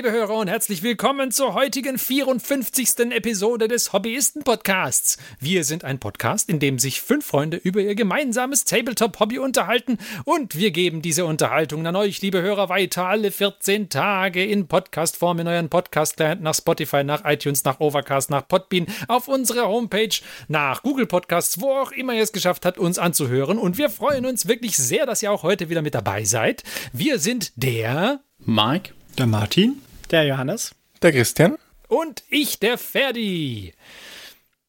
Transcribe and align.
Liebe 0.00 0.12
Hörer 0.12 0.36
und 0.36 0.48
herzlich 0.48 0.82
willkommen 0.82 1.30
zur 1.30 1.52
heutigen 1.52 1.98
54. 1.98 3.10
Episode 3.10 3.68
des 3.68 3.92
Hobbyisten-Podcasts. 3.92 5.18
Wir 5.38 5.62
sind 5.62 5.84
ein 5.84 5.98
Podcast, 5.98 6.48
in 6.48 6.58
dem 6.58 6.78
sich 6.78 7.02
fünf 7.02 7.26
Freunde 7.26 7.58
über 7.58 7.82
ihr 7.82 7.94
gemeinsames 7.94 8.64
Tabletop-Hobby 8.64 9.38
unterhalten 9.38 9.98
und 10.24 10.56
wir 10.56 10.70
geben 10.70 11.02
diese 11.02 11.26
Unterhaltung 11.26 11.86
an 11.86 11.96
euch, 11.96 12.22
liebe 12.22 12.40
Hörer, 12.40 12.70
weiter 12.70 13.08
alle 13.08 13.30
14 13.30 13.90
Tage 13.90 14.42
in 14.42 14.68
Podcastform 14.68 15.40
in 15.40 15.48
euren 15.48 15.68
Podcast-Client 15.68 16.40
nach 16.40 16.54
Spotify, 16.54 17.04
nach 17.04 17.26
iTunes, 17.26 17.64
nach 17.64 17.78
Overcast, 17.78 18.30
nach 18.30 18.48
Podbean, 18.48 18.86
auf 19.06 19.28
unserer 19.28 19.68
Homepage, 19.68 20.16
nach 20.48 20.82
Google 20.82 21.04
Podcasts, 21.04 21.60
wo 21.60 21.72
auch 21.72 21.92
immer 21.92 22.14
ihr 22.14 22.22
es 22.22 22.32
geschafft 22.32 22.64
habt, 22.64 22.78
uns 22.78 22.98
anzuhören. 22.98 23.58
Und 23.58 23.76
wir 23.76 23.90
freuen 23.90 24.24
uns 24.24 24.48
wirklich 24.48 24.78
sehr, 24.78 25.04
dass 25.04 25.22
ihr 25.22 25.30
auch 25.30 25.42
heute 25.42 25.68
wieder 25.68 25.82
mit 25.82 25.94
dabei 25.94 26.24
seid. 26.24 26.62
Wir 26.94 27.18
sind 27.18 27.52
der 27.56 28.20
Mike 28.38 28.94
der 29.18 29.26
Martin. 29.26 29.82
Der 30.10 30.24
Johannes. 30.24 30.74
Der 31.02 31.12
Christian. 31.12 31.56
Und 31.86 32.24
ich, 32.28 32.58
der 32.58 32.78
Ferdi. 32.78 33.74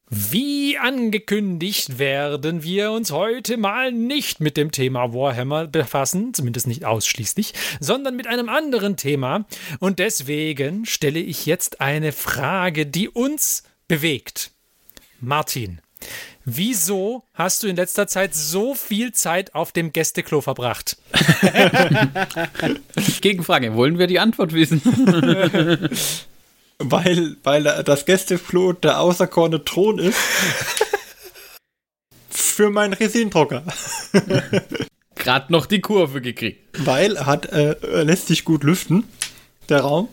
Wie 0.08 0.78
angekündigt 0.78 1.98
werden 1.98 2.64
wir 2.64 2.92
uns 2.92 3.12
heute 3.12 3.58
mal 3.58 3.92
nicht 3.92 4.40
mit 4.40 4.56
dem 4.56 4.72
Thema 4.72 5.14
Warhammer 5.14 5.66
befassen, 5.68 6.34
zumindest 6.34 6.68
nicht 6.68 6.86
ausschließlich, 6.86 7.54
sondern 7.80 8.16
mit 8.16 8.28
einem 8.28 8.50
anderen 8.50 8.98
Thema. 8.98 9.46
Und 9.80 9.98
deswegen 9.98 10.86
stelle 10.86 11.20
ich 11.20 11.48
jetzt 11.48 11.82
eine 11.82 12.12
Frage, 12.12 12.86
die 12.86 13.10
uns 13.10 13.64
bewegt. 13.88 14.52
Martin, 15.22 15.82
Wieso 16.54 17.24
hast 17.34 17.64
du 17.64 17.68
in 17.68 17.78
letzter 17.78 18.08
Zeit 18.08 18.36
so 18.36 18.76
viel 18.76 19.14
Zeit 19.14 19.56
auf 19.56 19.72
dem 19.72 19.94
Gästeklo 19.94 20.42
verbracht? 20.42 20.98
Gegenfrage, 23.22 23.74
wollen 23.76 23.98
wir 23.98 24.08
die 24.08 24.20
Antwort 24.20 24.52
wissen? 24.52 24.82
weil, 26.80 27.38
weil 27.44 27.64
das 27.86 28.06
Gästeklo 28.06 28.74
der 28.74 29.00
auserkorene 29.00 29.64
Thron 29.64 29.98
ist. 29.98 30.20
für 32.30 32.70
meinen 32.70 32.94
Resindrucker. 32.94 33.64
Gerade 35.16 35.46
noch 35.54 35.68
die 35.68 35.80
Kurve 35.80 36.20
gekriegt. 36.20 36.86
Weil 36.86 37.16
er 37.16 37.28
hat, 37.28 37.46
äh, 37.46 37.78
er 37.82 38.04
lässt 38.04 38.28
sich 38.28 38.44
gut 38.44 38.66
lüften, 38.66 39.06
der 39.70 39.82
Raum. 39.82 40.10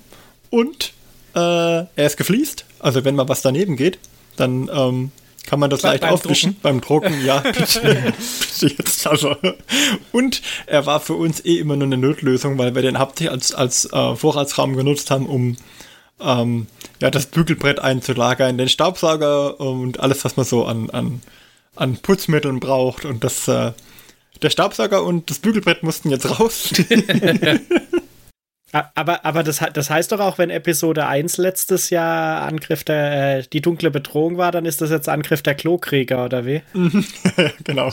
Und 0.51 0.93
äh, 1.35 1.41
er 1.41 1.89
ist 1.97 2.17
gefliest. 2.17 2.65
Also 2.79 3.05
wenn 3.05 3.17
mal 3.17 3.29
was 3.29 3.43
daneben 3.43 3.75
geht, 3.75 3.99
dann 4.37 4.71
ähm, 4.73 5.11
kann 5.49 5.61
man 5.61 5.71
das 5.71 5.81
Be 5.81 5.89
leicht 5.89 6.03
beim 6.03 6.13
aufwischen 6.13 6.51
Drucken. 6.51 6.63
beim 6.63 6.81
Drucken, 6.83 7.25
ja, 7.25 7.39
bitte, 7.43 8.13
bitte 8.61 8.75
jetzt 8.77 9.07
also. 9.07 9.35
Und 10.13 10.43
er 10.67 10.85
war 10.85 11.01
für 11.01 11.15
uns 11.15 11.43
eh 11.43 11.59
immer 11.59 11.75
nur 11.75 11.87
eine 11.87 11.97
Notlösung, 11.97 12.59
weil 12.59 12.75
wir 12.75 12.83
den 12.83 12.99
Haptik 12.99 13.31
als, 13.31 13.55
als 13.55 13.91
äh, 13.91 14.15
Vorratsraum 14.15 14.77
genutzt 14.77 15.11
haben, 15.11 15.27
um 15.27 15.57
ähm, 16.21 16.67
ja, 17.01 17.11
das 17.11 17.27
Bügelbrett 17.27 17.79
einzulagern, 17.79 18.59
den 18.59 18.69
Staubsauger 18.69 19.59
und 19.59 20.01
alles, 20.01 20.23
was 20.25 20.37
man 20.37 20.45
so 20.45 20.67
an, 20.67 20.91
an, 20.91 21.23
an 21.77 21.97
Putzmitteln 21.97 22.61
braucht. 22.61 23.07
Und 23.07 23.25
das, 23.25 23.49
äh, 23.49 23.73
der 24.43 24.51
Staubsauger 24.51 25.03
und 25.03 25.31
das 25.31 25.39
Bügelbrett 25.39 25.83
mussten 25.83 26.11
jetzt 26.11 26.39
raus. 26.39 26.71
Aber, 28.73 29.25
aber 29.25 29.43
das, 29.43 29.61
das 29.73 29.89
heißt 29.89 30.13
doch 30.13 30.21
auch, 30.21 30.37
wenn 30.37 30.51
Episode 30.51 31.07
1 31.07 31.39
letztes 31.39 31.89
Jahr 31.89 32.43
Angriff 32.43 32.85
der, 32.85 33.39
äh, 33.39 33.43
die 33.51 33.63
dunkle 33.63 33.91
Bedrohung 33.91 34.37
war, 34.37 34.53
dann 34.53 34.67
ist 34.67 34.83
das 34.83 34.91
jetzt 34.91 35.09
Angriff 35.09 35.41
der 35.43 35.55
Klokrieger, 35.55 36.25
oder 36.25 36.45
wie? 36.45 36.61
genau. 37.65 37.91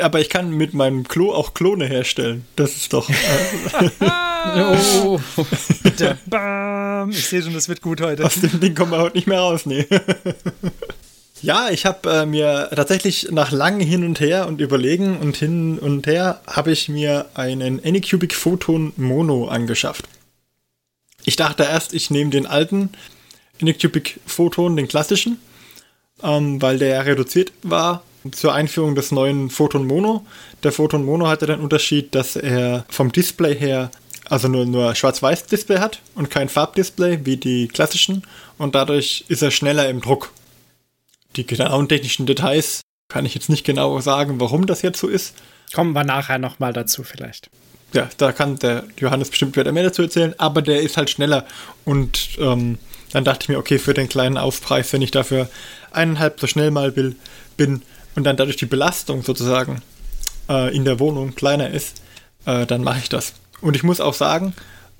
aber 0.00 0.20
ich 0.20 0.30
kann 0.30 0.50
mit 0.50 0.72
meinem 0.72 1.06
Klo 1.06 1.32
auch 1.32 1.52
Klone 1.52 1.86
herstellen. 1.86 2.46
Das 2.56 2.76
ist 2.76 2.92
doch. 2.94 3.10
Äh 3.10 3.14
oh, 5.04 5.20
bitte. 5.82 6.16
Bam. 6.26 7.10
Ich 7.10 7.28
sehe 7.28 7.42
schon, 7.42 7.52
das 7.52 7.68
wird 7.68 7.82
gut 7.82 8.00
heute. 8.00 8.24
Aus 8.24 8.40
dem 8.40 8.60
Ding 8.60 8.74
kommen 8.74 8.92
wir 8.92 8.98
heute 8.98 9.16
nicht 9.16 9.26
mehr 9.26 9.40
raus, 9.40 9.66
nee. 9.66 9.86
Ja, 11.46 11.70
ich 11.70 11.86
habe 11.86 12.10
äh, 12.10 12.26
mir 12.26 12.70
tatsächlich 12.74 13.28
nach 13.30 13.52
langem 13.52 13.86
Hin 13.86 14.04
und 14.04 14.18
Her 14.18 14.48
und 14.48 14.60
Überlegen 14.60 15.16
und 15.18 15.36
hin 15.36 15.78
und 15.78 16.04
her 16.04 16.40
habe 16.44 16.72
ich 16.72 16.88
mir 16.88 17.26
einen 17.34 17.80
Anycubic 17.84 18.34
Photon 18.34 18.92
Mono 18.96 19.46
angeschafft. 19.46 20.08
Ich 21.24 21.36
dachte 21.36 21.62
erst, 21.62 21.94
ich 21.94 22.10
nehme 22.10 22.30
den 22.30 22.46
alten 22.46 22.90
Anycubic 23.62 24.18
Photon, 24.26 24.74
den 24.74 24.88
klassischen, 24.88 25.38
ähm, 26.20 26.60
weil 26.60 26.80
der 26.80 27.06
reduziert 27.06 27.52
war 27.62 28.02
zur 28.32 28.52
Einführung 28.52 28.96
des 28.96 29.12
neuen 29.12 29.48
Photon 29.48 29.86
Mono. 29.86 30.26
Der 30.64 30.72
Photon 30.72 31.04
Mono 31.04 31.28
hatte 31.28 31.46
den 31.46 31.60
Unterschied, 31.60 32.12
dass 32.16 32.34
er 32.34 32.84
vom 32.88 33.12
Display 33.12 33.54
her 33.54 33.92
also 34.28 34.48
nur, 34.48 34.66
nur 34.66 34.96
Schwarz-Weiß-Display 34.96 35.78
hat 35.78 36.00
und 36.16 36.28
kein 36.28 36.48
Farbdisplay 36.48 37.20
wie 37.22 37.36
die 37.36 37.68
klassischen 37.68 38.24
und 38.58 38.74
dadurch 38.74 39.24
ist 39.28 39.42
er 39.42 39.52
schneller 39.52 39.88
im 39.88 40.00
Druck. 40.00 40.32
Die 41.36 41.46
genauen 41.46 41.88
technischen 41.88 42.26
Details 42.26 42.80
kann 43.08 43.26
ich 43.26 43.34
jetzt 43.34 43.48
nicht 43.48 43.64
genau 43.64 44.00
sagen, 44.00 44.40
warum 44.40 44.66
das 44.66 44.82
jetzt 44.82 44.98
so 44.98 45.08
ist. 45.08 45.34
Kommen 45.72 45.92
wir 45.92 46.04
nachher 46.04 46.38
nochmal 46.38 46.72
dazu 46.72 47.02
vielleicht. 47.02 47.50
Ja, 47.92 48.08
da 48.18 48.32
kann 48.32 48.58
der 48.58 48.84
Johannes 48.98 49.30
bestimmt 49.30 49.56
wieder 49.56 49.72
mehr 49.72 49.84
dazu 49.84 50.02
erzählen, 50.02 50.34
aber 50.38 50.62
der 50.62 50.82
ist 50.82 50.96
halt 50.96 51.10
schneller. 51.10 51.46
Und 51.84 52.30
ähm, 52.38 52.78
dann 53.12 53.24
dachte 53.24 53.44
ich 53.44 53.48
mir, 53.48 53.58
okay, 53.58 53.78
für 53.78 53.94
den 53.94 54.08
kleinen 54.08 54.38
Aufpreis, 54.38 54.92
wenn 54.92 55.02
ich 55.02 55.10
dafür 55.10 55.48
eineinhalb 55.92 56.40
so 56.40 56.46
schnell 56.46 56.70
mal 56.70 56.96
will, 56.96 57.16
bin 57.56 57.82
und 58.14 58.24
dann 58.24 58.36
dadurch 58.36 58.56
die 58.56 58.66
Belastung 58.66 59.22
sozusagen 59.22 59.82
äh, 60.48 60.74
in 60.74 60.84
der 60.84 60.98
Wohnung 60.98 61.34
kleiner 61.34 61.70
ist, 61.70 62.02
äh, 62.44 62.66
dann 62.66 62.82
mache 62.82 62.98
ich 62.98 63.08
das. 63.08 63.34
Und 63.60 63.76
ich 63.76 63.82
muss 63.82 64.00
auch 64.00 64.14
sagen, 64.14 64.54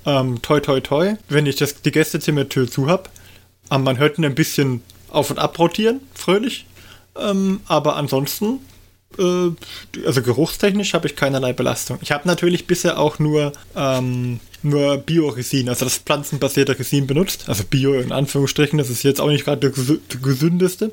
ähm, 0.05 0.41
toi 0.43 0.61
toi 0.61 0.81
toi, 0.81 1.15
wenn 1.29 1.47
ich 1.47 1.57
das, 1.57 1.83
die 1.83 1.93
Gästezimmertür 1.93 2.71
zu 2.71 2.89
habe, 2.89 3.11
ähm, 3.71 3.83
man 3.83 3.99
hört 3.99 4.19
ein 4.19 4.35
bisschen 4.35 4.83
auf 5.11 5.31
und 5.31 5.39
ab 5.39 5.59
rotieren, 5.59 6.01
fröhlich. 6.27 6.67
Ähm, 7.19 7.61
aber 7.67 7.97
ansonsten, 7.97 8.59
äh, 9.19 9.51
also 10.05 10.23
geruchstechnisch 10.23 10.93
habe 10.93 11.07
ich 11.07 11.17
keinerlei 11.17 11.53
Belastung. 11.53 11.99
Ich 12.03 12.13
habe 12.13 12.29
natürlich 12.29 12.67
bisher 12.67 12.99
auch 12.99 13.19
nur, 13.19 13.53
ähm, 13.75 14.41
nur 14.63 14.99
Bio-Resin, 14.99 15.69
also 15.69 15.85
das 15.85 15.99
pflanzenbasierte 15.99 16.79
Resin 16.79 17.07
benutzt. 17.07 17.49
Also 17.49 17.65
Bio 17.65 17.95
in 17.95 18.13
Anführungsstrichen, 18.13 18.79
das 18.79 18.91
ist 18.91 19.05
jetzt 19.05 19.21
auch 19.21 19.29
nicht 19.29 19.45
gerade 19.45 19.71
der 19.71 20.19
gesündeste. 20.21 20.91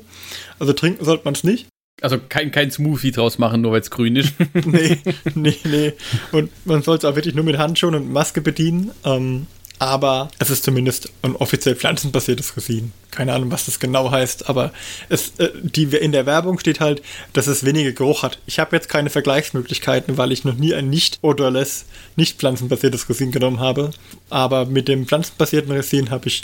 Also 0.58 0.72
trinken 0.72 1.04
sollte 1.04 1.24
man 1.24 1.34
es 1.34 1.44
nicht. 1.44 1.66
Also 2.00 2.18
kein, 2.28 2.50
kein 2.50 2.70
Smoothie 2.70 3.12
draus 3.12 3.38
machen, 3.38 3.60
nur 3.60 3.72
weil 3.72 3.80
es 3.80 3.90
grün 3.90 4.16
ist. 4.16 4.34
nee, 4.64 4.98
nee, 5.34 5.56
nee. 5.64 5.92
Und 6.32 6.50
man 6.64 6.82
soll 6.82 6.96
es 6.98 7.04
auch 7.04 7.16
wirklich 7.16 7.34
nur 7.34 7.44
mit 7.44 7.58
Handschuhen 7.58 7.94
und 7.94 8.12
Maske 8.12 8.40
bedienen. 8.40 8.90
Ähm, 9.04 9.46
aber 9.78 10.30
es 10.38 10.50
ist 10.50 10.64
zumindest 10.64 11.10
ein 11.22 11.36
offiziell 11.36 11.76
pflanzenbasiertes 11.76 12.56
Resin. 12.56 12.92
Keine 13.14 13.32
Ahnung, 13.32 13.50
was 13.50 13.66
das 13.66 13.78
genau 13.78 14.10
heißt, 14.10 14.48
aber 14.48 14.72
es, 15.08 15.32
äh, 15.38 15.50
die, 15.62 15.84
in 15.84 16.12
der 16.12 16.26
Werbung 16.26 16.58
steht 16.58 16.80
halt, 16.80 17.02
dass 17.32 17.46
es 17.46 17.64
weniger 17.64 17.92
Geruch 17.92 18.22
hat. 18.22 18.38
Ich 18.46 18.58
habe 18.58 18.74
jetzt 18.74 18.88
keine 18.88 19.10
Vergleichsmöglichkeiten, 19.10 20.18
weil 20.18 20.32
ich 20.32 20.44
noch 20.44 20.54
nie 20.54 20.74
ein 20.74 20.90
nicht 20.90 21.18
odorless, 21.22 21.86
nicht 22.16 22.38
pflanzenbasiertes 22.38 23.08
Resin 23.08 23.30
genommen 23.30 23.60
habe. 23.60 23.90
Aber 24.30 24.66
mit 24.66 24.88
dem 24.88 25.06
pflanzenbasierten 25.06 25.72
Resin 25.72 26.10
habe 26.10 26.28
ich 26.28 26.42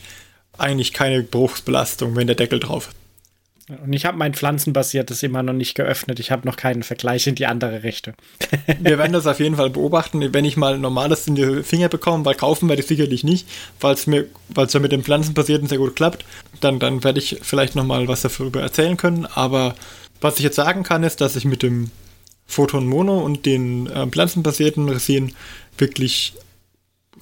eigentlich 0.58 0.92
keine 0.92 1.24
Geruchsbelastung, 1.24 2.14
wenn 2.16 2.26
der 2.26 2.36
Deckel 2.36 2.60
drauf 2.60 2.88
ist. 2.88 2.99
Und 3.84 3.92
ich 3.92 4.04
habe 4.04 4.18
mein 4.18 4.34
pflanzenbasiertes 4.34 5.22
immer 5.22 5.42
noch 5.42 5.52
nicht 5.52 5.74
geöffnet. 5.74 6.18
Ich 6.18 6.30
habe 6.30 6.46
noch 6.46 6.56
keinen 6.56 6.82
Vergleich 6.82 7.26
in 7.26 7.34
die 7.34 7.46
andere 7.46 7.82
Richtung. 7.82 8.14
Wir 8.80 8.98
werden 8.98 9.12
das 9.12 9.26
auf 9.26 9.38
jeden 9.38 9.56
Fall 9.56 9.70
beobachten, 9.70 10.32
wenn 10.32 10.44
ich 10.44 10.56
mal 10.56 10.78
normales 10.78 11.26
in 11.26 11.34
die 11.36 11.62
Finger 11.62 11.88
bekomme, 11.88 12.24
weil 12.24 12.34
kaufen 12.34 12.68
werde 12.68 12.82
ich 12.82 12.88
sicherlich 12.88 13.24
nicht, 13.24 13.48
weil 13.80 13.94
es 13.94 14.06
ja 14.06 14.80
mit 14.80 14.92
dem 14.92 15.04
pflanzenbasierten 15.04 15.68
sehr 15.68 15.78
gut 15.78 15.96
klappt. 15.96 16.24
Dann, 16.60 16.78
dann 16.78 17.04
werde 17.04 17.18
ich 17.18 17.38
vielleicht 17.42 17.76
noch 17.76 17.84
mal 17.84 18.08
was 18.08 18.22
darüber 18.22 18.60
erzählen 18.60 18.96
können. 18.96 19.26
Aber 19.26 19.74
was 20.20 20.36
ich 20.36 20.44
jetzt 20.44 20.56
sagen 20.56 20.82
kann, 20.82 21.02
ist, 21.02 21.20
dass 21.20 21.36
ich 21.36 21.44
mit 21.44 21.62
dem 21.62 21.90
Photon 22.46 22.86
Mono 22.86 23.20
und 23.20 23.46
den 23.46 23.86
äh, 23.86 24.06
pflanzenbasierten 24.06 24.88
Resin 24.88 25.34
wirklich 25.78 26.34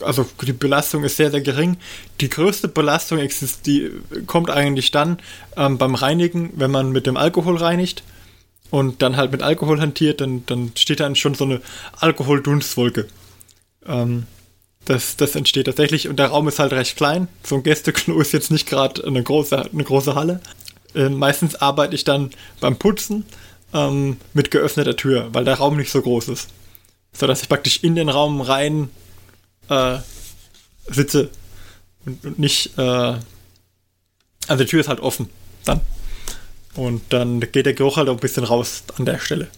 also 0.00 0.26
die 0.46 0.52
Belastung 0.52 1.04
ist 1.04 1.16
sehr, 1.16 1.30
sehr 1.30 1.40
gering. 1.40 1.76
Die 2.20 2.28
größte 2.28 2.68
Belastung 2.68 3.18
die 3.66 3.90
kommt 4.26 4.50
eigentlich 4.50 4.90
dann 4.90 5.18
ähm, 5.56 5.78
beim 5.78 5.94
Reinigen, 5.94 6.52
wenn 6.56 6.70
man 6.70 6.92
mit 6.92 7.06
dem 7.06 7.16
Alkohol 7.16 7.56
reinigt 7.56 8.02
und 8.70 9.02
dann 9.02 9.16
halt 9.16 9.32
mit 9.32 9.42
Alkohol 9.42 9.80
hantiert, 9.80 10.20
dann, 10.20 10.44
dann 10.46 10.72
steht 10.76 11.00
dann 11.00 11.16
schon 11.16 11.34
so 11.34 11.44
eine 11.44 11.60
Alkoholdunstwolke. 11.98 13.06
Ähm, 13.86 14.26
das, 14.84 15.16
das 15.16 15.34
entsteht 15.34 15.66
tatsächlich 15.66 16.08
und 16.08 16.18
der 16.18 16.28
Raum 16.28 16.48
ist 16.48 16.58
halt 16.58 16.72
recht 16.72 16.96
klein. 16.96 17.28
So 17.42 17.56
ein 17.56 17.62
Gästeklo 17.62 18.20
ist 18.20 18.32
jetzt 18.32 18.50
nicht 18.50 18.68
gerade 18.68 19.04
eine 19.04 19.22
große, 19.22 19.70
eine 19.72 19.84
große 19.84 20.14
Halle. 20.14 20.40
Äh, 20.94 21.08
meistens 21.10 21.56
arbeite 21.56 21.94
ich 21.94 22.04
dann 22.04 22.30
beim 22.60 22.76
Putzen 22.76 23.24
ähm, 23.74 24.16
mit 24.32 24.50
geöffneter 24.50 24.96
Tür, 24.96 25.28
weil 25.32 25.44
der 25.44 25.56
Raum 25.56 25.76
nicht 25.76 25.90
so 25.90 26.00
groß 26.00 26.28
ist. 26.28 26.48
So 27.12 27.26
dass 27.26 27.42
ich 27.42 27.48
praktisch 27.48 27.80
in 27.82 27.96
den 27.96 28.08
Raum 28.08 28.40
rein 28.40 28.90
äh, 29.68 29.98
sitze 30.86 31.30
und, 32.06 32.24
und 32.24 32.38
nicht, 32.38 32.78
äh, 32.78 32.82
also 34.46 34.64
die 34.64 34.66
Tür 34.66 34.80
ist 34.80 34.88
halt 34.88 35.00
offen 35.00 35.28
dann. 35.64 35.80
Und 36.74 37.02
dann 37.12 37.40
geht 37.40 37.66
der 37.66 37.74
Geruch 37.74 37.96
halt 37.96 38.08
auch 38.08 38.14
ein 38.14 38.20
bisschen 38.20 38.44
raus 38.44 38.84
an 38.96 39.04
der 39.04 39.18
Stelle 39.18 39.48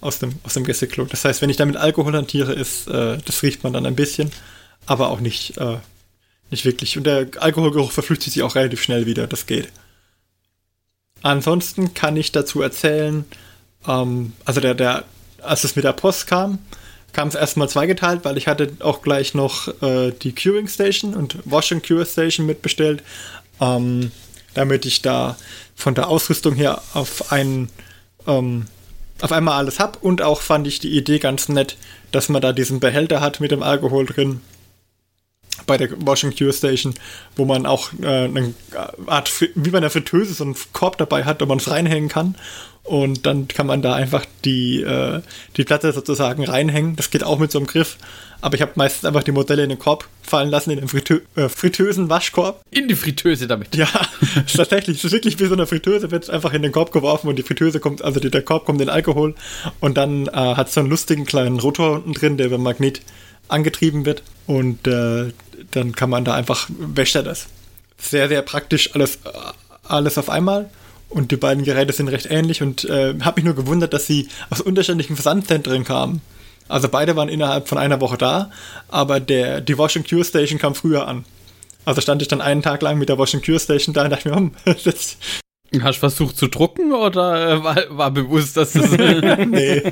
aus 0.00 0.18
dem, 0.18 0.34
aus 0.42 0.54
dem 0.54 0.64
Gästeklo. 0.64 1.04
Das 1.04 1.24
heißt, 1.24 1.40
wenn 1.42 1.50
ich 1.50 1.56
damit 1.56 1.76
Alkohol 1.76 2.14
hantiere, 2.14 2.52
ist, 2.52 2.88
äh, 2.88 3.18
das 3.24 3.42
riecht 3.42 3.62
man 3.64 3.72
dann 3.72 3.86
ein 3.86 3.96
bisschen. 3.96 4.30
aber 4.86 5.10
auch 5.10 5.20
nicht, 5.20 5.56
äh, 5.58 5.78
nicht 6.50 6.64
wirklich. 6.64 6.96
Und 6.98 7.04
der 7.04 7.28
Alkoholgeruch 7.38 7.92
verflüchtigt 7.92 8.34
sich 8.34 8.42
auch 8.42 8.56
relativ 8.56 8.82
schnell 8.82 9.06
wieder, 9.06 9.26
das 9.26 9.46
geht. 9.46 9.68
Ansonsten 11.22 11.94
kann 11.94 12.16
ich 12.16 12.32
dazu 12.32 12.62
erzählen, 12.62 13.24
ähm, 13.86 14.32
also 14.44 14.60
der, 14.60 14.74
der, 14.74 15.04
als 15.40 15.64
es 15.64 15.76
mit 15.76 15.84
der 15.84 15.92
Post 15.92 16.26
kam, 16.26 16.58
kam 17.12 17.28
es 17.28 17.34
erstmal 17.34 17.68
zweigeteilt, 17.68 18.24
weil 18.24 18.36
ich 18.36 18.48
hatte 18.48 18.72
auch 18.80 19.02
gleich 19.02 19.34
noch 19.34 19.68
äh, 19.82 20.12
die 20.12 20.34
Curing 20.34 20.68
Station 20.68 21.14
und 21.14 21.38
Wash 21.44 21.72
and 21.72 21.86
Cure 21.86 22.06
Station 22.06 22.46
mitbestellt, 22.46 23.02
ähm, 23.60 24.12
damit 24.54 24.86
ich 24.86 25.02
da 25.02 25.36
von 25.74 25.94
der 25.94 26.08
Ausrüstung 26.08 26.54
her 26.54 26.82
auf 26.94 27.32
einen 27.32 27.70
ähm, 28.26 28.66
auf 29.20 29.32
einmal 29.32 29.58
alles 29.58 29.78
hab. 29.78 30.02
Und 30.02 30.22
auch 30.22 30.40
fand 30.40 30.66
ich 30.66 30.80
die 30.80 30.96
Idee 30.96 31.18
ganz 31.18 31.48
nett, 31.48 31.76
dass 32.10 32.28
man 32.28 32.42
da 32.42 32.52
diesen 32.52 32.80
Behälter 32.80 33.20
hat 33.20 33.40
mit 33.40 33.50
dem 33.50 33.62
Alkohol 33.62 34.06
drin 34.06 34.40
bei 35.66 35.76
der 35.76 35.90
Washing 36.04 36.34
Cure 36.36 36.52
Station, 36.52 36.94
wo 37.36 37.44
man 37.44 37.66
auch 37.66 37.90
äh, 38.02 38.06
eine 38.06 38.54
Art, 39.06 39.30
wie 39.54 39.70
bei 39.70 39.78
einer 39.78 39.90
Fritteuse, 39.90 40.34
so 40.34 40.44
einen 40.44 40.56
Korb 40.72 40.98
dabei 40.98 41.24
hat, 41.24 41.40
wo 41.40 41.46
man 41.46 41.58
es 41.58 41.70
reinhängen 41.70 42.08
kann. 42.08 42.36
Und 42.84 43.26
dann 43.26 43.46
kann 43.46 43.68
man 43.68 43.80
da 43.80 43.94
einfach 43.94 44.24
die, 44.44 44.82
äh, 44.82 45.20
die 45.56 45.62
Platte 45.62 45.92
sozusagen 45.92 46.44
reinhängen. 46.44 46.96
Das 46.96 47.10
geht 47.10 47.22
auch 47.22 47.38
mit 47.38 47.52
so 47.52 47.58
einem 47.58 47.68
Griff. 47.68 47.96
Aber 48.40 48.56
ich 48.56 48.60
habe 48.62 48.72
meistens 48.74 49.04
einfach 49.04 49.22
die 49.22 49.30
Modelle 49.30 49.62
in 49.62 49.68
den 49.68 49.78
Korb 49.78 50.08
fallen 50.20 50.50
lassen, 50.50 50.72
in 50.72 50.80
den 50.80 50.88
Fritö 50.88 51.20
äh, 51.36 51.48
fritösen 51.48 52.10
Waschkorb. 52.10 52.60
In 52.72 52.88
die 52.88 52.96
Fritteuse 52.96 53.46
damit. 53.46 53.76
Ja, 53.76 53.86
tatsächlich. 54.56 54.98
Es 54.98 55.04
ist 55.04 55.12
wirklich 55.12 55.38
wie 55.38 55.46
so 55.46 55.52
eine 55.52 55.68
Fritteuse, 55.68 56.10
wird 56.10 56.28
einfach 56.28 56.52
in 56.52 56.62
den 56.62 56.72
Korb 56.72 56.90
geworfen 56.90 57.28
und 57.28 57.38
die 57.38 57.44
Fritteuse 57.44 57.78
kommt, 57.78 58.02
also 58.02 58.18
der 58.18 58.42
Korb 58.42 58.64
kommt 58.64 58.80
in 58.80 58.88
Alkohol. 58.88 59.36
Und 59.78 59.96
dann 59.96 60.26
äh, 60.26 60.32
hat 60.32 60.66
es 60.66 60.74
so 60.74 60.80
einen 60.80 60.90
lustigen 60.90 61.24
kleinen 61.24 61.60
Rotor 61.60 61.92
unten 61.92 62.14
drin, 62.14 62.36
der 62.36 62.46
über 62.46 62.58
Magnet 62.58 63.00
angetrieben 63.52 64.04
wird. 64.04 64.22
Und 64.46 64.86
äh, 64.86 65.32
dann 65.70 65.94
kann 65.94 66.10
man 66.10 66.24
da 66.24 66.34
einfach, 66.34 66.68
wäscht 66.68 67.14
er 67.14 67.22
das. 67.22 67.46
Sehr, 67.98 68.28
sehr 68.28 68.42
praktisch, 68.42 68.94
alles, 68.94 69.18
alles 69.86 70.18
auf 70.18 70.28
einmal. 70.28 70.70
Und 71.08 71.30
die 71.30 71.36
beiden 71.36 71.64
Geräte 71.64 71.92
sind 71.92 72.08
recht 72.08 72.26
ähnlich 72.30 72.62
und 72.62 72.84
äh, 72.84 73.14
habe 73.20 73.40
mich 73.40 73.44
nur 73.44 73.54
gewundert, 73.54 73.92
dass 73.92 74.06
sie 74.06 74.28
aus 74.50 74.60
unterschiedlichen 74.60 75.14
Versandzentren 75.14 75.84
kamen. 75.84 76.22
Also 76.68 76.88
beide 76.88 77.16
waren 77.16 77.28
innerhalb 77.28 77.68
von 77.68 77.76
einer 77.76 78.00
Woche 78.00 78.16
da, 78.16 78.50
aber 78.88 79.20
der, 79.20 79.60
die 79.60 79.76
Wash 79.76 79.96
and 79.96 80.08
Cure 80.08 80.24
Station 80.24 80.58
kam 80.58 80.74
früher 80.74 81.06
an. 81.06 81.24
Also 81.84 82.00
stand 82.00 82.22
ich 82.22 82.28
dann 82.28 82.40
einen 82.40 82.62
Tag 82.62 82.80
lang 82.80 82.98
mit 82.98 83.08
der 83.10 83.18
Wash 83.18 83.34
and 83.34 83.44
Cure 83.44 83.60
Station 83.60 83.92
da 83.92 84.04
und 84.04 84.10
dachte 84.10 84.30
mir, 84.30 84.36
hm, 84.36 84.52
das 84.84 85.18
Hast 85.80 85.96
du 85.96 86.00
versucht 86.00 86.36
zu 86.36 86.48
drucken 86.48 86.92
oder 86.92 87.50
äh, 87.50 87.64
war, 87.64 87.76
war 87.88 88.10
bewusst, 88.10 88.56
dass 88.56 88.72
das. 88.72 88.90
nee. 89.46 89.82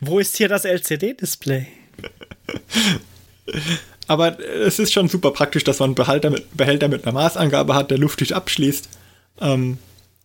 Wo 0.00 0.18
ist 0.18 0.36
hier 0.36 0.48
das 0.48 0.64
LCD-Display? 0.64 1.66
Aber 4.08 4.38
es 4.40 4.78
ist 4.78 4.92
schon 4.92 5.08
super 5.08 5.30
praktisch, 5.30 5.64
dass 5.64 5.78
man 5.78 5.90
einen 5.90 5.94
Behälter 5.94 6.30
mit, 6.30 6.56
Behälter 6.56 6.88
mit 6.88 7.04
einer 7.04 7.12
Maßangabe 7.12 7.74
hat, 7.74 7.90
der 7.90 7.98
luftig 7.98 8.34
abschließt. 8.34 8.88
Ähm, 9.40 9.78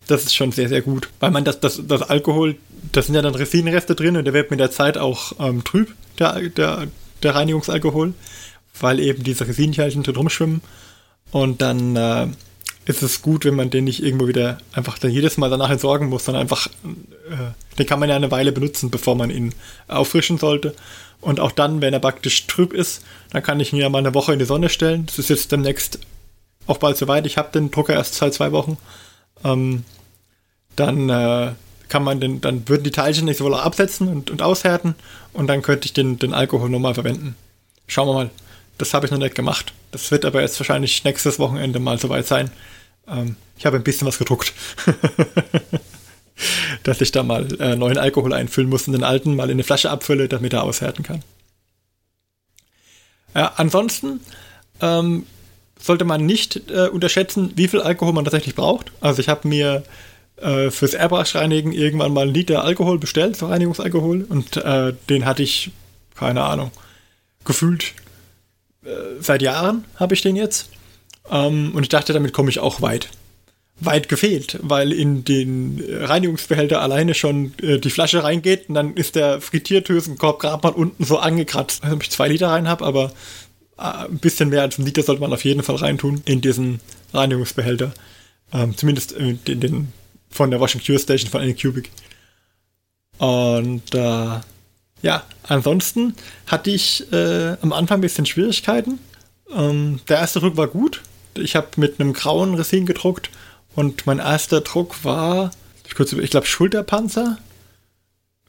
das 0.07 0.23
ist 0.23 0.35
schon 0.35 0.51
sehr, 0.51 0.69
sehr 0.69 0.81
gut. 0.81 1.09
Weil 1.19 1.31
man 1.31 1.43
das, 1.43 1.59
das, 1.59 1.81
das 1.85 2.01
Alkohol, 2.01 2.55
da 2.91 3.01
sind 3.01 3.15
ja 3.15 3.21
dann 3.21 3.35
Resinreste 3.35 3.95
drin 3.95 4.17
und 4.17 4.25
der 4.25 4.33
wird 4.33 4.51
mit 4.51 4.59
der 4.59 4.71
Zeit 4.71 4.97
auch 4.97 5.33
ähm, 5.39 5.63
trüb, 5.63 5.93
der, 6.19 6.49
der, 6.49 6.87
der 7.23 7.35
Reinigungsalkohol, 7.35 8.13
weil 8.79 8.99
eben 8.99 9.23
diese 9.23 9.47
Resinteilchen 9.47 10.03
drin 10.03 10.15
rumschwimmen. 10.15 10.61
Und 11.31 11.61
dann 11.61 11.95
äh, 11.95 12.27
ist 12.85 13.03
es 13.03 13.21
gut, 13.21 13.43
wenn 13.43 13.55
man 13.55 13.69
den 13.69 13.83
nicht 13.83 14.01
irgendwo 14.01 14.27
wieder 14.27 14.59
einfach 14.71 14.97
dann 14.97 15.11
jedes 15.11 15.37
Mal 15.37 15.49
danach 15.49 15.69
entsorgen 15.69 16.07
muss, 16.07 16.25
sondern 16.25 16.41
einfach, 16.41 16.67
äh, 17.29 17.77
den 17.77 17.85
kann 17.85 17.99
man 17.99 18.09
ja 18.09 18.15
eine 18.15 18.31
Weile 18.31 18.53
benutzen, 18.53 18.89
bevor 18.89 19.15
man 19.15 19.29
ihn 19.29 19.53
auffrischen 19.87 20.37
sollte. 20.37 20.73
Und 21.21 21.39
auch 21.39 21.51
dann, 21.51 21.81
wenn 21.81 21.93
er 21.93 21.99
praktisch 21.99 22.47
trüb 22.47 22.73
ist, 22.73 23.03
dann 23.31 23.43
kann 23.43 23.59
ich 23.59 23.73
ihn 23.73 23.79
ja 23.79 23.89
mal 23.89 23.99
eine 23.99 24.13
Woche 24.13 24.33
in 24.33 24.39
die 24.39 24.45
Sonne 24.45 24.69
stellen. 24.69 25.05
Das 25.07 25.19
ist 25.19 25.29
jetzt 25.29 25.51
demnächst 25.51 25.99
auch 26.67 26.77
bald 26.77 26.97
soweit. 26.97 27.25
Ich 27.25 27.37
habe 27.37 27.51
den 27.51 27.71
Drucker 27.71 27.93
erst 27.93 28.15
seit 28.15 28.33
zwei 28.33 28.51
Wochen. 28.51 28.77
Ähm, 29.43 29.83
dann 30.75 31.09
äh, 31.09 31.53
kann 31.89 32.03
man 32.03 32.19
den, 32.19 32.41
dann 32.41 32.67
würden 32.67 32.83
die 32.83 32.91
Teilchen 32.91 33.25
nicht 33.25 33.37
so 33.37 33.45
wohl 33.45 33.55
absetzen 33.55 34.07
und, 34.07 34.29
und 34.29 34.41
aushärten 34.41 34.95
und 35.33 35.47
dann 35.47 35.61
könnte 35.61 35.85
ich 35.85 35.93
den, 35.93 36.19
den 36.19 36.33
Alkohol 36.33 36.69
nochmal 36.69 36.93
verwenden. 36.93 37.35
Schauen 37.87 38.07
wir 38.07 38.13
mal. 38.13 38.29
Das 38.77 38.93
habe 38.93 39.05
ich 39.07 39.11
noch 39.11 39.17
nicht 39.17 39.33
gemacht. 39.33 39.73
Das 39.91 40.11
wird 40.11 40.23
aber 40.23 40.41
jetzt 40.41 40.59
wahrscheinlich 40.59 41.03
nächstes 41.03 41.39
Wochenende 41.39 41.79
mal 41.79 41.97
soweit 41.97 42.27
sein. 42.27 42.51
Ähm, 43.07 43.37
ich 43.57 43.65
habe 43.65 43.77
ein 43.77 43.83
bisschen 43.83 44.07
was 44.07 44.19
gedruckt. 44.19 44.53
dass 46.83 47.01
ich 47.01 47.11
da 47.11 47.23
mal 47.23 47.47
äh, 47.59 47.75
neuen 47.75 47.97
Alkohol 47.97 48.33
einfüllen 48.33 48.69
muss 48.69 48.87
und 48.87 48.93
den 48.93 49.03
alten 49.03 49.35
mal 49.35 49.45
in 49.45 49.51
eine 49.51 49.63
Flasche 49.63 49.89
abfülle, 49.89 50.27
damit 50.27 50.53
er 50.53 50.63
aushärten 50.63 51.03
kann. 51.03 51.23
Ja, 53.35 53.53
ansonsten 53.57 54.19
ähm, 54.81 55.25
sollte 55.79 56.05
man 56.05 56.25
nicht 56.25 56.69
äh, 56.69 56.87
unterschätzen, 56.87 57.53
wie 57.55 57.67
viel 57.67 57.81
Alkohol 57.81 58.13
man 58.13 58.25
tatsächlich 58.25 58.55
braucht. 58.55 58.91
Also 59.01 59.19
ich 59.19 59.29
habe 59.29 59.47
mir 59.47 59.83
äh, 60.37 60.71
fürs 60.71 60.93
Airbrush-Reinigen 60.93 61.71
irgendwann 61.71 62.13
mal 62.13 62.21
einen 62.23 62.33
Liter 62.33 62.63
Alkohol 62.63 62.99
bestellt, 62.99 63.35
so 63.35 63.47
Reinigungsalkohol, 63.47 64.25
und 64.27 64.57
äh, 64.57 64.93
den 65.09 65.25
hatte 65.25 65.43
ich, 65.43 65.71
keine 66.15 66.43
Ahnung, 66.43 66.71
gefühlt 67.43 67.93
äh, 68.83 68.89
seit 69.19 69.41
Jahren 69.41 69.85
habe 69.95 70.13
ich 70.13 70.21
den 70.21 70.35
jetzt. 70.35 70.69
Ähm, 71.29 71.73
und 71.75 71.83
ich 71.83 71.89
dachte, 71.89 72.13
damit 72.13 72.33
komme 72.33 72.49
ich 72.49 72.59
auch 72.59 72.81
weit 72.81 73.09
weit 73.79 74.09
gefehlt, 74.09 74.57
weil 74.62 74.91
in 74.91 75.24
den 75.24 75.83
Reinigungsbehälter 75.88 76.81
alleine 76.81 77.13
schon 77.13 77.53
äh, 77.62 77.79
die 77.79 77.89
Flasche 77.89 78.24
reingeht 78.24 78.69
und 78.69 78.75
dann 78.75 78.95
ist 78.95 79.15
der 79.15 79.39
Frittiertösenkorb 79.39 80.39
gerade 80.39 80.68
mal 80.68 80.74
unten 80.74 81.03
so 81.03 81.19
angekratzt. 81.19 81.83
Also, 81.83 81.95
ob 81.95 82.03
ich 82.03 82.09
zwei 82.09 82.27
Liter 82.27 82.47
rein 82.47 82.68
habe, 82.68 82.85
aber 82.85 83.12
äh, 83.77 84.06
ein 84.06 84.18
bisschen 84.18 84.50
mehr 84.50 84.63
als 84.63 84.79
ein 84.79 84.85
Liter 84.85 85.03
sollte 85.03 85.21
man 85.21 85.33
auf 85.33 85.45
jeden 85.45 85.62
Fall 85.62 85.75
reintun 85.75 86.21
in 86.25 86.41
diesen 86.41 86.79
Reinigungsbehälter. 87.13 87.94
Ähm, 88.51 88.75
zumindest 88.75 89.12
in 89.12 89.39
den 89.45 89.94
von 90.30 90.51
der 90.51 90.59
Washing 90.59 90.81
Cure 90.83 91.00
Station 91.00 91.30
von 91.30 91.41
Anycubic. 91.41 91.91
Und 93.18 93.94
äh, 93.94 94.39
ja, 95.01 95.23
ansonsten 95.44 96.15
hatte 96.47 96.71
ich 96.71 97.12
äh, 97.12 97.56
am 97.62 97.73
Anfang 97.73 98.00
ein 98.00 98.01
bisschen 98.01 98.25
Schwierigkeiten. 98.25 98.99
Ähm, 99.56 99.99
der 100.07 100.18
erste 100.18 100.40
Druck 100.40 100.57
war 100.57 100.68
gut. 100.68 101.01
Ich 101.35 101.56
habe 101.56 101.68
mit 101.78 101.99
einem 101.99 102.13
grauen 102.13 102.56
Resin 102.56 102.85
gedruckt 102.85 103.30
und 103.77 104.07
mein 104.07 104.17
erster 104.17 104.61
Druck 104.61 105.03
war, 105.03 105.51
ich, 105.85 106.13
ich 106.13 106.31
glaube, 106.31 106.47
Schulterpanzer 106.47 107.37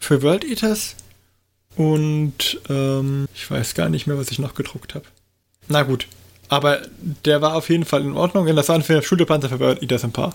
für 0.01 0.23
World 0.23 0.43
Eaters. 0.43 0.97
Und 1.77 2.59
ähm, 2.71 3.29
ich 3.35 3.51
weiß 3.51 3.75
gar 3.75 3.91
nicht 3.91 4.07
mehr, 4.07 4.17
was 4.17 4.31
ich 4.31 4.39
noch 4.39 4.55
gedruckt 4.55 4.95
habe. 4.95 5.05
Na 5.69 5.83
gut. 5.83 6.07
Aber 6.49 6.81
der 7.27 7.43
war 7.43 7.57
auf 7.57 7.69
jeden 7.69 7.85
Fall 7.85 8.01
in 8.07 8.17
Ordnung. 8.17 8.47
Das 8.57 8.71
waren 8.71 8.83
für 8.83 9.03
Schulterpanzer 9.03 9.51
für 9.51 9.61
World 9.61 9.83
Eaters 9.83 10.03
ein 10.03 10.13
paar. 10.13 10.35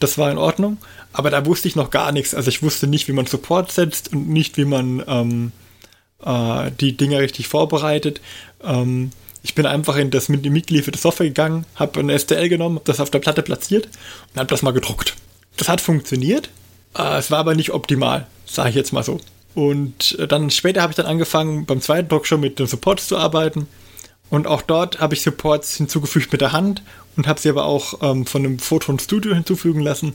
Das 0.00 0.18
war 0.18 0.30
in 0.30 0.36
Ordnung. 0.36 0.76
Aber 1.14 1.30
da 1.30 1.46
wusste 1.46 1.68
ich 1.68 1.74
noch 1.74 1.88
gar 1.88 2.12
nichts. 2.12 2.34
Also 2.34 2.50
ich 2.50 2.62
wusste 2.62 2.86
nicht, 2.86 3.08
wie 3.08 3.12
man 3.12 3.24
Support 3.24 3.72
setzt 3.72 4.12
und 4.12 4.28
nicht, 4.28 4.58
wie 4.58 4.66
man 4.66 5.02
ähm, 5.06 5.52
äh, 6.22 6.70
die 6.72 6.94
Dinger 6.94 7.20
richtig 7.20 7.48
vorbereitet. 7.48 8.20
Ähm, 8.62 9.12
ich 9.46 9.54
bin 9.54 9.64
einfach 9.64 9.94
in 9.94 10.10
das 10.10 10.28
mit 10.28 10.44
mitgelieferte 10.44 10.98
Software 10.98 11.28
gegangen, 11.28 11.66
habe 11.76 12.00
ein 12.00 12.18
STL 12.18 12.48
genommen, 12.48 12.80
das 12.82 12.98
auf 12.98 13.10
der 13.10 13.20
Platte 13.20 13.42
platziert 13.42 13.88
und 14.32 14.40
habe 14.40 14.48
das 14.48 14.62
mal 14.62 14.72
gedruckt. 14.72 15.14
Das 15.56 15.68
hat 15.68 15.80
funktioniert, 15.80 16.50
äh, 16.98 17.16
es 17.16 17.30
war 17.30 17.38
aber 17.38 17.54
nicht 17.54 17.70
optimal, 17.70 18.26
sage 18.44 18.70
ich 18.70 18.74
jetzt 18.74 18.92
mal 18.92 19.04
so. 19.04 19.20
Und 19.54 20.18
äh, 20.18 20.26
dann 20.26 20.50
später 20.50 20.82
habe 20.82 20.90
ich 20.90 20.96
dann 20.96 21.06
angefangen, 21.06 21.64
beim 21.64 21.80
zweiten 21.80 22.08
Druck 22.08 22.26
schon 22.26 22.40
mit 22.40 22.58
den 22.58 22.66
Supports 22.66 23.06
zu 23.06 23.16
arbeiten. 23.16 23.68
Und 24.30 24.48
auch 24.48 24.62
dort 24.62 24.98
habe 24.98 25.14
ich 25.14 25.22
Supports 25.22 25.76
hinzugefügt 25.76 26.32
mit 26.32 26.40
der 26.40 26.50
Hand 26.50 26.82
und 27.16 27.28
habe 27.28 27.38
sie 27.38 27.48
aber 27.48 27.66
auch 27.66 28.02
ähm, 28.02 28.26
von 28.26 28.44
einem 28.44 28.58
Photon 28.58 28.98
Studio 28.98 29.32
hinzufügen 29.32 29.80
lassen. 29.80 30.14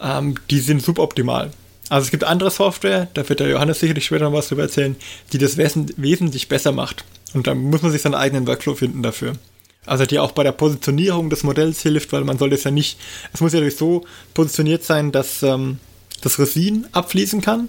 Ähm, 0.00 0.34
die 0.50 0.58
sind 0.58 0.82
suboptimal. 0.82 1.52
Also 1.90 2.06
es 2.06 2.10
gibt 2.10 2.24
andere 2.24 2.50
Software, 2.50 3.06
da 3.14 3.26
wird 3.28 3.38
der 3.38 3.48
Johannes 3.48 3.78
sicherlich 3.78 4.06
später 4.06 4.24
noch 4.24 4.36
was 4.36 4.48
drüber 4.48 4.62
erzählen, 4.62 4.96
die 5.32 5.38
das 5.38 5.56
wes 5.56 5.78
wesentlich 5.96 6.48
besser 6.48 6.72
macht. 6.72 7.04
Und 7.34 7.46
dann 7.46 7.58
muss 7.70 7.82
man 7.82 7.92
sich 7.92 8.02
seinen 8.02 8.14
eigenen 8.14 8.46
Workflow 8.46 8.74
finden 8.74 9.02
dafür. 9.02 9.34
Also 9.86 10.04
die 10.06 10.18
auch 10.18 10.32
bei 10.32 10.42
der 10.42 10.52
Positionierung 10.52 11.30
des 11.30 11.44
Modells 11.44 11.82
hilft, 11.82 12.12
weil 12.12 12.24
man 12.24 12.38
soll 12.38 12.52
es 12.52 12.64
ja 12.64 12.70
nicht, 12.70 12.98
es 13.32 13.40
muss 13.40 13.52
ja 13.52 13.70
so 13.70 14.04
positioniert 14.34 14.84
sein, 14.84 15.12
dass 15.12 15.42
ähm, 15.42 15.78
das 16.20 16.38
Resin 16.38 16.86
abfließen 16.92 17.40
kann 17.40 17.68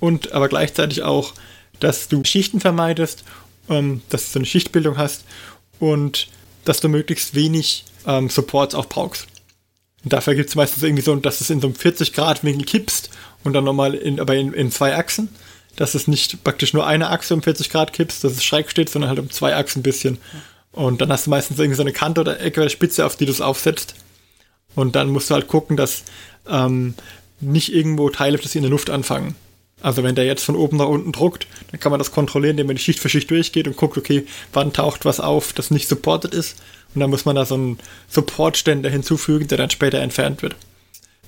und 0.00 0.32
aber 0.32 0.48
gleichzeitig 0.48 1.02
auch, 1.02 1.32
dass 1.80 2.08
du 2.08 2.22
Schichten 2.24 2.60
vermeidest, 2.60 3.24
ähm, 3.70 4.02
dass 4.10 4.32
du 4.32 4.40
eine 4.40 4.46
Schichtbildung 4.46 4.98
hast 4.98 5.24
und 5.78 6.28
dass 6.64 6.80
du 6.80 6.88
möglichst 6.88 7.34
wenig 7.34 7.84
ähm, 8.06 8.28
Supports 8.28 8.74
auch 8.74 8.86
brauchst. 8.86 9.26
Und 10.02 10.12
dafür 10.12 10.34
gibt 10.34 10.50
es 10.50 10.54
meistens 10.54 10.82
irgendwie 10.82 11.02
so, 11.02 11.16
dass 11.16 11.40
es 11.40 11.48
in 11.48 11.60
so 11.60 11.68
einem 11.68 11.76
40 11.76 12.12
Grad 12.12 12.44
Winkel 12.44 12.66
kippst 12.66 13.10
und 13.42 13.54
dann 13.54 13.64
nochmal 13.64 13.94
in, 13.94 14.20
aber 14.20 14.34
in, 14.34 14.52
in 14.52 14.70
zwei 14.70 14.94
Achsen 14.96 15.30
dass 15.76 15.94
es 15.94 16.08
nicht 16.08 16.44
praktisch 16.44 16.72
nur 16.72 16.86
eine 16.86 17.10
Achse 17.10 17.34
um 17.34 17.42
40 17.42 17.70
Grad 17.70 17.92
kippst, 17.92 18.24
dass 18.24 18.32
es 18.32 18.44
schräg 18.44 18.70
steht, 18.70 18.88
sondern 18.88 19.08
halt 19.08 19.18
um 19.18 19.30
zwei 19.30 19.56
Achsen 19.56 19.80
ein 19.80 19.82
bisschen. 19.82 20.18
Und 20.72 21.00
dann 21.00 21.10
hast 21.10 21.26
du 21.26 21.30
meistens 21.30 21.58
irgendwie 21.58 21.76
so 21.76 21.82
eine 21.82 21.92
Kante 21.92 22.20
oder 22.20 22.40
Ecke 22.40 22.60
oder 22.60 22.70
Spitze, 22.70 23.06
auf 23.06 23.16
die 23.16 23.26
du 23.26 23.32
es 23.32 23.40
aufsetzt. 23.40 23.94
Und 24.74 24.96
dann 24.96 25.10
musst 25.10 25.30
du 25.30 25.34
halt 25.34 25.46
gucken, 25.46 25.76
dass 25.76 26.02
ähm, 26.48 26.94
nicht 27.40 27.72
irgendwo 27.72 28.10
Teile 28.10 28.38
plötzlich 28.38 28.56
in 28.56 28.62
der 28.62 28.70
Luft 28.70 28.90
anfangen. 28.90 29.36
Also 29.80 30.02
wenn 30.02 30.14
der 30.14 30.24
jetzt 30.24 30.44
von 30.44 30.56
oben 30.56 30.78
nach 30.78 30.86
unten 30.86 31.12
druckt, 31.12 31.46
dann 31.70 31.78
kann 31.78 31.90
man 31.90 31.98
das 31.98 32.10
kontrollieren, 32.10 32.52
indem 32.52 32.68
man 32.68 32.76
die 32.76 32.82
Schicht 32.82 33.00
für 33.00 33.08
Schicht 33.08 33.30
durchgeht 33.30 33.68
und 33.68 33.76
guckt, 33.76 33.98
okay, 33.98 34.24
wann 34.52 34.72
taucht 34.72 35.04
was 35.04 35.20
auf, 35.20 35.52
das 35.52 35.70
nicht 35.70 35.88
supported 35.88 36.32
ist. 36.32 36.56
Und 36.94 37.00
dann 37.00 37.10
muss 37.10 37.24
man 37.24 37.36
da 37.36 37.44
so 37.44 37.54
einen 37.54 37.78
Supportständer 38.08 38.88
hinzufügen, 38.88 39.46
der 39.48 39.58
dann 39.58 39.70
später 39.70 39.98
entfernt 39.98 40.42
wird. 40.42 40.56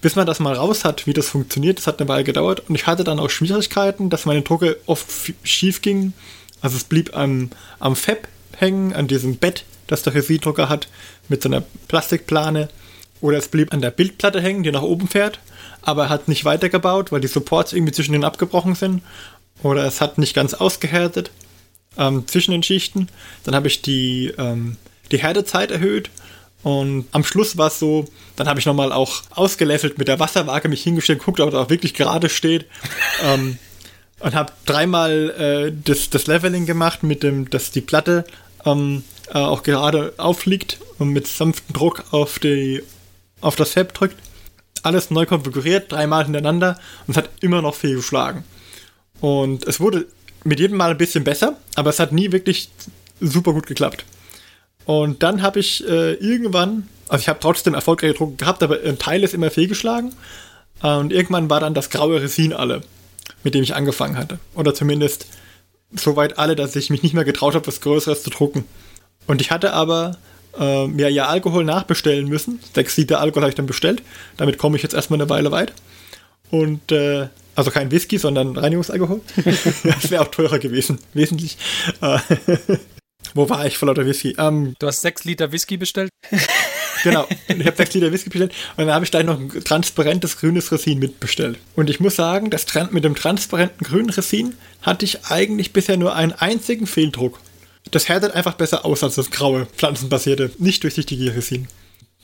Bis 0.06 0.14
man 0.14 0.24
das 0.24 0.38
mal 0.38 0.54
raus 0.54 0.84
hat, 0.84 1.08
wie 1.08 1.14
das 1.14 1.30
funktioniert, 1.30 1.78
das 1.78 1.88
hat 1.88 1.98
eine 1.98 2.08
Weile 2.08 2.22
gedauert. 2.22 2.62
Und 2.68 2.76
ich 2.76 2.86
hatte 2.86 3.02
dann 3.02 3.18
auch 3.18 3.28
Schwierigkeiten, 3.28 4.08
dass 4.08 4.24
meine 4.24 4.42
Drucke 4.42 4.76
oft 4.86 5.04
schief 5.42 5.82
gingen. 5.82 6.14
Also 6.60 6.76
es 6.76 6.84
blieb 6.84 7.16
am, 7.16 7.50
am 7.80 7.96
Fab 7.96 8.28
hängen, 8.56 8.92
an 8.92 9.08
diesem 9.08 9.38
Bett, 9.38 9.64
das 9.88 10.04
der 10.04 10.14
Residrucker 10.14 10.68
hat, 10.68 10.86
mit 11.28 11.42
so 11.42 11.48
einer 11.48 11.64
Plastikplane. 11.88 12.68
Oder 13.20 13.38
es 13.38 13.48
blieb 13.48 13.72
an 13.72 13.80
der 13.80 13.90
Bildplatte 13.90 14.40
hängen, 14.40 14.62
die 14.62 14.70
nach 14.70 14.82
oben 14.82 15.08
fährt, 15.08 15.40
aber 15.82 16.04
er 16.04 16.10
hat 16.10 16.28
nicht 16.28 16.44
weitergebaut, 16.44 17.10
weil 17.10 17.20
die 17.20 17.26
Supports 17.26 17.72
irgendwie 17.72 17.92
zwischen 17.92 18.12
den 18.12 18.22
abgebrochen 18.22 18.76
sind. 18.76 19.02
Oder 19.64 19.86
es 19.86 20.00
hat 20.00 20.18
nicht 20.18 20.36
ganz 20.36 20.54
ausgehärtet 20.54 21.32
ähm, 21.98 22.28
zwischen 22.28 22.52
den 22.52 22.62
Schichten. 22.62 23.08
Dann 23.42 23.56
habe 23.56 23.66
ich 23.66 23.82
die, 23.82 24.32
ähm, 24.38 24.76
die 25.10 25.18
Härtezeit 25.18 25.72
erhöht. 25.72 26.10
Und 26.66 27.06
am 27.12 27.22
Schluss 27.22 27.56
war 27.56 27.68
es 27.68 27.78
so, 27.78 28.06
dann 28.34 28.48
habe 28.48 28.58
ich 28.58 28.66
nochmal 28.66 28.90
auch 28.90 29.22
ausgelevelt 29.30 29.98
mit 29.98 30.08
der 30.08 30.18
Wasserwaage 30.18 30.68
mich 30.68 30.82
hingestellt, 30.82 31.20
guckt, 31.20 31.38
ob 31.38 31.52
er 31.52 31.60
auch 31.60 31.70
wirklich 31.70 31.94
gerade 31.94 32.28
steht. 32.28 32.66
ähm, 33.22 33.58
und 34.18 34.34
habe 34.34 34.52
dreimal 34.64 35.30
äh, 35.70 35.72
das, 35.84 36.10
das 36.10 36.26
Leveling 36.26 36.66
gemacht, 36.66 37.04
mit 37.04 37.22
dem, 37.22 37.48
dass 37.50 37.70
die 37.70 37.82
Platte 37.82 38.24
ähm, 38.64 39.04
äh, 39.28 39.38
auch 39.38 39.62
gerade 39.62 40.14
aufliegt 40.16 40.80
und 40.98 41.10
mit 41.10 41.28
sanftem 41.28 41.72
Druck 41.72 42.02
auf, 42.10 42.40
die, 42.40 42.82
auf 43.40 43.54
das 43.54 43.74
Fab 43.74 43.94
drückt. 43.94 44.16
Alles 44.82 45.12
neu 45.12 45.24
konfiguriert, 45.24 45.92
dreimal 45.92 46.24
hintereinander 46.24 46.80
und 47.06 47.12
es 47.12 47.16
hat 47.16 47.30
immer 47.42 47.62
noch 47.62 47.76
fehlgeschlagen. 47.76 48.42
Und 49.20 49.64
es 49.68 49.78
wurde 49.78 50.08
mit 50.42 50.58
jedem 50.58 50.78
Mal 50.78 50.90
ein 50.90 50.98
bisschen 50.98 51.22
besser, 51.22 51.58
aber 51.76 51.90
es 51.90 52.00
hat 52.00 52.10
nie 52.10 52.32
wirklich 52.32 52.70
super 53.20 53.52
gut 53.52 53.68
geklappt. 53.68 54.04
Und 54.86 55.22
dann 55.22 55.42
habe 55.42 55.58
ich 55.60 55.86
äh, 55.86 56.14
irgendwann, 56.14 56.88
also 57.08 57.20
ich 57.20 57.28
habe 57.28 57.40
trotzdem 57.40 57.74
erfolgreiche 57.74 58.14
Druck 58.14 58.38
gehabt, 58.38 58.62
aber 58.62 58.78
ein 58.82 58.98
Teil 58.98 59.22
ist 59.24 59.34
immer 59.34 59.50
fehlgeschlagen. 59.50 60.14
Äh, 60.82 60.94
und 60.94 61.12
irgendwann 61.12 61.50
war 61.50 61.60
dann 61.60 61.74
das 61.74 61.90
graue 61.90 62.22
Resin 62.22 62.52
alle, 62.52 62.82
mit 63.42 63.54
dem 63.54 63.64
ich 63.64 63.74
angefangen 63.74 64.16
hatte. 64.16 64.38
Oder 64.54 64.74
zumindest 64.74 65.26
soweit 65.92 66.38
alle, 66.38 66.56
dass 66.56 66.76
ich 66.76 66.88
mich 66.90 67.02
nicht 67.02 67.14
mehr 67.14 67.24
getraut 67.24 67.54
habe, 67.54 67.66
was 67.66 67.80
Größeres 67.80 68.22
zu 68.22 68.30
drucken. 68.30 68.64
Und 69.26 69.40
ich 69.40 69.50
hatte 69.50 69.72
aber 69.72 70.18
äh, 70.56 70.86
mir 70.86 71.10
ja 71.10 71.26
Alkohol 71.26 71.64
nachbestellen 71.64 72.28
müssen. 72.28 72.60
Sechs 72.72 72.96
Liter 72.96 73.20
Alkohol 73.20 73.42
habe 73.42 73.50
ich 73.50 73.56
dann 73.56 73.66
bestellt. 73.66 74.02
Damit 74.36 74.56
komme 74.56 74.76
ich 74.76 74.84
jetzt 74.84 74.94
erstmal 74.94 75.20
eine 75.20 75.28
Weile 75.28 75.50
weit. 75.50 75.72
Und 76.50 76.92
äh, 76.92 77.26
also 77.56 77.72
kein 77.72 77.90
Whisky, 77.90 78.18
sondern 78.18 78.56
Reinigungsalkohol. 78.56 79.20
das 79.84 80.10
wäre 80.10 80.22
auch 80.22 80.28
teurer 80.28 80.60
gewesen, 80.60 80.98
wesentlich. 81.12 81.58
Wo 83.34 83.48
war 83.48 83.66
ich 83.66 83.78
vor 83.78 83.88
lauter 83.88 84.06
Whisky? 84.06 84.34
Ähm, 84.38 84.74
du 84.78 84.86
hast 84.86 85.02
sechs 85.02 85.24
Liter 85.24 85.52
Whisky 85.52 85.76
bestellt? 85.76 86.10
genau, 87.02 87.26
ich 87.48 87.66
habe 87.66 87.76
sechs 87.76 87.94
Liter 87.94 88.12
Whisky 88.12 88.30
bestellt 88.30 88.52
und 88.76 88.86
dann 88.86 88.94
habe 88.94 89.04
ich 89.04 89.10
gleich 89.10 89.24
noch 89.24 89.38
ein 89.38 89.48
transparentes 89.48 90.38
grünes 90.38 90.72
Resin 90.72 90.98
mitbestellt. 90.98 91.58
Und 91.74 91.90
ich 91.90 92.00
muss 92.00 92.16
sagen, 92.16 92.50
das, 92.50 92.66
mit 92.90 93.04
dem 93.04 93.14
transparenten 93.14 93.86
grünen 93.86 94.10
Resin 94.10 94.54
hatte 94.82 95.04
ich 95.04 95.26
eigentlich 95.26 95.72
bisher 95.72 95.96
nur 95.96 96.14
einen 96.14 96.32
einzigen 96.32 96.86
Fehldruck. 96.86 97.40
Das 97.90 98.08
härtet 98.08 98.32
einfach 98.32 98.54
besser 98.54 98.84
aus 98.84 99.04
als 99.04 99.14
das 99.14 99.30
graue, 99.30 99.66
pflanzenbasierte, 99.76 100.50
nicht 100.58 100.82
durchsichtige 100.82 101.34
Resin. 101.34 101.68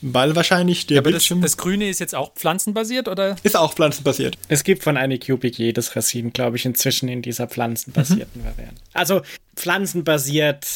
Weil 0.05 0.35
wahrscheinlich 0.35 0.87
der 0.89 0.97
ja, 0.97 1.01
aber 1.01 1.11
Bildschirm. 1.11 1.41
Das, 1.41 1.53
das, 1.53 1.59
Grüne 1.59 1.89
ist 1.89 2.01
jetzt 2.01 2.15
auch 2.15 2.35
pflanzenbasiert, 2.35 3.07
oder? 3.07 3.37
Ist 3.45 3.57
auch 3.57 3.73
pflanzenbasiert. 3.73 4.37
Es 4.49 4.65
gibt 4.65 4.83
von 4.83 4.97
Anycubic 4.97 5.59
jedes 5.59 5.95
Resin, 5.95 6.33
glaube 6.33 6.57
ich, 6.57 6.67
inzwischen 6.67 7.09
in 7.09 7.23
dieser 7.23 7.47
pflanzenbasierten 7.47 8.43
mhm. 8.43 8.47
Variante. 8.47 8.83
Also 8.93 9.23
pflanzenbasiert 9.55 10.67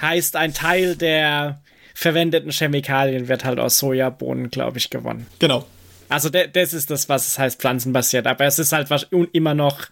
heißt 0.00 0.36
ein 0.36 0.54
Teil 0.54 0.96
der 0.96 1.60
verwendeten 1.94 2.50
Chemikalien 2.50 3.28
wird 3.28 3.44
halt 3.44 3.58
aus 3.58 3.78
Sojabohnen, 3.78 4.50
glaube 4.50 4.78
ich, 4.78 4.90
gewonnen. 4.90 5.26
Genau. 5.38 5.66
Also 6.08 6.28
das 6.28 6.72
ist 6.72 6.90
das, 6.90 7.08
was 7.08 7.28
es 7.28 7.38
heißt 7.38 7.60
pflanzenbasiert. 7.60 8.26
Aber 8.26 8.44
es 8.44 8.58
ist 8.58 8.72
halt 8.72 8.88
immer 9.32 9.54
noch 9.54 9.86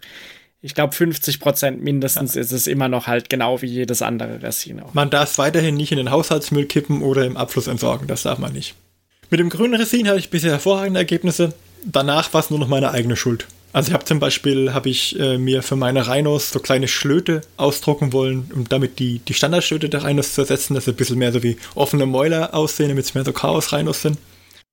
ich 0.61 0.75
glaube 0.75 0.93
50 0.93 1.39
Prozent 1.39 1.83
mindestens 1.83 2.35
ja. 2.35 2.41
ist 2.41 2.51
es 2.51 2.67
immer 2.67 2.89
noch 2.89 3.07
halt 3.07 3.29
genau 3.29 3.61
wie 3.61 3.67
jedes 3.67 4.01
andere 4.01 4.41
Resin 4.41 4.81
auch. 4.81 4.93
Man 4.93 5.09
darf 5.09 5.31
es 5.31 5.37
weiterhin 5.37 5.75
nicht 5.75 5.91
in 5.91 5.97
den 5.97 6.11
Haushaltsmüll 6.11 6.65
kippen 6.65 7.01
oder 7.01 7.25
im 7.25 7.37
Abfluss 7.37 7.67
entsorgen, 7.67 8.07
das 8.07 8.23
darf 8.23 8.39
man 8.39 8.53
nicht. 8.53 8.75
Mit 9.29 9.39
dem 9.39 9.49
grünen 9.49 9.75
Resin 9.75 10.07
hatte 10.07 10.19
ich 10.19 10.29
bisher 10.29 10.51
hervorragende 10.51 10.99
Ergebnisse. 10.99 11.53
Danach 11.85 12.33
war 12.33 12.41
es 12.41 12.49
nur 12.49 12.59
noch 12.59 12.67
meine 12.67 12.91
eigene 12.91 13.15
Schuld. 13.15 13.47
Also 13.71 13.89
ich 13.89 13.93
habe 13.93 14.05
zum 14.05 14.19
Beispiel 14.19 14.73
habe 14.73 14.89
ich 14.89 15.19
äh, 15.19 15.37
mir 15.37 15.61
für 15.61 15.75
meine 15.75 16.07
Rhinos 16.07 16.49
so 16.51 16.59
kleine 16.59 16.87
Schlöte 16.87 17.41
ausdrucken 17.57 18.13
wollen, 18.13 18.51
um 18.55 18.67
damit 18.67 18.97
die, 18.97 19.19
die 19.19 19.33
Standardschlöte 19.33 19.89
der 19.89 20.03
Rhinos 20.03 20.33
zu 20.33 20.41
ersetzen, 20.41 20.73
dass 20.73 20.85
sie 20.85 20.91
ein 20.91 20.95
bisschen 20.97 21.19
mehr 21.19 21.31
so 21.31 21.43
wie 21.43 21.57
offene 21.75 22.07
Mäuler 22.07 22.55
aussehen, 22.55 22.89
damit 22.89 23.05
es 23.05 23.13
mehr 23.13 23.25
so 23.25 23.31
Chaos-Rhinos 23.31 24.01
sind. 24.01 24.17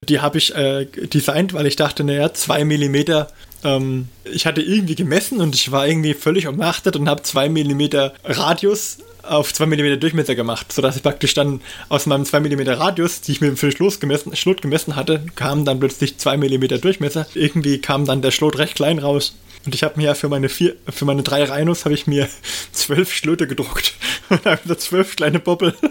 Die 0.09 0.21
habe 0.21 0.39
ich 0.39 0.55
äh, 0.55 0.87
designt, 0.87 1.53
weil 1.53 1.67
ich 1.67 1.77
dachte, 1.77 2.05
naja, 2.05 2.33
zwei 2.33 2.65
Millimeter 2.65 3.29
ähm, 3.67 4.09
ich 4.25 4.47
hatte 4.47 4.63
irgendwie 4.63 4.95
gemessen 4.95 5.41
und 5.41 5.55
ich 5.55 5.73
war 5.73 5.87
irgendwie 5.87 6.15
völlig 6.15 6.47
umachtet 6.47 6.97
und 6.97 7.09
habe 7.09 7.23
2 7.23 7.49
mm 7.49 7.83
Radius 8.25 8.99
auf 9.23 9.53
2 9.53 9.67
mm 9.67 10.01
Durchmesser 10.01 10.35
gemacht, 10.35 10.73
sodass 10.73 10.97
ich 10.97 11.03
praktisch 11.03 11.35
dann 11.35 11.61
aus 11.89 12.07
meinem 12.07 12.25
2 12.25 12.41
mm 12.41 12.69
Radius, 12.69 13.21
die 13.21 13.33
ich 13.33 13.41
mir 13.41 13.57
für 13.57 13.67
den 13.67 13.77
Schluss 13.77 14.01
gemessen, 14.01 14.35
Schlot 14.37 14.63
gemessen 14.63 14.97
hatte, 14.97 15.25
kam 15.35 15.65
dann 15.65 15.81
plötzlich 15.81 16.17
2 16.19 16.37
mm 16.37 16.81
Durchmesser. 16.81 17.27
Irgendwie 17.35 17.81
kam 17.81 18.05
dann 18.05 18.23
der 18.23 18.31
Schlot 18.31 18.59
recht 18.59 18.77
klein 18.77 18.99
raus. 18.99 19.37
Und 19.65 19.75
ich 19.75 19.83
habe 19.83 19.95
mir 19.97 20.05
ja 20.05 20.15
für 20.15 20.29
meine 20.29 20.49
vier, 20.49 20.77
für 20.89 21.05
meine 21.05 21.25
drei 21.25 21.43
Rhinos 21.43 21.85
habe 21.85 21.95
ich 21.95 22.07
mir 22.07 22.29
zwölf 22.73 23.13
Schlöte 23.13 23.47
gedruckt. 23.47 23.95
Und 24.29 24.45
habe 24.45 24.61
so 24.65 24.75
zwölf 24.77 25.17
kleine 25.17 25.41
Bobbel. 25.41 25.75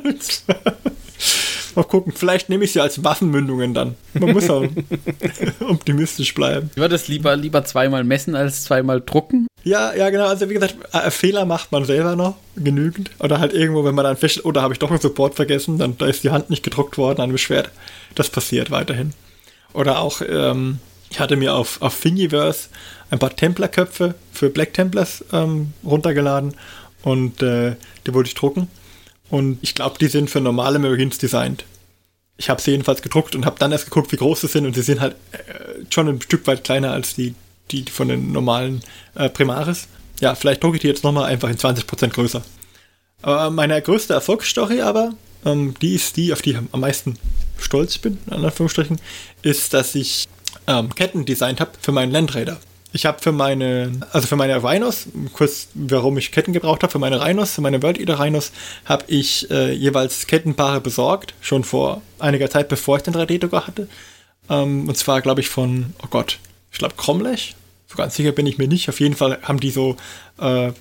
Mal 1.75 1.83
gucken, 1.83 2.13
vielleicht 2.15 2.49
nehme 2.49 2.63
ich 2.63 2.71
sie 2.71 2.79
als 2.79 3.03
Waffenmündungen 3.03 3.73
dann. 3.73 3.95
Man 4.13 4.31
muss 4.31 4.49
auch 4.49 4.65
optimistisch 5.59 6.33
bleiben. 6.33 6.69
Ich 6.71 6.77
würde 6.77 6.95
es 6.95 7.07
lieber, 7.07 7.35
lieber 7.35 7.65
zweimal 7.65 8.03
messen 8.03 8.35
als 8.35 8.63
zweimal 8.63 9.01
drucken. 9.01 9.47
Ja, 9.63 9.93
ja, 9.93 10.09
genau. 10.09 10.27
Also 10.27 10.49
wie 10.49 10.53
gesagt, 10.53 10.77
äh, 10.93 11.11
Fehler 11.11 11.45
macht 11.45 11.71
man 11.71 11.85
selber 11.85 12.15
noch 12.15 12.35
genügend. 12.55 13.11
Oder 13.19 13.39
halt 13.39 13.51
irgendwo, 13.51 13.83
wenn 13.83 13.95
man 13.95 14.05
dann 14.05 14.15
feststellt, 14.15 14.45
oder 14.45 14.61
oh, 14.61 14.63
habe 14.63 14.73
ich 14.73 14.79
doch 14.79 14.91
einen 14.91 15.01
Support 15.01 15.35
vergessen, 15.35 15.77
dann 15.77 15.97
da 15.97 16.05
ist 16.05 16.23
die 16.23 16.29
Hand 16.29 16.49
nicht 16.49 16.63
gedruckt 16.63 16.97
worden 16.97 17.19
an 17.19 17.29
dem 17.29 17.37
Schwert. 17.37 17.71
Das 18.13 18.29
passiert 18.29 18.71
weiterhin. 18.71 19.13
Oder 19.73 19.99
auch, 19.99 20.21
ähm, 20.21 20.79
ich 21.09 21.19
hatte 21.19 21.35
mir 21.35 21.55
auf, 21.55 21.81
auf 21.81 21.99
Thingiverse 21.99 22.69
ein 23.09 23.19
paar 23.19 23.35
Templerköpfe 23.35 24.15
für 24.31 24.49
Black 24.49 24.73
Templars 24.73 25.25
ähm, 25.33 25.73
runtergeladen 25.83 26.53
und 27.03 27.41
äh, 27.41 27.75
die 28.05 28.13
wollte 28.13 28.27
ich 28.27 28.35
drucken. 28.35 28.67
Und 29.29 29.59
ich 29.61 29.75
glaube, 29.75 29.97
die 29.99 30.07
sind 30.07 30.29
für 30.29 30.41
normale 30.41 30.79
Marines 30.79 31.17
designt. 31.17 31.65
Ich 32.37 32.49
habe 32.49 32.61
sie 32.61 32.71
jedenfalls 32.71 33.01
gedruckt 33.01 33.35
und 33.35 33.45
habe 33.45 33.57
dann 33.59 33.71
erst 33.71 33.85
geguckt, 33.85 34.11
wie 34.11 34.17
groß 34.17 34.41
sie 34.41 34.47
sind. 34.47 34.65
Und 34.65 34.75
sie 34.75 34.81
sind 34.81 34.99
halt 34.99 35.15
äh, 35.31 35.83
schon 35.89 36.07
ein 36.07 36.21
Stück 36.21 36.45
weit 36.47 36.63
kleiner 36.63 36.91
als 36.91 37.15
die, 37.15 37.33
die 37.71 37.83
von 37.83 38.07
den 38.07 38.31
normalen 38.31 38.81
äh, 39.15 39.29
Primaris. 39.29 39.87
Ja, 40.19 40.35
vielleicht 40.35 40.63
drucke 40.63 40.77
ich 40.77 40.81
die 40.81 40.87
jetzt 40.87 41.03
nochmal 41.03 41.25
einfach 41.25 41.49
in 41.49 41.57
20% 41.57 42.09
größer. 42.09 42.43
Aber 43.21 43.49
meine 43.49 43.81
größte 43.81 44.13
Erfolgsstory 44.13 44.81
aber, 44.81 45.13
ähm, 45.45 45.73
die 45.81 45.95
ist 45.95 46.17
die, 46.17 46.33
auf 46.33 46.41
die 46.41 46.51
ich 46.51 46.57
am 46.57 46.79
meisten 46.79 47.17
stolz 47.57 47.97
bin, 47.97 48.17
in 48.27 48.45
Anführungsstrichen, 48.45 48.99
ist, 49.41 49.73
dass 49.73 49.95
ich 49.95 50.27
ähm, 50.67 50.93
Ketten 50.93 51.25
designt 51.25 51.59
habe 51.59 51.71
für 51.79 51.91
meinen 51.91 52.11
Landräder. 52.11 52.59
Ich 52.95 53.05
habe 53.05 53.19
für 53.21 53.33
meine, 53.33 53.91
also 54.13 54.25
für 54.25 54.37
meine 54.37 54.63
Rhinos, 54.63 55.07
kurz 55.33 55.67
warum 55.73 56.17
ich 56.17 56.31
Ketten 56.31 56.53
gebraucht 56.53 56.81
habe, 56.81 56.91
für 56.93 56.97
meine 56.97 57.19
Rhinos, 57.19 57.51
für 57.51 57.59
meine 57.59 57.83
World 57.83 57.99
Eater 57.99 58.21
Rhinos, 58.21 58.53
habe 58.85 59.03
ich 59.07 59.51
äh, 59.51 59.73
jeweils 59.73 60.27
Kettenpaare 60.27 60.79
besorgt, 60.79 61.33
schon 61.41 61.65
vor 61.65 62.01
einiger 62.19 62.49
Zeit, 62.49 62.69
bevor 62.69 62.95
ich 62.95 63.03
den 63.03 63.13
3D-Drucker 63.13 63.67
hatte. 63.67 63.89
Ähm, 64.49 64.87
und 64.87 64.95
zwar, 64.95 65.19
glaube 65.19 65.41
ich, 65.41 65.49
von, 65.49 65.93
oh 66.03 66.07
Gott, 66.09 66.39
ich 66.71 66.77
glaube 66.77 66.93
Cromlech. 66.95 67.55
So 67.89 67.97
ganz 67.97 68.15
sicher 68.15 68.31
bin 68.31 68.47
ich 68.47 68.57
mir 68.57 68.69
nicht. 68.69 68.87
Auf 68.87 69.01
jeden 69.01 69.17
Fall 69.17 69.39
haben 69.41 69.59
die 69.59 69.71
so, 69.71 69.97
äh, 70.39 70.71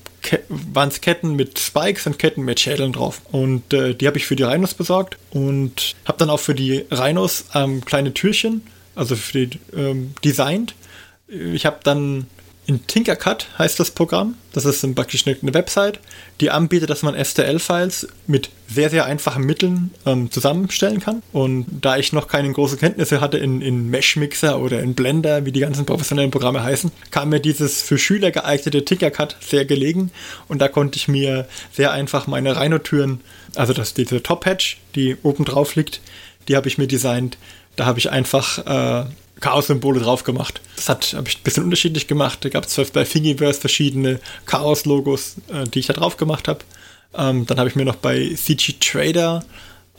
waren 0.49 0.88
es 0.90 1.00
Ketten 1.00 1.35
mit 1.35 1.59
Spikes 1.59 2.06
und 2.06 2.21
Ketten 2.21 2.44
mit 2.44 2.61
Schädeln 2.61 2.92
drauf. 2.92 3.23
Und 3.33 3.75
äh, 3.75 3.92
die 3.92 4.06
habe 4.06 4.18
ich 4.18 4.26
für 4.26 4.37
die 4.37 4.44
Rhinos 4.44 4.75
besorgt 4.75 5.18
und 5.33 5.97
habe 6.04 6.18
dann 6.18 6.30
auch 6.30 6.38
für 6.38 6.54
die 6.54 6.85
Rhinos 6.92 7.47
ähm, 7.54 7.85
kleine 7.85 8.14
Türchen, 8.14 8.62
also 8.94 9.16
für 9.16 9.49
die 9.49 9.59
ähm, 9.76 10.14
designt 10.25 10.76
ich 11.28 11.66
habe 11.66 11.81
dann 11.83 12.26
in 12.66 12.87
Tinkercad 12.87 13.47
heißt 13.59 13.78
das 13.78 13.90
Programm. 13.90 14.37
Das 14.52 14.64
ist 14.64 14.95
praktisch 14.95 15.26
eine 15.26 15.37
Website, 15.54 16.00
die 16.40 16.50
anbietet, 16.50 16.88
dass 16.88 17.02
man 17.02 17.14
STL-Files 17.14 18.09
mit 18.26 18.49
sehr, 18.69 18.88
sehr 18.88 19.04
einfachen 19.04 19.45
Mitteln 19.45 19.90
ähm, 20.07 20.31
zusammenstellen 20.31 21.00
kann. 21.00 21.23
Und 21.33 21.66
da 21.83 21.99
ich 21.99 22.14
noch 22.14 22.26
keine 22.26 22.50
großen 22.50 22.78
Kenntnisse 22.78 23.21
hatte 23.21 23.37
in, 23.37 23.61
in 23.61 23.90
Mesh-Mixer 23.90 24.59
oder 24.59 24.81
in 24.81 24.95
Blender, 24.95 25.45
wie 25.45 25.52
die 25.52 25.61
ganzen 25.61 25.85
professionellen 25.85 26.31
Programme 26.31 26.62
heißen, 26.62 26.90
kam 27.11 27.28
mir 27.28 27.40
dieses 27.40 27.83
für 27.83 27.99
Schüler 27.99 28.31
geeignete 28.31 28.85
Tinkercad 28.85 29.37
sehr 29.40 29.66
gelegen. 29.66 30.11
Und 30.49 30.61
da 30.62 30.69
konnte 30.69 30.97
ich 30.97 31.07
mir 31.07 31.47
sehr 31.73 31.93
einfach 31.93 32.26
meine 32.26 32.59
Rhino-Türen, 32.59 33.21
also 33.57 33.75
das, 33.75 33.93
diese 33.93 34.23
Top-Hatch, 34.23 34.78
die 34.95 35.16
oben 35.23 35.45
drauf 35.45 35.75
liegt, 35.75 36.00
die 36.49 36.57
habe 36.57 36.69
ich 36.69 36.78
mir 36.78 36.87
designt. 36.87 37.37
Da 37.76 37.85
habe 37.85 37.99
ich 37.99 38.11
einfach 38.11 39.04
äh, 39.04 39.07
Chaos-Symbole 39.41 40.00
drauf 40.00 40.25
gemacht. 40.25 40.61
Das 40.76 40.88
habe 40.88 41.29
ich 41.29 41.37
ein 41.37 41.43
bisschen 41.43 41.64
unterschiedlich 41.64 42.07
gemacht. 42.07 42.45
Da 42.45 42.49
gab 42.49 42.64
es 42.64 42.91
bei 42.91 43.05
Thingiverse 43.05 43.61
verschiedene 43.61 44.21
Chaos-Logos, 44.47 45.37
äh, 45.53 45.64
die 45.64 45.81
ich 45.81 45.87
da 45.87 45.93
drauf 45.93 46.17
gemacht 46.17 46.49
habe. 46.49 46.61
Ähm, 47.17 47.47
dann 47.47 47.59
habe 47.59 47.69
ich 47.69 47.76
mir 47.76 47.85
noch 47.85 47.97
bei 47.97 48.35
CG 48.35 48.75
Trader 48.81 49.45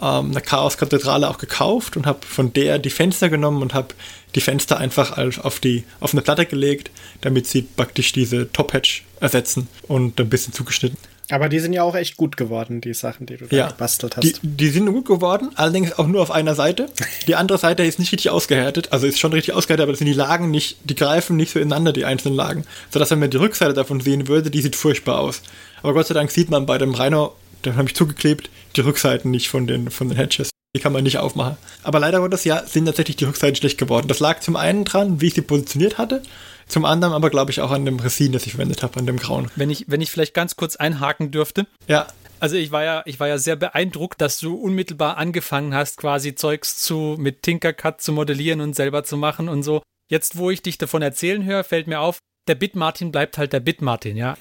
ähm, 0.02 0.32
eine 0.32 0.42
Chaos-Kathedrale 0.42 1.30
auch 1.30 1.38
gekauft 1.38 1.96
und 1.98 2.06
habe 2.06 2.26
von 2.26 2.54
der 2.54 2.80
die 2.80 2.90
Fenster 2.90 3.30
genommen 3.30 3.62
und 3.62 3.74
habe 3.74 3.90
die 4.36 4.42
Fenster 4.42 4.78
einfach 4.78 5.18
auf, 5.18 5.60
die, 5.60 5.86
auf 6.00 6.14
eine 6.14 6.22
Platte 6.22 6.46
gelegt, 6.46 6.92
damit 7.22 7.48
sie 7.48 7.62
praktisch 7.62 8.12
diese 8.12 8.52
Top-Hatch 8.52 9.06
ersetzen 9.22 9.68
und 9.88 10.20
ein 10.20 10.30
bisschen 10.30 10.54
zugeschnitten. 10.54 10.98
Aber 11.30 11.50
die 11.50 11.60
sind 11.60 11.74
ja 11.74 11.84
auch 11.84 11.96
echt 11.96 12.18
gut 12.18 12.38
geworden, 12.38 12.82
die 12.82 12.94
Sachen, 12.94 13.26
die 13.26 13.38
du 13.38 13.46
da 13.46 13.56
Ja, 13.56 13.68
gebastelt 13.68 14.18
hast. 14.18 14.24
Die, 14.24 14.36
die 14.44 14.70
sind 14.70 14.86
gut 14.88 15.06
geworden, 15.06 15.50
allerdings 15.56 15.98
auch 15.98 16.08
nur 16.08 16.22
auf 16.22 16.32
einer 16.32 16.56
Seite. 16.56 16.88
Die 17.28 17.36
andere 17.36 17.58
Seite 17.58 17.84
ist 17.84 18.00
nicht 18.00 18.12
richtig 18.12 18.30
ausgehärtet, 18.30 18.92
also 18.92 19.08
ist 19.08 19.20
schon 19.20 19.34
richtig 19.34 19.56
ausgehärtet, 19.56 19.84
aber 19.84 19.92
das 19.94 20.00
sind 20.00 20.08
die 20.08 20.14
Lagen 20.14 20.52
nicht, 20.52 20.78
die 20.84 20.96
greifen 20.96 21.36
nicht 21.36 21.52
so 21.52 21.60
ineinander, 21.60 21.94
die 21.94 22.06
einzelnen 22.06 22.36
Lagen. 22.36 22.66
Sodass, 22.92 23.12
wenn 23.12 23.20
man 23.20 23.30
die 23.32 23.38
Rückseite 23.38 23.74
davon 23.74 24.02
sehen 24.02 24.28
würde, 24.28 24.52
die 24.52 24.62
sieht 24.62 24.76
furchtbar 24.76 25.20
aus. 25.20 25.42
Aber 25.82 25.94
Gott 25.94 26.08
sei 26.08 26.14
Dank 26.14 26.32
sieht 26.32 26.50
man 26.50 26.66
bei 26.66 26.78
dem 26.78 26.94
Rhino, 26.94 27.36
da 27.64 27.76
habe 27.76 27.88
ich 27.88 27.96
zugeklebt, 27.96 28.50
die 28.76 28.82
Rückseiten 28.82 29.32
nicht 29.32 29.50
von 29.50 29.66
den, 29.66 29.90
von 29.90 30.10
den 30.10 30.18
Hatches. 30.18 30.50
Die 30.76 30.80
kann 30.80 30.92
man 30.92 31.04
nicht 31.04 31.18
aufmachen. 31.18 31.56
Aber 31.84 32.00
leider 32.00 32.20
Gottes, 32.20 32.44
ja, 32.44 32.62
sind 32.66 32.86
tatsächlich 32.86 33.16
die 33.16 33.24
Rückseiten 33.24 33.56
schlecht 33.56 33.78
geworden. 33.78 34.10
Das 34.10 34.20
lag 34.20 34.42
zum 34.42 34.58
einen 34.58 34.84
dran, 34.84 35.22
wie 35.22 35.28
ich 35.28 35.34
sie 35.34 35.42
positioniert 35.42 35.98
hatte, 35.98 36.22
zum 36.68 36.84
anderen 36.84 37.14
aber, 37.14 37.30
glaube 37.30 37.50
ich, 37.50 37.62
auch 37.62 37.72
an 37.72 37.86
dem 37.86 37.98
Resin, 37.98 38.34
das 38.34 38.46
ich 38.46 38.52
verwendet 38.52 38.84
habe, 38.84 39.00
an 39.00 39.06
dem 39.06 39.18
Grauen. 39.18 39.50
Wenn 39.56 39.70
ich, 39.70 39.86
wenn 39.88 40.02
ich 40.02 40.12
vielleicht 40.12 40.34
ganz 40.34 40.58
kurz 40.58 40.76
einhaken 40.76 41.32
dürfte. 41.32 41.66
Ja, 41.88 42.08
Also 42.42 42.58
ich 42.58 42.72
war 42.72 42.84
ja, 42.84 43.04
ich 43.06 43.20
war 43.20 43.30
ja 43.30 43.38
sehr 43.38 43.56
beeindruckt, 43.56 44.20
dass 44.20 44.40
du 44.40 44.56
unmittelbar 44.56 45.18
angefangen 45.18 45.74
hast, 45.74 45.98
quasi 45.98 46.36
Zeugs 46.36 46.78
zu 46.78 47.16
mit 47.18 47.44
Tinkercad 47.44 48.02
zu 48.02 48.12
modellieren 48.12 48.60
und 48.60 48.76
selber 48.76 49.04
zu 49.06 49.16
machen 49.16 49.48
und 49.48 49.64
so. 49.64 49.82
Jetzt, 50.12 50.38
wo 50.38 50.50
ich 50.52 50.62
dich 50.62 50.78
davon 50.78 51.02
erzählen 51.02 51.46
höre, 51.46 51.64
fällt 51.64 51.88
mir 51.88 52.02
auf, 52.02 52.20
der 52.48 52.56
Bitmartin 52.56 53.12
bleibt 53.12 53.38
halt 53.38 53.54
der 53.54 53.60
Bitmartin, 53.60 54.16
ja. 54.18 54.38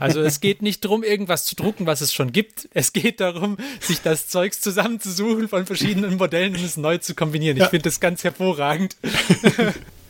Also 0.00 0.20
es 0.20 0.40
geht 0.40 0.62
nicht 0.62 0.84
darum, 0.84 1.02
irgendwas 1.02 1.44
zu 1.44 1.56
drucken, 1.56 1.86
was 1.86 2.00
es 2.00 2.12
schon 2.12 2.32
gibt. 2.32 2.68
Es 2.72 2.92
geht 2.92 3.20
darum, 3.20 3.56
sich 3.80 4.00
das 4.00 4.28
Zeugs 4.28 4.60
zusammenzusuchen 4.60 5.48
von 5.48 5.66
verschiedenen 5.66 6.16
Modellen 6.16 6.54
und 6.54 6.62
es 6.64 6.76
neu 6.76 6.98
zu 6.98 7.14
kombinieren. 7.14 7.56
Ich 7.56 7.62
Ja. 7.64 7.68
finde 7.68 7.84
das 7.84 8.00
ganz 8.00 8.22
hervorragend. 8.24 8.96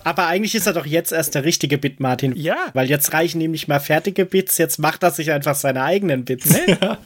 Aber 0.04 0.26
eigentlich 0.26 0.54
ist 0.54 0.66
er 0.66 0.72
doch 0.72 0.86
jetzt 0.86 1.12
erst 1.12 1.34
der 1.34 1.44
richtige 1.44 1.78
Bit, 1.78 2.00
Martin. 2.00 2.34
Ja. 2.36 2.56
Weil 2.74 2.88
jetzt 2.88 3.12
reichen 3.12 3.40
ihm 3.40 3.52
nicht 3.52 3.68
mal 3.68 3.80
fertige 3.80 4.24
Bits, 4.26 4.58
jetzt 4.58 4.78
macht 4.78 5.02
er 5.02 5.10
sich 5.10 5.30
einfach 5.30 5.54
seine 5.54 5.82
eigenen 5.82 6.24
Bits. 6.24 6.48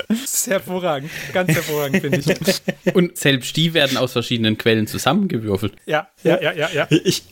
Das 0.08 0.24
ist 0.24 0.46
hervorragend. 0.46 1.10
Ganz 1.32 1.52
hervorragend, 1.52 2.00
finde 2.00 2.18
ich. 2.18 2.94
Und 2.94 3.16
selbst 3.16 3.56
die 3.56 3.74
werden 3.74 3.96
aus 3.96 4.12
verschiedenen 4.12 4.58
Quellen 4.58 4.86
zusammengewürfelt. 4.86 5.74
Ja, 5.86 6.08
ja, 6.22 6.40
ja, 6.40 6.52
ja, 6.52 6.70
ja. 6.70 6.86
Ich, 6.90 7.22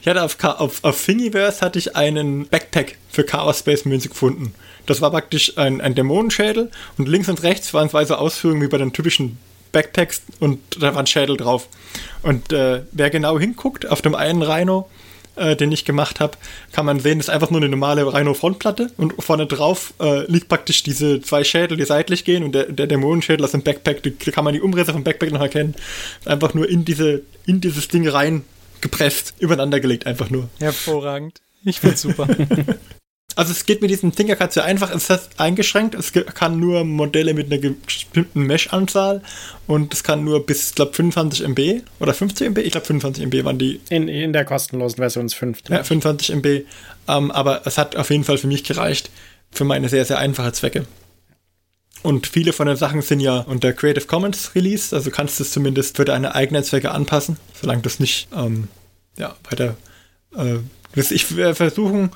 ich 0.00 0.06
hatte 0.06 0.22
auf, 0.22 0.36
auf, 0.42 0.84
auf 0.84 1.04
Thingiverse 1.04 1.60
hatte 1.60 1.78
ich 1.78 1.96
einen 1.96 2.48
Backpack 2.48 2.96
für 3.08 3.24
Chaos 3.24 3.60
Space 3.60 3.84
Münze 3.84 4.08
gefunden. 4.08 4.54
Das 4.86 5.00
war 5.00 5.10
praktisch 5.10 5.56
ein, 5.58 5.80
ein 5.80 5.94
Dämonenschädel 5.94 6.70
und 6.98 7.08
links 7.08 7.28
und 7.28 7.42
rechts 7.42 7.72
waren 7.74 7.88
zwei 7.88 8.04
so 8.04 8.14
Ausführungen 8.14 8.62
wie 8.62 8.68
bei 8.68 8.78
den 8.78 8.92
typischen 8.92 9.38
Backpacks 9.72 10.22
und 10.40 10.60
da 10.80 10.94
waren 10.94 11.06
Schädel 11.06 11.36
drauf. 11.36 11.68
Und 12.22 12.52
äh, 12.52 12.82
wer 12.92 13.10
genau 13.10 13.38
hinguckt, 13.38 13.86
auf 13.86 14.02
dem 14.02 14.14
einen 14.14 14.42
Rhino, 14.42 14.88
äh, 15.36 15.56
den 15.56 15.72
ich 15.72 15.84
gemacht 15.84 16.20
habe, 16.20 16.36
kann 16.72 16.86
man 16.86 17.00
sehen, 17.00 17.18
das 17.18 17.28
ist 17.28 17.34
einfach 17.34 17.50
nur 17.50 17.60
eine 17.60 17.68
normale 17.68 18.04
Rhino-Frontplatte 18.04 18.90
und 18.96 19.14
vorne 19.22 19.46
drauf 19.46 19.94
äh, 20.00 20.30
liegt 20.30 20.48
praktisch 20.48 20.82
diese 20.82 21.20
zwei 21.22 21.44
Schädel, 21.44 21.76
die 21.76 21.84
seitlich 21.84 22.24
gehen 22.24 22.42
und 22.42 22.52
der, 22.52 22.64
der 22.64 22.86
Dämonenschädel 22.86 23.44
aus 23.44 23.52
dem 23.52 23.62
Backpack, 23.62 24.02
da 24.02 24.30
kann 24.30 24.44
man 24.44 24.54
die 24.54 24.60
Umrisse 24.60 24.92
vom 24.92 25.04
Backpack 25.04 25.32
noch 25.32 25.40
erkennen, 25.40 25.74
einfach 26.24 26.54
nur 26.54 26.68
in, 26.68 26.84
diese, 26.84 27.22
in 27.46 27.60
dieses 27.60 27.88
Ding 27.88 28.06
rein 28.08 28.44
gepresst, 28.80 29.34
übereinander 29.38 29.80
gelegt, 29.80 30.06
einfach 30.06 30.30
nur. 30.30 30.48
Hervorragend. 30.58 31.40
Ich 31.64 31.80
finde 31.80 31.96
super. 31.96 32.26
Also 33.40 33.52
es 33.52 33.64
geht 33.64 33.80
mit 33.80 33.90
diesem 33.90 34.14
Tinkercad 34.14 34.52
sehr 34.52 34.64
einfach, 34.64 34.94
es 34.94 35.08
ist 35.08 35.40
eingeschränkt, 35.40 35.94
es 35.94 36.12
kann 36.12 36.60
nur 36.60 36.84
Modelle 36.84 37.32
mit 37.32 37.50
einer 37.50 37.74
bestimmten 37.74 38.42
Mesh-Anzahl 38.42 39.22
und 39.66 39.94
es 39.94 40.04
kann 40.04 40.22
nur 40.24 40.44
bis, 40.44 40.68
ich 40.68 40.74
glaube, 40.74 40.92
25 40.92 41.46
MB 41.48 41.80
oder 42.00 42.12
50 42.12 42.48
MB, 42.48 42.58
ich 42.58 42.72
glaube 42.72 42.86
25 42.86 43.24
MB 43.24 43.44
waren 43.46 43.56
die, 43.56 43.80
In, 43.88 44.08
in 44.08 44.34
der 44.34 44.44
kostenlosen 44.44 44.98
Version 44.98 45.24
ist 45.24 45.36
5. 45.36 45.62
ja, 45.70 45.82
25 45.82 46.34
MB, 46.34 46.66
ähm, 47.08 47.30
aber 47.30 47.62
es 47.64 47.78
hat 47.78 47.96
auf 47.96 48.10
jeden 48.10 48.24
Fall 48.24 48.36
für 48.36 48.46
mich 48.46 48.62
gereicht, 48.62 49.08
für 49.50 49.64
meine 49.64 49.88
sehr, 49.88 50.04
sehr 50.04 50.18
einfache 50.18 50.52
Zwecke. 50.52 50.84
Und 52.02 52.26
viele 52.26 52.52
von 52.52 52.66
den 52.66 52.76
Sachen 52.76 53.00
sind 53.00 53.20
ja 53.20 53.38
unter 53.38 53.72
Creative 53.72 54.04
Commons 54.04 54.54
released, 54.54 54.92
also 54.92 55.10
kannst 55.10 55.40
du 55.40 55.44
es 55.44 55.50
zumindest 55.50 55.96
für 55.96 56.04
deine 56.04 56.34
eigenen 56.34 56.62
Zwecke 56.62 56.90
anpassen, 56.90 57.38
solange 57.58 57.80
du 57.80 57.88
es 57.88 58.00
nicht 58.00 58.28
ähm, 58.36 58.68
ja, 59.16 59.34
weiter. 59.48 59.78
Äh, 60.36 60.58
ich 60.94 61.34
werde 61.36 61.54
versuchen, 61.54 62.10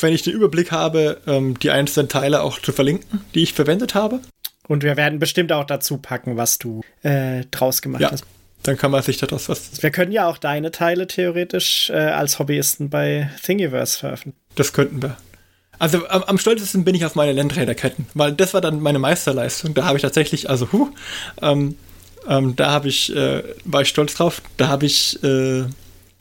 wenn 0.00 0.12
ich 0.12 0.22
den 0.22 0.32
Überblick 0.32 0.72
habe, 0.72 1.20
ähm, 1.26 1.58
die 1.58 1.70
einzelnen 1.70 2.08
Teile 2.08 2.42
auch 2.42 2.58
zu 2.60 2.72
verlinken, 2.72 3.20
die 3.34 3.42
ich 3.42 3.52
verwendet 3.52 3.94
habe. 3.94 4.20
Und 4.68 4.82
wir 4.82 4.96
werden 4.96 5.18
bestimmt 5.18 5.52
auch 5.52 5.64
dazu 5.64 5.98
packen, 5.98 6.36
was 6.36 6.58
du 6.58 6.82
äh, 7.02 7.44
draus 7.50 7.82
gemacht 7.82 8.00
Ja, 8.02 8.10
hast. 8.10 8.24
dann 8.62 8.76
kann 8.76 8.90
man 8.90 9.02
sich 9.02 9.18
daraus 9.18 9.48
was. 9.48 9.82
Wir 9.82 9.90
können 9.90 10.12
ja 10.12 10.26
auch 10.28 10.38
deine 10.38 10.70
Teile 10.70 11.06
theoretisch 11.06 11.90
äh, 11.90 11.94
als 11.94 12.38
Hobbyisten 12.38 12.88
bei 12.90 13.30
Thingiverse 13.44 13.98
veröffentlichen. 13.98 14.38
Das 14.54 14.72
könnten 14.72 15.02
wir. 15.02 15.16
Also 15.78 16.06
am, 16.08 16.22
am 16.22 16.38
stolzesten 16.38 16.84
bin 16.84 16.94
ich 16.94 17.04
auf 17.04 17.16
meine 17.16 17.32
Landräderketten, 17.32 18.06
weil 18.14 18.32
das 18.32 18.54
war 18.54 18.60
dann 18.60 18.80
meine 18.80 19.00
Meisterleistung. 19.00 19.74
Da 19.74 19.84
habe 19.84 19.98
ich 19.98 20.02
tatsächlich, 20.02 20.48
also 20.48 20.70
huh, 20.72 20.88
ähm, 21.40 21.76
ähm, 22.28 22.54
da 22.54 22.70
habe 22.70 22.86
ich, 22.88 23.14
äh, 23.16 23.42
war 23.64 23.82
ich 23.82 23.88
stolz 23.88 24.14
drauf. 24.14 24.42
Da 24.56 24.68
habe 24.68 24.86
ich 24.86 25.22
äh, 25.24 25.64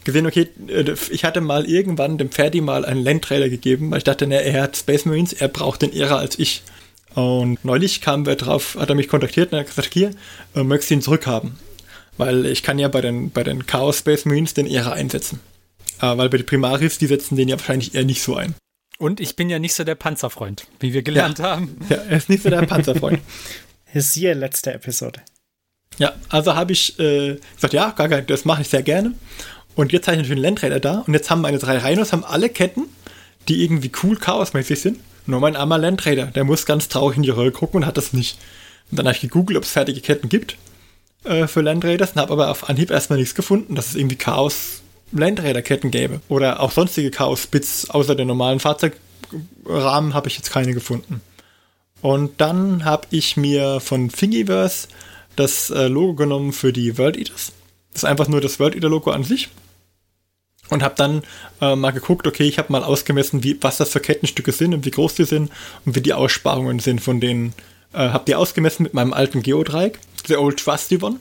gesehen, 0.04 0.26
okay, 0.26 0.50
äh, 0.68 0.94
ich 1.10 1.24
hatte 1.24 1.42
mal 1.42 1.66
irgendwann 1.66 2.18
dem 2.18 2.32
Ferdi 2.32 2.62
mal 2.62 2.86
einen 2.86 3.04
Landräder 3.04 3.50
gegeben, 3.50 3.92
weil 3.92 4.00
ich 4.00 4.04
dachte, 4.04 4.28
ne, 4.28 4.42
er 4.42 4.64
hat 4.64 4.78
Space 4.78 5.06
Marines, 5.06 5.34
er 5.34 5.48
braucht 5.48 5.82
den 5.82 5.94
eher 5.94 6.16
als 6.18 6.40
ich. 6.40 6.64
Und 7.14 7.64
neulich 7.66 8.02
kam 8.02 8.26
wer 8.26 8.36
drauf, 8.36 8.78
hat 8.80 8.90
er 8.90 8.96
mich 8.96 9.10
kontaktiert 9.10 9.52
und 9.52 9.60
hat 9.60 9.68
gesagt, 9.68 9.94
hier, 9.94 10.12
äh, 10.56 10.64
möchtest 10.64 10.92
du 10.92 10.96
ihn 10.96 11.02
zurückhaben? 11.02 11.58
Weil 12.18 12.46
ich 12.46 12.64
kann 12.64 12.80
ja 12.80 12.88
bei 12.88 13.02
den, 13.02 13.32
bei 13.32 13.44
den 13.44 13.66
Chaos 13.66 14.00
Space 14.00 14.26
Marines 14.26 14.54
den 14.54 14.68
Ära 14.68 14.94
einsetzen. 14.94 15.40
Äh, 16.02 16.18
weil 16.18 16.30
bei 16.30 16.38
den 16.38 16.46
Primaris, 16.46 16.98
die 16.98 17.08
setzen 17.08 17.36
den 17.36 17.48
ja 17.48 17.58
wahrscheinlich 17.58 17.96
eher 17.96 18.06
nicht 18.06 18.22
so 18.22 18.36
ein. 18.36 18.56
Und 18.98 19.20
ich 19.20 19.36
bin 19.36 19.50
ja 19.50 19.60
nicht 19.60 19.74
so 19.74 19.84
der 19.84 19.96
Panzerfreund, 19.96 20.68
wie 20.80 20.94
wir 20.94 21.02
gelernt 21.02 21.40
haben. 21.40 21.78
Ja, 21.90 21.98
er 21.98 22.18
ist 22.18 22.30
nicht 22.30 22.44
so 22.44 22.50
der 22.50 22.62
Panzerfreund. 22.62 23.20
Siehe 23.94 24.34
letzte 24.34 24.74
Episode. 24.74 25.22
ja, 25.98 26.14
also 26.30 26.56
habe 26.56 26.72
ich 26.72 26.98
äh, 27.00 27.40
gesagt, 27.56 27.74
ja, 27.74 27.90
gar 27.92 28.08
kein, 28.08 28.26
das 28.28 28.46
mache 28.46 28.62
ich 28.62 28.70
sehr 28.70 28.84
gerne. 28.84 29.16
Und 29.82 29.92
jetzt 29.92 30.08
habe 30.08 30.14
ich 30.14 30.22
natürlich 30.22 30.38
einen 30.38 30.54
Landräder 30.54 30.80
da 30.80 31.04
und 31.08 31.16
jetzt 31.16 31.32
haben 31.32 31.42
meine 31.42 31.58
drei 31.58 31.80
Rhinos 31.80 32.14
haben 32.14 32.24
alle 32.24 32.50
Ketten, 32.50 32.86
die 33.50 33.64
irgendwie 33.64 33.92
cool 34.04 34.16
chaosmäßig 34.16 34.80
sind. 34.80 35.00
Nur 35.26 35.40
mein 35.40 35.56
armer 35.56 35.80
Landräder, 35.80 36.28
der 36.28 36.44
muss 36.44 36.68
ganz 36.68 36.88
traurig 36.88 37.18
in 37.18 37.24
die 37.24 37.32
Röhre 37.32 37.52
gucken 37.52 37.78
und 37.82 37.88
hat 37.88 37.98
das 37.98 38.14
nicht. 38.14 38.38
Und 38.92 39.00
dann 39.00 39.08
habe 39.08 39.16
ich 39.16 39.22
gegoogelt, 39.22 39.58
ob 39.58 39.64
es 39.64 39.72
fertige 39.72 40.00
Ketten 40.00 40.30
gibt 40.30 40.56
äh, 41.24 41.48
für 41.48 41.62
Landräder 41.62 42.08
und 42.14 42.22
habe 42.22 42.32
aber 42.32 42.52
auf 42.52 42.70
Anhieb 42.70 42.92
erstmal 42.92 43.18
nichts 43.18 43.34
gefunden, 43.34 43.74
dass 43.74 43.88
es 43.88 43.96
irgendwie 43.96 44.18
Chaos 44.18 44.84
Landräderketten 45.14 45.90
gäbe. 45.90 46.22
Oder 46.28 46.60
auch 46.60 46.72
sonstige 46.72 47.10
Chaos-Bits 47.10 47.90
außer 47.90 48.14
der 48.14 48.26
normalen 48.26 48.60
Fahrzeugrahmen 48.60 50.14
habe 50.14 50.28
ich 50.28 50.38
jetzt 50.38 50.52
keine 50.52 50.76
gefunden. 50.76 51.22
Und 52.04 52.40
dann 52.40 52.86
habe 52.86 53.08
ich 53.10 53.36
mir 53.36 53.80
von 53.80 54.10
Thingiverse 54.10 54.90
das 55.36 55.72
äh, 55.72 55.88
Logo 55.88 56.14
genommen 56.14 56.54
für 56.54 56.72
die 56.72 57.00
World 57.00 57.18
Eaters. 57.18 57.54
Das 57.94 58.04
ist 58.04 58.08
einfach 58.08 58.28
nur 58.28 58.42
das 58.42 58.60
World 58.60 58.76
Eater 58.76 58.88
Logo 58.88 59.10
an 59.10 59.24
sich. 59.24 59.50
Und 60.72 60.82
habe 60.82 60.96
dann 60.98 61.22
äh, 61.62 61.76
mal 61.76 61.92
geguckt, 61.92 62.26
okay, 62.26 62.48
ich 62.48 62.58
habe 62.58 62.72
mal 62.72 62.84
ausgemessen, 62.84 63.44
wie, 63.44 63.58
was 63.62 63.78
das 63.78 63.90
für 63.90 64.00
Kettenstücke 64.00 64.52
sind 64.52 64.74
und 64.74 64.86
wie 64.86 64.92
groß 64.92 65.14
die 65.16 65.26
sind 65.26 65.52
und 65.86 65.96
wie 65.96 66.02
die 66.02 66.14
Aussparungen 66.14 66.80
sind 66.80 67.02
von 67.02 67.20
denen. 67.20 67.54
Äh, 67.94 68.10
habe 68.10 68.24
die 68.26 68.36
ausgemessen 68.36 68.84
mit 68.84 68.94
meinem 68.94 69.14
alten 69.14 69.44
Geodreieck, 69.44 70.00
The 70.28 70.38
Old 70.38 70.60
Trusty 70.60 70.98
One. 71.04 71.18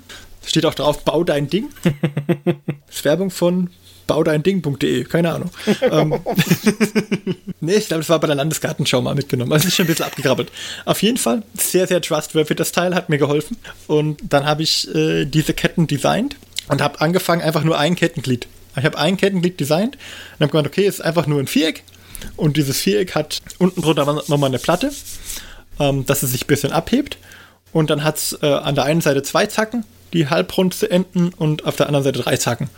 Steht 0.47 0.65
auch 0.65 0.75
drauf, 0.75 1.05
bau 1.05 1.25
dein 1.25 1.51
Ding. 1.51 1.69
das 1.85 2.55
ist 2.97 3.05
Werbung 3.05 3.31
von 3.31 3.71
baudeinding.de, 4.11 5.05
keine 5.05 5.33
Ahnung. 5.33 5.51
ähm, 5.83 6.15
nee, 7.61 7.75
ich 7.75 7.87
glaube, 7.87 8.01
das 8.01 8.09
war 8.09 8.19
bei 8.19 8.27
der 8.27 8.35
Landesgartenschau 8.35 9.01
mal 9.01 9.15
mitgenommen. 9.15 9.53
Also 9.53 9.69
ist 9.69 9.77
schon 9.77 9.85
ein 9.85 9.87
bisschen 9.87 10.07
abgekrabbelt. 10.07 10.51
Auf 10.85 11.01
jeden 11.03 11.17
Fall 11.17 11.45
sehr, 11.57 11.87
sehr 11.87 12.03
trustworthy. 12.03 12.57
Das 12.57 12.73
Teil 12.73 12.97
hat 12.97 13.09
mir 13.09 13.19
geholfen. 13.19 13.57
Und 13.87 14.21
dann 14.29 14.47
habe 14.47 14.65
ich 14.65 14.93
äh, 14.93 15.27
diese 15.27 15.55
Ketten 15.55 15.87
designt 15.87 16.35
und 16.67 16.83
habe 16.83 17.01
angefangen, 17.01 17.41
einfach 17.41 17.63
nur 17.63 17.79
ein 17.79 17.95
Kettenglied. 17.95 18.49
Ich 18.77 18.85
habe 18.85 18.99
ein 18.99 19.17
Kettenglied 19.17 19.59
designt 19.59 19.97
und 19.97 20.41
habe 20.45 20.51
gemeint, 20.51 20.67
okay, 20.69 20.87
es 20.87 20.97
ist 20.97 21.01
einfach 21.01 21.27
nur 21.27 21.41
ein 21.41 21.47
Viereck. 21.47 21.83
Und 22.37 22.57
dieses 22.57 22.79
Viereck 22.81 23.15
hat 23.15 23.41
unten 23.59 23.83
drunter 23.83 24.05
nochmal 24.05 24.49
eine 24.51 24.59
Platte, 24.59 24.93
ähm, 25.79 26.07
dass 26.07 26.23
es 26.23 26.33
sich 26.33 26.45
ein 26.45 26.47
bisschen 26.49 26.73
abhebt. 26.73 27.19
Und 27.73 27.91
dann 27.91 28.05
hat 28.05 28.19
es 28.19 28.39
äh, 28.43 28.47
an 28.47 28.75
der 28.75 28.85
einen 28.85 29.01
Seite 29.01 29.23
zwei 29.23 29.47
Zacken, 29.47 29.85
die 30.13 30.29
halbrund 30.29 30.83
enden 30.83 31.31
und 31.37 31.65
auf 31.65 31.77
der 31.77 31.87
anderen 31.87 32.05
Seite 32.05 32.21
drei 32.21 32.37
Zacken. 32.37 32.69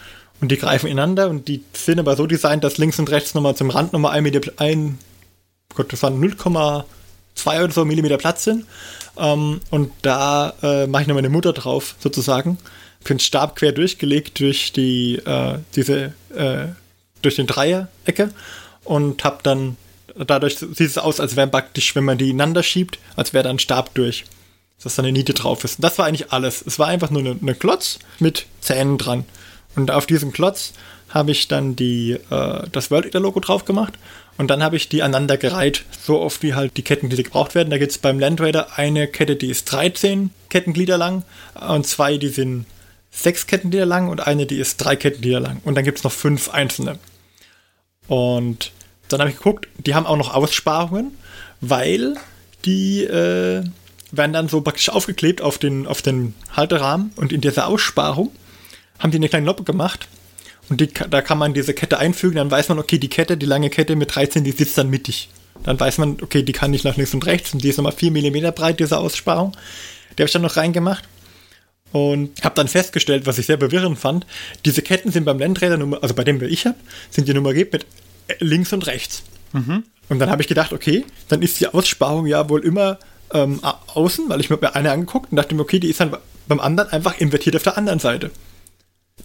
Und 0.40 0.50
die 0.50 0.57
greifen 0.59 0.88
ineinander 0.88 1.28
und 1.28 1.48
die 1.48 1.62
sind 1.72 1.98
aber 2.00 2.16
so 2.16 2.26
designt, 2.26 2.64
dass 2.64 2.76
links 2.78 2.98
und 2.98 3.11
rechts 3.11 3.35
nochmal 3.35 3.55
zum 3.55 3.70
Rand 3.70 3.92
nochmal 3.92 4.12
ein, 4.12 4.24
Millimeter- 4.24 4.52
ein 4.57 4.98
Gott, 5.74 5.92
das 5.92 6.02
waren 6.02 6.20
0,2 6.20 6.85
oder 7.64 7.72
so 7.72 7.85
Millimeter 7.85 8.18
Platz 8.18 8.44
sind. 8.44 8.66
Ähm, 9.16 9.61
und 9.70 9.92
da 10.02 10.52
äh, 10.62 10.87
mache 10.87 11.02
ich 11.02 11.09
nochmal 11.09 11.20
eine 11.22 11.31
Mutter 11.31 11.52
drauf, 11.52 11.94
sozusagen, 11.98 12.59
den 13.09 13.21
Stab 13.21 13.57
quer 13.57 13.73
durchgelegt 13.73 14.41
durch 14.41 14.73
die, 14.73 15.17
äh, 15.17 15.59
diese, 15.75 16.12
äh, 16.35 16.69
durch 17.23 17.37
den 17.37 17.47
Dreierecke 17.47 18.31
und 18.85 19.25
habe 19.25 19.38
dann, 19.43 19.77
dadurch 20.17 20.59
sieht 20.59 20.81
es 20.81 20.99
aus, 20.99 21.21
als 21.21 21.37
wäre 21.37 21.49
praktisch, 21.49 21.95
wenn 21.95 22.05
man 22.05 22.19
die 22.19 22.31
ineinander 22.31 22.62
schiebt, 22.62 22.99
als 23.17 23.33
wäre 23.33 23.45
da 23.45 23.51
ein 23.51 23.59
Stab 23.59 23.95
durch. 23.95 24.25
Dass 24.83 24.97
da 24.97 25.03
eine 25.03 25.12
Niete 25.12 25.33
drauf 25.33 25.62
ist. 25.62 25.79
Und 25.79 25.85
das 25.85 25.97
war 25.99 26.07
eigentlich 26.07 26.33
alles. 26.33 26.65
Es 26.67 26.81
war 26.81 26.88
einfach 26.88 27.11
nur 27.11 27.21
eine, 27.21 27.37
eine 27.41 27.55
Klotz 27.55 28.01
mit 28.19 28.47
Zähnen 28.61 28.99
dran. 28.99 29.25
Und 29.77 29.93
auf 29.93 30.07
diesem 30.07 30.33
Klotz 30.33 30.73
habe 31.09 31.31
ich 31.31 31.47
dann 31.47 31.77
die, 31.77 32.19
äh, 32.31 32.62
das 32.73 32.91
World 32.91 33.07
Eater 33.07 33.21
Logo 33.21 33.38
drauf 33.38 33.65
gemacht 33.65 33.95
und 34.38 34.49
dann 34.51 34.62
habe 34.62 34.77
ich 34.77 34.88
die 34.88 35.03
aneinander 35.03 35.37
gereiht, 35.37 35.85
so 36.03 36.21
oft 36.21 36.43
wie 36.43 36.55
halt 36.55 36.77
die 36.77 36.83
Kettenglieder 36.83 37.23
gebraucht 37.23 37.55
werden. 37.55 37.71
Da 37.71 37.79
gibt 37.79 37.93
es 37.93 37.99
beim 37.99 38.19
Land 38.19 38.41
Raider 38.41 38.79
eine 38.79 39.07
Kette, 39.07 39.37
die 39.37 39.51
ist 39.51 39.71
13 39.71 40.31
Kettenglieder 40.49 40.97
lang 40.97 41.25
und 41.69 41.87
zwei, 41.87 42.17
die 42.17 42.29
sind 42.29 42.67
sechs 43.12 43.46
Kettenglieder 43.46 43.87
lang 43.87 44.09
und 44.09 44.27
eine, 44.27 44.46
die 44.46 44.59
ist 44.59 44.79
drei 44.79 44.96
Kettenglieder 44.96 45.38
lang. 45.38 45.61
Und 45.64 45.77
dann 45.77 45.85
gibt 45.85 45.98
es 45.98 46.05
noch 46.05 46.12
fünf 46.12 46.48
einzelne. 46.48 46.98
Und 48.09 48.72
dann 49.09 49.20
habe 49.20 49.31
ich 49.31 49.37
geguckt, 49.37 49.68
die 49.79 49.94
haben 49.94 50.07
auch 50.07 50.16
noch 50.16 50.35
Aussparungen, 50.35 51.12
weil 51.61 52.16
die 52.64 53.05
äh, 53.05 53.62
werden 54.11 54.33
dann 54.33 54.48
so 54.48 54.61
praktisch 54.62 54.88
aufgeklebt 54.88 55.42
auf 55.42 55.59
den, 55.59 55.87
auf 55.87 56.03
den 56.03 56.35
Halterahmen 56.57 57.12
und 57.16 57.33
in 57.33 57.40
dieser 57.40 57.66
Aussparung 57.66 58.33
haben 58.98 59.11
die 59.11 59.18
eine 59.18 59.29
kleine 59.29 59.46
Loppe 59.46 59.64
gemacht 59.64 60.09
und 60.68 60.81
die, 60.81 60.88
da 60.88 61.22
kann 61.22 61.38
man 61.38 61.55
diese 61.55 61.75
Kette 61.75 61.98
einfügen, 61.98 62.37
dann 62.37 62.51
weiß 62.51 62.68
man, 62.68 62.79
okay, 62.79 62.98
die 62.98 63.09
Kette, 63.09 63.37
die 63.37 63.46
lange 63.46 63.70
Kette 63.70 63.96
mit 63.96 64.14
13, 64.14 64.44
die 64.44 64.53
sitzt 64.53 64.79
dann 64.79 64.90
mittig. 64.90 65.29
Dann 65.64 65.79
weiß 65.79 65.98
man, 65.98 66.18
okay, 66.22 66.42
die 66.42 66.53
kann 66.53 66.70
nicht 66.70 66.85
nach 66.85 66.96
links 66.96 67.14
und 67.14 67.27
rechts 67.27 67.53
und 67.53 67.62
die 67.62 67.68
ist 67.68 67.77
nochmal 67.77 67.92
4 67.92 68.11
mm 68.11 68.55
breit, 68.55 68.81
diese 68.81 68.98
Aussparung. 68.98 69.53
Die 70.12 70.22
habe 70.22 70.27
ich 70.27 70.33
dann 70.33 70.42
noch 70.42 70.57
reingemacht 70.57 71.05
und 71.92 72.42
habe 72.42 72.55
dann 72.55 72.68
festgestellt, 72.68 73.26
was 73.26 73.38
ich 73.38 73.46
sehr 73.46 73.57
bewirrend 73.57 73.98
fand, 73.98 74.26
diese 74.64 74.83
Ketten 74.83 75.12
sind 75.12 75.24
beim 75.24 75.38
Landräder, 75.38 75.78
also 76.00 76.14
bei 76.14 76.24
dem, 76.24 76.38
der 76.38 76.48
ich 76.48 76.66
habe, 76.66 76.78
sind 77.11 77.28
die 77.28 77.35
nummeriert 77.35 77.72
mit 77.72 77.87
links 78.40 78.72
und 78.72 78.87
rechts. 78.87 79.22
Mhm. 79.52 79.85
Und 80.09 80.18
dann 80.18 80.31
habe 80.31 80.42
ich 80.42 80.48
gedacht, 80.48 80.72
okay, 80.72 81.05
dann 81.28 81.42
ist 81.42 81.61
die 81.61 81.68
Aussparung 81.68 82.26
ja 82.26 82.48
wohl 82.48 82.64
immer 82.64 82.98
ähm, 83.33 83.61
außen, 83.62 84.28
weil 84.28 84.40
ich 84.40 84.50
mir 84.50 84.74
eine 84.74 84.90
angeguckt 84.90 85.31
und 85.31 85.37
dachte 85.37 85.55
mir, 85.55 85.62
okay, 85.62 85.78
die 85.78 85.88
ist 85.88 86.00
dann 86.00 86.16
beim 86.48 86.61
anderen 86.61 86.90
einfach 86.90 87.18
invertiert 87.18 87.57
auf 87.57 87.62
der 87.62 87.78
anderen 87.78 87.98
Seite. 87.98 88.31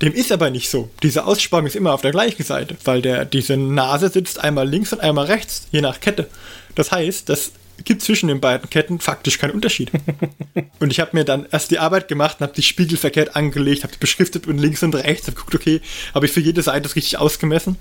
Dem 0.01 0.13
ist 0.13 0.32
aber 0.32 0.49
nicht 0.49 0.69
so. 0.69 0.89
Diese 1.01 1.25
Aussparung 1.25 1.65
ist 1.65 1.75
immer 1.75 1.93
auf 1.93 2.01
der 2.01 2.12
gleichen 2.12 2.43
Seite, 2.43 2.75
weil 2.84 3.01
der, 3.01 3.25
diese 3.25 3.58
Nase 3.58 4.10
sitzt 4.10 4.39
einmal 4.39 4.67
links 4.67 4.93
und 4.93 4.99
einmal 4.99 5.25
rechts, 5.25 5.67
je 5.71 5.82
nach 5.82 5.99
Kette. 5.99 6.27
Das 6.75 6.91
heißt, 6.91 7.30
das 7.30 7.51
gibt 7.84 8.02
zwischen 8.02 8.28
den 8.28 8.40
beiden 8.40 8.70
Ketten 8.70 9.00
faktisch 9.00 9.38
keinen 9.38 9.52
Unterschied. 9.52 9.92
und 10.80 10.92
ich 10.92 11.00
habe 11.00 11.12
mir 11.13 11.24
dann 11.24 11.48
erst 11.52 11.72
die 11.72 11.80
Arbeit 11.80 12.08
gemacht 12.08 12.38
und 12.40 12.44
habe 12.44 12.54
die 12.56 12.63
Spiegel 12.63 12.98
verkehrt 12.98 13.36
angelegt, 13.36 13.84
habe 13.84 13.94
die 13.94 14.00
beschriftet 14.00 14.48
und 14.48 14.58
links 14.58 14.84
und 14.84 14.96
rechts, 14.96 15.28
habe 15.28 15.36
geguckt, 15.36 15.56
okay, 15.56 15.82
habe 16.13 16.26
ich 16.26 16.32
für 16.32 16.40
jede 16.40 16.62
Seite 16.62 16.82
das 16.82 16.96
richtig 16.96 17.18
ausgemessen. 17.18 17.78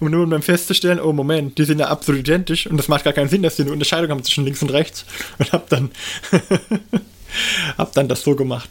Um 0.00 0.10
nur 0.10 0.24
um 0.24 0.30
dann 0.30 0.42
festzustellen, 0.42 0.98
oh 0.98 1.12
Moment, 1.12 1.58
die 1.58 1.64
sind 1.64 1.78
ja 1.78 1.86
absolut 1.86 2.20
identisch 2.22 2.66
und 2.66 2.76
das 2.76 2.88
macht 2.88 3.04
gar 3.04 3.12
keinen 3.12 3.28
Sinn, 3.28 3.42
dass 3.42 3.56
die 3.56 3.62
eine 3.62 3.72
Unterscheidung 3.72 4.10
haben 4.10 4.24
zwischen 4.24 4.44
links 4.44 4.62
und 4.62 4.70
rechts. 4.70 5.04
Und 5.38 5.52
habe 5.52 5.64
dann, 5.68 5.90
hab 7.78 7.92
dann 7.92 8.08
das 8.08 8.22
so 8.22 8.34
gemacht. 8.34 8.70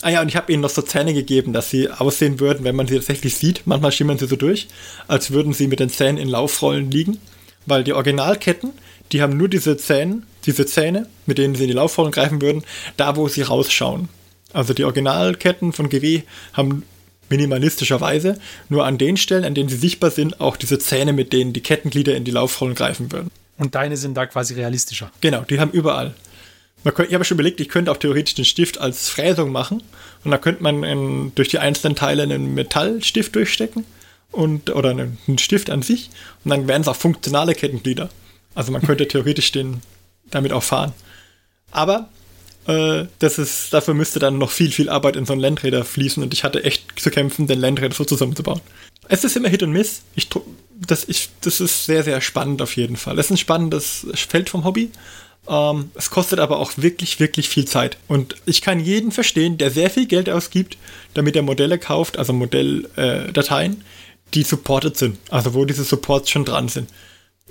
Ah 0.00 0.10
ja, 0.10 0.22
und 0.22 0.28
ich 0.28 0.36
habe 0.36 0.52
ihnen 0.52 0.62
noch 0.62 0.70
so 0.70 0.82
Zähne 0.82 1.12
gegeben, 1.12 1.52
dass 1.52 1.70
sie 1.70 1.90
aussehen 1.90 2.38
würden, 2.38 2.62
wenn 2.62 2.76
man 2.76 2.86
sie 2.86 2.94
tatsächlich 2.94 3.34
sieht. 3.36 3.66
Manchmal 3.66 3.90
schimmern 3.90 4.18
sie 4.18 4.28
so 4.28 4.36
durch, 4.36 4.68
als 5.08 5.32
würden 5.32 5.52
sie 5.52 5.66
mit 5.66 5.80
den 5.80 5.90
Zähnen 5.90 6.18
in 6.18 6.28
Laufrollen 6.28 6.90
liegen. 6.90 7.18
Weil 7.66 7.82
die 7.82 7.92
Originalketten, 7.92 8.70
die 9.12 9.22
haben 9.22 9.36
nur 9.36 9.48
diese 9.48 9.76
Zähne, 9.76 10.22
diese 10.46 10.66
Zähne, 10.66 11.06
mit 11.26 11.38
denen 11.38 11.54
sie 11.54 11.64
in 11.64 11.68
die 11.68 11.74
Laufrollen 11.74 12.12
greifen 12.12 12.40
würden, 12.40 12.64
da 12.96 13.16
wo 13.16 13.28
sie 13.28 13.42
rausschauen. 13.42 14.08
Also 14.52 14.74
die 14.74 14.84
Originalketten 14.84 15.72
von 15.72 15.88
GW 15.88 16.22
haben 16.52 16.84
minimalistischerweise 17.28 18.38
nur 18.68 18.86
an 18.86 18.98
den 18.98 19.16
Stellen, 19.16 19.44
an 19.44 19.54
denen 19.54 19.68
sie 19.68 19.76
sichtbar 19.76 20.10
sind, 20.10 20.40
auch 20.40 20.56
diese 20.56 20.78
Zähne, 20.78 21.12
mit 21.12 21.32
denen 21.32 21.52
die 21.52 21.62
Kettenglieder 21.62 22.14
in 22.14 22.24
die 22.24 22.30
Laufrollen 22.30 22.74
greifen 22.74 23.12
würden. 23.12 23.30
Und 23.58 23.74
deine 23.74 23.96
sind 23.96 24.14
da 24.14 24.26
quasi 24.26 24.54
realistischer. 24.54 25.10
Genau, 25.20 25.42
die 25.42 25.60
haben 25.60 25.72
überall. 25.72 26.14
Könnte, 26.84 27.06
ich 27.06 27.14
habe 27.14 27.24
schon 27.24 27.36
überlegt, 27.36 27.60
ich 27.60 27.68
könnte 27.68 27.90
auch 27.90 27.96
theoretisch 27.98 28.34
den 28.34 28.44
Stift 28.44 28.78
als 28.78 29.10
Fräsung 29.10 29.52
machen 29.52 29.82
und 30.24 30.30
da 30.30 30.38
könnte 30.38 30.62
man 30.62 30.84
in, 30.84 31.32
durch 31.34 31.48
die 31.48 31.58
einzelnen 31.58 31.96
Teile 31.96 32.22
einen 32.22 32.54
Metallstift 32.54 33.34
durchstecken 33.34 33.84
und 34.30 34.70
oder 34.70 34.90
einen, 34.90 35.18
einen 35.26 35.38
Stift 35.38 35.70
an 35.70 35.82
sich 35.82 36.08
und 36.44 36.50
dann 36.50 36.66
wären 36.66 36.82
es 36.82 36.88
auch 36.88 36.96
funktionale 36.96 37.54
Kettenglieder. 37.54 38.08
Also 38.58 38.72
man 38.72 38.82
könnte 38.82 39.06
theoretisch 39.06 39.52
den 39.52 39.82
damit 40.32 40.52
auch 40.52 40.64
fahren. 40.64 40.92
Aber 41.70 42.08
äh, 42.66 43.04
das 43.20 43.38
ist, 43.38 43.72
dafür 43.72 43.94
müsste 43.94 44.18
dann 44.18 44.36
noch 44.36 44.50
viel, 44.50 44.72
viel 44.72 44.88
Arbeit 44.88 45.14
in 45.14 45.26
so 45.26 45.32
einen 45.32 45.40
Landräder 45.40 45.84
fließen 45.84 46.20
und 46.24 46.34
ich 46.34 46.42
hatte 46.42 46.64
echt 46.64 47.00
zu 47.00 47.10
kämpfen, 47.10 47.46
den 47.46 47.60
Landräder 47.60 47.94
so 47.94 48.04
zusammenzubauen. 48.04 48.60
Es 49.08 49.22
ist 49.22 49.36
immer 49.36 49.48
Hit 49.48 49.62
und 49.62 49.70
Miss. 49.70 50.02
Ich, 50.16 50.28
das, 50.74 51.08
ich, 51.08 51.28
das 51.40 51.60
ist 51.60 51.86
sehr, 51.86 52.02
sehr 52.02 52.20
spannend 52.20 52.60
auf 52.60 52.74
jeden 52.74 52.96
Fall. 52.96 53.16
Es 53.20 53.26
ist 53.26 53.30
ein 53.30 53.36
spannendes 53.36 54.08
Feld 54.14 54.50
vom 54.50 54.64
Hobby, 54.64 54.90
ähm, 55.48 55.92
es 55.94 56.10
kostet 56.10 56.40
aber 56.40 56.58
auch 56.58 56.72
wirklich, 56.78 57.20
wirklich 57.20 57.48
viel 57.48 57.64
Zeit. 57.64 57.96
Und 58.08 58.34
ich 58.44 58.60
kann 58.60 58.80
jeden 58.80 59.12
verstehen, 59.12 59.56
der 59.56 59.70
sehr 59.70 59.88
viel 59.88 60.06
Geld 60.06 60.28
ausgibt, 60.28 60.78
damit 61.14 61.36
er 61.36 61.42
Modelle 61.42 61.78
kauft, 61.78 62.18
also 62.18 62.32
Modelldateien, 62.32 63.72
äh, 63.74 63.84
die 64.34 64.42
supported 64.42 64.96
sind. 64.96 65.16
Also 65.30 65.54
wo 65.54 65.64
diese 65.64 65.84
Supports 65.84 66.28
schon 66.28 66.44
dran 66.44 66.68
sind. 66.68 66.90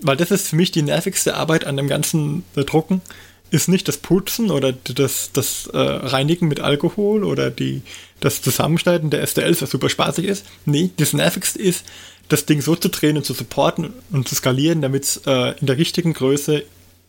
Weil 0.02 0.18
das 0.18 0.32
ist 0.32 0.50
für 0.50 0.56
mich 0.56 0.72
die 0.72 0.82
nervigste 0.82 1.36
Arbeit 1.36 1.66
an 1.66 1.78
dem 1.78 1.88
ganzen 1.88 2.44
äh, 2.56 2.64
Drucken. 2.64 3.02
Ist 3.50 3.70
nicht 3.70 3.88
das 3.88 3.98
Putzen 3.98 4.52
oder 4.52 4.74
das, 4.74 5.32
das 5.32 5.68
äh, 5.68 5.78
Reinigen 5.78 6.50
mit 6.50 6.60
Alkohol 6.60 7.24
oder 7.24 7.50
die, 7.50 7.82
das 8.20 8.42
Zusammenschneiden 8.42 9.10
der 9.10 9.26
STLs, 9.26 9.62
was 9.62 9.72
super 9.72 9.90
spaßig 9.90 10.26
ist. 10.26 10.46
Nee, 10.66 10.90
das 10.98 11.14
nervigste 11.14 11.60
ist, 11.60 11.86
das 12.28 12.46
Ding 12.46 12.62
so 12.62 12.76
zu 12.76 12.90
drehen 12.90 13.16
und 13.16 13.26
zu 13.26 13.34
supporten 13.34 13.94
und 14.12 14.28
zu 14.28 14.36
skalieren, 14.36 14.82
damit 14.82 15.04
es 15.04 15.22
äh, 15.26 15.58
in 15.60 15.68
der 15.68 15.78
richtigen 15.78 16.14
Größe 16.14 16.64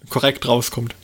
korrekt 0.09 0.47
rauskommt. 0.47 0.95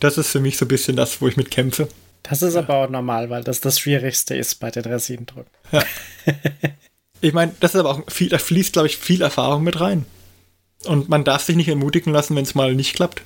Das 0.00 0.18
ist 0.18 0.30
für 0.30 0.40
mich 0.40 0.56
so 0.56 0.64
ein 0.64 0.68
bisschen 0.68 0.96
das, 0.96 1.20
wo 1.20 1.28
ich 1.28 1.36
mit 1.36 1.50
kämpfe. 1.50 1.88
Das 2.22 2.40
ist 2.40 2.56
aber 2.56 2.76
auch 2.76 2.88
normal, 2.88 3.28
weil 3.28 3.44
das 3.44 3.60
das 3.60 3.78
Schwierigste 3.78 4.34
ist 4.34 4.56
bei 4.56 4.70
den 4.70 4.84
Resinendrücken. 4.84 5.50
Ja. 5.72 5.84
ich 7.20 7.34
meine, 7.34 7.54
das 7.60 7.74
ist 7.74 7.80
aber 7.80 7.90
auch 7.90 8.02
viel, 8.10 8.30
da 8.30 8.38
fließt, 8.38 8.72
glaube 8.72 8.88
ich, 8.88 8.96
viel 8.96 9.20
Erfahrung 9.20 9.62
mit 9.62 9.78
rein. 9.78 10.06
Und 10.84 11.08
man 11.08 11.24
darf 11.24 11.42
sich 11.42 11.56
nicht 11.56 11.68
ermutigen 11.68 12.12
lassen, 12.12 12.36
wenn 12.36 12.44
es 12.44 12.54
mal 12.54 12.74
nicht 12.74 12.94
klappt. 12.94 13.22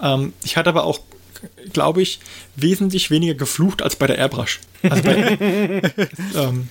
Ähm, 0.00 0.32
ich 0.44 0.56
hatte 0.56 0.70
aber 0.70 0.84
auch, 0.84 1.00
glaube 1.72 2.02
ich, 2.02 2.20
wesentlich 2.56 3.10
weniger 3.10 3.34
geflucht 3.34 3.82
als 3.82 3.96
bei 3.96 4.06
der 4.06 4.18
Airbrush. 4.18 4.60
Also 4.82 5.02
bei, 5.02 5.38
ähm, 6.34 6.68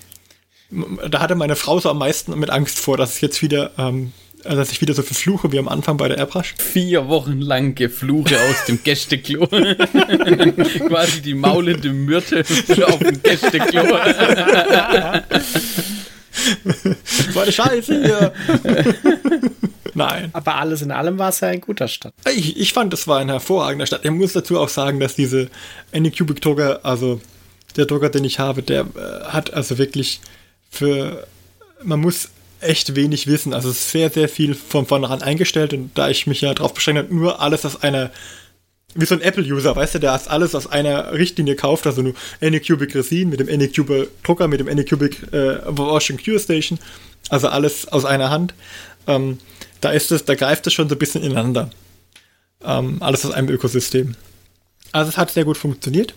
da 1.10 1.20
hatte 1.20 1.36
meine 1.36 1.56
Frau 1.56 1.80
so 1.80 1.90
am 1.90 1.98
meisten 1.98 2.38
mit 2.38 2.50
Angst 2.50 2.80
vor, 2.80 2.98
dass 2.98 3.16
es 3.16 3.22
jetzt 3.22 3.42
wieder 3.42 3.72
ähm, 3.78 4.14
also, 4.46 4.58
dass 4.58 4.72
ich 4.72 4.82
wieder 4.82 4.94
so 4.94 5.02
verfluche 5.04 5.52
wie 5.52 5.60
am 5.60 5.68
Anfang 5.68 5.98
bei 5.98 6.08
der 6.08 6.18
Airbrush. 6.18 6.56
Vier 6.58 7.10
Wochen 7.10 7.42
lang 7.42 7.76
Gefluche 7.76 8.40
aus 8.40 8.66
dem 8.68 8.82
Gästeklo. 8.82 9.48
Quasi 10.88 11.22
die 11.22 11.34
maulende 11.34 11.90
Myrte 11.90 12.46
auf 12.86 13.00
dem 13.00 13.22
Gästeklo. 13.22 13.84
War 17.34 17.44
eine 17.44 17.52
Scheiße 17.52 18.02
hier. 18.02 18.34
Nein. 19.94 20.30
Aber 20.34 20.56
alles 20.56 20.82
in 20.82 20.92
allem 20.92 21.18
war 21.18 21.30
es 21.30 21.40
ja 21.40 21.50
ein 21.50 21.62
guter 21.62 21.88
Stadt. 21.88 22.14
Ich, 22.34 22.58
ich 22.58 22.74
fand, 22.74 22.94
es 22.94 23.08
war 23.08 23.20
eine 23.20 23.34
hervorragende 23.34 23.88
Stadt. 23.88 24.04
Ich 24.04 24.12
muss 24.12 24.34
dazu 24.34 24.60
auch 24.60 24.70
sagen, 24.70 25.00
dass 25.00 25.16
diese 25.16 25.50
Anycubic 25.94 26.42
Drucker, 26.42 26.80
also 26.84 27.22
der 27.76 27.86
Drucker, 27.86 28.10
den 28.10 28.24
ich 28.24 28.40
habe, 28.40 28.64
der 28.64 28.82
äh, 28.82 29.26
hat 29.26 29.54
also 29.54 29.78
wirklich 29.78 30.22
für 30.70 31.28
man 31.84 32.00
muss 32.00 32.30
echt 32.62 32.96
wenig 32.96 33.28
wissen. 33.28 33.54
Also 33.54 33.70
es 33.70 33.78
ist 33.78 33.92
sehr, 33.92 34.10
sehr 34.10 34.30
viel 34.30 34.54
von 34.54 34.86
vornherein 34.86 35.22
eingestellt 35.22 35.74
und 35.74 35.92
da 35.96 36.10
ich 36.10 36.28
mich 36.28 36.42
ja 36.42 36.54
darauf 36.54 36.74
beschränkt 36.74 37.04
habe, 37.04 37.16
nur 37.16 37.42
alles 37.42 37.66
aus 37.66 37.82
einer, 37.82 38.12
wie 38.96 39.06
so 39.06 39.16
ein 39.16 39.22
Apple-User, 39.22 39.76
weißt 39.76 39.96
du, 39.96 40.00
der 40.00 40.12
das 40.12 40.28
alles 40.28 40.56
aus 40.56 40.68
einer 40.68 41.14
Richtlinie 41.14 41.56
kauft, 41.56 41.88
also 41.88 42.02
nur 42.02 42.14
Anycubic 42.42 42.94
Resin 42.96 43.30
mit 43.30 43.40
dem 43.40 43.48
Anycubic 43.48 44.10
Drucker, 44.24 44.48
mit 44.48 44.60
dem 44.60 44.68
Anycubic 44.68 45.32
äh, 45.32 45.60
Washing 45.66 46.18
Cure 46.18 46.40
Station, 46.40 46.80
also 47.30 47.48
alles 47.48 47.88
aus 47.88 48.06
einer 48.06 48.30
Hand. 48.30 48.54
Ähm, 49.08 49.40
da 49.82 49.92
ist 49.92 50.12
es, 50.12 50.26
da 50.26 50.36
greift 50.36 50.68
es 50.68 50.74
schon 50.74 50.90
so 50.90 50.96
ein 50.96 51.00
bisschen 51.00 51.24
ineinander. 51.24 51.70
Ähm, 52.64 52.98
alles 53.02 53.26
aus 53.26 53.32
einem 53.32 53.50
Ökosystem. 53.50 54.16
Also 54.92 55.10
es 55.10 55.18
hat 55.18 55.32
sehr 55.32 55.46
gut 55.46 55.58
funktioniert. 55.58 56.14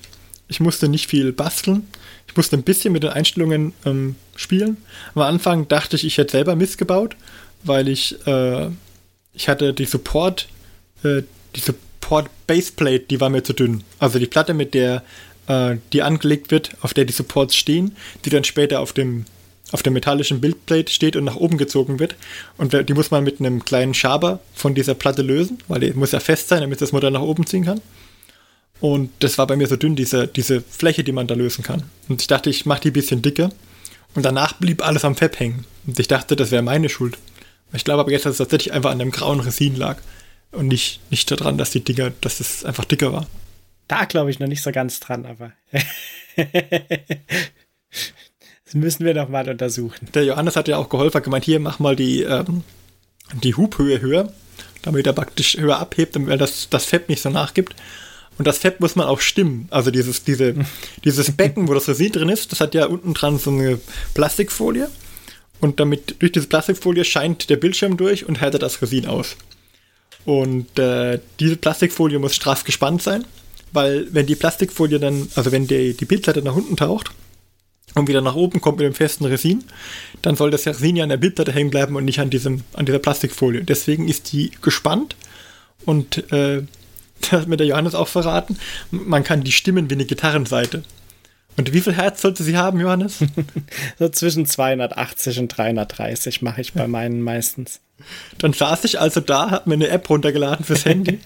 Ich 0.48 0.60
musste 0.60 0.88
nicht 0.88 1.08
viel 1.08 1.32
basteln. 1.32 1.86
Ich 2.26 2.36
musste 2.36 2.56
ein 2.56 2.62
bisschen 2.62 2.92
mit 2.92 3.02
den 3.02 3.10
Einstellungen 3.10 3.72
ähm, 3.84 4.16
spielen. 4.36 4.78
Am 5.14 5.22
Anfang 5.22 5.68
dachte 5.68 5.96
ich, 5.96 6.04
ich 6.04 6.18
hätte 6.18 6.32
selber 6.32 6.56
Mist 6.56 6.78
gebaut, 6.78 7.16
weil 7.62 7.88
ich, 7.88 8.26
äh, 8.26 8.68
ich 9.34 9.48
hatte 9.48 9.72
die 9.72 9.84
Support, 9.84 10.48
äh, 11.04 11.22
die 11.54 11.60
Support 11.60 12.30
Baseplate, 12.46 13.04
die 13.10 13.20
war 13.20 13.30
mir 13.30 13.42
zu 13.42 13.52
dünn. 13.52 13.84
Also 13.98 14.18
die 14.18 14.26
Platte, 14.26 14.54
mit 14.54 14.74
der 14.74 15.02
äh, 15.46 15.76
die 15.92 16.02
angelegt 16.02 16.50
wird, 16.50 16.72
auf 16.80 16.94
der 16.94 17.04
die 17.04 17.12
Supports 17.12 17.56
stehen, 17.56 17.96
die 18.24 18.30
dann 18.30 18.44
später 18.44 18.80
auf 18.80 18.92
dem 18.92 19.24
auf 19.72 19.82
der 19.82 19.92
metallischen 19.92 20.40
Bildplate 20.40 20.92
steht 20.92 21.16
und 21.16 21.24
nach 21.24 21.36
oben 21.36 21.58
gezogen 21.58 21.98
wird. 21.98 22.14
Und 22.56 22.72
die 22.88 22.94
muss 22.94 23.10
man 23.10 23.24
mit 23.24 23.40
einem 23.40 23.64
kleinen 23.64 23.94
Schaber 23.94 24.40
von 24.54 24.74
dieser 24.74 24.94
Platte 24.94 25.22
lösen, 25.22 25.58
weil 25.68 25.80
die 25.80 25.92
muss 25.92 26.12
ja 26.12 26.20
fest 26.20 26.48
sein, 26.48 26.60
damit 26.60 26.80
das 26.80 26.92
Modell 26.92 27.10
nach 27.10 27.22
oben 27.22 27.46
ziehen 27.46 27.64
kann. 27.64 27.80
Und 28.80 29.10
das 29.20 29.38
war 29.38 29.46
bei 29.46 29.56
mir 29.56 29.68
so 29.68 29.76
dünn, 29.76 29.96
diese, 29.96 30.26
diese 30.26 30.60
Fläche, 30.60 31.04
die 31.04 31.12
man 31.12 31.26
da 31.26 31.34
lösen 31.34 31.62
kann. 31.62 31.84
Und 32.08 32.20
ich 32.20 32.26
dachte, 32.26 32.50
ich 32.50 32.66
mache 32.66 32.80
die 32.80 32.90
ein 32.90 32.94
bisschen 32.94 33.22
dicker. 33.22 33.50
Und 34.14 34.24
danach 34.24 34.54
blieb 34.54 34.84
alles 34.84 35.04
am 35.04 35.14
Fab 35.16 35.38
hängen. 35.38 35.64
Und 35.86 35.98
ich 35.98 36.08
dachte, 36.08 36.36
das 36.36 36.50
wäre 36.50 36.62
meine 36.62 36.88
Schuld. 36.88 37.16
Ich 37.72 37.84
glaube 37.84 38.00
aber 38.00 38.10
jetzt, 38.10 38.26
dass 38.26 38.32
es 38.32 38.38
tatsächlich 38.38 38.72
einfach 38.72 38.90
an 38.90 38.98
dem 38.98 39.10
grauen 39.10 39.40
Resin 39.40 39.76
lag. 39.76 39.98
Und 40.50 40.68
nicht, 40.68 41.00
nicht 41.10 41.30
daran, 41.30 41.56
dass 41.56 41.70
die 41.70 41.82
Dinger, 41.82 42.12
dass 42.20 42.40
es 42.40 42.64
einfach 42.64 42.84
dicker 42.84 43.12
war. 43.12 43.26
Da 43.88 44.04
glaube 44.04 44.30
ich 44.30 44.38
noch 44.38 44.48
nicht 44.48 44.62
so 44.62 44.72
ganz 44.72 45.00
dran, 45.00 45.26
aber. 45.26 45.52
das 48.72 48.80
müssen 48.80 49.04
wir 49.04 49.12
noch 49.12 49.28
mal 49.28 49.48
untersuchen. 49.48 50.08
Der 50.14 50.24
Johannes 50.24 50.56
hat 50.56 50.66
ja 50.66 50.78
auch 50.78 50.88
geholfen, 50.88 51.16
hat 51.16 51.24
gemeint, 51.24 51.44
hier 51.44 51.60
mach 51.60 51.78
mal 51.78 51.94
die, 51.94 52.22
ähm, 52.22 52.62
die 53.42 53.54
Hubhöhe 53.54 54.00
höher, 54.00 54.32
damit 54.80 55.06
er 55.06 55.12
praktisch 55.12 55.58
höher 55.58 55.78
abhebt, 55.78 56.16
damit 56.16 56.40
das, 56.40 56.68
das 56.70 56.86
Fett 56.86 57.10
nicht 57.10 57.20
so 57.20 57.28
nachgibt. 57.28 57.74
Und 58.38 58.46
das 58.46 58.58
Fett 58.58 58.80
muss 58.80 58.96
man 58.96 59.06
auch 59.06 59.20
stimmen. 59.20 59.68
Also 59.70 59.90
dieses, 59.90 60.24
diese, 60.24 60.54
dieses 61.04 61.32
Becken, 61.32 61.68
wo 61.68 61.74
das 61.74 61.86
Resin 61.86 62.12
drin 62.12 62.28
ist, 62.30 62.50
das 62.50 62.60
hat 62.60 62.74
ja 62.74 62.86
unten 62.86 63.12
dran 63.12 63.38
so 63.38 63.50
eine 63.50 63.78
Plastikfolie. 64.14 64.88
Und 65.60 65.78
damit 65.78 66.16
durch 66.20 66.32
diese 66.32 66.46
Plastikfolie 66.46 67.04
scheint 67.04 67.50
der 67.50 67.56
Bildschirm 67.56 67.98
durch 67.98 68.26
und 68.26 68.40
härtet 68.40 68.62
das 68.62 68.80
Resin 68.80 69.06
aus. 69.06 69.36
Und 70.24 70.78
äh, 70.78 71.20
diese 71.40 71.56
Plastikfolie 71.56 72.18
muss 72.18 72.34
straff 72.34 72.64
gespannt 72.64 73.02
sein, 73.02 73.26
weil 73.72 74.06
wenn 74.12 74.26
die 74.26 74.34
Plastikfolie 74.34 74.98
dann, 74.98 75.28
also 75.34 75.52
wenn 75.52 75.66
die, 75.66 75.94
die 75.94 76.04
Bildplatte 76.06 76.40
nach 76.40 76.56
unten 76.56 76.76
taucht 76.76 77.12
und 77.94 78.08
wieder 78.08 78.20
nach 78.20 78.34
oben 78.34 78.60
kommt 78.60 78.78
mit 78.78 78.86
dem 78.86 78.94
festen 78.94 79.24
Resin, 79.24 79.64
dann 80.22 80.36
soll 80.36 80.50
das 80.50 80.66
Resin 80.66 80.96
ja 80.96 81.02
an 81.02 81.10
der 81.10 81.16
Bildplatte 81.16 81.52
hängen 81.52 81.70
bleiben 81.70 81.96
und 81.96 82.04
nicht 82.04 82.20
an, 82.20 82.30
diesem, 82.30 82.62
an 82.72 82.86
dieser 82.86 82.98
Plastikfolie. 82.98 83.64
Deswegen 83.64 84.08
ist 84.08 84.32
die 84.32 84.50
gespannt 84.62 85.16
und 85.84 86.32
äh, 86.32 86.62
das 87.20 87.32
hat 87.32 87.48
mir 87.48 87.56
der 87.56 87.66
Johannes 87.66 87.94
auch 87.94 88.08
verraten, 88.08 88.58
man 88.90 89.24
kann 89.24 89.44
die 89.44 89.52
stimmen 89.52 89.90
wie 89.90 89.94
eine 89.94 90.06
Gitarrenseite. 90.06 90.82
Und 91.56 91.72
wie 91.74 91.82
viel 91.82 91.92
Herz 91.92 92.22
sollte 92.22 92.42
sie 92.42 92.56
haben, 92.56 92.80
Johannes? 92.80 93.18
so 93.98 94.08
zwischen 94.08 94.46
280 94.46 95.38
und 95.38 95.48
330 95.48 96.42
mache 96.42 96.60
ich 96.60 96.72
bei 96.72 96.86
meinen 96.88 97.20
meistens. 97.20 97.80
Dann 98.38 98.52
saß 98.52 98.84
ich 98.84 99.00
also 99.00 99.20
da, 99.20 99.50
habe 99.50 99.68
mir 99.68 99.74
eine 99.74 99.88
App 99.88 100.08
runtergeladen 100.08 100.64
fürs 100.64 100.84
Handy, 100.84 101.20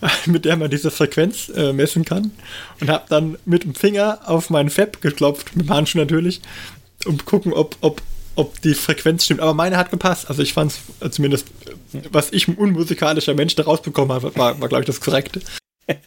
mit 0.26 0.44
der 0.44 0.56
man 0.56 0.70
diese 0.70 0.90
Frequenz 0.90 1.48
äh, 1.50 1.72
messen 1.72 2.04
kann. 2.04 2.32
Und 2.80 2.90
habe 2.90 3.04
dann 3.08 3.38
mit 3.44 3.64
dem 3.64 3.74
Finger 3.74 4.20
auf 4.26 4.50
meinen 4.50 4.70
Fab 4.70 5.00
geklopft, 5.00 5.56
mit 5.56 5.66
dem 5.66 5.74
Handschuh 5.74 5.98
natürlich, 5.98 6.40
um 7.04 7.24
gucken, 7.24 7.52
ob, 7.52 7.76
ob, 7.80 8.02
ob 8.34 8.60
die 8.62 8.74
Frequenz 8.74 9.24
stimmt. 9.24 9.40
Aber 9.40 9.54
meine 9.54 9.76
hat 9.76 9.90
gepasst. 9.90 10.28
Also 10.28 10.42
ich 10.42 10.52
fand 10.52 10.72
es 10.72 11.06
äh, 11.06 11.10
zumindest, 11.10 11.46
was 12.10 12.32
ich 12.32 12.48
ein 12.48 12.54
unmusikalischer 12.54 13.34
Mensch 13.34 13.54
da 13.56 13.64
rausbekommen 13.64 14.12
habe, 14.12 14.34
war, 14.36 14.60
war 14.60 14.68
glaube 14.68 14.82
ich, 14.82 14.86
das 14.86 15.00
Korrekte. 15.00 15.40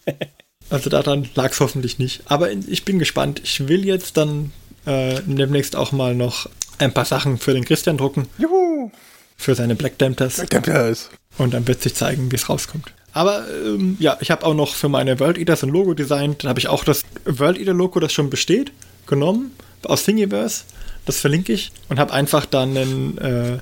Also 0.70 0.90
daran 0.90 1.30
lag 1.36 1.52
es 1.52 1.60
hoffentlich 1.60 2.00
nicht. 2.00 2.24
Aber 2.26 2.50
ich 2.52 2.84
bin 2.84 2.98
gespannt. 2.98 3.42
Ich 3.44 3.68
will 3.68 3.86
jetzt 3.86 4.18
dann 4.18 4.52
äh, 4.86 5.22
demnächst 5.26 5.76
auch 5.76 5.92
mal 5.92 6.16
noch 6.16 6.50
ein 6.80 6.94
paar 6.94 7.06
Sachen 7.06 7.38
für 7.38 7.54
den 7.54 7.66
Christian 7.66 7.98
drucken. 7.98 8.28
Juhu! 8.40 8.92
Für 9.38 9.54
seine 9.54 9.76
Black 9.76 9.98
Dampers. 9.98 10.38
Black 10.38 10.50
Dampers. 10.50 11.10
Und 11.38 11.54
dann 11.54 11.68
wird 11.68 11.82
sich 11.82 11.94
zeigen, 11.94 12.32
wie 12.32 12.38
es 12.38 12.50
rauskommt. 12.50 12.92
Aber 13.14 13.46
ähm, 13.50 13.96
ja, 14.00 14.18
ich 14.20 14.32
habe 14.32 14.46
auch 14.46 14.56
noch 14.56 14.74
für 14.76 14.90
meine 14.90 15.20
World 15.20 15.38
Eaters 15.38 15.64
ein 15.64 15.70
Logo 15.70 15.94
designt. 15.94 16.44
Da 16.44 16.50
habe 16.50 16.60
ich 16.60 16.68
auch 16.68 16.84
das 16.84 17.04
World 17.26 17.58
Eater 17.58 17.74
Logo, 17.74 18.00
das 18.00 18.12
schon 18.12 18.30
besteht, 18.30 18.72
genommen 19.06 19.52
aus 19.84 20.04
Thingiverse. 20.04 20.64
Das 21.06 21.20
verlinke 21.20 21.54
ich 21.54 21.72
und 21.90 22.00
habe 22.00 22.14
einfach 22.14 22.46
dann 22.46 22.76
einen 22.76 23.18
äh, 23.20 23.58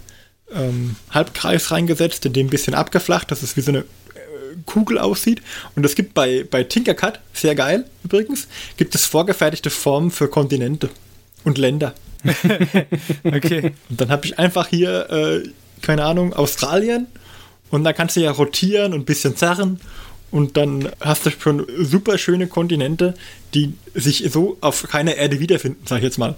ähm, 0.54 0.96
Halbkreis 1.10 1.72
reingesetzt, 1.72 2.26
in 2.26 2.34
dem 2.34 2.48
ein 2.48 2.50
bisschen 2.50 2.74
abgeflacht, 2.74 3.32
dass 3.32 3.44
es 3.44 3.58
wie 3.58 3.62
so 3.62 3.72
eine 3.72 3.84
Kugel 4.66 4.98
aussieht. 4.98 5.42
Und 5.76 5.86
es 5.86 5.96
gibt 5.96 6.14
bei, 6.14 6.46
bei 6.50 6.64
Tinkercad, 6.64 7.20
sehr 7.34 7.56
geil 7.56 7.86
übrigens, 8.04 8.48
gibt 8.78 8.96
es 8.96 9.06
vorgefertigte 9.06 9.70
Formen 9.70 10.12
für 10.12 10.28
Kontinente 10.28 10.90
und 11.44 11.58
Länder. 11.58 11.94
okay. 13.24 13.74
Und 13.90 14.02
dann 14.02 14.12
habe 14.12 14.26
ich 14.26 14.38
einfach 14.38 14.68
hier, 14.68 15.10
äh, 15.10 15.50
keine 15.82 16.06
Ahnung, 16.06 16.34
Australien. 16.34 17.08
Und 17.72 17.84
da 17.84 17.94
kannst 17.94 18.16
du 18.16 18.20
ja 18.20 18.32
rotieren 18.32 18.94
und 18.94 19.02
ein 19.02 19.06
bisschen 19.06 19.36
zerren. 19.36 19.80
Und 20.30 20.56
dann 20.56 20.90
hast 21.02 21.26
du 21.26 21.32
schon 21.32 21.66
super 21.80 22.18
schöne 22.18 22.48
Kontinente, 22.48 23.16
die 23.54 23.74
sich 23.94 24.24
so 24.32 24.58
auf 24.62 24.84
keiner 24.84 25.16
Erde 25.16 25.40
wiederfinden, 25.40 25.82
sag 25.86 25.98
ich 25.98 26.04
jetzt 26.04 26.18
mal. 26.18 26.36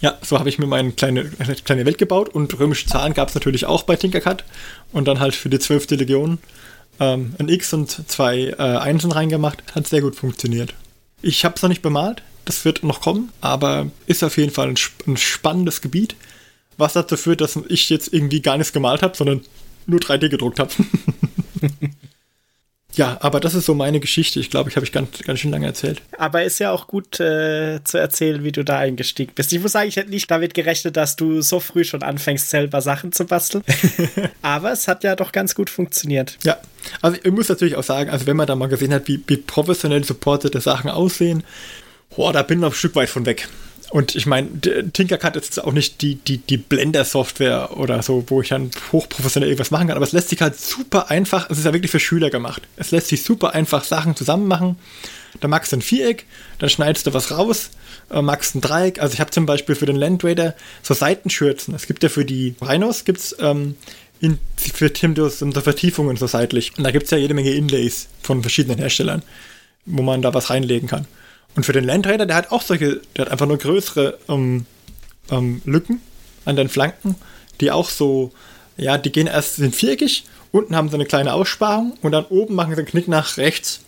Ja, 0.00 0.18
so 0.22 0.38
habe 0.38 0.48
ich 0.48 0.58
mir 0.58 0.66
meine 0.66 0.92
kleine, 0.92 1.24
kleine 1.64 1.86
Welt 1.86 1.98
gebaut 1.98 2.28
und 2.28 2.58
römische 2.58 2.86
Zahlen 2.86 3.14
gab 3.14 3.28
es 3.28 3.34
natürlich 3.34 3.66
auch 3.66 3.82
bei 3.82 3.96
Tinkercad. 3.96 4.44
Und 4.92 5.08
dann 5.08 5.20
halt 5.20 5.34
für 5.34 5.50
die 5.50 5.58
zwölfte 5.58 5.96
Legion 5.96 6.38
ähm, 7.00 7.34
ein 7.38 7.48
X 7.48 7.72
und 7.72 8.08
zwei 8.08 8.54
äh, 8.58 8.62
Einsen 8.62 9.12
reingemacht. 9.12 9.62
Hat 9.74 9.86
sehr 9.86 10.00
gut 10.00 10.16
funktioniert. 10.16 10.74
Ich 11.22 11.44
habe 11.44 11.56
es 11.56 11.62
noch 11.62 11.68
nicht 11.68 11.82
bemalt, 11.82 12.22
das 12.44 12.64
wird 12.64 12.82
noch 12.84 13.00
kommen, 13.00 13.32
aber 13.40 13.90
ist 14.06 14.22
auf 14.22 14.36
jeden 14.36 14.52
Fall 14.52 14.68
ein, 14.68 14.78
ein 15.06 15.16
spannendes 15.16 15.80
Gebiet, 15.80 16.14
was 16.76 16.92
dazu 16.92 17.16
führt, 17.16 17.40
dass 17.40 17.58
ich 17.68 17.88
jetzt 17.88 18.12
irgendwie 18.12 18.42
gar 18.42 18.58
nichts 18.58 18.72
gemalt 18.72 19.02
habe, 19.02 19.16
sondern 19.16 19.40
nur 19.86 20.00
3D 20.00 20.28
gedruckt 20.28 20.58
habe. 20.58 20.72
Ja, 22.96 23.18
aber 23.20 23.40
das 23.40 23.54
ist 23.54 23.66
so 23.66 23.74
meine 23.74 24.00
Geschichte. 24.00 24.40
Ich 24.40 24.48
glaube, 24.48 24.70
ich 24.70 24.76
habe 24.76 24.86
ich 24.86 24.92
ganz, 24.92 25.18
ganz 25.22 25.38
schön 25.38 25.50
lange 25.50 25.66
erzählt. 25.66 26.00
Aber 26.16 26.44
ist 26.44 26.58
ja 26.58 26.72
auch 26.72 26.86
gut 26.86 27.20
äh, 27.20 27.80
zu 27.84 27.98
erzählen, 27.98 28.42
wie 28.42 28.52
du 28.52 28.64
da 28.64 28.78
eingestiegen 28.78 29.32
bist. 29.34 29.52
Ich 29.52 29.60
muss 29.60 29.72
sagen, 29.72 29.88
ich 29.88 29.96
hätte 29.96 30.08
nicht 30.08 30.30
damit 30.30 30.54
gerechnet, 30.54 30.96
dass 30.96 31.14
du 31.14 31.42
so 31.42 31.60
früh 31.60 31.84
schon 31.84 32.02
anfängst, 32.02 32.48
selber 32.48 32.80
Sachen 32.80 33.12
zu 33.12 33.26
basteln. 33.26 33.62
aber 34.42 34.72
es 34.72 34.88
hat 34.88 35.04
ja 35.04 35.14
doch 35.14 35.32
ganz 35.32 35.54
gut 35.54 35.68
funktioniert. 35.68 36.38
Ja, 36.42 36.56
also 37.02 37.18
ich 37.22 37.30
muss 37.30 37.50
natürlich 37.50 37.76
auch 37.76 37.84
sagen, 37.84 38.08
also 38.08 38.26
wenn 38.26 38.36
man 38.36 38.46
da 38.46 38.56
mal 38.56 38.68
gesehen 38.68 38.94
hat, 38.94 39.06
wie, 39.08 39.22
wie 39.26 39.36
professionell 39.36 40.02
supportete 40.02 40.62
Sachen 40.62 40.88
aussehen, 40.88 41.44
boah, 42.16 42.32
da 42.32 42.42
bin 42.42 42.58
ich 42.58 42.62
noch 42.62 42.72
ein 42.72 42.76
Stück 42.76 42.96
weit 42.96 43.10
von 43.10 43.26
weg. 43.26 43.46
Und 43.90 44.16
ich 44.16 44.26
meine, 44.26 44.48
Tinkercad 44.92 45.36
ist 45.36 45.62
auch 45.62 45.72
nicht 45.72 46.02
die, 46.02 46.16
die, 46.16 46.38
die 46.38 46.56
Blender-Software 46.56 47.76
oder 47.76 48.02
so, 48.02 48.24
wo 48.26 48.42
ich 48.42 48.48
dann 48.48 48.70
hochprofessionell 48.90 49.48
irgendwas 49.48 49.70
machen 49.70 49.88
kann, 49.88 49.96
aber 49.96 50.04
es 50.04 50.12
lässt 50.12 50.28
sich 50.30 50.42
halt 50.42 50.58
super 50.58 51.10
einfach, 51.10 51.48
es 51.50 51.58
ist 51.58 51.64
ja 51.64 51.72
wirklich 51.72 51.92
für 51.92 52.00
Schüler 52.00 52.30
gemacht. 52.30 52.62
Es 52.76 52.90
lässt 52.90 53.08
sich 53.08 53.22
super 53.22 53.54
einfach 53.54 53.84
Sachen 53.84 54.16
zusammen 54.16 54.48
machen. 54.48 54.76
Da 55.40 55.48
magst 55.48 55.72
du 55.72 55.76
ein 55.76 55.82
Viereck, 55.82 56.24
dann 56.58 56.68
schneidest 56.68 57.06
du 57.06 57.14
was 57.14 57.30
raus, 57.30 57.70
äh, 58.10 58.22
magst 58.22 58.54
ein 58.54 58.60
Dreieck. 58.60 59.00
Also 59.00 59.14
ich 59.14 59.20
habe 59.20 59.30
zum 59.30 59.46
Beispiel 59.46 59.74
für 59.74 59.86
den 59.86 59.96
Land 59.96 60.24
Raider 60.24 60.54
so 60.82 60.94
Seitenschürzen. 60.94 61.74
Es 61.74 61.86
gibt 61.86 62.02
ja 62.02 62.08
für 62.08 62.24
die 62.24 62.54
Rhinos, 62.60 63.04
gibt's 63.04 63.36
ähm, 63.38 63.76
in, 64.20 64.38
für 64.56 64.92
Timdos 64.92 65.38
so 65.38 65.50
Vertiefungen 65.52 66.16
so 66.16 66.26
seitlich. 66.26 66.76
Und 66.76 66.84
da 66.84 66.90
gibt 66.90 67.04
es 67.04 67.10
ja 67.10 67.18
jede 67.18 67.34
Menge 67.34 67.50
Inlays 67.50 68.08
von 68.22 68.42
verschiedenen 68.42 68.78
Herstellern, 68.78 69.22
wo 69.84 70.02
man 70.02 70.22
da 70.22 70.32
was 70.34 70.50
reinlegen 70.50 70.88
kann. 70.88 71.06
Und 71.56 71.64
für 71.64 71.72
den 71.72 71.84
Landtrader, 71.84 72.26
der 72.26 72.36
hat 72.36 72.52
auch 72.52 72.62
solche, 72.62 73.00
der 73.16 73.24
hat 73.24 73.32
einfach 73.32 73.46
nur 73.46 73.56
größere 73.56 74.18
ähm, 74.28 74.66
ähm, 75.30 75.62
Lücken 75.64 76.00
an 76.44 76.54
den 76.54 76.68
Flanken, 76.68 77.16
die 77.60 77.70
auch 77.70 77.88
so, 77.88 78.30
ja, 78.76 78.98
die 78.98 79.10
gehen 79.10 79.26
erst, 79.26 79.56
sind 79.56 79.74
viereckig, 79.74 80.26
unten 80.52 80.76
haben 80.76 80.90
sie 80.90 80.94
eine 80.94 81.06
kleine 81.06 81.32
Aussparung 81.32 81.96
und 82.02 82.12
dann 82.12 82.26
oben 82.26 82.54
machen 82.54 82.74
sie 82.74 82.78
einen 82.78 82.86
Knick 82.86 83.08
nach 83.08 83.38
rechts. 83.38 83.80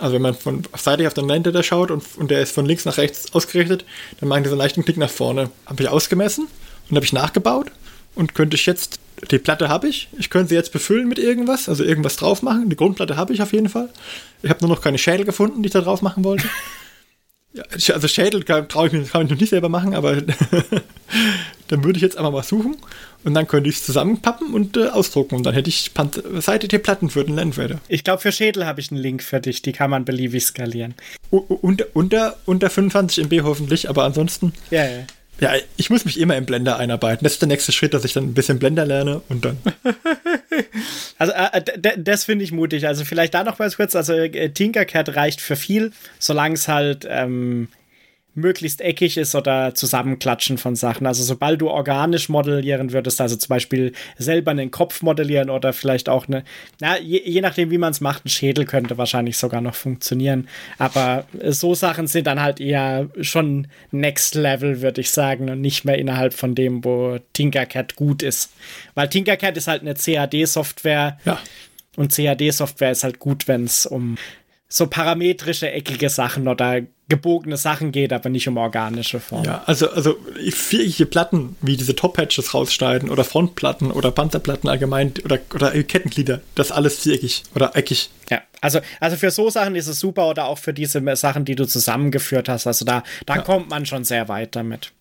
Also 0.00 0.14
wenn 0.14 0.22
man 0.22 0.34
von 0.34 0.62
seitlich 0.76 1.06
auf 1.06 1.14
den 1.14 1.28
Landtrader 1.28 1.62
schaut 1.62 1.90
und, 1.90 2.02
und 2.16 2.30
der 2.30 2.40
ist 2.40 2.52
von 2.52 2.66
links 2.66 2.84
nach 2.84 2.96
rechts 2.96 3.32
ausgerichtet, 3.34 3.84
dann 4.18 4.28
machen 4.28 4.42
die 4.42 4.48
so 4.48 4.54
einen 4.54 4.60
leichten 4.60 4.84
Knick 4.84 4.96
nach 4.96 5.10
vorne. 5.10 5.50
Habe 5.66 5.82
ich 5.82 5.88
ausgemessen 5.88 6.48
und 6.90 6.96
habe 6.96 7.04
ich 7.04 7.12
nachgebaut 7.12 7.70
und 8.16 8.34
könnte 8.34 8.56
ich 8.56 8.66
jetzt, 8.66 8.98
die 9.30 9.38
Platte 9.38 9.68
habe 9.68 9.88
ich, 9.88 10.08
ich 10.18 10.28
könnte 10.28 10.48
sie 10.48 10.54
jetzt 10.56 10.72
befüllen 10.72 11.08
mit 11.08 11.20
irgendwas, 11.20 11.68
also 11.68 11.84
irgendwas 11.84 12.16
drauf 12.16 12.42
machen. 12.42 12.68
Die 12.68 12.76
Grundplatte 12.76 13.16
habe 13.16 13.32
ich 13.32 13.42
auf 13.42 13.52
jeden 13.52 13.68
Fall. 13.68 13.90
Ich 14.42 14.50
habe 14.50 14.60
nur 14.60 14.74
noch 14.74 14.82
keine 14.82 14.98
Schädel 14.98 15.24
gefunden, 15.24 15.62
die 15.62 15.68
ich 15.68 15.72
da 15.72 15.82
drauf 15.82 16.02
machen 16.02 16.24
wollte. 16.24 16.48
Ja, 17.54 17.64
also 17.92 18.08
Schädel 18.08 18.44
traue 18.44 18.86
ich 18.86 18.92
mir, 18.92 19.04
kann 19.04 19.24
ich 19.26 19.30
noch 19.30 19.38
nicht 19.38 19.50
selber 19.50 19.68
machen, 19.68 19.94
aber 19.94 20.16
dann 21.68 21.84
würde 21.84 21.96
ich 21.96 22.02
jetzt 22.02 22.16
einmal 22.16 22.32
mal 22.32 22.42
suchen 22.42 22.76
und 23.24 23.34
dann 23.34 23.46
könnte 23.46 23.68
ich 23.68 23.76
es 23.76 23.84
zusammenpappen 23.84 24.54
und 24.54 24.76
äh, 24.76 24.88
ausdrucken 24.88 25.36
und 25.36 25.44
dann 25.44 25.52
hätte 25.52 25.68
ich 25.68 25.90
seitige 26.38 26.78
Platten 26.78 27.10
für 27.10 27.24
den 27.24 27.36
Landraider. 27.36 27.80
Ich 27.88 28.04
glaube, 28.04 28.22
für 28.22 28.32
Schädel 28.32 28.66
habe 28.66 28.80
ich 28.80 28.90
einen 28.90 29.00
Link 29.00 29.22
für 29.22 29.40
dich, 29.40 29.60
die 29.60 29.72
kann 29.72 29.90
man 29.90 30.04
beliebig 30.06 30.44
skalieren. 30.44 30.94
U 31.30 31.38
unter, 31.38 31.86
unter, 31.92 32.36
unter 32.46 32.70
25 32.70 33.24
MB 33.24 33.42
hoffentlich, 33.42 33.88
aber 33.88 34.04
ansonsten. 34.04 34.54
Ja, 34.70 34.86
ja. 34.86 35.04
Ja, 35.40 35.54
ich 35.76 35.90
muss 35.90 36.04
mich 36.04 36.20
immer 36.20 36.36
im 36.36 36.46
Blender 36.46 36.78
einarbeiten. 36.78 37.24
Das 37.24 37.32
ist 37.32 37.42
der 37.42 37.48
nächste 37.48 37.72
Schritt, 37.72 37.94
dass 37.94 38.04
ich 38.04 38.12
dann 38.12 38.24
ein 38.24 38.34
bisschen 38.34 38.58
Blender 38.58 38.86
lerne 38.86 39.22
und 39.28 39.44
dann. 39.44 39.58
also, 41.18 41.32
äh, 41.32 41.62
das 41.98 42.24
finde 42.24 42.44
ich 42.44 42.52
mutig. 42.52 42.86
Also, 42.86 43.04
vielleicht 43.04 43.34
da 43.34 43.42
noch 43.42 43.58
mal 43.58 43.70
kurz. 43.70 43.96
Also, 43.96 44.12
äh, 44.12 44.50
Tinkercad 44.50 45.16
reicht 45.16 45.40
für 45.40 45.56
viel, 45.56 45.92
solange 46.18 46.54
es 46.54 46.68
halt 46.68 47.06
ähm, 47.08 47.68
möglichst 48.34 48.80
eckig 48.80 49.18
ist 49.18 49.34
oder 49.34 49.74
Zusammenklatschen 49.74 50.56
von 50.56 50.74
Sachen. 50.74 51.06
Also 51.06 51.22
sobald 51.22 51.60
du 51.60 51.68
organisch 51.68 52.28
modellieren 52.28 52.92
würdest, 52.92 53.20
also 53.20 53.36
zum 53.36 53.48
Beispiel 53.48 53.92
selber 54.16 54.52
einen 54.52 54.70
Kopf 54.70 55.02
modellieren 55.02 55.50
oder 55.50 55.72
vielleicht 55.72 56.08
auch 56.08 56.26
eine, 56.26 56.44
na, 56.80 56.98
je, 56.98 57.20
je 57.24 57.40
nachdem, 57.42 57.70
wie 57.70 57.78
man 57.78 57.90
es 57.90 58.00
macht, 58.00 58.24
ein 58.24 58.30
Schädel 58.30 58.64
könnte 58.64 58.96
wahrscheinlich 58.96 59.36
sogar 59.36 59.60
noch 59.60 59.74
funktionieren. 59.74 60.48
Aber 60.78 61.26
so 61.48 61.74
Sachen 61.74 62.06
sind 62.06 62.26
dann 62.26 62.40
halt 62.40 62.60
eher 62.60 63.08
schon 63.20 63.66
Next 63.90 64.34
Level, 64.34 64.80
würde 64.80 65.02
ich 65.02 65.10
sagen, 65.10 65.50
und 65.50 65.60
nicht 65.60 65.84
mehr 65.84 65.98
innerhalb 65.98 66.32
von 66.32 66.54
dem, 66.54 66.84
wo 66.84 67.18
Tinkercad 67.34 67.96
gut 67.96 68.22
ist. 68.22 68.50
Weil 68.94 69.08
Tinkercad 69.08 69.56
ist 69.56 69.68
halt 69.68 69.82
eine 69.82 69.94
CAD-Software. 69.94 71.18
Ja. 71.24 71.38
Und 71.96 72.14
CAD-Software 72.14 72.92
ist 72.92 73.04
halt 73.04 73.18
gut, 73.18 73.48
wenn 73.48 73.64
es 73.64 73.84
um 73.84 74.16
so 74.72 74.86
parametrische, 74.86 75.70
eckige 75.70 76.08
Sachen 76.08 76.48
oder 76.48 76.80
gebogene 77.08 77.58
Sachen 77.58 77.92
geht, 77.92 78.10
aber 78.10 78.30
nicht 78.30 78.48
um 78.48 78.56
organische 78.56 79.20
Formen. 79.20 79.44
Ja, 79.44 79.62
also, 79.66 79.90
also 79.90 80.16
viereckige 80.50 81.04
Platten, 81.04 81.56
wie 81.60 81.76
diese 81.76 81.94
Top-Patches 81.94 82.54
rausschneiden 82.54 83.10
oder 83.10 83.22
Frontplatten 83.22 83.90
oder 83.90 84.10
Panzerplatten 84.10 84.70
allgemein 84.70 85.12
oder, 85.26 85.40
oder 85.54 85.70
Kettenglieder, 85.82 86.40
das 86.54 86.72
alles 86.72 87.00
viereckig 87.00 87.42
oder 87.54 87.76
eckig. 87.76 88.08
Ja, 88.30 88.40
also, 88.62 88.80
also 88.98 89.16
für 89.18 89.30
so 89.30 89.50
Sachen 89.50 89.76
ist 89.76 89.88
es 89.88 90.00
super 90.00 90.30
oder 90.30 90.46
auch 90.46 90.56
für 90.56 90.72
diese 90.72 91.02
Sachen, 91.16 91.44
die 91.44 91.54
du 91.54 91.66
zusammengeführt 91.66 92.48
hast. 92.48 92.66
Also 92.66 92.86
da, 92.86 93.02
da 93.26 93.36
ja. 93.36 93.42
kommt 93.42 93.68
man 93.68 93.84
schon 93.84 94.04
sehr 94.04 94.28
weit 94.28 94.56
damit. 94.56 94.92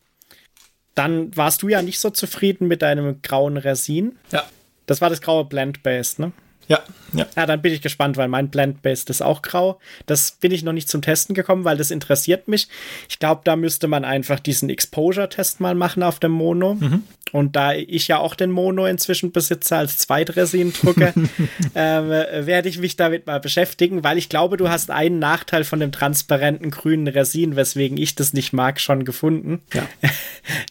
Dann 0.95 1.35
warst 1.37 1.61
du 1.61 1.69
ja 1.69 1.81
nicht 1.81 2.01
so 2.01 2.09
zufrieden 2.09 2.67
mit 2.67 2.81
deinem 2.81 3.21
grauen 3.21 3.55
Resin. 3.55 4.17
Ja. 4.33 4.43
Das 4.85 4.99
war 4.99 5.09
das 5.09 5.21
graue 5.21 5.45
Blend-Base, 5.45 6.21
ne? 6.21 6.33
Ja, 6.67 6.79
ja. 7.13 7.25
Ja, 7.35 7.45
dann 7.45 7.61
bin 7.61 7.73
ich 7.73 7.81
gespannt, 7.81 8.17
weil 8.17 8.27
mein 8.27 8.49
Blend-Based 8.49 9.09
ist 9.09 9.21
auch 9.21 9.41
grau. 9.41 9.79
Das 10.05 10.31
bin 10.31 10.51
ich 10.51 10.63
noch 10.63 10.73
nicht 10.73 10.89
zum 10.89 11.01
Testen 11.01 11.35
gekommen, 11.35 11.65
weil 11.65 11.77
das 11.77 11.91
interessiert 11.91 12.47
mich. 12.47 12.67
Ich 13.09 13.19
glaube, 13.19 13.41
da 13.43 13.55
müsste 13.55 13.87
man 13.87 14.05
einfach 14.05 14.39
diesen 14.39 14.69
Exposure-Test 14.69 15.59
mal 15.59 15.75
machen 15.75 16.03
auf 16.03 16.19
dem 16.19 16.31
Mono. 16.31 16.75
Mhm. 16.75 17.03
Und 17.31 17.55
da 17.55 17.73
ich 17.73 18.09
ja 18.09 18.17
auch 18.17 18.35
den 18.35 18.51
Mono 18.51 18.85
inzwischen 18.85 19.31
besitze 19.31 19.77
als 19.77 19.97
Zweitresin-Drucker, 19.99 21.13
äh, 21.73 22.45
werde 22.45 22.67
ich 22.67 22.77
mich 22.77 22.97
damit 22.97 23.25
mal 23.25 23.39
beschäftigen, 23.39 24.03
weil 24.03 24.17
ich 24.17 24.27
glaube, 24.27 24.57
du 24.57 24.69
hast 24.69 24.91
einen 24.91 25.19
Nachteil 25.19 25.63
von 25.63 25.79
dem 25.79 25.91
transparenten 25.91 26.71
grünen 26.71 27.07
Resin, 27.07 27.55
weswegen 27.55 27.97
ich 27.97 28.15
das 28.15 28.33
nicht 28.33 28.51
mag, 28.51 28.79
schon 28.79 29.05
gefunden. 29.05 29.61
Ja. 29.73 29.87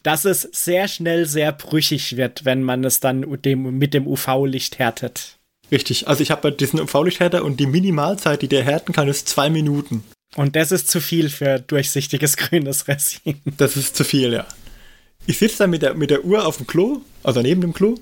Dass 0.02 0.24
es 0.24 0.42
sehr 0.52 0.88
schnell 0.88 1.26
sehr 1.26 1.52
brüchig 1.52 2.16
wird, 2.16 2.44
wenn 2.44 2.62
man 2.62 2.84
es 2.84 3.00
dann 3.00 3.20
mit 3.20 3.94
dem 3.94 4.06
UV-Licht 4.06 4.78
härtet. 4.78 5.39
Richtig, 5.70 6.08
also 6.08 6.22
ich 6.22 6.30
habe 6.30 6.52
diesen 6.52 6.80
UV-Lichthärter 6.80 7.44
und 7.44 7.60
die 7.60 7.66
Minimalzeit, 7.66 8.42
die 8.42 8.48
der 8.48 8.64
härten 8.64 8.92
kann, 8.92 9.08
ist 9.08 9.28
zwei 9.28 9.50
Minuten. 9.50 10.02
Und 10.36 10.56
das 10.56 10.72
ist 10.72 10.88
zu 10.88 11.00
viel 11.00 11.28
für 11.28 11.58
durchsichtiges 11.60 12.36
grünes 12.36 12.88
Resin. 12.88 13.40
Das 13.56 13.76
ist 13.76 13.96
zu 13.96 14.04
viel, 14.04 14.32
ja. 14.32 14.46
Ich 15.26 15.38
sitze 15.38 15.58
da 15.58 15.66
mit 15.66 15.82
der, 15.82 15.94
mit 15.94 16.10
der 16.10 16.24
Uhr 16.24 16.46
auf 16.46 16.56
dem 16.56 16.66
Klo, 16.66 17.02
also 17.22 17.42
neben 17.42 17.60
dem 17.60 17.74
Klo. 17.74 17.96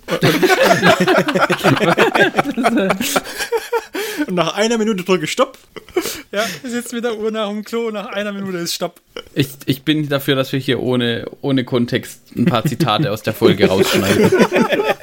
und 4.26 4.34
nach 4.34 4.54
einer 4.54 4.78
Minute 4.78 5.02
drücke 5.02 5.24
ich 5.24 5.32
Stopp. 5.32 5.58
Ja, 6.30 6.44
ich 6.62 6.70
sitze 6.70 6.94
mit 6.94 7.04
der 7.04 7.18
Uhr 7.18 7.30
nach 7.30 7.48
dem 7.48 7.64
Klo, 7.64 7.90
nach 7.90 8.06
einer 8.06 8.32
Minute 8.32 8.58
ist 8.58 8.74
Stopp. 8.74 9.00
Ich, 9.34 9.48
ich 9.66 9.82
bin 9.82 10.08
dafür, 10.08 10.36
dass 10.36 10.52
wir 10.52 10.60
hier 10.60 10.80
ohne, 10.80 11.28
ohne 11.40 11.64
Kontext 11.64 12.20
ein 12.36 12.44
paar 12.44 12.64
Zitate 12.64 13.10
aus 13.10 13.22
der 13.22 13.34
Folge 13.34 13.66
rausschneiden. 13.66 14.30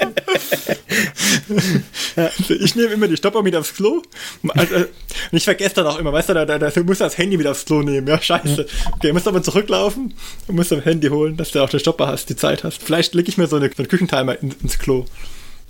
ich 2.50 2.76
nehme 2.76 2.94
immer 2.94 3.08
die 3.08 3.18
Stopper 3.18 3.42
mit 3.44 3.56
aufs 3.56 3.74
Klo. 3.74 4.02
Also, 4.50 4.76
und 4.76 4.88
ich 5.32 5.44
vergesse 5.44 5.76
dann 5.76 5.88
auch 5.88 6.00
immer, 6.00 6.14
weißt 6.14 6.30
du, 6.30 6.34
da, 6.34 6.46
da, 6.46 6.58
da 6.58 6.84
muss 6.84 7.00
das 7.00 7.18
Handy 7.18 7.38
mit 7.38 7.48
aufs 7.48 7.66
Klo 7.66 7.82
nehmen. 7.82 8.08
Ja, 8.08 8.22
scheiße. 8.22 8.66
Okay, 8.94 9.14
musst 9.14 9.28
aber 9.28 9.44
zurücklaufen 9.44 10.14
und 10.48 10.56
musst 10.56 10.72
das 10.72 10.86
Handy 10.86 11.08
holen, 11.08 11.38
dass 11.38 11.52
du 11.52 11.62
auch 11.62 11.70
den 11.70 11.80
Stopper 11.80 12.08
hast, 12.08 12.30
die 12.30 12.36
Zeit 12.36 12.64
hast. 12.64 12.82
Vielleicht 12.82 13.14
lege 13.14 13.30
ich 13.30 13.38
mir 13.38 13.48
so, 13.48 13.56
eine, 13.58 13.70
so 13.70 13.78
einen 13.78 13.88
Küchentimer 13.88 14.42
in, 14.42 14.54
ins 14.62 14.80
Klo. 14.80 15.06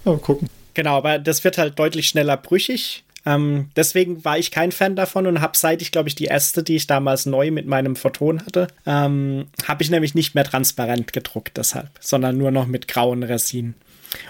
Mal 0.04 0.18
gucken. 0.18 0.50
Genau, 0.74 0.98
aber 0.98 1.20
das 1.20 1.44
wird 1.44 1.58
halt 1.58 1.80
deutlich 1.80 2.08
schneller 2.08 2.38
brüchig. 2.38 3.04
Ähm, 3.26 3.70
deswegen 3.76 4.24
war 4.24 4.38
ich 4.38 4.52
kein 4.52 4.72
Fan 4.72 4.96
davon 4.96 5.26
und 5.26 5.42
habe 5.42 5.58
seit 5.58 5.82
ich, 5.82 5.92
glaube 5.92 6.10
ich, 6.10 6.16
die 6.16 6.26
erste, 6.26 6.62
die 6.62 6.76
ich 6.76 6.86
damals 6.86 7.26
neu 7.26 7.50
mit 7.50 7.66
meinem 7.66 7.96
Photon 7.96 8.46
hatte, 8.46 8.68
ähm, 8.86 9.48
habe 9.68 9.82
ich 9.82 9.90
nämlich 9.90 10.14
nicht 10.14 10.36
mehr 10.36 10.44
transparent 10.44 11.12
gedruckt 11.12 11.58
deshalb, 11.58 11.90
sondern 12.00 12.38
nur 12.38 12.52
noch 12.52 12.68
mit 12.68 12.88
grauen 12.88 13.24
Resin. 13.24 13.74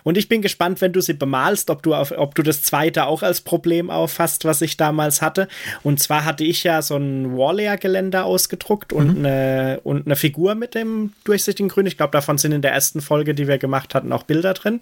Und 0.03 0.17
ich 0.17 0.29
bin 0.29 0.41
gespannt, 0.41 0.81
wenn 0.81 0.93
du 0.93 1.01
sie 1.01 1.13
bemalst, 1.13 1.69
ob 1.69 1.83
du, 1.83 1.93
auf, 1.93 2.11
ob 2.11 2.35
du 2.35 2.43
das 2.43 2.61
zweite 2.61 3.05
auch 3.05 3.23
als 3.23 3.41
Problem 3.41 3.89
auffasst, 3.89 4.45
was 4.45 4.61
ich 4.61 4.77
damals 4.77 5.21
hatte. 5.21 5.47
Und 5.83 5.99
zwar 5.99 6.25
hatte 6.25 6.43
ich 6.43 6.63
ja 6.63 6.81
so 6.81 6.95
ein 6.95 7.37
Warlayer-Geländer 7.37 8.25
ausgedruckt 8.25 8.93
und, 8.93 9.19
mhm. 9.19 9.25
eine, 9.25 9.79
und 9.83 10.05
eine 10.05 10.15
Figur 10.15 10.55
mit 10.55 10.75
dem 10.75 11.13
durchsichtigen 11.23 11.69
Grün. 11.69 11.85
Ich 11.85 11.97
glaube, 11.97 12.11
davon 12.11 12.37
sind 12.37 12.51
in 12.51 12.61
der 12.61 12.71
ersten 12.71 13.01
Folge, 13.01 13.33
die 13.33 13.47
wir 13.47 13.57
gemacht 13.57 13.95
hatten, 13.95 14.11
auch 14.11 14.23
Bilder 14.23 14.53
drin. 14.53 14.81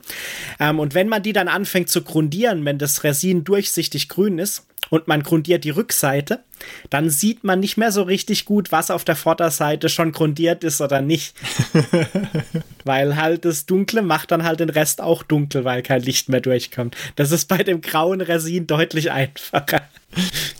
Ähm, 0.59 0.79
und 0.79 0.93
wenn 0.93 1.09
man 1.09 1.23
die 1.23 1.33
dann 1.33 1.47
anfängt 1.47 1.89
zu 1.89 2.01
grundieren, 2.01 2.65
wenn 2.65 2.77
das 2.77 3.03
Resin 3.03 3.43
durchsichtig 3.43 4.09
grün 4.09 4.39
ist, 4.39 4.65
und 4.89 5.07
man 5.07 5.23
grundiert 5.23 5.63
die 5.63 5.69
Rückseite, 5.69 6.43
dann 6.89 7.09
sieht 7.09 7.43
man 7.43 7.59
nicht 7.59 7.77
mehr 7.77 7.91
so 7.91 8.03
richtig 8.03 8.45
gut, 8.45 8.71
was 8.71 8.91
auf 8.91 9.03
der 9.03 9.15
Vorderseite 9.15 9.89
schon 9.89 10.11
grundiert 10.11 10.63
ist 10.63 10.81
oder 10.81 11.01
nicht. 11.01 11.35
weil 12.85 13.15
halt 13.15 13.45
das 13.45 13.65
Dunkle 13.65 14.01
macht 14.01 14.31
dann 14.31 14.43
halt 14.43 14.59
den 14.59 14.69
Rest 14.69 15.01
auch 15.01 15.23
dunkel, 15.23 15.65
weil 15.65 15.81
kein 15.81 16.01
Licht 16.01 16.29
mehr 16.29 16.41
durchkommt. 16.41 16.95
Das 17.15 17.31
ist 17.31 17.47
bei 17.47 17.57
dem 17.63 17.81
grauen 17.81 18.21
Resin 18.21 18.67
deutlich 18.67 19.11
einfacher. 19.11 19.81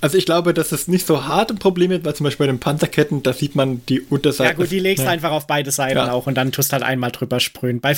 Also 0.01 0.17
ich 0.17 0.25
glaube, 0.25 0.53
dass 0.53 0.71
es 0.71 0.87
nicht 0.87 1.05
so 1.05 1.25
hart 1.25 1.51
ein 1.51 1.59
Problem 1.59 1.91
ist, 1.91 2.03
weil 2.03 2.15
zum 2.15 2.23
Beispiel 2.23 2.47
bei 2.47 2.51
den 2.51 2.59
Panzerketten, 2.59 3.23
da 3.23 3.33
sieht 3.33 3.55
man 3.55 3.85
die 3.87 4.01
Unterseite. 4.01 4.49
Ja 4.49 4.55
gut, 4.55 4.71
die 4.71 4.79
legst 4.79 5.05
ja. 5.05 5.11
einfach 5.11 5.31
auf 5.31 5.47
beide 5.47 5.71
Seiten 5.71 5.97
ja. 5.97 6.11
auch 6.11 6.27
und 6.27 6.35
dann 6.35 6.51
tust 6.51 6.73
halt 6.73 6.83
einmal 6.83 7.11
drüber 7.11 7.39
sprühen. 7.39 7.79
Bei, 7.79 7.95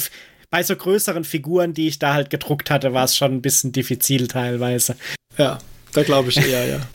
bei 0.50 0.64
so 0.64 0.76
größeren 0.76 1.24
Figuren, 1.24 1.74
die 1.74 1.88
ich 1.88 2.00
da 2.00 2.14
halt 2.14 2.30
gedruckt 2.30 2.70
hatte, 2.70 2.94
war 2.94 3.06
es 3.06 3.16
schon 3.16 3.32
ein 3.34 3.42
bisschen 3.42 3.72
diffizil 3.72 4.28
teilweise. 4.28 4.96
Ja, 5.38 5.60
da 5.96 6.04
glaube 6.04 6.30
ich 6.30 6.38
eher, 6.38 6.66
ja. 6.66 6.82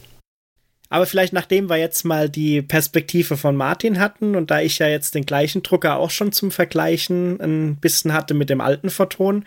Aber 0.93 1.07
vielleicht 1.07 1.33
nachdem 1.33 1.71
wir 1.71 1.77
jetzt 1.77 2.05
mal 2.05 2.29
die 2.29 2.63
Perspektive 2.63 3.37
von 3.37 3.55
Martin 3.55 4.01
hatten 4.01 4.35
und 4.35 4.51
da 4.51 4.61
ich 4.61 4.81
ja 4.81 4.89
jetzt 4.89 5.15
den 5.15 5.25
gleichen 5.25 5.63
Drucker 5.63 5.97
auch 5.99 6.11
schon 6.11 6.33
zum 6.33 6.51
Vergleichen 6.51 7.41
ein 7.41 7.77
bisschen 7.77 8.13
hatte 8.13 8.35
mit 8.35 8.51
dem 8.51 8.61
alten 8.61 8.91
Photon, 8.91 9.45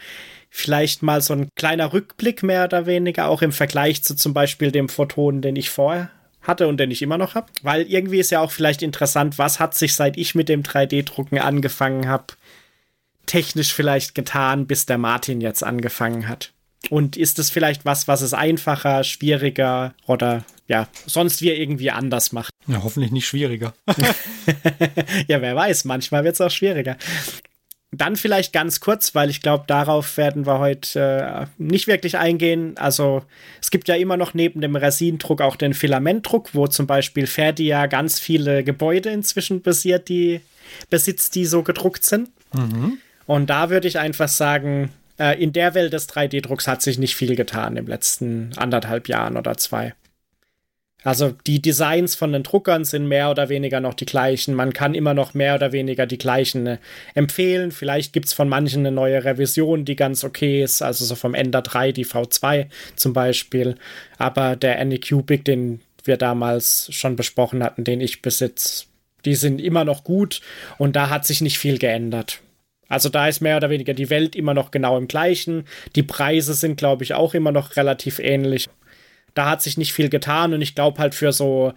vielleicht 0.49 1.03
mal 1.03 1.21
so 1.21 1.33
ein 1.33 1.49
kleiner 1.55 1.91
Rückblick 1.91 2.43
mehr 2.43 2.63
oder 2.63 2.85
weniger, 2.85 3.27
auch 3.27 3.41
im 3.41 3.51
Vergleich 3.51 4.03
zu 4.03 4.15
zum 4.15 4.33
Beispiel 4.33 4.71
dem 4.71 4.87
Photon, 4.87 5.41
den 5.41 5.57
ich 5.57 5.69
vorher 5.69 6.11
hatte 6.41 6.67
und 6.67 6.77
den 6.77 6.91
ich 6.91 7.01
immer 7.01 7.17
noch 7.17 7.35
habe. 7.35 7.51
Weil 7.61 7.81
irgendwie 7.83 8.19
ist 8.19 8.31
ja 8.31 8.39
auch 8.39 8.51
vielleicht 8.51 8.81
interessant, 8.81 9.37
was 9.37 9.59
hat 9.59 9.75
sich 9.75 9.95
seit 9.95 10.15
ich 10.15 10.35
mit 10.35 10.47
dem 10.47 10.63
3D-Drucken 10.63 11.39
angefangen 11.39 12.07
habe, 12.07 12.35
technisch 13.25 13.73
vielleicht 13.73 14.15
getan, 14.15 14.65
bis 14.65 14.85
der 14.85 14.97
Martin 14.97 15.41
jetzt 15.41 15.63
angefangen 15.63 16.27
hat. 16.29 16.53
Und 16.89 17.17
ist 17.17 17.39
es 17.39 17.50
vielleicht 17.50 17.86
was, 17.86 18.08
was 18.08 18.22
es 18.22 18.34
einfacher, 18.34 19.04
schwieriger 19.04 19.93
oder 20.06 20.43
ja, 20.67 20.88
sonst 21.06 21.41
wir 21.41 21.58
irgendwie 21.58 21.91
anders 21.91 22.32
macht? 22.32 22.52
Ja, 22.65 22.82
hoffentlich 22.82 23.12
nicht 23.12 23.28
schwieriger. 23.28 23.74
ja, 25.28 25.41
wer 25.41 25.54
weiß, 25.54 25.84
manchmal 25.84 26.24
wird 26.24 26.36
es 26.36 26.39
auch 26.39 26.50
schwieriger. 26.50 26.96
Dann 27.91 28.15
vielleicht 28.15 28.54
ganz 28.54 28.80
kurz, 28.80 29.13
weil 29.15 29.30
ich 29.30 29.41
glaube, 29.41 29.65
darauf 29.67 30.15
werden 30.15 30.46
wir 30.46 30.60
heute 30.60 31.39
äh, 31.41 31.46
nicht 31.58 31.88
wirklich 31.88 32.17
eingehen. 32.17 32.78
Also 32.78 33.24
es 33.62 33.69
gibt 33.69 33.89
ja 33.89 33.96
immer 33.96 34.15
noch 34.15 34.34
neben 34.34 34.62
dem 34.62 34.78
Resindruck 34.78 35.41
auch 35.41 35.58
den 35.58 35.74
Filamentdruck, 35.74 36.56
wo 36.56 36.67
zum 36.67 36.88
Beispiel 36.88 37.28
Ferdi 37.28 37.67
ja 37.67 37.86
ganz 37.88 38.17
viele 38.17 38.63
Gebäude 38.63 39.10
inzwischen 39.10 39.62
basiert, 39.62 40.08
die 40.08 40.39
besitzt, 40.89 41.36
die 41.36 41.46
so 41.46 41.63
gedruckt 41.63 42.06
sind. 42.06 42.30
Mhm. 42.54 42.98
Und 43.26 43.50
da 43.50 43.69
würde 43.69 43.89
ich 43.89 44.00
einfach 44.00 44.30
sagen, 44.30 44.89
äh, 45.19 45.41
in 45.41 45.54
der 45.54 45.73
Welt 45.73 45.93
des 45.93 46.10
3D-Drucks 46.10 46.67
hat 46.67 46.82
sich 46.82 46.97
nicht 46.97 47.15
viel 47.15 47.36
getan 47.36 47.78
im 47.78 47.88
letzten 47.88 48.52
anderthalb 48.58 49.08
Jahren 49.08 49.38
oder 49.38 49.58
zwei. 49.58 49.93
Also 51.04 51.34
die 51.45 51.62
Designs 51.62 52.15
von 52.15 52.32
den 52.32 52.43
Druckern 52.43 52.86
sind 52.86 53.08
mehr 53.08 53.30
oder 53.30 53.49
weniger 53.49 53.82
noch 53.82 53.93
die 53.93 54.06
gleichen. 54.06 54.54
Man 54.54 54.71
kann 54.71 54.95
immer 54.95 55.13
noch 55.13 55.34
mehr 55.34 55.56
oder 55.56 55.73
weniger 55.73 56.06
die 56.06 56.17
gleichen 56.17 56.65
äh, 56.65 56.78
empfehlen. 57.13 57.71
Vielleicht 57.71 58.13
gibt 58.13 58.28
es 58.28 58.34
von 58.34 58.47
manchen 58.47 58.80
eine 58.80 58.95
neue 58.95 59.23
Revision, 59.23 59.84
die 59.86 59.97
ganz 59.97 60.23
okay 60.23 60.63
ist. 60.63 60.82
Also 60.82 61.04
so 61.04 61.15
vom 61.15 61.34
Ender 61.34 61.62
3, 61.62 61.91
die 61.91 62.06
V2 62.06 62.67
zum 62.95 63.13
Beispiel. 63.13 63.76
Aber 64.17 64.56
der 64.56 64.80
Anycubic, 64.80 65.43
den 65.43 65.82
wir 66.06 66.17
damals 66.17 66.88
schon 66.91 67.15
besprochen 67.15 67.63
hatten, 67.63 67.84
den 67.84 68.02
ich 68.02 68.21
besitze, 68.21 68.86
die 69.26 69.36
sind 69.36 69.60
immer 69.60 69.86
noch 69.86 70.04
gut 70.04 70.41
und 70.78 70.95
da 70.95 71.10
hat 71.10 71.26
sich 71.26 71.41
nicht 71.41 71.58
viel 71.58 71.78
geändert. 71.78 72.41
Also 72.93 73.10
da 73.10 73.27
ist 73.27 73.41
mehr 73.41 73.58
oder 73.58 73.69
weniger 73.69 73.93
die 73.93 74.10
Welt 74.10 74.36
immer 74.36 74.53
noch 74.53 74.71
genau 74.71 74.98
im 74.98 75.08
gleichen. 75.08 75.65
Die 75.96 76.04
Preise 76.04 76.54
sind, 76.54 76.77
glaube 76.77 77.04
ich, 77.04 77.13
auch 77.13 77.33
immer 77.33 77.52
noch 77.52 77.75
relativ 77.75 78.19
ähnlich. 78.19 78.69
Da 79.33 79.50
hat 79.50 79.63
sich 79.63 79.77
nicht 79.77 79.94
viel 79.94 80.10
getan 80.10 80.54
und 80.54 80.62
ich 80.62 80.75
glaube 80.75 81.00
halt 81.00 81.15
für 81.15 81.31
so 81.31 81.73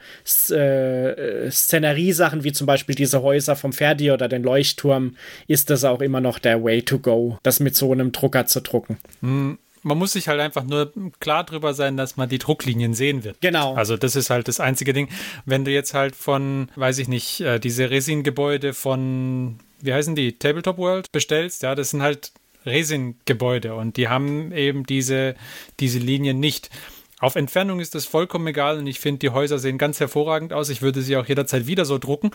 äh, 0.51 1.51
Szeneriesachen 1.51 2.45
wie 2.45 2.53
zum 2.53 2.67
Beispiel 2.67 2.95
diese 2.95 3.23
Häuser 3.23 3.57
vom 3.57 3.73
Ferdi 3.73 4.11
oder 4.11 4.29
den 4.29 4.43
Leuchtturm 4.43 5.17
ist 5.47 5.71
das 5.71 5.85
auch 5.85 6.03
immer 6.03 6.21
noch 6.21 6.39
der 6.39 6.63
Way 6.63 6.83
to 6.83 6.99
go, 6.99 7.39
das 7.43 7.61
mit 7.61 7.75
so 7.75 7.93
einem 7.93 8.13
Drucker 8.13 8.45
zu 8.45 8.61
drucken. 8.61 8.99
Hm 9.21 9.59
man 9.87 9.99
muss 9.99 10.13
sich 10.13 10.27
halt 10.27 10.41
einfach 10.41 10.65
nur 10.65 10.93
klar 11.21 11.45
drüber 11.45 11.73
sein, 11.73 11.97
dass 11.97 12.17
man 12.17 12.29
die 12.29 12.39
Drucklinien 12.39 12.93
sehen 12.93 13.23
wird. 13.23 13.41
Genau. 13.41 13.75
Also 13.75 13.97
das 13.97 14.17
ist 14.17 14.31
halt 14.31 14.49
das 14.49 14.59
einzige 14.59 14.93
Ding. 14.93 15.09
Wenn 15.45 15.65
du 15.65 15.71
jetzt 15.71 15.95
halt 15.95 16.17
von, 16.17 16.69
weiß 16.75 16.99
ich 16.99 17.07
nicht, 17.07 17.41
äh, 17.41 17.61
diese 17.61 17.89
Resin-Gebäude 17.89 18.75
von 18.75 19.61
wie 19.87 19.95
heißen 19.95 20.15
die, 20.15 20.33
Tabletop 20.33 20.79
World 20.79 21.11
bestellst, 21.13 21.63
ja, 21.63 21.75
das 21.75 21.91
sind 21.91 22.03
halt 22.03 22.33
Resin-Gebäude 22.67 23.75
und 23.75 23.97
die 23.97 24.09
haben 24.09 24.53
eben 24.53 24.85
diese, 24.85 25.35
diese 25.81 25.99
Linien 25.99 26.41
nicht. 26.41 26.71
Auf 27.19 27.37
Entfernung 27.37 27.81
ist 27.81 27.95
das 27.95 28.05
vollkommen 28.05 28.47
egal 28.49 28.79
und 28.79 28.87
ich 28.87 29.01
finde, 29.01 29.21
die 29.21 29.31
Häuser 29.31 29.59
sehen 29.59 29.79
ganz 29.79 30.01
hervorragend 30.01 30.53
aus. 30.53 30.69
Ich 30.69 30.83
würde 30.83 31.01
sie 31.01 31.17
auch 31.17 31.27
jederzeit 31.27 31.67
wieder 31.67 31.87
so 31.87 31.97
drucken. 31.97 32.33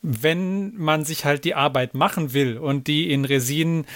Wenn 0.00 0.74
man 0.76 1.04
sich 1.04 1.24
halt 1.24 1.44
die 1.44 1.54
Arbeit 1.54 1.94
machen 1.94 2.32
will 2.32 2.56
und 2.56 2.86
die 2.86 3.10
in 3.10 3.24
Resin 3.24 3.84
äh, 3.84 3.86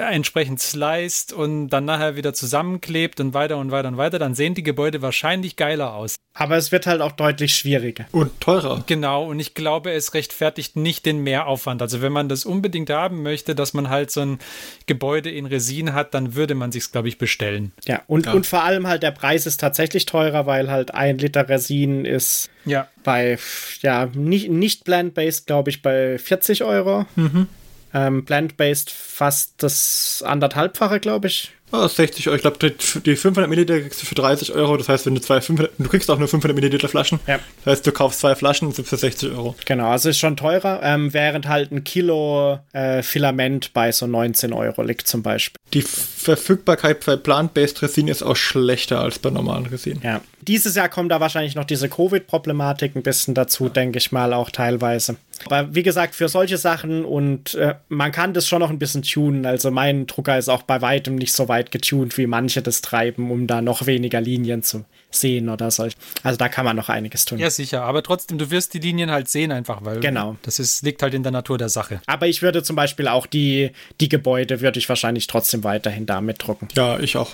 entsprechend 0.00 0.60
sliced 0.60 1.32
und 1.32 1.68
dann 1.68 1.84
nachher 1.84 2.16
wieder 2.16 2.34
zusammenklebt 2.34 3.20
und 3.20 3.34
weiter 3.34 3.58
und 3.58 3.70
weiter 3.70 3.88
und 3.88 3.96
weiter, 3.96 4.18
dann 4.18 4.34
sehen 4.34 4.54
die 4.54 4.62
Gebäude 4.62 5.02
wahrscheinlich 5.02 5.56
geiler 5.56 5.94
aus. 5.94 6.16
Aber 6.34 6.56
es 6.56 6.72
wird 6.72 6.86
halt 6.86 7.00
auch 7.00 7.12
deutlich 7.12 7.54
schwieriger. 7.54 8.06
Und 8.10 8.40
teurer. 8.40 8.82
Genau, 8.86 9.24
und 9.26 9.38
ich 9.38 9.54
glaube, 9.54 9.92
es 9.92 10.14
rechtfertigt 10.14 10.74
nicht 10.76 11.06
den 11.06 11.22
Mehraufwand. 11.22 11.80
Also 11.80 12.02
wenn 12.02 12.12
man 12.12 12.28
das 12.28 12.44
unbedingt 12.44 12.90
haben 12.90 13.22
möchte, 13.22 13.54
dass 13.54 13.72
man 13.72 13.88
halt 13.88 14.10
so 14.10 14.20
ein 14.20 14.38
Gebäude 14.86 15.30
in 15.30 15.46
Resin 15.46 15.92
hat, 15.92 16.14
dann 16.14 16.34
würde 16.34 16.54
man 16.54 16.72
sich 16.72 16.90
glaube 16.90 17.08
ich, 17.08 17.18
bestellen. 17.18 17.72
Ja, 17.86 18.02
und, 18.06 18.26
ja. 18.26 18.32
und 18.32 18.46
vor 18.46 18.62
allem 18.62 18.86
halt 18.86 19.02
der 19.02 19.10
Preis 19.12 19.46
ist 19.46 19.60
tatsächlich 19.60 20.06
teurer, 20.06 20.46
weil 20.46 20.70
halt 20.70 20.94
ein 20.94 21.18
Liter 21.18 21.48
Resin 21.48 22.04
ist 22.04 22.50
ja. 22.64 22.88
bei, 23.02 23.38
ja, 23.82 24.06
nicht, 24.14 24.50
nicht 24.50 24.84
blend-based, 24.84 25.46
glaube 25.46 25.70
ich, 25.70 25.82
bei 25.82 26.18
40 26.18 26.64
Euro. 26.64 27.06
Mhm. 27.16 27.48
Ähm, 27.94 28.24
Blend-based 28.24 28.90
fast 28.90 29.62
das 29.62 30.22
anderthalbfache, 30.26 31.00
glaube 31.00 31.28
ich. 31.28 31.53
Oh, 31.76 31.88
60 31.88 32.28
Euro. 32.28 32.36
Ich 32.36 32.42
glaube, 32.42 32.58
die 32.60 33.16
500 33.16 33.50
Milliliter 33.50 33.80
kriegst 33.80 34.00
du 34.00 34.06
für 34.06 34.14
30 34.14 34.52
Euro. 34.52 34.76
Das 34.76 34.88
heißt, 34.88 35.06
wenn 35.06 35.16
du 35.16 35.20
zwei 35.20 35.40
500, 35.40 35.72
du 35.76 35.88
kriegst 35.88 36.08
auch 36.08 36.18
nur 36.18 36.28
500 36.28 36.54
Milliliter 36.54 36.88
Flaschen. 36.88 37.18
Ja. 37.26 37.40
Das 37.64 37.72
heißt, 37.72 37.86
du 37.86 37.92
kaufst 37.92 38.20
zwei 38.20 38.36
Flaschen 38.36 38.68
und 38.68 38.74
für 38.74 38.96
60 38.96 39.32
Euro. 39.32 39.56
Genau, 39.66 39.88
also 39.88 40.08
ist 40.08 40.18
schon 40.18 40.36
teurer, 40.36 40.80
ähm, 40.84 41.12
während 41.12 41.48
halt 41.48 41.72
ein 41.72 41.82
Kilo 41.82 42.60
äh, 42.72 43.02
Filament 43.02 43.72
bei 43.72 43.90
so 43.90 44.06
19 44.06 44.52
Euro 44.52 44.82
liegt 44.82 45.08
zum 45.08 45.22
Beispiel. 45.22 45.56
Die 45.72 45.82
Verfügbarkeit 45.82 47.04
bei 47.04 47.16
Plant-Based 47.16 47.82
Resin 47.82 48.06
ist 48.06 48.22
auch 48.22 48.36
schlechter 48.36 49.00
als 49.00 49.18
bei 49.18 49.30
normalen 49.30 49.66
Resin. 49.66 50.00
Ja. 50.04 50.20
Dieses 50.46 50.76
Jahr 50.76 50.88
kommt 50.88 51.10
da 51.10 51.20
wahrscheinlich 51.20 51.54
noch 51.54 51.64
diese 51.64 51.88
Covid-Problematik 51.88 52.94
ein 52.94 53.02
bisschen 53.02 53.34
dazu, 53.34 53.68
denke 53.68 53.98
ich 53.98 54.12
mal, 54.12 54.34
auch 54.34 54.50
teilweise. 54.50 55.16
Aber 55.46 55.74
wie 55.74 55.82
gesagt, 55.82 56.14
für 56.14 56.28
solche 56.28 56.58
Sachen 56.58 57.04
und 57.04 57.54
äh, 57.54 57.74
man 57.88 58.12
kann 58.12 58.34
das 58.34 58.46
schon 58.46 58.60
noch 58.60 58.70
ein 58.70 58.78
bisschen 58.78 59.02
tunen. 59.02 59.46
Also 59.46 59.70
mein 59.70 60.06
Drucker 60.06 60.38
ist 60.38 60.48
auch 60.48 60.62
bei 60.62 60.80
weitem 60.80 61.16
nicht 61.16 61.32
so 61.32 61.48
weit 61.48 61.63
getuned, 61.70 62.16
wie 62.18 62.26
manche 62.26 62.62
das 62.62 62.82
treiben, 62.82 63.30
um 63.30 63.46
da 63.46 63.60
noch 63.60 63.86
weniger 63.86 64.20
Linien 64.20 64.62
zu 64.62 64.84
sehen 65.10 65.48
oder 65.48 65.70
so. 65.70 65.88
Also 66.22 66.38
da 66.38 66.48
kann 66.48 66.64
man 66.64 66.76
noch 66.76 66.88
einiges 66.88 67.24
tun. 67.24 67.38
Ja, 67.38 67.50
sicher. 67.50 67.82
Aber 67.82 68.02
trotzdem, 68.02 68.38
du 68.38 68.50
wirst 68.50 68.74
die 68.74 68.78
Linien 68.78 69.10
halt 69.10 69.28
sehen 69.28 69.52
einfach, 69.52 69.84
weil 69.84 70.00
genau. 70.00 70.36
das 70.42 70.58
ist, 70.58 70.82
liegt 70.82 71.02
halt 71.02 71.14
in 71.14 71.22
der 71.22 71.32
Natur 71.32 71.58
der 71.58 71.68
Sache. 71.68 72.00
Aber 72.06 72.26
ich 72.26 72.42
würde 72.42 72.62
zum 72.62 72.76
Beispiel 72.76 73.08
auch 73.08 73.26
die, 73.26 73.70
die 74.00 74.08
Gebäude, 74.08 74.60
würde 74.60 74.78
ich 74.78 74.88
wahrscheinlich 74.88 75.26
trotzdem 75.26 75.64
weiterhin 75.64 76.06
damit 76.06 76.46
drucken. 76.46 76.68
Ja, 76.74 76.98
ich 76.98 77.16
auch. 77.16 77.30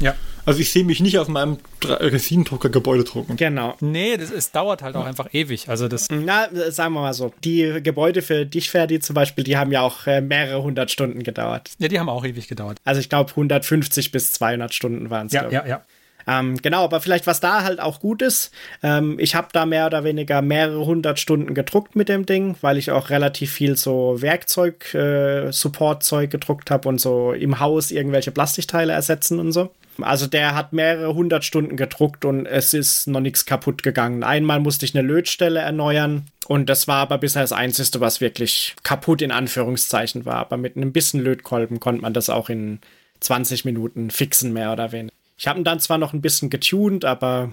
Ja. 0.00 0.14
Also 0.46 0.60
ich 0.60 0.70
sehe 0.70 0.84
mich 0.84 1.00
nicht 1.00 1.18
auf 1.18 1.26
meinem 1.26 1.58
Resinendrucker 1.82 2.68
Gebäude 2.68 3.02
drucken. 3.02 3.36
Genau. 3.36 3.74
Nee, 3.80 4.16
das, 4.16 4.30
es 4.30 4.52
dauert 4.52 4.80
halt 4.80 4.94
auch 4.94 5.00
ja. 5.00 5.06
einfach 5.08 5.34
ewig. 5.34 5.68
Also 5.68 5.88
das. 5.88 6.08
Na, 6.08 6.48
sagen 6.70 6.94
wir 6.94 7.00
mal 7.00 7.14
so. 7.14 7.32
Die 7.42 7.80
Gebäude 7.82 8.22
für 8.22 8.46
dich, 8.46 8.70
Ferdi, 8.70 9.00
zum 9.00 9.14
Beispiel, 9.14 9.42
die 9.42 9.56
haben 9.56 9.72
ja 9.72 9.80
auch 9.80 10.06
äh, 10.06 10.20
mehrere 10.20 10.62
hundert 10.62 10.92
Stunden 10.92 11.24
gedauert. 11.24 11.72
Ja, 11.78 11.88
die 11.88 11.98
haben 11.98 12.08
auch 12.08 12.24
ewig 12.24 12.46
gedauert. 12.46 12.78
Also 12.84 13.00
ich 13.00 13.08
glaube 13.08 13.30
150 13.30 14.12
bis 14.12 14.30
200 14.32 14.72
Stunden 14.72 15.10
waren 15.10 15.26
es. 15.26 15.32
Ja, 15.32 15.50
ja, 15.50 15.66
ja. 15.66 15.82
Ähm, 16.26 16.56
genau, 16.60 16.84
aber 16.84 17.00
vielleicht 17.00 17.26
was 17.26 17.40
da 17.40 17.62
halt 17.62 17.80
auch 17.80 18.00
gut 18.00 18.22
ist, 18.22 18.52
ähm, 18.82 19.16
ich 19.18 19.34
habe 19.34 19.48
da 19.52 19.64
mehr 19.64 19.86
oder 19.86 20.04
weniger 20.04 20.42
mehrere 20.42 20.84
hundert 20.84 21.20
Stunden 21.20 21.54
gedruckt 21.54 21.94
mit 21.94 22.08
dem 22.08 22.26
Ding, 22.26 22.56
weil 22.60 22.78
ich 22.78 22.90
auch 22.90 23.10
relativ 23.10 23.52
viel 23.52 23.76
so 23.76 24.20
Werkzeug, 24.20 24.92
äh, 24.94 25.52
Supportzeug 25.52 26.30
gedruckt 26.30 26.70
habe 26.70 26.88
und 26.88 27.00
so 27.00 27.32
im 27.32 27.60
Haus 27.60 27.90
irgendwelche 27.90 28.32
Plastikteile 28.32 28.92
ersetzen 28.92 29.38
und 29.38 29.52
so. 29.52 29.70
Also 30.00 30.26
der 30.26 30.54
hat 30.54 30.72
mehrere 30.72 31.14
hundert 31.14 31.44
Stunden 31.44 31.76
gedruckt 31.76 32.24
und 32.24 32.44
es 32.46 32.74
ist 32.74 33.06
noch 33.06 33.20
nichts 33.20 33.46
kaputt 33.46 33.82
gegangen. 33.82 34.24
Einmal 34.24 34.60
musste 34.60 34.84
ich 34.84 34.94
eine 34.94 35.06
Lötstelle 35.06 35.60
erneuern 35.60 36.26
und 36.48 36.68
das 36.68 36.86
war 36.86 36.98
aber 36.98 37.18
bisher 37.18 37.42
das 37.42 37.52
Einzige, 37.52 38.00
was 38.00 38.20
wirklich 38.20 38.76
kaputt 38.82 39.22
in 39.22 39.32
Anführungszeichen 39.32 40.26
war. 40.26 40.36
Aber 40.36 40.56
mit 40.56 40.76
einem 40.76 40.92
bisschen 40.92 41.20
Lötkolben 41.20 41.80
konnte 41.80 42.02
man 42.02 42.12
das 42.12 42.28
auch 42.28 42.50
in 42.50 42.80
20 43.20 43.64
Minuten 43.64 44.10
fixen, 44.10 44.52
mehr 44.52 44.72
oder 44.72 44.92
weniger. 44.92 45.15
Ich 45.38 45.46
habe 45.46 45.60
ihn 45.60 45.64
dann 45.64 45.80
zwar 45.80 45.98
noch 45.98 46.14
ein 46.14 46.22
bisschen 46.22 46.48
getuned, 46.48 47.04
aber 47.04 47.52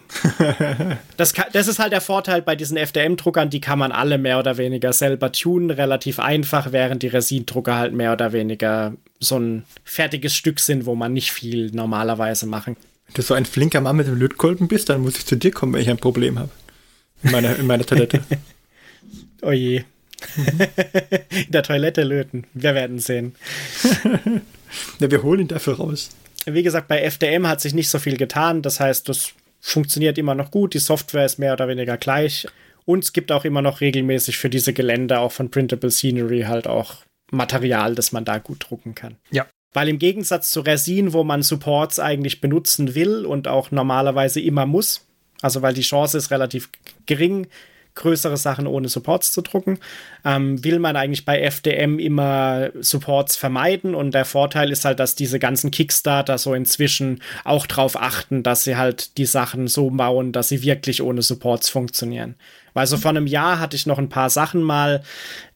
das, 1.18 1.34
kann, 1.34 1.48
das 1.52 1.68
ist 1.68 1.80
halt 1.80 1.92
der 1.92 2.00
Vorteil 2.00 2.42
bei 2.42 2.56
diesen 2.56 2.78
FDM-Druckern, 2.78 3.50
die 3.50 3.60
kann 3.60 3.78
man 3.78 3.92
alle 3.92 4.18
mehr 4.18 4.40
oder 4.40 4.58
weniger 4.58 4.94
selber 4.94 5.34
tunen, 5.34 5.70
relativ 5.70 6.20
einfach, 6.20 6.72
während 6.72 7.04
die 7.04 7.08
Resin-Drucker 7.08 7.76
halt 7.76 7.94
mehr 7.94 8.14
oder 8.14 8.32
weniger 8.32 8.94
so 9.20 9.38
ein 9.38 9.66
fertiges 9.84 10.34
Stück 10.34 10.62
sind, 10.62 10.86
wo 10.86 10.96
man 10.96 11.12
nicht 11.12 11.34
viel 11.34 11.72
normalerweise 11.72 12.46
machen. 12.46 12.78
Wenn 13.08 13.16
du 13.16 13.22
so 13.22 13.34
ein 13.34 13.46
flinker 13.46 13.82
Mann 13.82 13.98
mit 13.98 14.08
dem 14.08 14.16
Lötkolben 14.16 14.70
bist, 14.70 14.88
dann 14.88 15.02
muss 15.02 15.18
ich 15.18 15.26
zu 15.26 15.36
dir 15.36 15.52
kommen, 15.52 15.74
wenn 15.74 15.82
ich 15.82 15.90
ein 15.90 15.98
Problem 15.98 16.40
habe. 16.40 16.52
In 17.22 17.32
meiner, 17.32 17.58
in 17.58 17.68
meiner 17.68 17.86
Toilette. 17.86 18.22
oh 19.42 19.52
je. 19.52 19.84
in 21.30 21.52
der 21.52 21.64
Toilette 21.64 22.04
löten. 22.04 22.46
Wir 22.54 22.76
werden 22.76 23.00
sehen. 23.00 23.36
ja, 25.00 25.12
wir 25.12 25.22
holen 25.22 25.42
ihn 25.42 25.48
dafür 25.50 25.76
raus 25.76 26.12
wie 26.46 26.64
gesagt, 26.64 26.88
bei 26.88 27.02
FDM 27.02 27.48
hat 27.48 27.62
sich 27.62 27.74
nicht 27.74 27.90
so 27.90 28.00
viel 28.00 28.18
getan. 28.18 28.62
Das 28.62 28.80
heißt, 28.80 29.08
das 29.10 29.34
funktioniert 29.60 30.18
immer 30.18 30.36
noch 30.36 30.52
gut. 30.52 30.74
Die 30.74 30.80
Software 30.80 31.26
ist 31.26 31.40
mehr 31.40 31.54
oder 31.54 31.68
weniger 31.68 31.98
gleich. 31.98 32.48
Und 32.86 33.04
es 33.04 33.14
gibt 33.14 33.32
auch 33.32 33.46
immer 33.46 33.62
noch 33.62 33.82
regelmäßig 33.82 34.38
für 34.38 34.50
diese 34.50 34.74
Gelände 34.74 35.20
auch 35.20 35.32
von 35.32 35.50
Printable 35.50 35.92
Scenery 35.92 36.42
halt 36.42 36.68
auch 36.68 36.98
Material, 37.32 37.96
das 37.96 38.12
man 38.12 38.26
da 38.26 38.38
gut 38.40 38.66
drucken 38.70 38.94
kann. 38.94 39.16
Ja. 39.32 39.46
Weil 39.74 39.90
im 39.90 40.00
Gegensatz 40.00 40.52
zu 40.52 40.62
Resin, 40.62 41.14
wo 41.14 41.24
man 41.24 41.42
Supports 41.42 42.00
eigentlich 42.00 42.42
benutzen 42.42 42.94
will 42.94 43.26
und 43.26 43.48
auch 43.48 43.72
normalerweise 43.72 44.40
immer 44.40 44.66
muss, 44.66 45.08
also 45.42 45.62
weil 45.62 45.74
die 45.74 45.82
Chance 45.82 46.18
ist 46.18 46.30
relativ 46.30 46.70
gering, 47.06 47.48
größere 47.96 48.38
Sachen 48.38 48.68
ohne 48.68 48.90
Supports 48.90 49.32
zu 49.32 49.42
drucken, 49.42 49.80
ähm, 50.26 50.64
will 50.64 50.80
man 50.80 50.96
eigentlich 50.96 51.26
bei 51.26 51.42
FDM 51.42 52.00
immer 52.00 52.70
Supports 52.80 53.36
vermeiden. 53.36 53.96
Und 53.96 54.14
der 54.14 54.26
Vorteil 54.26 54.72
ist 54.72 54.86
halt, 54.86 55.00
dass 55.00 55.16
diese 55.16 55.40
ganzen 55.40 55.72
Kickstarter 55.72 56.38
so 56.38 56.54
inzwischen 56.54 57.22
auch 57.44 57.68
darauf 57.68 58.00
achten, 58.00 58.44
dass 58.44 58.64
sie 58.64 58.78
halt 58.78 59.18
die 59.18 59.26
Sachen 59.26 59.68
so 59.68 59.90
bauen, 59.90 60.32
dass 60.32 60.50
sie 60.50 60.64
wirklich 60.64 61.02
ohne 61.02 61.22
Supports 61.22 61.70
funktionieren. 61.70 62.36
Weil 62.74 62.88
so 62.88 62.98
vor 62.98 63.10
einem 63.10 63.28
Jahr 63.28 63.60
hatte 63.60 63.76
ich 63.76 63.86
noch 63.86 64.00
ein 64.00 64.10
paar 64.10 64.30
Sachen 64.30 64.64
mal, 64.64 65.04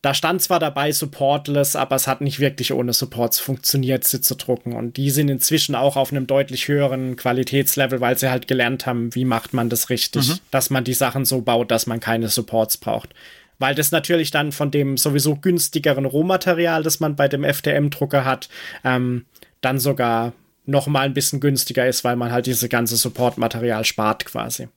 da 0.02 0.14
stand 0.14 0.42
zwar 0.42 0.60
dabei 0.60 0.92
Supportless, 0.92 1.76
aber 1.76 1.96
es 1.96 2.08
hat 2.08 2.22
nicht 2.22 2.40
wirklich 2.40 2.74
ohne 2.74 2.94
Supports 2.94 3.40
funktioniert, 3.40 4.04
sie 4.04 4.22
zu 4.22 4.36
drucken. 4.36 4.74
Und 4.74 4.98
die 4.98 5.10
sind 5.10 5.30
inzwischen 5.30 5.76
auch 5.76 5.96
auf 5.96 6.12
einem 6.12 6.28
deutlich 6.28 6.68
höheren 6.68 7.16
Qualitätslevel, 7.16 8.02
weil 8.02 8.18
sie 8.18 8.30
halt 8.30 8.48
gelernt 8.48 8.86
haben, 8.86 9.14
wie 9.16 9.26
macht 9.26 9.54
man 9.54 9.70
das 9.70 9.90
richtig, 9.90 10.30
mhm. 10.30 10.40
dass 10.52 10.70
man 10.70 10.84
die 10.84 10.94
Sachen 10.94 11.26
so 11.26 11.42
baut, 11.42 11.72
dass 11.72 11.88
man 11.88 12.00
keine 12.00 12.30
Supports 12.30 12.78
braucht 12.78 13.14
weil 13.60 13.76
das 13.76 13.92
natürlich 13.92 14.32
dann 14.32 14.52
von 14.52 14.72
dem 14.72 14.98
sowieso 14.98 15.36
günstigeren 15.36 16.06
Rohmaterial, 16.06 16.84
das 16.84 17.00
man 17.00 17.16
bei 17.16 17.28
dem 17.28 17.44
FDM-Drucker 17.44 18.26
hat, 18.26 18.50
ähm, 18.84 19.26
dann 19.62 19.80
sogar 19.80 20.34
noch 20.66 20.88
mal 20.88 21.06
ein 21.06 21.14
bisschen 21.14 21.40
günstiger 21.40 21.88
ist, 21.88 22.04
weil 22.04 22.16
man 22.16 22.32
halt 22.32 22.46
diese 22.46 22.70
ganze 22.70 22.98
Supportmaterial 22.98 23.86
spart 23.86 24.26
quasi. 24.26 24.68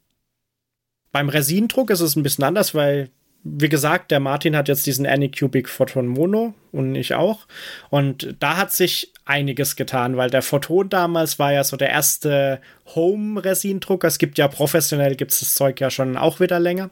Beim 1.12 1.28
Resindruck 1.28 1.90
ist 1.90 2.00
es 2.00 2.16
ein 2.16 2.22
bisschen 2.22 2.44
anders, 2.44 2.74
weil, 2.74 3.10
wie 3.42 3.68
gesagt, 3.68 4.10
der 4.10 4.20
Martin 4.20 4.56
hat 4.56 4.68
jetzt 4.68 4.86
diesen 4.86 5.06
Anycubic 5.06 5.68
Photon 5.68 6.06
Mono 6.06 6.54
und 6.72 6.94
ich 6.94 7.14
auch. 7.14 7.46
Und 7.88 8.36
da 8.38 8.56
hat 8.56 8.72
sich 8.72 9.12
einiges 9.24 9.76
getan, 9.76 10.16
weil 10.16 10.30
der 10.30 10.42
Photon 10.42 10.88
damals 10.88 11.38
war 11.38 11.52
ja 11.52 11.64
so 11.64 11.76
der 11.76 11.90
erste 11.90 12.60
Home-Resindrucker. 12.94 14.06
Es 14.06 14.18
gibt 14.18 14.38
ja 14.38 14.48
professionell, 14.48 15.16
gibt 15.16 15.32
es 15.32 15.40
das 15.40 15.54
Zeug 15.54 15.80
ja 15.80 15.90
schon 15.90 16.16
auch 16.16 16.38
wieder 16.40 16.60
länger. 16.60 16.90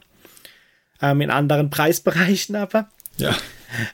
Ähm, 1.01 1.21
in 1.21 1.29
anderen 1.29 1.69
Preisbereichen 1.71 2.55
aber. 2.55 2.89
Ja. 3.17 3.35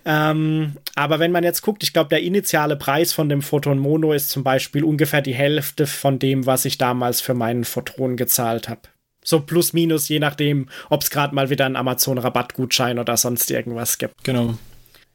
Ähm, 0.05 0.77
aber 0.95 1.19
wenn 1.19 1.31
man 1.31 1.43
jetzt 1.43 1.61
guckt, 1.61 1.83
ich 1.83 1.93
glaube, 1.93 2.09
der 2.09 2.21
initiale 2.21 2.77
Preis 2.77 3.11
von 3.13 3.27
dem 3.27 3.41
Photon 3.41 3.77
Mono 3.77 4.13
ist 4.13 4.29
zum 4.29 4.43
Beispiel 4.43 4.83
ungefähr 4.83 5.21
die 5.21 5.35
Hälfte 5.35 5.85
von 5.85 6.17
dem, 6.17 6.45
was 6.45 6.65
ich 6.65 6.77
damals 6.77 7.21
für 7.21 7.33
meinen 7.33 7.65
Photon 7.65 8.15
gezahlt 8.15 8.69
habe. 8.69 8.81
So 9.25 9.41
plus 9.41 9.73
minus, 9.73 10.07
je 10.07 10.19
nachdem, 10.19 10.69
ob 10.89 11.01
es 11.03 11.09
gerade 11.09 11.35
mal 11.35 11.49
wieder 11.49 11.65
einen 11.65 11.75
Amazon-Rabattgutschein 11.75 12.99
oder 12.99 13.17
sonst 13.17 13.51
irgendwas 13.51 13.97
gibt. 13.97 14.23
Genau. 14.23 14.57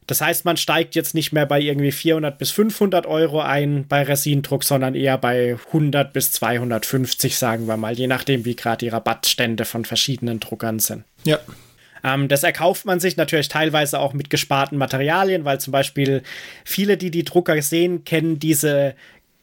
Das 0.07 0.19
heißt, 0.19 0.43
man 0.43 0.57
steigt 0.57 0.95
jetzt 0.95 1.15
nicht 1.15 1.31
mehr 1.31 1.45
bei 1.45 1.61
irgendwie 1.61 1.93
400 1.93 2.37
bis 2.37 2.51
500 2.51 3.05
Euro 3.05 3.39
ein 3.39 3.85
bei 3.87 4.03
Resindruck, 4.03 4.65
sondern 4.65 4.93
eher 4.93 5.17
bei 5.17 5.57
100 5.67 6.11
bis 6.11 6.33
250, 6.33 7.37
sagen 7.37 7.67
wir 7.67 7.77
mal, 7.77 7.93
je 7.93 8.07
nachdem, 8.07 8.43
wie 8.43 8.57
gerade 8.57 8.79
die 8.79 8.89
Rabattstände 8.89 9.63
von 9.63 9.85
verschiedenen 9.85 10.41
Druckern 10.41 10.79
sind. 10.79 11.05
Ja. 11.23 11.39
Ähm, 12.03 12.27
das 12.27 12.43
erkauft 12.43 12.85
man 12.85 12.99
sich 12.99 13.15
natürlich 13.15 13.47
teilweise 13.47 13.99
auch 13.99 14.11
mit 14.11 14.29
gesparten 14.29 14.77
Materialien, 14.77 15.45
weil 15.45 15.61
zum 15.61 15.71
Beispiel 15.71 16.23
viele, 16.65 16.97
die 16.97 17.11
die 17.11 17.23
Drucker 17.23 17.61
sehen, 17.61 18.03
kennen 18.03 18.37
diese 18.37 18.95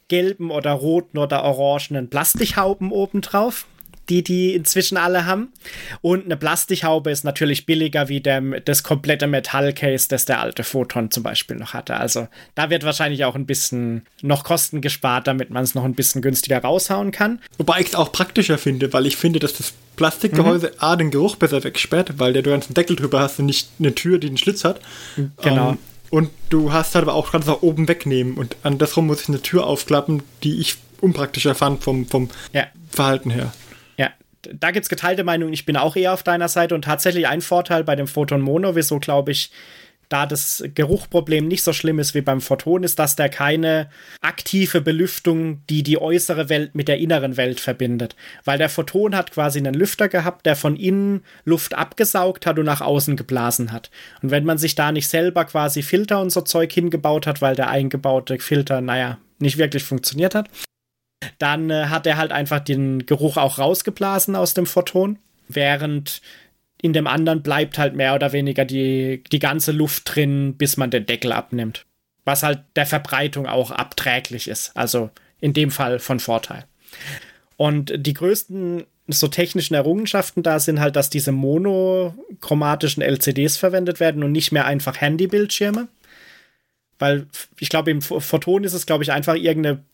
gelben 0.08 0.50
oder 0.50 0.72
roten 0.72 1.16
oder 1.16 1.44
orangenen 1.44 2.10
Plastikhauben 2.10 2.92
obendrauf 2.92 3.66
die 4.08 4.22
die 4.22 4.54
inzwischen 4.54 4.96
alle 4.96 5.26
haben. 5.26 5.52
Und 6.00 6.24
eine 6.24 6.36
Plastikhaube 6.36 7.10
ist 7.10 7.24
natürlich 7.24 7.66
billiger 7.66 8.08
wie 8.08 8.20
der, 8.20 8.40
das 8.60 8.82
komplette 8.82 9.26
Metallcase, 9.26 10.08
das 10.08 10.24
der 10.24 10.40
alte 10.40 10.64
Photon 10.64 11.10
zum 11.10 11.22
Beispiel 11.22 11.56
noch 11.56 11.74
hatte. 11.74 11.96
Also 11.96 12.28
da 12.54 12.70
wird 12.70 12.84
wahrscheinlich 12.84 13.24
auch 13.24 13.34
ein 13.34 13.46
bisschen 13.46 14.06
noch 14.22 14.44
Kosten 14.44 14.80
gespart, 14.80 15.26
damit 15.26 15.50
man 15.50 15.64
es 15.64 15.74
noch 15.74 15.84
ein 15.84 15.94
bisschen 15.94 16.22
günstiger 16.22 16.58
raushauen 16.58 17.12
kann. 17.12 17.40
Wobei 17.58 17.80
ich 17.80 17.88
es 17.88 17.94
auch 17.94 18.12
praktischer 18.12 18.58
finde, 18.58 18.92
weil 18.92 19.06
ich 19.06 19.16
finde, 19.16 19.38
dass 19.38 19.54
das 19.54 19.72
Plastikgehäuse 19.96 20.68
mhm. 20.68 20.74
A 20.78 20.96
den 20.96 21.10
Geruch 21.10 21.36
besser 21.36 21.62
wegsperrt, 21.64 22.18
weil 22.18 22.32
der 22.32 22.42
du 22.42 22.52
einen 22.52 22.62
Deckel 22.70 22.96
drüber 22.96 23.20
hast 23.20 23.38
und 23.38 23.46
nicht 23.46 23.68
eine 23.78 23.94
Tür, 23.94 24.18
die 24.18 24.28
einen 24.28 24.38
Schlitz 24.38 24.64
hat. 24.64 24.80
Genau. 25.42 25.70
Um, 25.70 25.72
ähm, 25.74 25.78
Und 26.10 26.30
du 26.48 26.72
hast 26.72 26.94
halt 26.94 27.02
aber 27.02 27.14
auch, 27.14 27.32
kannst 27.32 27.48
auch 27.48 27.62
oben 27.62 27.88
wegnehmen 27.88 28.34
und 28.34 28.56
andersrum 28.62 29.08
muss 29.08 29.22
ich 29.22 29.28
eine 29.28 29.42
Tür 29.42 29.66
aufklappen, 29.66 30.22
die 30.42 30.58
ich 30.60 30.76
unpraktischer 31.00 31.54
fand 31.54 31.82
vom, 31.82 32.06
vom 32.06 32.30
Ja. 32.52 32.66
Verhalten 32.90 33.30
her. 33.30 33.52
Da 34.52 34.70
gibt's 34.70 34.88
geteilte 34.88 35.24
Meinungen. 35.24 35.52
Ich 35.52 35.66
bin 35.66 35.76
auch 35.76 35.96
eher 35.96 36.12
auf 36.12 36.22
deiner 36.22 36.48
Seite 36.48 36.74
und 36.74 36.82
tatsächlich 36.82 37.26
ein 37.26 37.40
Vorteil 37.40 37.84
bei 37.84 37.96
dem 37.96 38.06
Photon 38.06 38.40
Mono, 38.40 38.74
wieso 38.74 38.98
glaube 38.98 39.32
ich, 39.32 39.50
da 40.08 40.26
das 40.26 40.64
Geruchproblem 40.74 41.46
nicht 41.46 41.62
so 41.62 41.72
schlimm 41.72 41.98
ist 41.98 42.14
wie 42.14 42.22
beim 42.22 42.40
Photon, 42.40 42.82
ist, 42.82 42.98
dass 42.98 43.16
der 43.16 43.28
keine 43.28 43.90
aktive 44.20 44.80
Belüftung, 44.80 45.62
die 45.68 45.82
die 45.82 46.00
äußere 46.00 46.48
Welt 46.48 46.74
mit 46.74 46.88
der 46.88 46.98
inneren 46.98 47.36
Welt 47.36 47.60
verbindet. 47.60 48.16
Weil 48.44 48.58
der 48.58 48.70
Photon 48.70 49.14
hat 49.14 49.32
quasi 49.32 49.58
einen 49.58 49.74
Lüfter 49.74 50.08
gehabt, 50.08 50.46
der 50.46 50.56
von 50.56 50.76
innen 50.76 51.22
Luft 51.44 51.74
abgesaugt 51.74 52.46
hat 52.46 52.58
und 52.58 52.64
nach 52.64 52.80
außen 52.80 53.16
geblasen 53.16 53.72
hat. 53.72 53.90
Und 54.22 54.30
wenn 54.30 54.44
man 54.44 54.58
sich 54.58 54.74
da 54.74 54.92
nicht 54.92 55.08
selber 55.08 55.44
quasi 55.44 55.82
Filter 55.82 56.20
und 56.20 56.30
so 56.30 56.40
Zeug 56.40 56.72
hingebaut 56.72 57.26
hat, 57.26 57.42
weil 57.42 57.54
der 57.54 57.68
eingebaute 57.68 58.38
Filter, 58.38 58.80
naja, 58.80 59.18
nicht 59.40 59.58
wirklich 59.58 59.84
funktioniert 59.84 60.34
hat, 60.34 60.48
dann 61.38 61.70
äh, 61.70 61.86
hat 61.86 62.06
er 62.06 62.16
halt 62.16 62.32
einfach 62.32 62.60
den 62.60 63.06
Geruch 63.06 63.36
auch 63.36 63.58
rausgeblasen 63.58 64.36
aus 64.36 64.54
dem 64.54 64.66
Photon, 64.66 65.18
während 65.48 66.20
in 66.80 66.92
dem 66.92 67.06
anderen 67.06 67.42
bleibt 67.42 67.78
halt 67.78 67.94
mehr 67.94 68.14
oder 68.14 68.32
weniger 68.32 68.64
die, 68.64 69.24
die 69.32 69.40
ganze 69.40 69.72
Luft 69.72 70.14
drin, 70.14 70.54
bis 70.56 70.76
man 70.76 70.90
den 70.90 71.06
Deckel 71.06 71.32
abnimmt. 71.32 71.84
Was 72.24 72.42
halt 72.42 72.60
der 72.76 72.86
Verbreitung 72.86 73.46
auch 73.46 73.70
abträglich 73.70 74.48
ist. 74.48 74.76
Also 74.76 75.10
in 75.40 75.54
dem 75.54 75.70
Fall 75.70 75.98
von 75.98 76.20
Vorteil. 76.20 76.64
Und 77.56 77.92
die 77.96 78.14
größten 78.14 78.84
so 79.08 79.26
technischen 79.28 79.74
Errungenschaften 79.74 80.42
da 80.42 80.60
sind 80.60 80.80
halt, 80.80 80.94
dass 80.94 81.10
diese 81.10 81.32
monochromatischen 81.32 83.02
LCDs 83.02 83.56
verwendet 83.56 84.00
werden 84.00 84.22
und 84.22 84.32
nicht 84.32 84.52
mehr 84.52 84.66
einfach 84.66 85.00
Handybildschirme. 85.00 85.88
Weil 86.98 87.26
ich 87.58 87.68
glaube, 87.68 87.90
im 87.90 88.02
Photon 88.02 88.64
ist 88.64 88.72
es, 88.72 88.86
glaube 88.86 89.04
ich, 89.04 89.12
einfach 89.12 89.34
irgendein 89.34 89.84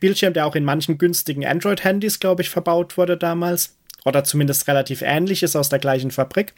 Bildschirm, 0.00 0.32
der 0.32 0.46
auch 0.46 0.54
in 0.54 0.64
manchen 0.64 0.98
günstigen 0.98 1.44
Android-Handys, 1.44 2.20
glaube 2.20 2.42
ich, 2.42 2.50
verbaut 2.50 2.96
wurde 2.96 3.16
damals. 3.16 3.76
Oder 4.04 4.22
zumindest 4.24 4.68
relativ 4.68 5.02
ähnlich 5.02 5.42
ist 5.42 5.56
aus 5.56 5.68
der 5.68 5.80
gleichen 5.80 6.12
Fabrik. 6.12 6.54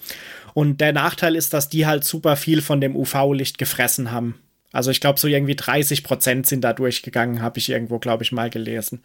Und 0.52 0.80
der 0.80 0.92
Nachteil 0.92 1.34
ist, 1.34 1.54
dass 1.54 1.68
die 1.68 1.86
halt 1.86 2.04
super 2.04 2.36
viel 2.36 2.60
von 2.60 2.80
dem 2.80 2.94
UV-Licht 2.94 3.56
gefressen 3.56 4.12
haben. 4.12 4.38
Also 4.72 4.90
ich 4.90 5.00
glaube, 5.00 5.18
so 5.18 5.26
irgendwie 5.26 5.56
30 5.56 6.04
Prozent 6.04 6.46
sind 6.46 6.62
da 6.62 6.72
durchgegangen, 6.72 7.42
habe 7.42 7.58
ich 7.58 7.70
irgendwo, 7.70 7.98
glaube 7.98 8.22
ich, 8.22 8.30
mal 8.30 8.50
gelesen. 8.50 9.02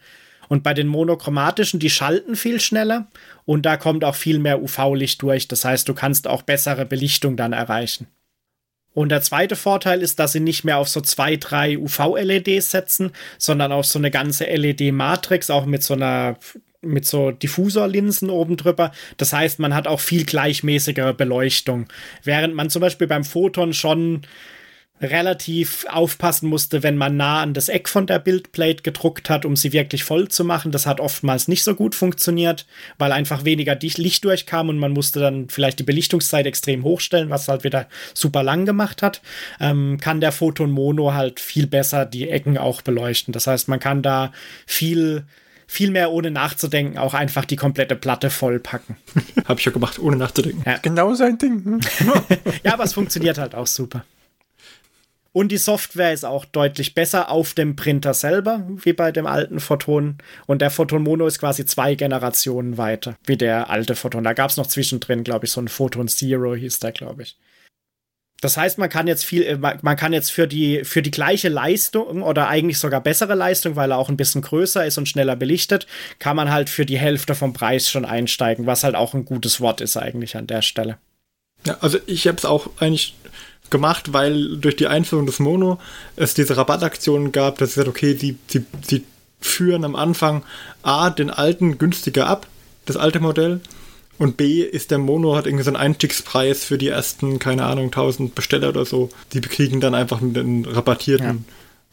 Und 0.48 0.62
bei 0.62 0.74
den 0.74 0.86
monochromatischen, 0.86 1.80
die 1.80 1.90
schalten 1.90 2.36
viel 2.36 2.60
schneller 2.60 3.08
und 3.46 3.66
da 3.66 3.76
kommt 3.76 4.04
auch 4.04 4.14
viel 4.14 4.38
mehr 4.38 4.62
UV-Licht 4.62 5.20
durch. 5.22 5.48
Das 5.48 5.64
heißt, 5.64 5.88
du 5.88 5.94
kannst 5.94 6.28
auch 6.28 6.42
bessere 6.42 6.86
Belichtung 6.86 7.36
dann 7.36 7.52
erreichen. 7.52 8.06
Und 8.96 9.10
der 9.10 9.20
zweite 9.20 9.56
Vorteil 9.56 10.00
ist, 10.00 10.18
dass 10.18 10.32
sie 10.32 10.40
nicht 10.40 10.64
mehr 10.64 10.78
auf 10.78 10.88
so 10.88 11.02
zwei, 11.02 11.36
drei 11.36 11.76
UV-LEDs 11.76 12.70
setzen, 12.70 13.12
sondern 13.36 13.70
auf 13.70 13.84
so 13.84 13.98
eine 13.98 14.10
ganze 14.10 14.44
LED-Matrix, 14.46 15.50
auch 15.50 15.66
mit 15.66 15.82
so 15.82 15.92
einer 15.92 16.38
mit 16.80 17.04
so 17.04 17.30
Diffusorlinsen 17.30 18.30
oben 18.30 18.56
drüber. 18.56 18.92
Das 19.18 19.34
heißt, 19.34 19.58
man 19.58 19.74
hat 19.74 19.86
auch 19.86 20.00
viel 20.00 20.24
gleichmäßigere 20.24 21.12
Beleuchtung. 21.12 21.88
Während 22.24 22.54
man 22.54 22.70
zum 22.70 22.80
Beispiel 22.80 23.06
beim 23.06 23.24
Photon 23.24 23.74
schon 23.74 24.22
relativ 25.00 25.84
aufpassen 25.90 26.48
musste, 26.48 26.82
wenn 26.82 26.96
man 26.96 27.16
nah 27.16 27.42
an 27.42 27.52
das 27.52 27.68
Eck 27.68 27.88
von 27.88 28.06
der 28.06 28.18
Bildplate 28.18 28.82
gedruckt 28.82 29.28
hat, 29.28 29.44
um 29.44 29.54
sie 29.54 29.72
wirklich 29.72 30.04
voll 30.04 30.28
zu 30.28 30.44
machen. 30.44 30.72
Das 30.72 30.86
hat 30.86 31.00
oftmals 31.00 31.48
nicht 31.48 31.64
so 31.64 31.74
gut 31.74 31.94
funktioniert, 31.94 32.66
weil 32.98 33.12
einfach 33.12 33.44
weniger 33.44 33.76
Licht 33.76 34.24
durchkam 34.24 34.68
und 34.68 34.78
man 34.78 34.92
musste 34.92 35.20
dann 35.20 35.48
vielleicht 35.48 35.78
die 35.78 35.84
Belichtungszeit 35.84 36.46
extrem 36.46 36.82
hochstellen, 36.82 37.30
was 37.30 37.48
halt 37.48 37.62
wieder 37.62 37.88
super 38.14 38.42
lang 38.42 38.64
gemacht 38.64 39.02
hat. 39.02 39.20
Ähm, 39.60 39.98
kann 40.00 40.20
der 40.20 40.32
Photon 40.32 40.70
Mono 40.70 41.12
halt 41.12 41.40
viel 41.40 41.66
besser 41.66 42.06
die 42.06 42.30
Ecken 42.30 42.56
auch 42.56 42.80
beleuchten. 42.82 43.32
Das 43.32 43.46
heißt, 43.46 43.68
man 43.68 43.80
kann 43.80 44.02
da 44.02 44.32
viel 44.66 45.24
viel 45.68 45.90
mehr 45.90 46.12
ohne 46.12 46.30
nachzudenken 46.30 46.96
auch 46.96 47.12
einfach 47.12 47.44
die 47.44 47.56
komplette 47.56 47.96
Platte 47.96 48.30
vollpacken. 48.30 48.96
Habe 49.46 49.58
ich 49.58 49.66
ja 49.66 49.72
gemacht, 49.72 49.98
ohne 49.98 50.16
nachzudenken. 50.16 50.62
Ja. 50.64 50.78
Genau 50.78 51.12
sein 51.14 51.38
Ding. 51.38 51.80
ja, 52.62 52.74
aber 52.74 52.84
es 52.84 52.94
funktioniert 52.94 53.36
halt 53.36 53.56
auch 53.56 53.66
super. 53.66 54.04
Und 55.36 55.48
die 55.52 55.58
Software 55.58 56.14
ist 56.14 56.24
auch 56.24 56.46
deutlich 56.46 56.94
besser 56.94 57.30
auf 57.30 57.52
dem 57.52 57.76
Printer 57.76 58.14
selber, 58.14 58.66
wie 58.82 58.94
bei 58.94 59.12
dem 59.12 59.26
alten 59.26 59.60
Photon. 59.60 60.16
Und 60.46 60.62
der 60.62 60.70
Photon 60.70 61.02
Mono 61.02 61.26
ist 61.26 61.40
quasi 61.40 61.66
zwei 61.66 61.94
Generationen 61.94 62.78
weiter, 62.78 63.18
wie 63.26 63.36
der 63.36 63.68
alte 63.68 63.96
Photon. 63.96 64.24
Da 64.24 64.32
gab 64.32 64.48
es 64.48 64.56
noch 64.56 64.66
zwischendrin, 64.66 65.24
glaube 65.24 65.44
ich, 65.44 65.52
so 65.52 65.60
ein 65.60 65.68
Photon 65.68 66.08
Zero 66.08 66.54
hieß 66.54 66.78
der, 66.78 66.92
glaube 66.92 67.24
ich. 67.24 67.36
Das 68.40 68.56
heißt, 68.56 68.78
man 68.78 68.88
kann 68.88 69.08
jetzt 69.08 69.26
viel, 69.26 69.42
äh, 69.42 69.58
man 69.58 69.96
kann 69.96 70.14
jetzt 70.14 70.32
für 70.32 70.48
die, 70.48 70.84
für 70.84 71.02
die 71.02 71.10
gleiche 71.10 71.50
Leistung 71.50 72.22
oder 72.22 72.48
eigentlich 72.48 72.78
sogar 72.78 73.02
bessere 73.02 73.34
Leistung, 73.34 73.76
weil 73.76 73.90
er 73.90 73.98
auch 73.98 74.08
ein 74.08 74.16
bisschen 74.16 74.40
größer 74.40 74.86
ist 74.86 74.96
und 74.96 75.06
schneller 75.06 75.36
belichtet, 75.36 75.86
kann 76.18 76.36
man 76.36 76.50
halt 76.50 76.70
für 76.70 76.86
die 76.86 76.98
Hälfte 76.98 77.34
vom 77.34 77.52
Preis 77.52 77.90
schon 77.90 78.06
einsteigen, 78.06 78.64
was 78.64 78.84
halt 78.84 78.94
auch 78.94 79.12
ein 79.12 79.26
gutes 79.26 79.60
Wort 79.60 79.82
ist 79.82 79.98
eigentlich 79.98 80.34
an 80.34 80.46
der 80.46 80.62
Stelle. 80.62 80.96
Ja, 81.66 81.76
also 81.80 81.98
ich 82.06 82.26
habe 82.26 82.38
es 82.38 82.46
auch 82.46 82.70
eigentlich 82.78 83.14
gemacht, 83.70 84.12
weil 84.12 84.56
durch 84.56 84.76
die 84.76 84.86
Einführung 84.86 85.26
des 85.26 85.38
Mono 85.38 85.78
es 86.16 86.34
diese 86.34 86.56
Rabattaktionen 86.56 87.32
gab, 87.32 87.58
dass 87.58 87.70
sie 87.70 87.80
gesagt, 87.80 87.88
okay, 87.88 88.14
sie, 88.14 88.38
sie, 88.46 88.64
sie 88.82 89.04
führen 89.40 89.84
am 89.84 89.96
Anfang 89.96 90.42
A, 90.82 91.10
den 91.10 91.30
alten 91.30 91.78
günstiger 91.78 92.26
ab, 92.26 92.46
das 92.84 92.96
alte 92.96 93.20
Modell, 93.20 93.60
und 94.18 94.36
B 94.36 94.62
ist 94.62 94.90
der 94.90 94.98
Mono 94.98 95.36
hat 95.36 95.46
irgendwie 95.46 95.64
so 95.64 95.70
einen 95.70 95.76
Einstiegspreis 95.76 96.64
für 96.64 96.78
die 96.78 96.88
ersten, 96.88 97.38
keine 97.38 97.64
Ahnung, 97.64 97.86
1000 97.86 98.34
Besteller 98.34 98.70
oder 98.70 98.86
so. 98.86 99.10
Die 99.32 99.40
kriegen 99.40 99.80
dann 99.80 99.94
einfach 99.94 100.20
den 100.22 100.64
rabattierten. 100.64 101.26
Ja. 101.26 101.36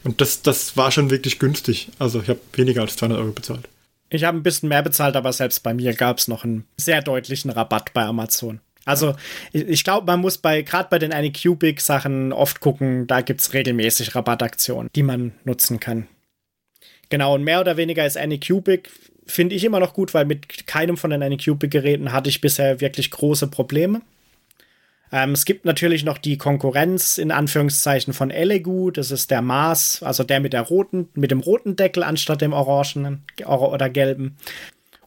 Und 0.06 0.22
das, 0.22 0.42
das 0.42 0.78
war 0.78 0.92
schon 0.92 1.10
wirklich 1.10 1.40
günstig. 1.40 1.90
Also 2.00 2.22
ich 2.22 2.30
habe 2.30 2.40
weniger 2.54 2.82
als 2.82 2.96
200 2.96 3.20
Euro 3.20 3.32
bezahlt. 3.32 3.68
Ich 4.10 4.24
habe 4.24 4.38
ein 4.38 4.44
bisschen 4.44 4.70
mehr 4.70 4.84
bezahlt, 4.84 5.16
aber 5.16 5.34
selbst 5.34 5.64
bei 5.64 5.74
mir 5.74 5.94
gab 5.94 6.20
es 6.20 6.28
noch 6.28 6.44
einen 6.44 6.66
sehr 6.78 7.02
deutlichen 7.02 7.50
Rabatt 7.50 7.94
bei 7.94 8.04
Amazon. 8.04 8.60
Also 8.86 9.16
ich, 9.54 9.84
glaube, 9.84 10.08
man 10.08 10.20
muss 10.20 10.38
bei 10.38 10.62
gerade 10.62 10.90
bei 10.90 11.00
den 11.00 11.14
Anycubic 11.14 11.80
Sachen 11.80 12.34
oft 12.34 12.60
gucken, 12.60 13.08
da 13.08 13.22
gibt 13.22 13.42
es 13.42 13.54
regelmäßig 13.54 14.16
Rabattaktionen, 14.16 14.90
die 14.96 15.04
man 15.04 15.34
nutzen 15.46 15.80
kann. 15.80 16.08
Genau, 17.10 17.36
und 17.36 17.44
mehr 17.44 17.62
oder 17.62 17.78
weniger 17.78 18.06
ist 18.06 18.18
Anycubic 18.18 18.90
finde 19.26 19.56
ich 19.56 19.64
immer 19.64 19.80
noch 19.80 19.94
gut, 19.94 20.14
weil 20.14 20.26
mit 20.26 20.68
keinem 20.68 20.98
von 20.98 21.12
den 21.12 21.24
Anycubic-Geräten 21.24 22.12
hatte 22.12 22.30
ich 22.30 22.42
bisher 22.42 22.82
wirklich 22.82 23.10
große 23.12 23.48
Probleme. 23.48 24.02
Ähm, 25.12 25.32
es 25.32 25.46
gibt 25.46 25.64
natürlich 25.64 26.04
noch 26.04 26.18
die 26.18 26.38
Konkurrenz 26.38 27.18
in 27.18 27.32
Anführungszeichen 27.32 28.14
von 28.14 28.32
Elegu, 28.32 28.92
das 28.92 29.12
ist 29.12 29.32
der 29.32 29.42
Mars, 29.42 30.02
also 30.04 30.24
der 30.24 30.40
mit 30.40 30.54
der 30.54 30.64
roten, 30.64 31.08
mit 31.14 31.32
dem 31.32 31.40
roten 31.40 31.76
Deckel 31.76 32.04
anstatt 32.04 32.42
dem 32.42 32.52
orangenen 32.52 33.24
oder 33.46 33.90
gelben. 33.90 34.38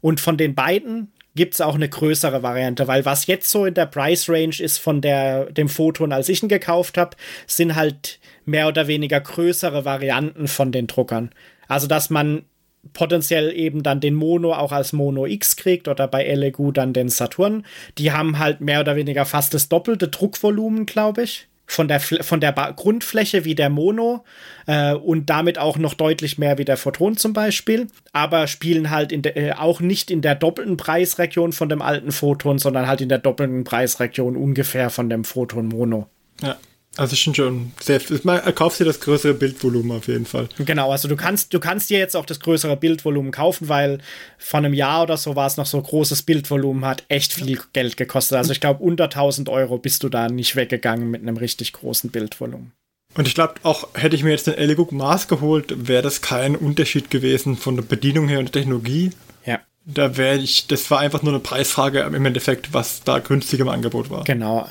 Und 0.00 0.20
von 0.20 0.36
den 0.36 0.54
beiden 0.54 1.10
gibt 1.36 1.54
es 1.54 1.60
auch 1.60 1.76
eine 1.76 1.88
größere 1.88 2.42
Variante, 2.42 2.88
weil 2.88 3.04
was 3.04 3.26
jetzt 3.26 3.50
so 3.50 3.66
in 3.66 3.74
der 3.74 3.86
Price 3.86 4.28
Range 4.28 4.56
ist 4.58 4.78
von 4.78 5.00
der, 5.00 5.44
dem 5.52 5.68
Photon, 5.68 6.12
als 6.12 6.28
ich 6.28 6.42
ihn 6.42 6.48
gekauft 6.48 6.98
habe, 6.98 7.16
sind 7.46 7.76
halt 7.76 8.18
mehr 8.44 8.66
oder 8.66 8.88
weniger 8.88 9.20
größere 9.20 9.84
Varianten 9.84 10.48
von 10.48 10.72
den 10.72 10.86
Druckern. 10.86 11.30
Also, 11.68 11.86
dass 11.86 12.10
man 12.10 12.44
potenziell 12.92 13.52
eben 13.52 13.82
dann 13.82 14.00
den 14.00 14.14
Mono 14.14 14.52
auch 14.52 14.72
als 14.72 14.92
Mono 14.92 15.26
X 15.26 15.56
kriegt 15.56 15.88
oder 15.88 16.08
bei 16.08 16.24
Elegu 16.24 16.72
dann 16.72 16.92
den 16.92 17.08
Saturn. 17.08 17.64
Die 17.98 18.12
haben 18.12 18.38
halt 18.38 18.60
mehr 18.60 18.80
oder 18.80 18.96
weniger 18.96 19.24
fast 19.24 19.54
das 19.54 19.68
doppelte 19.68 20.08
Druckvolumen, 20.08 20.86
glaube 20.86 21.22
ich. 21.22 21.48
Von 21.68 21.88
der, 21.88 21.98
von 21.98 22.40
der 22.40 22.52
Grundfläche 22.52 23.44
wie 23.44 23.56
der 23.56 23.70
Mono 23.70 24.24
äh, 24.66 24.94
und 24.94 25.28
damit 25.28 25.58
auch 25.58 25.78
noch 25.78 25.94
deutlich 25.94 26.38
mehr 26.38 26.58
wie 26.58 26.64
der 26.64 26.76
Photon 26.76 27.16
zum 27.16 27.32
Beispiel, 27.32 27.88
aber 28.12 28.46
spielen 28.46 28.90
halt 28.90 29.10
in 29.10 29.24
äh, 29.24 29.52
auch 29.52 29.80
nicht 29.80 30.10
in 30.12 30.22
der 30.22 30.36
doppelten 30.36 30.76
Preisregion 30.76 31.52
von 31.52 31.68
dem 31.68 31.82
alten 31.82 32.12
Photon, 32.12 32.58
sondern 32.58 32.86
halt 32.86 33.00
in 33.00 33.08
der 33.08 33.18
doppelten 33.18 33.64
Preisregion 33.64 34.36
ungefähr 34.36 34.90
von 34.90 35.10
dem 35.10 35.24
Photon 35.24 35.66
Mono. 35.66 36.06
Ja. 36.40 36.56
Also 36.96 37.14
schon 37.14 37.34
schon 37.34 37.72
sehr. 37.80 38.00
Man 38.22 38.42
kaufst 38.54 38.80
dir 38.80 38.84
das 38.84 39.00
größere 39.00 39.34
Bildvolumen 39.34 39.96
auf 39.96 40.08
jeden 40.08 40.24
Fall. 40.24 40.48
Genau, 40.58 40.90
also 40.90 41.08
du 41.08 41.16
kannst, 41.16 41.52
du 41.52 41.60
kannst 41.60 41.90
dir 41.90 41.98
jetzt 41.98 42.16
auch 42.16 42.24
das 42.24 42.40
größere 42.40 42.76
Bildvolumen 42.76 43.32
kaufen, 43.32 43.68
weil 43.68 43.98
vor 44.38 44.58
einem 44.58 44.72
Jahr 44.72 45.02
oder 45.02 45.16
so 45.16 45.36
war 45.36 45.46
es 45.46 45.56
noch 45.56 45.66
so 45.66 45.80
großes 45.80 46.22
Bildvolumen, 46.22 46.84
hat 46.84 47.04
echt 47.08 47.32
viel 47.32 47.60
Geld 47.72 47.96
gekostet. 47.96 48.38
Also 48.38 48.52
ich 48.52 48.60
glaube, 48.60 48.82
unter 48.82 49.04
1000 49.04 49.48
Euro 49.48 49.78
bist 49.78 50.02
du 50.02 50.08
da 50.08 50.28
nicht 50.28 50.56
weggegangen 50.56 51.10
mit 51.10 51.22
einem 51.22 51.36
richtig 51.36 51.72
großen 51.72 52.10
Bildvolumen. 52.10 52.72
Und 53.14 53.26
ich 53.26 53.34
glaube, 53.34 53.54
auch 53.62 53.88
hätte 53.94 54.14
ich 54.14 54.22
mir 54.22 54.30
jetzt 54.30 54.46
den 54.46 54.54
Eleguk 54.54 54.92
Mars 54.92 55.26
geholt, 55.28 55.88
wäre 55.88 56.02
das 56.02 56.20
kein 56.20 56.54
Unterschied 56.54 57.10
gewesen 57.10 57.56
von 57.56 57.76
der 57.76 57.82
Bedienung 57.82 58.28
her 58.28 58.38
und 58.38 58.54
der 58.54 58.60
Technologie. 58.60 59.10
Ja. 59.44 59.60
Da 59.86 60.16
wäre 60.16 60.36
ich, 60.36 60.66
das 60.66 60.90
war 60.90 61.00
einfach 61.00 61.22
nur 61.22 61.32
eine 61.32 61.40
Preisfrage 61.40 62.00
im 62.00 62.26
Endeffekt, 62.26 62.74
was 62.74 63.04
da 63.04 63.18
günstig 63.18 63.60
im 63.60 63.68
Angebot 63.68 64.10
war. 64.10 64.24
Genau. 64.24 64.68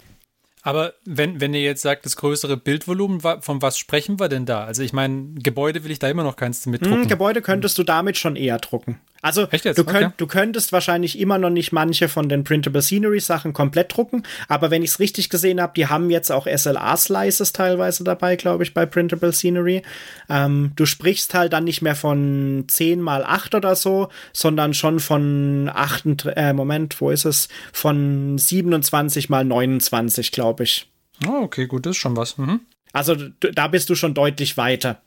Aber 0.66 0.96
wenn, 1.06 1.40
wenn 1.40 1.54
ihr 1.54 1.62
jetzt 1.62 1.84
sagt, 1.84 2.08
das 2.08 2.18
größere 2.18 2.58
Bildvolumen, 2.58 3.22
von 3.22 3.62
was 3.62 3.78
sprechen 3.78 4.20
wir 4.20 4.30
denn 4.30 4.48
da? 4.48 4.64
Also 4.64 4.82
ich 4.82 4.94
meine, 4.94 5.36
Gebäude 5.36 5.84
will 5.84 5.92
ich 5.92 6.00
da 6.00 6.10
immer 6.10 6.24
noch 6.24 6.38
keins 6.38 6.66
mit 6.66 6.84
drucken. 6.84 7.04
Hm, 7.04 7.08
Gebäude 7.08 7.44
könntest 7.44 7.78
du 7.78 7.84
damit 7.84 8.18
schon 8.18 8.36
eher 8.36 8.58
drucken. 8.58 9.00
Also? 9.26 9.48
Du, 9.48 9.84
könnt, 9.86 10.06
Okay. 10.06 10.10
du 10.18 10.28
könntest 10.28 10.72
wahrscheinlich 10.72 11.18
immer 11.18 11.40
noch 11.40 11.50
nicht 11.50 11.72
manche 11.72 12.10
von 12.10 12.30
den 12.30 12.44
Printable 12.44 12.84
Scenery 12.84 13.20
Sachen 13.20 13.54
komplett 13.54 13.98
drucken, 13.98 14.22
aber 14.48 14.70
wenn 14.70 14.84
ich 14.84 14.92
es 14.92 15.00
richtig 15.00 15.32
gesehen 15.32 15.60
habe, 15.60 15.74
die 15.76 15.88
haben 15.88 16.12
jetzt 16.12 16.32
auch 16.32 16.46
SLA-Slices 16.46 17.52
teilweise 17.52 18.04
dabei, 18.04 18.36
glaube 18.36 18.62
ich, 18.62 18.76
bei 18.76 18.86
Printable 18.86 19.34
Scenery. 19.34 19.82
Ähm, 20.30 20.74
du 20.76 20.86
sprichst 20.86 21.34
halt 21.34 21.54
dann 21.54 21.64
nicht 21.64 21.82
mehr 21.82 21.96
von 21.96 22.66
10 22.68 23.02
mal 23.02 23.24
8 23.24 23.56
oder 23.56 23.76
so, 23.76 24.10
sondern 24.32 24.76
schon 24.76 25.00
von 25.00 25.72
8, 25.74 26.28
äh, 26.36 26.54
Moment, 26.54 27.02
wo 27.02 27.10
ist 27.10 27.26
es? 27.26 27.48
Von 27.74 28.38
27 28.38 29.30
mal 29.30 29.44
29, 29.44 30.32
glaube 30.34 30.66
ich. 30.66 30.88
Oh, 31.28 31.42
okay, 31.42 31.66
gut, 31.66 31.88
das 31.88 31.96
ist 31.96 31.98
schon 31.98 32.16
was. 32.16 32.38
Mhm. 32.38 32.60
Also 32.94 33.16
da 33.40 33.70
bist 33.70 33.90
du 33.90 33.96
schon 33.96 34.14
deutlich 34.14 34.56
weiter. 34.56 35.02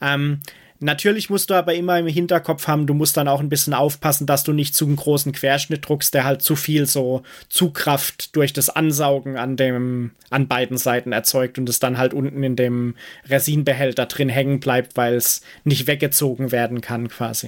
Ähm, 0.00 0.40
natürlich 0.82 1.30
musst 1.30 1.50
du 1.50 1.54
aber 1.54 1.74
immer 1.74 1.98
im 1.98 2.06
Hinterkopf 2.06 2.66
haben, 2.66 2.86
du 2.86 2.94
musst 2.94 3.16
dann 3.16 3.28
auch 3.28 3.40
ein 3.40 3.48
bisschen 3.48 3.74
aufpassen, 3.74 4.26
dass 4.26 4.44
du 4.44 4.52
nicht 4.52 4.74
zu 4.74 4.84
einen 4.84 4.96
großen 4.96 5.32
Querschnitt 5.32 5.88
druckst, 5.88 6.12
der 6.14 6.24
halt 6.24 6.42
zu 6.42 6.56
viel 6.56 6.86
so 6.86 7.22
Zugkraft 7.48 8.36
durch 8.36 8.52
das 8.52 8.68
Ansaugen 8.68 9.36
an 9.36 9.56
dem 9.56 10.12
an 10.30 10.48
beiden 10.48 10.78
Seiten 10.78 11.12
erzeugt 11.12 11.58
und 11.58 11.68
es 11.68 11.78
dann 11.78 11.98
halt 11.98 12.14
unten 12.14 12.42
in 12.42 12.56
dem 12.56 12.94
Resinbehälter 13.28 14.06
drin 14.06 14.28
hängen 14.28 14.60
bleibt, 14.60 14.96
weil 14.96 15.14
es 15.14 15.42
nicht 15.64 15.86
weggezogen 15.86 16.52
werden 16.52 16.80
kann 16.80 17.08
quasi. 17.08 17.46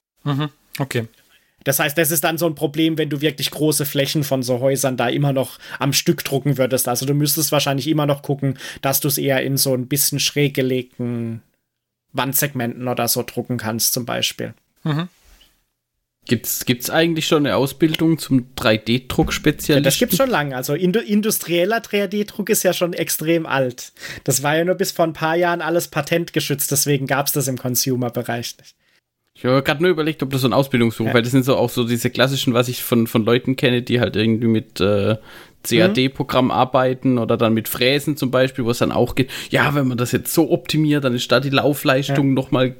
Okay. 0.78 1.06
Das 1.64 1.78
heißt, 1.78 1.96
das 1.96 2.10
ist 2.10 2.24
dann 2.24 2.36
so 2.36 2.46
ein 2.46 2.54
Problem, 2.54 2.98
wenn 2.98 3.08
du 3.08 3.22
wirklich 3.22 3.50
große 3.50 3.86
Flächen 3.86 4.22
von 4.22 4.42
so 4.42 4.60
Häusern 4.60 4.98
da 4.98 5.08
immer 5.08 5.32
noch 5.32 5.58
am 5.78 5.94
Stück 5.94 6.22
drucken 6.22 6.58
würdest. 6.58 6.88
Also 6.88 7.06
du 7.06 7.14
müsstest 7.14 7.52
wahrscheinlich 7.52 7.88
immer 7.88 8.04
noch 8.04 8.20
gucken, 8.20 8.58
dass 8.82 9.00
du 9.00 9.08
es 9.08 9.16
eher 9.16 9.42
in 9.42 9.56
so 9.56 9.72
ein 9.72 9.86
bisschen 9.86 10.20
schräg 10.20 10.52
gelegten 10.52 11.42
Wandsegmenten 12.14 12.88
oder 12.88 13.06
so 13.08 13.22
drucken 13.22 13.58
kannst, 13.58 13.92
zum 13.92 14.06
Beispiel. 14.06 14.54
Gibt's, 16.26 16.64
gibt's 16.64 16.88
eigentlich 16.88 17.26
schon 17.26 17.44
eine 17.44 17.54
Ausbildung 17.56 18.18
zum 18.18 18.46
3D-Druck-Spezialisten? 18.56 19.84
Das 19.84 19.98
gibt's 19.98 20.16
schon 20.16 20.30
lange. 20.30 20.56
Also 20.56 20.72
indu 20.72 21.00
industrieller 21.00 21.80
3D-Druck 21.82 22.48
ist 22.48 22.62
ja 22.62 22.72
schon 22.72 22.94
extrem 22.94 23.44
alt. 23.44 23.92
Das 24.24 24.42
war 24.42 24.56
ja 24.56 24.64
nur 24.64 24.74
bis 24.76 24.90
vor 24.90 25.04
ein 25.04 25.12
paar 25.12 25.36
Jahren 25.36 25.60
alles 25.60 25.88
patentgeschützt, 25.88 26.70
deswegen 26.70 27.06
gab's 27.06 27.32
das 27.32 27.46
im 27.46 27.58
Consumer-Bereich 27.58 28.56
nicht. 28.58 28.74
Ich 29.36 29.44
habe 29.44 29.62
gerade 29.62 29.82
nur 29.82 29.90
überlegt, 29.90 30.22
ob 30.22 30.30
das 30.30 30.40
so 30.42 30.48
ein 30.48 30.54
Ausbildungsberuf, 30.54 31.08
Ja. 31.08 31.14
weil 31.14 31.22
das 31.22 31.32
sind 31.32 31.44
so 31.44 31.56
auch 31.56 31.68
so 31.68 31.84
diese 31.84 32.08
klassischen, 32.08 32.54
was 32.54 32.68
ich 32.68 32.82
von, 32.82 33.06
von 33.06 33.24
Leuten 33.24 33.56
kenne, 33.56 33.82
die 33.82 34.00
halt 34.00 34.16
irgendwie 34.16 34.46
mit 34.46 34.80
äh, 34.80 35.16
CAD-Programm 35.64 36.50
arbeiten 36.50 37.18
oder 37.18 37.36
dann 37.36 37.54
mit 37.54 37.68
Fräsen 37.68 38.16
zum 38.16 38.30
Beispiel, 38.30 38.64
wo 38.64 38.70
es 38.70 38.78
dann 38.78 38.92
auch 38.92 39.14
geht, 39.14 39.30
ja, 39.50 39.74
wenn 39.74 39.88
man 39.88 39.98
das 39.98 40.12
jetzt 40.12 40.32
so 40.32 40.50
optimiert, 40.50 41.04
dann 41.04 41.14
ist 41.14 41.30
da 41.30 41.40
die 41.40 41.50
Laufleistung 41.50 42.34
noch 42.34 42.50
mal 42.50 42.74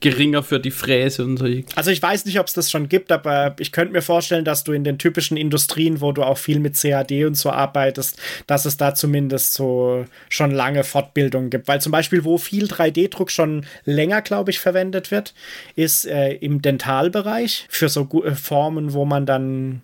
geringer 0.00 0.42
für 0.42 0.60
die 0.60 0.70
Fräse 0.70 1.24
und 1.24 1.38
so. 1.38 1.46
Also 1.76 1.90
ich 1.90 2.02
weiß 2.02 2.26
nicht, 2.26 2.38
ob 2.38 2.46
es 2.46 2.52
das 2.52 2.70
schon 2.70 2.88
gibt, 2.88 3.10
aber 3.10 3.56
ich 3.58 3.72
könnte 3.72 3.92
mir 3.92 4.02
vorstellen, 4.02 4.44
dass 4.44 4.64
du 4.64 4.72
in 4.72 4.84
den 4.84 4.98
typischen 4.98 5.36
Industrien, 5.36 6.00
wo 6.00 6.12
du 6.12 6.22
auch 6.22 6.38
viel 6.38 6.60
mit 6.60 6.78
CAD 6.80 7.24
und 7.24 7.36
so 7.36 7.50
arbeitest, 7.50 8.20
dass 8.46 8.66
es 8.66 8.76
da 8.76 8.94
zumindest 8.94 9.54
so 9.54 10.04
schon 10.28 10.50
lange 10.50 10.84
Fortbildungen 10.84 11.50
gibt. 11.50 11.68
Weil 11.68 11.80
zum 11.80 11.92
Beispiel, 11.92 12.24
wo 12.24 12.38
viel 12.38 12.66
3D-Druck 12.66 13.30
schon 13.30 13.64
länger, 13.84 14.20
glaube 14.22 14.50
ich, 14.50 14.60
verwendet 14.60 15.10
wird, 15.10 15.34
ist 15.74 16.06
äh, 16.06 16.32
im 16.34 16.60
Dentalbereich 16.60 17.66
für 17.68 17.88
so 17.88 18.06
äh, 18.24 18.34
Formen, 18.34 18.92
wo 18.92 19.04
man 19.04 19.26
dann 19.26 19.82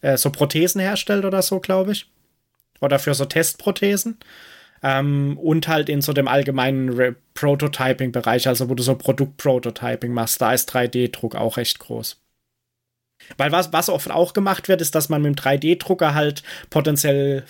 äh, 0.00 0.16
so 0.16 0.30
Prothesen 0.30 0.80
herstellt 0.80 1.24
oder 1.24 1.42
so, 1.42 1.60
glaube 1.60 1.92
ich. 1.92 2.06
Oder 2.80 2.98
für 2.98 3.14
so 3.14 3.24
Testprothesen. 3.24 4.18
Ähm, 4.82 5.38
und 5.38 5.68
halt 5.68 5.88
in 5.88 6.02
so 6.02 6.12
dem 6.12 6.28
allgemeinen 6.28 6.90
Re- 6.90 7.16
Prototyping-Bereich, 7.34 8.46
also 8.46 8.68
wo 8.68 8.74
du 8.74 8.82
so 8.82 8.94
Produktprototyping 8.94 10.12
machst, 10.12 10.40
da 10.40 10.52
ist 10.52 10.74
3D-Druck 10.74 11.34
auch 11.34 11.56
recht 11.56 11.78
groß. 11.78 12.20
Weil 13.38 13.50
was, 13.50 13.72
was 13.72 13.88
oft 13.88 14.10
auch 14.10 14.34
gemacht 14.34 14.68
wird, 14.68 14.82
ist, 14.82 14.94
dass 14.94 15.08
man 15.08 15.22
mit 15.22 15.38
dem 15.38 15.42
3D-Drucker 15.42 16.14
halt 16.14 16.42
potenziell 16.68 17.44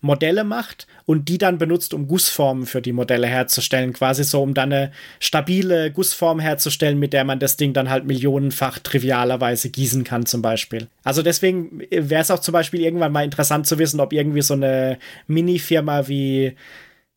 Modelle 0.00 0.44
macht 0.44 0.86
und 1.06 1.28
die 1.28 1.38
dann 1.38 1.58
benutzt, 1.58 1.94
um 1.94 2.06
Gussformen 2.06 2.66
für 2.66 2.80
die 2.80 2.92
Modelle 2.92 3.26
herzustellen. 3.26 3.92
Quasi 3.92 4.24
so, 4.24 4.42
um 4.42 4.54
dann 4.54 4.72
eine 4.72 4.92
stabile 5.20 5.90
Gussform 5.90 6.40
herzustellen, 6.40 6.98
mit 6.98 7.12
der 7.12 7.24
man 7.24 7.38
das 7.38 7.56
Ding 7.56 7.72
dann 7.72 7.90
halt 7.90 8.04
millionenfach 8.04 8.78
trivialerweise 8.78 9.70
gießen 9.70 10.04
kann, 10.04 10.26
zum 10.26 10.42
Beispiel. 10.42 10.88
Also 11.02 11.22
deswegen 11.22 11.80
wäre 11.90 12.22
es 12.22 12.30
auch 12.30 12.40
zum 12.40 12.52
Beispiel 12.52 12.80
irgendwann 12.80 13.12
mal 13.12 13.24
interessant 13.24 13.66
zu 13.66 13.78
wissen, 13.78 14.00
ob 14.00 14.12
irgendwie 14.12 14.42
so 14.42 14.54
eine 14.54 14.98
Mini-Firma 15.26 16.08
wie 16.08 16.54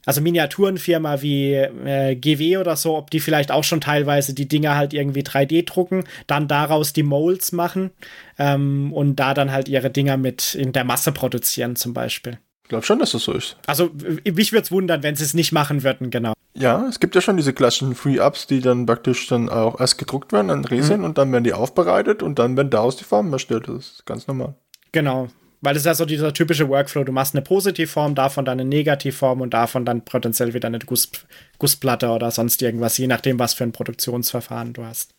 also 0.05 0.21
Miniaturenfirma 0.21 1.21
wie 1.21 1.53
äh, 1.53 2.15
GW 2.15 2.57
oder 2.57 2.75
so, 2.75 2.97
ob 2.97 3.11
die 3.11 3.19
vielleicht 3.19 3.51
auch 3.51 3.63
schon 3.63 3.82
teilweise 3.82 4.34
die 4.34 4.47
Dinger 4.47 4.75
halt 4.75 4.93
irgendwie 4.93 5.21
3D 5.21 5.65
drucken, 5.65 6.05
dann 6.27 6.47
daraus 6.47 6.93
die 6.93 7.03
Molds 7.03 7.51
machen 7.51 7.91
ähm, 8.39 8.91
und 8.93 9.17
da 9.17 9.34
dann 9.34 9.51
halt 9.51 9.69
ihre 9.69 9.91
Dinger 9.91 10.17
mit 10.17 10.55
in 10.55 10.71
der 10.71 10.86
Masse 10.86 11.11
produzieren 11.11 11.75
zum 11.75 11.93
Beispiel. 11.93 12.39
Ich 12.72 12.74
glaube 12.74 12.86
schon, 12.86 12.99
dass 12.99 13.11
das 13.11 13.24
so 13.26 13.34
ist. 13.34 13.57
Also 13.67 13.91
mich 14.24 14.53
würde 14.53 14.63
es 14.63 14.72
wundern, 14.72 15.03
wenn 15.03 15.17
sie 15.17 15.26
es 15.26 15.34
nicht 15.34 15.51
machen 15.51 15.84
würden, 15.84 16.09
genau. 16.09 16.32
Ja, 16.53 16.88
es 16.88 17.01
gibt 17.01 17.15
ja 17.15 17.19
schon 17.19 17.36
diese 17.36 17.51
klassischen 17.51 17.95
Free-Ups, 17.95 18.47
die 18.47 18.61
dann 18.61 18.86
praktisch 18.86 19.28
dann 19.28 19.49
auch 19.49 19.78
erst 19.82 19.97
gedruckt 19.97 20.32
werden 20.32 20.49
an 20.49 20.63
Resin 20.63 21.03
und 21.03 21.17
dann 21.17 21.34
werden 21.34 21.43
die 21.43 21.51
aufbereitet 21.51 22.24
und 22.24 22.39
dann 22.39 22.55
werden 22.55 22.69
daraus 22.69 22.95
die 22.95 23.03
Formen 23.03 23.34
erstellt. 23.34 23.67
Das 23.67 23.76
ist 23.76 24.05
ganz 24.05 24.26
normal. 24.26 24.55
Genau. 24.93 25.28
Weil 25.59 25.74
das 25.74 25.82
ist 25.82 25.88
ja 25.88 25.95
so 25.95 26.05
dieser 26.05 26.34
typische 26.34 26.69
Workflow. 26.69 27.03
Du 27.03 27.11
machst 27.11 27.36
eine 27.36 27.41
Positivform, 27.41 28.15
davon 28.15 28.45
dann 28.45 28.57
eine 28.57 28.69
Negativform 28.69 29.41
und 29.41 29.53
davon 29.53 29.84
dann 29.84 30.05
potenziell 30.05 30.53
wieder 30.53 30.67
eine 30.67 30.80
Guss, 30.80 31.11
Gussplatte 31.59 32.07
oder 32.07 32.32
sonst 32.32 32.61
irgendwas, 32.61 32.97
je 32.97 33.07
nachdem, 33.07 33.38
was 33.38 33.53
für 33.53 33.65
ein 33.65 33.74
Produktionsverfahren 33.74 34.72
du 34.72 34.86
hast. 34.86 35.11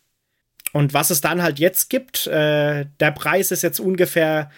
Und 0.71 0.95
was 0.95 1.11
es 1.11 1.21
dann 1.21 1.43
halt 1.43 1.59
jetzt 1.59 1.91
gibt, 1.91 2.25
äh, 2.25 2.87
der 2.99 3.11
Preis 3.11 3.51
ist 3.51 3.61
jetzt 3.61 3.79
ungefähr, 3.79 4.49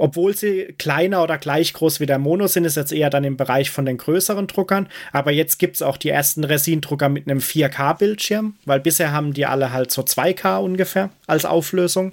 obwohl 0.00 0.34
sie 0.34 0.74
kleiner 0.78 1.22
oder 1.22 1.36
gleich 1.36 1.74
groß 1.74 2.00
wie 2.00 2.06
der 2.06 2.18
Mono 2.18 2.46
sind, 2.46 2.64
ist 2.64 2.78
jetzt 2.78 2.92
eher 2.92 3.10
dann 3.10 3.22
im 3.22 3.36
Bereich 3.36 3.70
von 3.70 3.84
den 3.84 3.98
größeren 3.98 4.46
Druckern. 4.46 4.88
Aber 5.12 5.30
jetzt 5.30 5.58
gibt 5.58 5.76
es 5.76 5.82
auch 5.82 5.98
die 5.98 6.08
ersten 6.08 6.42
Resin-Drucker 6.42 7.10
mit 7.10 7.28
einem 7.28 7.40
4K-Bildschirm, 7.40 8.54
weil 8.64 8.80
bisher 8.80 9.12
haben 9.12 9.34
die 9.34 9.44
alle 9.44 9.72
halt 9.72 9.90
so 9.90 10.00
2K 10.00 10.56
ungefähr 10.58 11.10
als 11.26 11.44
Auflösung. 11.44 12.12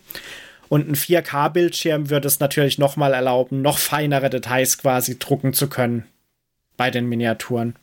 Und 0.68 0.90
ein 0.90 0.96
4K-Bildschirm 0.96 2.10
würde 2.10 2.28
es 2.28 2.42
natürlich 2.42 2.78
nochmal 2.78 3.14
erlauben, 3.14 3.62
noch 3.62 3.78
feinere 3.78 4.30
Details 4.30 4.78
quasi 4.78 5.18
drucken 5.18 5.54
zu 5.54 5.70
können 5.70 6.04
bei 6.76 6.92
den 6.92 7.08
Miniaturen. 7.08 7.78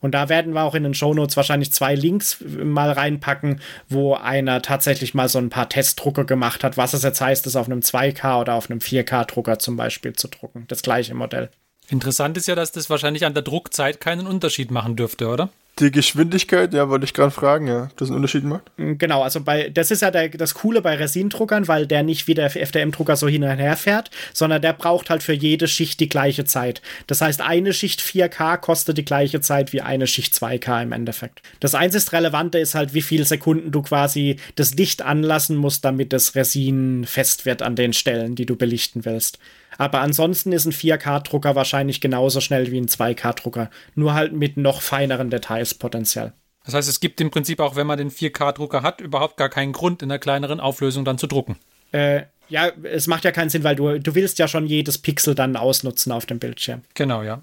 Und 0.00 0.12
da 0.12 0.28
werden 0.28 0.52
wir 0.54 0.62
auch 0.62 0.74
in 0.74 0.82
den 0.82 0.94
Shownotes 0.94 1.36
wahrscheinlich 1.36 1.72
zwei 1.72 1.94
Links 1.94 2.38
mal 2.40 2.92
reinpacken, 2.92 3.60
wo 3.88 4.14
einer 4.14 4.62
tatsächlich 4.62 5.14
mal 5.14 5.28
so 5.28 5.38
ein 5.38 5.50
paar 5.50 5.68
Testdrucke 5.68 6.24
gemacht 6.24 6.64
hat, 6.64 6.76
was 6.76 6.94
es 6.94 7.02
jetzt 7.02 7.20
heißt, 7.20 7.46
es 7.46 7.56
auf 7.56 7.66
einem 7.66 7.80
2K 7.80 8.40
oder 8.40 8.54
auf 8.54 8.70
einem 8.70 8.80
4K-Drucker 8.80 9.58
zum 9.58 9.76
Beispiel 9.76 10.12
zu 10.14 10.28
drucken. 10.28 10.64
Das 10.68 10.82
gleiche 10.82 11.14
Modell. 11.14 11.50
Interessant 11.88 12.36
ist 12.36 12.48
ja, 12.48 12.54
dass 12.54 12.72
das 12.72 12.90
wahrscheinlich 12.90 13.24
an 13.24 13.34
der 13.34 13.42
Druckzeit 13.42 14.00
keinen 14.00 14.26
Unterschied 14.26 14.70
machen 14.70 14.96
dürfte, 14.96 15.28
oder? 15.28 15.50
Die 15.78 15.90
Geschwindigkeit, 15.90 16.72
ja, 16.72 16.88
wollte 16.88 17.04
ich 17.04 17.12
gerade 17.12 17.30
fragen, 17.30 17.66
ja, 17.66 17.82
ob 17.84 17.96
das 17.98 18.08
einen 18.08 18.16
Unterschied 18.16 18.44
macht. 18.44 18.62
Genau, 18.78 19.22
also 19.22 19.42
bei, 19.42 19.68
das 19.68 19.90
ist 19.90 20.00
ja 20.00 20.10
der, 20.10 20.30
das 20.30 20.54
Coole 20.54 20.80
bei 20.80 20.94
Resindruckern, 20.94 21.68
weil 21.68 21.86
der 21.86 22.02
nicht 22.02 22.26
wie 22.26 22.32
der 22.32 22.46
FDM-Drucker 22.46 23.14
so 23.16 23.28
hin 23.28 23.44
und 23.44 23.58
her 23.58 23.76
fährt, 23.76 24.10
sondern 24.32 24.62
der 24.62 24.72
braucht 24.72 25.10
halt 25.10 25.22
für 25.22 25.34
jede 25.34 25.68
Schicht 25.68 26.00
die 26.00 26.08
gleiche 26.08 26.46
Zeit. 26.46 26.80
Das 27.08 27.20
heißt, 27.20 27.42
eine 27.42 27.74
Schicht 27.74 28.00
4K 28.00 28.56
kostet 28.56 28.96
die 28.96 29.04
gleiche 29.04 29.42
Zeit 29.42 29.74
wie 29.74 29.82
eine 29.82 30.06
Schicht 30.06 30.32
2K 30.32 30.82
im 30.82 30.92
Endeffekt. 30.92 31.42
Das 31.60 31.74
einzig 31.74 32.10
Relevante 32.10 32.58
ist 32.58 32.74
halt, 32.74 32.94
wie 32.94 33.02
viele 33.02 33.26
Sekunden 33.26 33.70
du 33.70 33.82
quasi 33.82 34.36
das 34.54 34.72
Licht 34.72 35.02
anlassen 35.02 35.56
musst, 35.56 35.84
damit 35.84 36.14
das 36.14 36.34
Resin 36.34 37.04
fest 37.04 37.44
wird 37.44 37.60
an 37.60 37.76
den 37.76 37.92
Stellen, 37.92 38.34
die 38.34 38.46
du 38.46 38.56
belichten 38.56 39.04
willst. 39.04 39.38
Aber 39.78 40.00
ansonsten 40.00 40.52
ist 40.52 40.64
ein 40.64 40.72
4K-Drucker 40.72 41.54
wahrscheinlich 41.54 42.00
genauso 42.00 42.40
schnell 42.40 42.70
wie 42.70 42.78
ein 42.78 42.88
2K-Drucker. 42.88 43.70
Nur 43.94 44.14
halt 44.14 44.32
mit 44.32 44.56
noch 44.56 44.82
feineren 44.82 45.30
Details 45.30 45.74
potenziell. 45.74 46.32
Das 46.64 46.74
heißt, 46.74 46.88
es 46.88 47.00
gibt 47.00 47.20
im 47.20 47.30
Prinzip 47.30 47.60
auch, 47.60 47.76
wenn 47.76 47.86
man 47.86 47.98
den 47.98 48.10
4K-Drucker 48.10 48.82
hat, 48.82 49.00
überhaupt 49.00 49.36
gar 49.36 49.48
keinen 49.48 49.72
Grund, 49.72 50.02
in 50.02 50.10
einer 50.10 50.18
kleineren 50.18 50.58
Auflösung 50.60 51.04
dann 51.04 51.18
zu 51.18 51.26
drucken. 51.28 51.56
Äh, 51.92 52.22
ja, 52.48 52.70
es 52.82 53.06
macht 53.06 53.24
ja 53.24 53.32
keinen 53.32 53.50
Sinn, 53.50 53.64
weil 53.64 53.76
du, 53.76 53.98
du 54.00 54.14
willst 54.14 54.38
ja 54.38 54.48
schon 54.48 54.66
jedes 54.66 54.98
Pixel 54.98 55.34
dann 55.34 55.56
ausnutzen 55.56 56.12
auf 56.12 56.26
dem 56.26 56.38
Bildschirm. 56.38 56.82
Genau, 56.94 57.22
ja. 57.22 57.42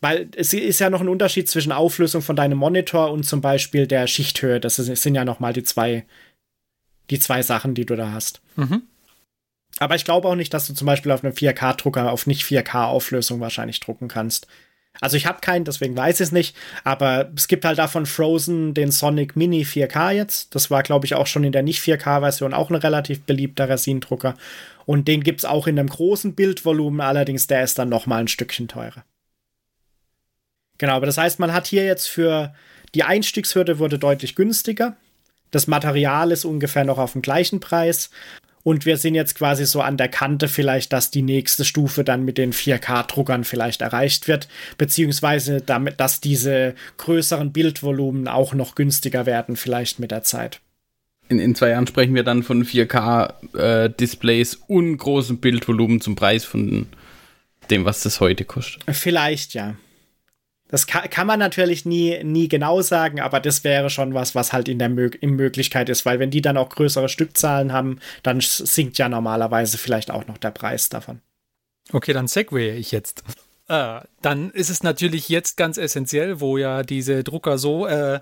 Weil 0.00 0.28
es 0.34 0.52
ist 0.52 0.78
ja 0.78 0.90
noch 0.90 1.00
ein 1.00 1.08
Unterschied 1.08 1.48
zwischen 1.48 1.72
Auflösung 1.72 2.22
von 2.22 2.34
deinem 2.34 2.58
Monitor 2.58 3.12
und 3.12 3.24
zum 3.24 3.40
Beispiel 3.40 3.86
der 3.86 4.06
Schichthöhe. 4.06 4.58
Das 4.58 4.76
sind 4.76 5.14
ja 5.14 5.24
noch 5.24 5.40
mal 5.40 5.52
die 5.52 5.62
zwei, 5.62 6.06
die 7.10 7.18
zwei 7.18 7.42
Sachen, 7.42 7.74
die 7.74 7.84
du 7.84 7.96
da 7.96 8.12
hast. 8.12 8.40
Mhm. 8.56 8.82
Aber 9.80 9.96
ich 9.96 10.04
glaube 10.04 10.28
auch 10.28 10.34
nicht, 10.34 10.52
dass 10.52 10.66
du 10.66 10.74
zum 10.74 10.86
Beispiel 10.86 11.10
auf 11.10 11.24
einem 11.24 11.32
4K-Drucker 11.32 12.12
auf 12.12 12.26
nicht 12.26 12.44
4K-Auflösung 12.44 13.40
wahrscheinlich 13.40 13.80
drucken 13.80 14.08
kannst. 14.08 14.46
Also 15.00 15.16
ich 15.16 15.24
habe 15.24 15.40
keinen, 15.40 15.64
deswegen 15.64 15.96
weiß 15.96 16.20
ich 16.20 16.26
es 16.26 16.32
nicht. 16.32 16.54
Aber 16.84 17.30
es 17.34 17.48
gibt 17.48 17.64
halt 17.64 17.78
davon 17.78 18.04
Frozen 18.04 18.74
den 18.74 18.90
Sonic 18.90 19.36
Mini 19.36 19.62
4K 19.62 20.10
jetzt. 20.10 20.54
Das 20.54 20.70
war, 20.70 20.82
glaube 20.82 21.06
ich, 21.06 21.14
auch 21.14 21.26
schon 21.26 21.44
in 21.44 21.52
der 21.52 21.62
nicht 21.62 21.82
4K-Version 21.82 22.52
auch 22.52 22.68
ein 22.68 22.76
relativ 22.76 23.22
beliebter 23.22 23.70
Resindrucker. 23.70 24.34
Und 24.84 25.08
den 25.08 25.22
gibt 25.22 25.40
es 25.40 25.44
auch 25.46 25.66
in 25.66 25.78
einem 25.78 25.88
großen 25.88 26.34
Bildvolumen, 26.34 27.00
allerdings 27.00 27.46
der 27.46 27.64
ist 27.64 27.78
dann 27.78 27.88
noch 27.88 28.04
mal 28.04 28.18
ein 28.18 28.28
Stückchen 28.28 28.68
teurer. 28.68 29.04
Genau, 30.76 30.94
aber 30.94 31.06
das 31.06 31.16
heißt, 31.16 31.38
man 31.38 31.54
hat 31.54 31.66
hier 31.66 31.86
jetzt 31.86 32.06
für 32.06 32.54
die 32.94 33.04
Einstiegshürde 33.04 33.78
wurde 33.78 33.98
deutlich 33.98 34.34
günstiger. 34.34 34.96
Das 35.50 35.66
Material 35.66 36.32
ist 36.32 36.44
ungefähr 36.44 36.84
noch 36.84 36.98
auf 36.98 37.12
dem 37.12 37.22
gleichen 37.22 37.60
Preis. 37.60 38.10
Und 38.62 38.84
wir 38.84 38.96
sind 38.96 39.14
jetzt 39.14 39.34
quasi 39.34 39.64
so 39.64 39.80
an 39.80 39.96
der 39.96 40.08
Kante 40.08 40.48
vielleicht, 40.48 40.92
dass 40.92 41.10
die 41.10 41.22
nächste 41.22 41.64
Stufe 41.64 42.04
dann 42.04 42.24
mit 42.24 42.36
den 42.38 42.52
4K-Druckern 42.52 43.44
vielleicht 43.44 43.80
erreicht 43.80 44.28
wird, 44.28 44.48
beziehungsweise 44.76 45.60
damit, 45.60 45.98
dass 45.98 46.20
diese 46.20 46.74
größeren 46.98 47.52
Bildvolumen 47.52 48.28
auch 48.28 48.52
noch 48.52 48.74
günstiger 48.74 49.24
werden, 49.26 49.56
vielleicht 49.56 49.98
mit 49.98 50.10
der 50.10 50.22
Zeit. 50.22 50.60
In, 51.28 51.38
in 51.38 51.54
zwei 51.54 51.70
Jahren 51.70 51.86
sprechen 51.86 52.14
wir 52.14 52.24
dann 52.24 52.42
von 52.42 52.64
4K-Displays 52.64 54.54
äh, 54.54 54.58
und 54.66 54.96
großem 54.98 55.38
Bildvolumen 55.38 56.00
zum 56.00 56.16
Preis 56.16 56.44
von 56.44 56.86
dem, 57.70 57.84
was 57.84 58.02
das 58.02 58.20
heute 58.20 58.44
kostet. 58.44 58.82
Vielleicht, 58.90 59.54
ja. 59.54 59.76
Das 60.70 60.86
kann, 60.86 61.10
kann, 61.10 61.26
man 61.26 61.38
natürlich 61.38 61.84
nie, 61.84 62.22
nie 62.22 62.48
genau 62.48 62.80
sagen, 62.80 63.20
aber 63.20 63.40
das 63.40 63.64
wäre 63.64 63.90
schon 63.90 64.14
was, 64.14 64.34
was 64.34 64.52
halt 64.52 64.68
in 64.68 64.78
der 64.78 64.88
Mö 64.88 65.10
in 65.20 65.30
Möglichkeit 65.30 65.88
ist, 65.88 66.06
weil 66.06 66.18
wenn 66.18 66.30
die 66.30 66.42
dann 66.42 66.56
auch 66.56 66.68
größere 66.68 67.08
Stückzahlen 67.08 67.72
haben, 67.72 67.98
dann 68.22 68.40
sinkt 68.40 68.98
ja 68.98 69.08
normalerweise 69.08 69.78
vielleicht 69.78 70.10
auch 70.10 70.26
noch 70.26 70.38
der 70.38 70.52
Preis 70.52 70.88
davon. 70.88 71.20
Okay, 71.92 72.12
dann 72.12 72.28
segway 72.28 72.76
ich 72.76 72.92
jetzt. 72.92 73.24
Äh, 73.70 74.00
dann 74.20 74.50
ist 74.50 74.68
es 74.68 74.82
natürlich 74.82 75.28
jetzt 75.28 75.56
ganz 75.56 75.76
essentiell, 75.76 76.40
wo 76.40 76.58
ja 76.58 76.82
diese 76.82 77.22
Drucker 77.22 77.56
so 77.56 77.86
äh, 77.86 78.20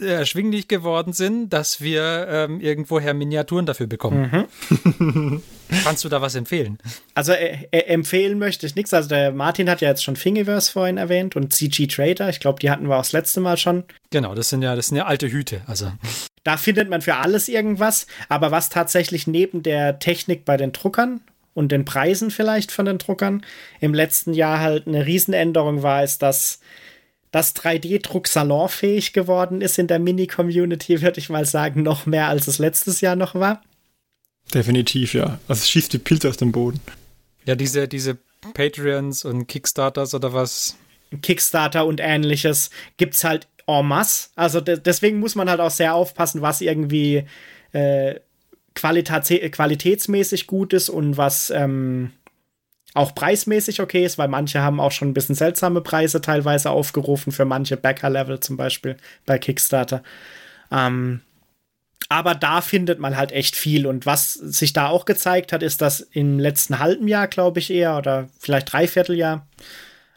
erschwinglich 0.00 0.68
geworden 0.68 1.12
sind, 1.12 1.50
dass 1.50 1.80
wir 1.80 2.26
ähm, 2.28 2.60
irgendwoher 2.60 3.14
Miniaturen 3.14 3.66
dafür 3.66 3.86
bekommen. 3.86 4.48
Mhm. 4.90 5.42
Kannst 5.84 6.04
du 6.04 6.08
da 6.08 6.22
was 6.22 6.34
empfehlen? 6.34 6.78
Also 7.14 7.32
äh, 7.32 7.66
äh, 7.70 7.80
empfehlen 7.86 8.38
möchte 8.38 8.66
ich 8.66 8.74
nichts. 8.74 8.94
Also 8.94 9.08
der 9.08 9.32
Martin 9.32 9.68
hat 9.68 9.80
ja 9.80 9.88
jetzt 9.88 10.02
schon 10.02 10.14
Thingiverse 10.14 10.72
vorhin 10.72 10.96
erwähnt 10.96 11.36
und 11.36 11.52
CG 11.52 11.86
Trader. 11.86 12.28
Ich 12.28 12.40
glaube, 12.40 12.58
die 12.60 12.70
hatten 12.70 12.88
wir 12.88 12.96
auch 12.96 13.02
das 13.02 13.12
letzte 13.12 13.40
Mal 13.40 13.56
schon. 13.56 13.84
Genau, 14.10 14.34
das 14.34 14.48
sind 14.48 14.62
ja, 14.62 14.74
das 14.76 14.88
sind 14.88 14.96
ja 14.96 15.06
alte 15.06 15.30
Hüte. 15.30 15.62
Also. 15.66 15.92
Da 16.44 16.56
findet 16.56 16.88
man 16.88 17.02
für 17.02 17.16
alles 17.16 17.48
irgendwas. 17.48 18.06
Aber 18.28 18.50
was 18.50 18.70
tatsächlich 18.70 19.26
neben 19.26 19.62
der 19.62 19.98
Technik 19.98 20.44
bei 20.44 20.56
den 20.56 20.72
Druckern 20.72 21.20
und 21.54 21.72
den 21.72 21.84
Preisen 21.84 22.30
vielleicht 22.30 22.72
von 22.72 22.86
den 22.86 22.98
Druckern 22.98 23.44
im 23.80 23.92
letzten 23.92 24.32
Jahr 24.32 24.60
halt 24.60 24.86
eine 24.86 25.04
Riesenänderung 25.04 25.82
war, 25.82 26.04
ist, 26.04 26.22
dass 26.22 26.60
das 27.30 27.54
3D-Druck 27.56 28.26
salonfähig 28.26 29.12
geworden 29.12 29.60
ist 29.60 29.78
in 29.78 29.86
der 29.86 29.98
Mini-Community, 29.98 31.02
würde 31.02 31.18
ich 31.18 31.28
mal 31.28 31.44
sagen, 31.44 31.82
noch 31.82 32.06
mehr 32.06 32.28
als 32.28 32.48
es 32.48 32.58
letztes 32.58 33.00
Jahr 33.00 33.16
noch 33.16 33.34
war. 33.34 33.62
Definitiv, 34.54 35.14
ja. 35.14 35.38
Also 35.46 35.60
es 35.60 35.70
schießt 35.70 35.92
die 35.92 35.98
Pilze 35.98 36.28
aus 36.28 36.38
dem 36.38 36.52
Boden. 36.52 36.80
Ja, 37.44 37.54
diese, 37.54 37.86
diese 37.88 38.18
Patreons 38.54 39.24
und 39.24 39.46
Kickstarters 39.46 40.14
oder 40.14 40.32
was? 40.32 40.76
Kickstarter 41.22 41.86
und 41.86 42.00
ähnliches 42.00 42.70
gibt's 42.96 43.24
halt 43.24 43.48
en 43.66 43.86
masse. 43.86 44.28
Also 44.36 44.60
de 44.60 44.78
deswegen 44.78 45.18
muss 45.18 45.34
man 45.34 45.48
halt 45.50 45.60
auch 45.60 45.70
sehr 45.70 45.94
aufpassen, 45.94 46.42
was 46.42 46.60
irgendwie 46.60 47.24
äh, 47.72 48.16
qualitätsmäßig 48.74 50.46
gut 50.46 50.72
ist 50.72 50.88
und 50.88 51.16
was 51.16 51.50
ähm, 51.50 52.12
auch 52.94 53.14
preismäßig 53.14 53.80
okay 53.80 54.04
ist, 54.04 54.18
weil 54.18 54.28
manche 54.28 54.60
haben 54.60 54.80
auch 54.80 54.92
schon 54.92 55.08
ein 55.08 55.14
bisschen 55.14 55.34
seltsame 55.34 55.80
Preise 55.80 56.20
teilweise 56.20 56.70
aufgerufen 56.70 57.32
für 57.32 57.44
manche 57.44 57.76
Backer-Level 57.76 58.40
zum 58.40 58.56
Beispiel 58.56 58.96
bei 59.26 59.38
Kickstarter. 59.38 60.02
Ähm, 60.70 61.20
aber 62.08 62.34
da 62.34 62.60
findet 62.62 62.98
man 62.98 63.16
halt 63.16 63.32
echt 63.32 63.54
viel. 63.54 63.86
Und 63.86 64.06
was 64.06 64.32
sich 64.32 64.72
da 64.72 64.88
auch 64.88 65.04
gezeigt 65.04 65.52
hat, 65.52 65.62
ist, 65.62 65.82
dass 65.82 66.00
im 66.00 66.38
letzten 66.38 66.78
halben 66.78 67.06
Jahr, 67.06 67.28
glaube 67.28 67.58
ich 67.58 67.70
eher, 67.70 67.98
oder 67.98 68.28
vielleicht 68.38 68.72
Dreivierteljahr, 68.72 69.46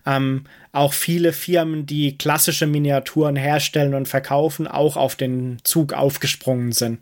ähm, 0.06 0.46
auch 0.72 0.94
viele 0.94 1.34
Firmen, 1.34 1.86
die 1.86 2.18
klassische 2.18 2.66
Miniaturen 2.66 3.36
herstellen 3.36 3.94
und 3.94 4.08
verkaufen, 4.08 4.68
auch 4.68 4.96
auf 4.96 5.16
den 5.16 5.60
Zug 5.64 5.94
aufgesprungen 5.94 6.72
sind. 6.72 7.00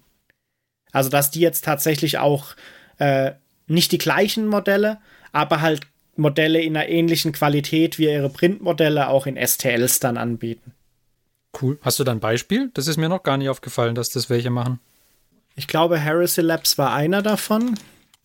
Also, 0.92 1.10
dass 1.10 1.30
die 1.30 1.40
jetzt 1.40 1.66
tatsächlich 1.66 2.18
auch 2.18 2.56
äh, 2.98 3.34
nicht 3.68 3.92
die 3.92 4.00
gleichen 4.00 4.48
Modelle, 4.48 4.98
aber 5.32 5.62
halt 5.62 5.82
Modelle 6.16 6.62
in 6.62 6.76
einer 6.76 6.90
ähnlichen 6.90 7.32
Qualität 7.32 7.98
wie 7.98 8.06
ihre 8.06 8.30
Printmodelle 8.30 9.08
auch 9.08 9.26
in 9.26 9.38
STLs 9.38 10.00
dann 10.00 10.18
anbieten. 10.18 10.74
Cool. 11.60 11.80
Hast 11.82 12.00
du 12.00 12.04
da 12.04 12.12
ein 12.12 12.20
Beispiel? 12.20 12.70
Das 12.74 12.88
ist 12.88 12.98
mir 12.98 13.10
noch 13.10 13.24
gar 13.24 13.38
nicht 13.38 13.50
aufgefallen, 13.50 13.96
dass 13.96 14.10
das 14.10 14.30
welche 14.30 14.50
machen. 14.50 14.80
Ich 15.56 15.68
glaube, 15.68 15.98
Heresy 15.98 16.42
Labs 16.42 16.78
war 16.78 16.94
einer 16.94 17.22
davon. 17.22 17.76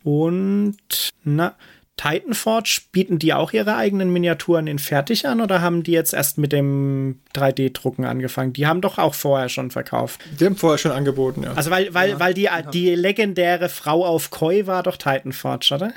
Und 0.03 0.77
na, 1.25 1.55
Titanforge, 1.97 2.83
bieten 2.93 3.19
die 3.19 3.33
auch 3.33 3.53
ihre 3.53 3.77
eigenen 3.77 4.13
Miniaturen 4.13 4.67
in 4.67 4.79
fertig 4.79 5.27
an 5.27 5.41
oder 5.41 5.63
haben 5.63 5.83
die 5.83 5.93
jetzt 5.93 6.13
erst 6.13 6.39
mit 6.39 6.53
dem 6.53 7.21
3D-Drucken 7.35 8.05
angefangen? 8.05 8.53
Die 8.53 8.67
haben 8.67 8.81
doch 8.81 8.99
auch 8.99 9.15
vorher 9.15 9.49
schon 9.49 9.71
verkauft. 9.71 10.21
Die 10.39 10.45
haben 10.45 10.57
vorher 10.57 10.79
schon 10.79 10.91
angeboten, 10.93 11.45
ja. 11.45 11.53
Also 11.55 11.71
weil, 11.71 11.95
weil, 11.95 12.11
ja, 12.11 12.21
weil 12.21 12.35
die, 12.35 12.49
die 12.73 12.95
legendäre 12.95 13.69
Frau 13.69 14.05
auf 14.05 14.31
Koi 14.31 14.67
war 14.67 14.83
doch 14.83 14.97
Titanforge, 14.97 15.75
oder? 15.75 15.95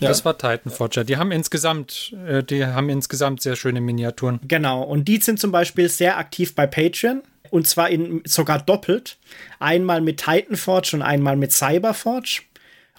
Ja. 0.00 0.08
Das 0.08 0.24
war 0.24 0.38
Titan 0.38 0.70
Forger. 0.70 1.04
Die 1.04 1.16
haben 1.16 1.32
insgesamt, 1.32 2.14
äh, 2.26 2.42
die 2.44 2.64
haben 2.64 2.88
insgesamt 2.88 3.42
sehr 3.42 3.56
schöne 3.56 3.80
Miniaturen. 3.80 4.40
Genau. 4.46 4.82
Und 4.82 5.08
die 5.08 5.18
sind 5.18 5.40
zum 5.40 5.50
Beispiel 5.50 5.88
sehr 5.88 6.18
aktiv 6.18 6.54
bei 6.54 6.66
Patreon. 6.66 7.22
Und 7.50 7.66
zwar 7.66 7.88
in, 7.88 8.22
sogar 8.24 8.60
doppelt. 8.60 9.18
Einmal 9.58 10.00
mit 10.00 10.22
Titanforge 10.22 10.90
und 10.94 11.02
einmal 11.02 11.36
mit 11.36 11.52
Cyberforge. 11.52 12.42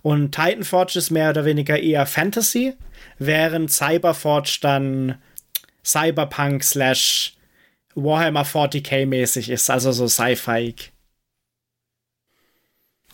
Und 0.02 0.34
Titanforge 0.34 0.98
ist 0.98 1.10
mehr 1.12 1.30
oder 1.30 1.46
weniger 1.46 1.78
eher 1.78 2.06
Fantasy, 2.06 2.76
während 3.18 3.72
Cyberforge 3.72 4.58
dann 4.62 5.16
Cyberpunk 5.84 6.64
slash 6.64 7.36
Warhammer 7.96 8.46
40k 8.46 9.06
mäßig 9.06 9.50
ist, 9.50 9.70
also 9.70 9.92
so 9.92 10.08
Sci-Fi. 10.08 10.76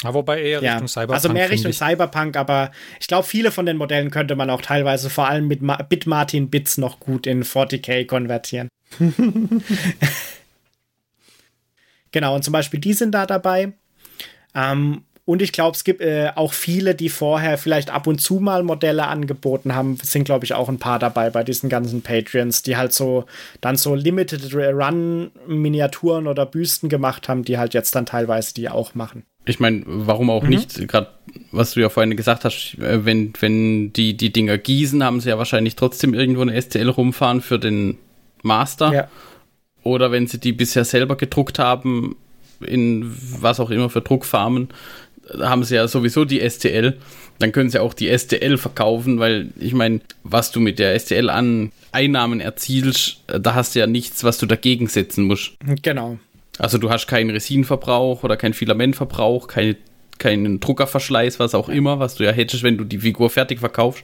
Ja, 0.03 0.13
wobei 0.13 0.41
eher 0.41 0.61
ja, 0.61 0.73
Richtung 0.73 0.87
Cyberpunk. 0.87 1.15
Also 1.15 1.29
mehr 1.29 1.49
Richtung 1.49 1.73
Cyberpunk, 1.73 2.35
aber 2.35 2.71
ich 2.99 3.07
glaube, 3.07 3.27
viele 3.27 3.51
von 3.51 3.65
den 3.65 3.77
Modellen 3.77 4.11
könnte 4.11 4.35
man 4.35 4.49
auch 4.49 4.61
teilweise 4.61 5.09
vor 5.09 5.27
allem 5.27 5.47
mit 5.47 5.61
Ma 5.61 5.77
Bitmartin 5.77 6.49
Bits 6.49 6.77
noch 6.77 6.99
gut 6.99 7.25
in 7.27 7.43
40k 7.43 8.05
konvertieren. 8.05 8.67
genau, 12.11 12.35
und 12.35 12.43
zum 12.43 12.51
Beispiel 12.51 12.79
die 12.79 12.93
sind 12.93 13.11
da 13.13 13.25
dabei. 13.25 13.73
Ähm, 14.53 15.03
und 15.25 15.41
ich 15.41 15.51
glaube, 15.51 15.75
es 15.75 15.83
gibt 15.83 16.01
äh, 16.01 16.31
auch 16.35 16.53
viele, 16.53 16.93
die 16.93 17.09
vorher 17.09 17.57
vielleicht 17.57 17.89
ab 17.89 18.05
und 18.05 18.21
zu 18.21 18.35
mal 18.35 18.61
Modelle 18.61 19.07
angeboten 19.07 19.73
haben. 19.73 19.97
Es 20.01 20.11
sind, 20.11 20.25
glaube 20.25 20.45
ich, 20.45 20.53
auch 20.53 20.69
ein 20.69 20.77
paar 20.77 20.99
dabei 20.99 21.31
bei 21.31 21.43
diesen 21.43 21.67
ganzen 21.67 22.03
Patreons, 22.03 22.61
die 22.61 22.77
halt 22.77 22.93
so 22.93 23.25
dann 23.59 23.75
so 23.75 23.95
Limited 23.95 24.53
Run 24.53 25.31
Miniaturen 25.47 26.27
oder 26.27 26.45
Büsten 26.45 26.89
gemacht 26.89 27.27
haben, 27.27 27.43
die 27.43 27.57
halt 27.57 27.73
jetzt 27.73 27.95
dann 27.95 28.05
teilweise 28.05 28.53
die 28.53 28.69
auch 28.69 28.93
machen. 28.93 29.25
Ich 29.45 29.59
meine, 29.59 29.83
warum 29.85 30.29
auch 30.29 30.43
mhm. 30.43 30.49
nicht? 30.49 30.87
Gerade 30.87 31.09
was 31.51 31.73
du 31.73 31.81
ja 31.81 31.89
vorhin 31.89 32.15
gesagt 32.15 32.45
hast, 32.45 32.77
äh, 32.79 33.05
wenn, 33.05 33.33
wenn 33.39 33.93
die 33.93 34.15
die 34.15 34.31
Dinger 34.31 34.57
gießen, 34.57 35.03
haben 35.03 35.19
sie 35.19 35.29
ja 35.29 35.37
wahrscheinlich 35.37 35.75
trotzdem 35.75 36.13
irgendwo 36.13 36.41
eine 36.41 36.59
STL 36.59 36.89
rumfahren 36.89 37.41
für 37.41 37.59
den 37.59 37.97
Master. 38.41 38.93
Ja. 38.93 39.07
Oder 39.83 40.11
wenn 40.11 40.27
sie 40.27 40.39
die 40.39 40.51
bisher 40.51 40.85
selber 40.85 41.15
gedruckt 41.15 41.59
haben, 41.59 42.15
in 42.65 43.13
was 43.39 43.59
auch 43.59 43.69
immer 43.69 43.89
für 43.89 44.01
Druckfarmen, 44.01 44.69
haben 45.39 45.63
sie 45.63 45.75
ja 45.75 45.87
sowieso 45.87 46.25
die 46.25 46.47
STL. 46.47 46.97
Dann 47.39 47.51
können 47.51 47.69
sie 47.69 47.79
auch 47.79 47.93
die 47.93 48.15
STL 48.17 48.57
verkaufen, 48.57 49.19
weil 49.19 49.49
ich 49.59 49.73
meine, 49.73 49.99
was 50.23 50.51
du 50.51 50.59
mit 50.59 50.79
der 50.79 50.97
STL 50.97 51.29
an 51.29 51.71
Einnahmen 51.91 52.39
erzielst, 52.39 53.23
da 53.27 53.55
hast 53.55 53.75
du 53.75 53.79
ja 53.79 53.87
nichts, 53.87 54.23
was 54.23 54.37
du 54.37 54.45
dagegen 54.45 54.87
setzen 54.87 55.25
musst. 55.25 55.53
Genau. 55.81 56.17
Also 56.57 56.77
du 56.77 56.89
hast 56.89 57.07
keinen 57.07 57.29
Resinverbrauch 57.29 58.23
oder 58.23 58.37
keinen 58.37 58.53
Filamentverbrauch, 58.53 59.47
keine, 59.47 59.75
keinen 60.17 60.59
Druckerverschleiß, 60.59 61.39
was 61.39 61.53
auch 61.53 61.69
immer, 61.69 61.99
was 61.99 62.15
du 62.15 62.23
ja 62.23 62.31
hättest, 62.31 62.63
wenn 62.63 62.77
du 62.77 62.83
die 62.83 62.99
Figur 62.99 63.29
fertig 63.29 63.59
verkaufst, 63.59 64.03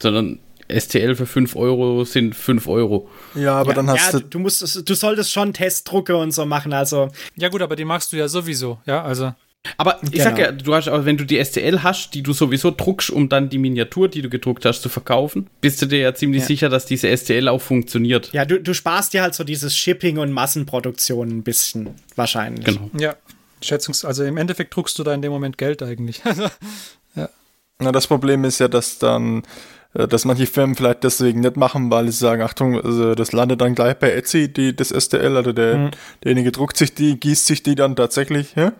sondern 0.00 0.38
STL 0.70 1.14
für 1.16 1.26
5 1.26 1.56
Euro 1.56 2.04
sind 2.04 2.34
5 2.34 2.68
Euro. 2.68 3.08
Ja, 3.34 3.54
aber 3.54 3.70
ja, 3.70 3.76
dann 3.76 3.90
hast 3.90 4.12
ja, 4.12 4.20
du. 4.20 4.26
Du, 4.26 4.38
musst, 4.38 4.88
du 4.88 4.94
solltest 4.94 5.32
schon 5.32 5.52
Testdrucke 5.52 6.16
und 6.16 6.32
so 6.32 6.46
machen, 6.46 6.72
also. 6.72 7.08
Ja, 7.36 7.48
gut, 7.48 7.62
aber 7.62 7.76
die 7.76 7.84
machst 7.84 8.12
du 8.12 8.16
ja 8.16 8.28
sowieso, 8.28 8.78
ja, 8.86 9.02
also. 9.02 9.34
Aber 9.76 9.98
ich 10.02 10.12
genau. 10.12 10.24
sag 10.24 10.38
ja, 10.38 10.52
du 10.52 10.74
hast 10.74 10.88
aber, 10.88 11.04
wenn 11.04 11.18
du 11.18 11.24
die 11.24 11.42
STL 11.42 11.82
hast, 11.82 12.14
die 12.14 12.22
du 12.22 12.32
sowieso 12.32 12.70
druckst, 12.70 13.10
um 13.10 13.28
dann 13.28 13.50
die 13.50 13.58
Miniatur, 13.58 14.08
die 14.08 14.22
du 14.22 14.30
gedruckt 14.30 14.64
hast, 14.64 14.80
zu 14.80 14.88
verkaufen, 14.88 15.48
bist 15.60 15.82
du 15.82 15.86
dir 15.86 15.98
ja 15.98 16.14
ziemlich 16.14 16.42
ja. 16.42 16.46
sicher, 16.46 16.68
dass 16.70 16.86
diese 16.86 17.14
STL 17.14 17.48
auch 17.48 17.60
funktioniert. 17.60 18.32
Ja, 18.32 18.46
du, 18.46 18.60
du 18.60 18.72
sparst 18.72 19.12
dir 19.12 19.22
halt 19.22 19.34
so 19.34 19.44
dieses 19.44 19.76
Shipping 19.76 20.18
und 20.18 20.32
Massenproduktion 20.32 21.28
ein 21.28 21.42
bisschen 21.42 21.90
wahrscheinlich. 22.16 22.64
Genau. 22.64 22.90
Ja. 22.98 23.16
Schätzungs, 23.62 24.06
also 24.06 24.24
im 24.24 24.38
Endeffekt 24.38 24.74
druckst 24.74 24.98
du 24.98 25.04
da 25.04 25.12
in 25.12 25.20
dem 25.20 25.32
Moment 25.32 25.58
Geld 25.58 25.82
eigentlich. 25.82 26.22
ja. 27.14 27.28
Na, 27.78 27.92
das 27.92 28.06
Problem 28.06 28.44
ist 28.44 28.58
ja, 28.58 28.68
dass 28.68 28.98
dann 28.98 29.42
äh, 29.92 30.08
dass 30.08 30.24
manche 30.24 30.46
Firmen 30.46 30.76
vielleicht 30.76 31.04
deswegen 31.04 31.40
nicht 31.40 31.56
machen, 31.56 31.90
weil 31.90 32.06
sie 32.06 32.16
sagen, 32.16 32.42
Achtung, 32.42 32.80
also 32.80 33.14
das 33.14 33.32
landet 33.32 33.60
dann 33.60 33.74
gleich 33.74 33.96
bei 33.96 34.12
Etsy, 34.12 34.50
die, 34.50 34.74
das 34.74 34.88
STL, 34.88 35.36
also 35.36 35.52
der, 35.52 35.76
mhm. 35.76 35.90
derjenige 36.24 36.52
druckt 36.52 36.76
sich 36.76 36.94
die, 36.94 37.18
gießt 37.18 37.46
sich 37.46 37.62
die 37.62 37.74
dann 37.74 37.96
tatsächlich, 37.96 38.54
ja? 38.54 38.72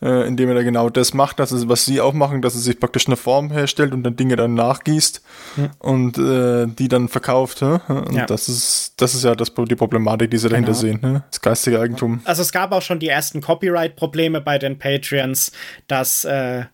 Äh, 0.00 0.26
indem 0.28 0.48
er 0.50 0.54
da 0.56 0.62
genau 0.62 0.88
das 0.90 1.12
macht, 1.14 1.38
dass 1.40 1.50
es, 1.50 1.68
was 1.68 1.84
sie 1.84 2.00
auch 2.00 2.12
machen, 2.12 2.40
dass 2.42 2.54
er 2.54 2.60
sich 2.60 2.78
praktisch 2.78 3.06
eine 3.06 3.16
Form 3.16 3.50
herstellt 3.50 3.92
und 3.92 4.02
dann 4.04 4.16
Dinge 4.16 4.36
dann 4.36 4.54
nachgießt 4.54 5.22
Hm. 5.56 5.70
und 5.78 6.18
äh, 6.18 6.66
die 6.68 6.88
dann 6.88 7.08
verkauft. 7.08 7.62
hä? 7.62 7.78
Und 7.88 8.12
Ja. 8.14 8.26
das 8.26 8.48
ist 8.48 8.94
das 8.98 9.14
ist 9.14 9.24
ja 9.24 9.34
das, 9.34 9.52
die 9.54 9.74
Problematik, 9.76 10.30
die 10.30 10.38
sie 10.38 10.48
dahinter 10.48 10.72
Genau. 10.72 10.80
sehen. 10.80 11.00
hä? 11.02 11.20
Das 11.30 11.40
geistige 11.40 11.80
Eigentum. 11.80 12.20
Also 12.24 12.42
es 12.42 12.52
gab 12.52 12.72
auch 12.72 12.82
schon 12.82 12.98
die 13.00 13.08
ersten 13.08 13.40
Copyright-Probleme 13.40 14.40
bei 14.40 14.58
den 14.58 14.78
Patreons, 14.78 15.52
dass 15.88 16.24
äh, 16.24 16.64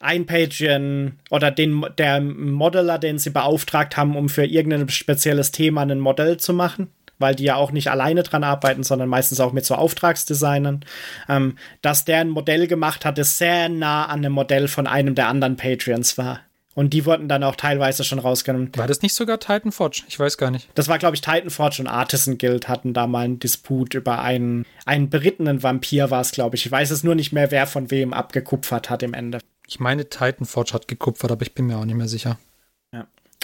ein 0.00 0.26
Patreon 0.26 1.12
oder 1.30 1.50
den, 1.50 1.84
der 1.96 2.20
Modeler, 2.20 2.98
den 2.98 3.18
sie 3.18 3.30
beauftragt 3.30 3.96
haben, 3.96 4.16
um 4.16 4.28
für 4.28 4.44
irgendein 4.44 4.88
spezielles 4.90 5.50
Thema 5.50 5.82
ein 5.82 5.98
Modell 6.00 6.36
zu 6.36 6.52
machen, 6.52 6.88
weil 7.18 7.34
die 7.34 7.44
ja 7.44 7.56
auch 7.56 7.72
nicht 7.72 7.90
alleine 7.90 8.22
dran 8.22 8.44
arbeiten, 8.44 8.82
sondern 8.82 9.08
meistens 9.08 9.40
auch 9.40 9.52
mit 9.52 9.64
so 9.64 9.74
Auftragsdesignern, 9.74 10.84
ähm, 11.28 11.56
dass 11.82 12.04
der 12.04 12.20
ein 12.20 12.30
Modell 12.30 12.66
gemacht 12.66 13.04
hat, 13.04 13.18
das 13.18 13.38
sehr 13.38 13.68
nah 13.68 14.06
an 14.06 14.18
einem 14.18 14.32
Modell 14.32 14.68
von 14.68 14.86
einem 14.86 15.14
der 15.14 15.28
anderen 15.28 15.56
Patreons 15.56 16.18
war. 16.18 16.40
Und 16.74 16.92
die 16.92 17.06
wurden 17.06 17.28
dann 17.28 17.44
auch 17.44 17.54
teilweise 17.54 18.02
schon 18.02 18.18
rausgenommen. 18.18 18.72
War 18.74 18.88
das 18.88 19.00
nicht 19.00 19.14
sogar 19.14 19.38
Titan 19.38 19.70
Forge? 19.70 20.02
Ich 20.08 20.18
weiß 20.18 20.38
gar 20.38 20.50
nicht. 20.50 20.68
Das 20.74 20.88
war, 20.88 20.98
glaube 20.98 21.14
ich, 21.14 21.20
Titan 21.20 21.50
Forge 21.50 21.76
und 21.80 21.86
Artisan 21.86 22.36
Guild 22.36 22.68
hatten 22.68 22.92
da 22.92 23.06
mal 23.06 23.24
einen 23.24 23.38
Disput 23.38 23.94
über 23.94 24.20
einen, 24.20 24.66
einen 24.84 25.08
berittenen 25.08 25.62
Vampir, 25.62 26.10
war 26.10 26.20
es, 26.20 26.32
glaube 26.32 26.56
ich. 26.56 26.66
Ich 26.66 26.72
weiß 26.72 26.90
es 26.90 27.04
nur 27.04 27.14
nicht 27.14 27.32
mehr, 27.32 27.52
wer 27.52 27.68
von 27.68 27.92
wem 27.92 28.12
abgekupfert 28.12 28.90
hat 28.90 29.04
im 29.04 29.14
Ende. 29.14 29.38
Ich 29.68 29.78
meine, 29.78 30.08
Titan 30.08 30.46
Forge 30.46 30.72
hat 30.72 30.88
gekupfert, 30.88 31.30
aber 31.30 31.42
ich 31.42 31.54
bin 31.54 31.66
mir 31.66 31.78
auch 31.78 31.84
nicht 31.84 31.94
mehr 31.94 32.08
sicher. 32.08 32.38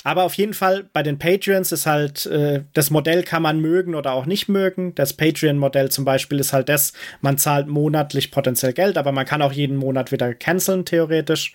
Aber 0.02 0.24
auf 0.24 0.34
jeden 0.34 0.54
Fall 0.54 0.88
bei 0.92 1.02
den 1.02 1.18
Patreons 1.18 1.72
ist 1.72 1.86
halt, 1.86 2.24
äh, 2.26 2.64
das 2.72 2.90
Modell 2.90 3.22
kann 3.22 3.42
man 3.42 3.60
mögen 3.60 3.94
oder 3.94 4.12
auch 4.12 4.24
nicht 4.24 4.48
mögen. 4.48 4.94
Das 4.94 5.12
Patreon-Modell 5.12 5.90
zum 5.90 6.06
Beispiel 6.06 6.40
ist 6.40 6.54
halt 6.54 6.70
das, 6.70 6.94
man 7.20 7.36
zahlt 7.36 7.68
monatlich 7.68 8.30
potenziell 8.30 8.72
Geld, 8.72 8.96
aber 8.96 9.12
man 9.12 9.26
kann 9.26 9.42
auch 9.42 9.52
jeden 9.52 9.76
Monat 9.76 10.10
wieder 10.10 10.32
canceln, 10.34 10.86
theoretisch. 10.86 11.54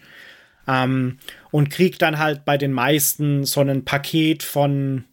Ähm, 0.68 1.18
und 1.52 1.70
kriegt 1.70 2.02
dann 2.02 2.20
halt 2.20 2.46
bei 2.46 2.58
den 2.58 2.72
meisten 2.72 3.46
so 3.46 3.62
ein 3.62 3.86
Paket 3.86 4.44
von 4.44 5.06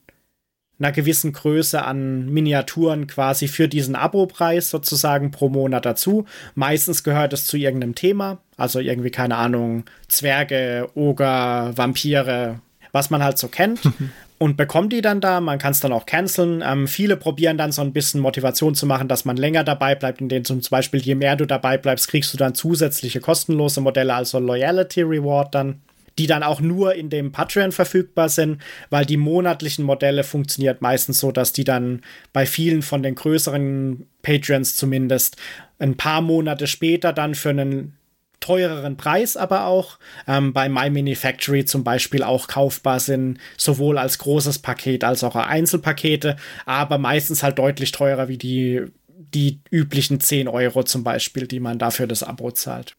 einer 0.78 0.92
gewissen 0.92 1.32
Größe 1.32 1.82
an 1.84 2.28
Miniaturen 2.28 3.06
quasi 3.06 3.48
für 3.48 3.68
diesen 3.68 3.94
Abo-Preis 3.94 4.70
sozusagen 4.70 5.30
pro 5.30 5.48
Monat 5.48 5.86
dazu. 5.86 6.26
Meistens 6.54 7.04
gehört 7.04 7.32
es 7.32 7.46
zu 7.46 7.56
irgendeinem 7.56 7.94
Thema, 7.94 8.42
also 8.56 8.80
irgendwie, 8.80 9.10
keine 9.10 9.36
Ahnung, 9.36 9.84
Zwerge, 10.08 10.88
Oger, 10.94 11.72
Vampire, 11.76 12.60
was 12.92 13.10
man 13.10 13.22
halt 13.22 13.38
so 13.38 13.48
kennt. 13.48 13.80
Und 14.38 14.56
bekommt 14.56 14.92
die 14.92 15.02
dann 15.02 15.20
da, 15.20 15.40
man 15.40 15.60
kann 15.60 15.70
es 15.70 15.78
dann 15.78 15.92
auch 15.92 16.04
canceln. 16.04 16.64
Ähm, 16.66 16.88
viele 16.88 17.16
probieren 17.16 17.58
dann 17.58 17.70
so 17.70 17.80
ein 17.80 17.92
bisschen 17.92 18.20
Motivation 18.20 18.74
zu 18.74 18.86
machen, 18.86 19.06
dass 19.06 19.24
man 19.24 19.36
länger 19.36 19.62
dabei 19.62 19.94
bleibt, 19.94 20.20
in 20.20 20.28
denen 20.28 20.44
zum 20.44 20.60
Beispiel, 20.68 21.00
je 21.00 21.14
mehr 21.14 21.36
du 21.36 21.46
dabei 21.46 21.78
bleibst, 21.78 22.08
kriegst 22.08 22.32
du 22.34 22.38
dann 22.38 22.56
zusätzliche 22.56 23.20
kostenlose 23.20 23.80
Modelle, 23.80 24.14
also 24.14 24.40
Loyalty 24.40 25.02
Reward 25.02 25.54
dann 25.54 25.80
die 26.18 26.26
dann 26.26 26.42
auch 26.42 26.60
nur 26.60 26.94
in 26.94 27.10
dem 27.10 27.32
Patreon 27.32 27.72
verfügbar 27.72 28.28
sind, 28.28 28.60
weil 28.90 29.06
die 29.06 29.16
monatlichen 29.16 29.84
Modelle 29.84 30.24
funktioniert 30.24 30.82
meistens 30.82 31.18
so, 31.18 31.32
dass 31.32 31.52
die 31.52 31.64
dann 31.64 32.02
bei 32.32 32.46
vielen 32.46 32.82
von 32.82 33.02
den 33.02 33.14
größeren 33.14 34.06
Patreons 34.22 34.76
zumindest 34.76 35.36
ein 35.78 35.96
paar 35.96 36.20
Monate 36.20 36.66
später 36.66 37.12
dann 37.12 37.34
für 37.34 37.50
einen 37.50 37.96
teureren 38.42 38.96
Preis 38.96 39.36
aber 39.36 39.66
auch 39.66 39.98
ähm, 40.26 40.52
bei 40.52 40.68
My 40.68 40.90
Mini 40.90 41.14
Factory 41.14 41.64
zum 41.64 41.84
Beispiel 41.84 42.22
auch 42.22 42.48
kaufbar 42.48 43.00
sind, 43.00 43.38
sowohl 43.56 43.96
als 43.96 44.18
großes 44.18 44.58
Paket 44.58 45.04
als 45.04 45.24
auch 45.24 45.34
Einzelpakete, 45.34 46.36
aber 46.66 46.98
meistens 46.98 47.42
halt 47.42 47.58
deutlich 47.58 47.92
teurer 47.92 48.28
wie 48.28 48.38
die, 48.38 48.82
die 49.08 49.60
üblichen 49.70 50.20
10 50.20 50.48
Euro 50.48 50.82
zum 50.82 51.04
Beispiel, 51.04 51.46
die 51.46 51.60
man 51.60 51.78
dafür 51.78 52.06
das 52.06 52.22
Abo 52.22 52.50
zahlt. 52.50 52.96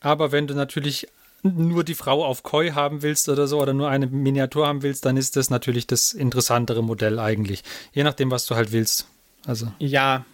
Aber 0.00 0.32
wenn 0.32 0.46
du 0.46 0.54
natürlich 0.54 1.06
nur 1.42 1.84
die 1.84 1.94
Frau 1.94 2.24
auf 2.24 2.42
Koi 2.42 2.70
haben 2.70 3.02
willst 3.02 3.28
oder 3.28 3.46
so 3.46 3.60
oder 3.60 3.72
nur 3.72 3.88
eine 3.88 4.06
Miniatur 4.06 4.66
haben 4.66 4.82
willst, 4.82 5.06
dann 5.06 5.16
ist 5.16 5.36
das 5.36 5.48
natürlich 5.48 5.86
das 5.86 6.12
interessantere 6.12 6.82
Modell 6.82 7.18
eigentlich. 7.18 7.62
Je 7.92 8.04
nachdem, 8.04 8.30
was 8.30 8.46
du 8.46 8.56
halt 8.56 8.72
willst. 8.72 9.06
Also. 9.46 9.72
Ja. 9.78 10.26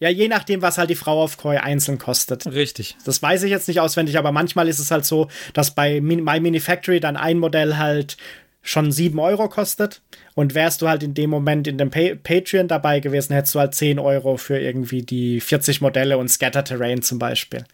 Ja, 0.00 0.08
je 0.08 0.28
nachdem, 0.28 0.62
was 0.62 0.78
halt 0.78 0.90
die 0.90 0.94
Frau 0.94 1.22
auf 1.22 1.38
Koi 1.38 1.56
einzeln 1.56 1.98
kostet. 1.98 2.46
Richtig. 2.46 2.96
Das 3.04 3.20
weiß 3.20 3.42
ich 3.42 3.50
jetzt 3.50 3.66
nicht 3.66 3.80
auswendig, 3.80 4.16
aber 4.16 4.30
manchmal 4.30 4.68
ist 4.68 4.78
es 4.78 4.92
halt 4.92 5.04
so, 5.04 5.28
dass 5.54 5.74
bei 5.74 6.00
My 6.00 6.38
Mini 6.40 6.60
Factory 6.60 7.00
dann 7.00 7.16
ein 7.16 7.38
Modell 7.38 7.76
halt 7.76 8.16
schon 8.62 8.92
7 8.92 9.18
Euro 9.18 9.48
kostet. 9.48 10.02
Und 10.34 10.54
wärst 10.54 10.82
du 10.82 10.88
halt 10.88 11.02
in 11.02 11.14
dem 11.14 11.30
Moment 11.30 11.66
in 11.66 11.78
dem 11.78 11.90
pa 11.90 12.14
Patreon 12.22 12.68
dabei 12.68 13.00
gewesen, 13.00 13.32
hättest 13.32 13.56
du 13.56 13.58
halt 13.58 13.74
10 13.74 13.98
Euro 13.98 14.36
für 14.36 14.58
irgendwie 14.58 15.02
die 15.02 15.40
40 15.40 15.80
Modelle 15.80 16.16
und 16.16 16.28
Scatter 16.28 16.62
Terrain 16.62 17.02
zum 17.02 17.18
Beispiel. 17.18 17.64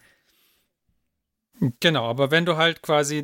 Genau, 1.79 2.03
aber 2.03 2.31
wenn 2.31 2.45
du 2.45 2.57
halt 2.57 2.81
quasi, 2.81 3.23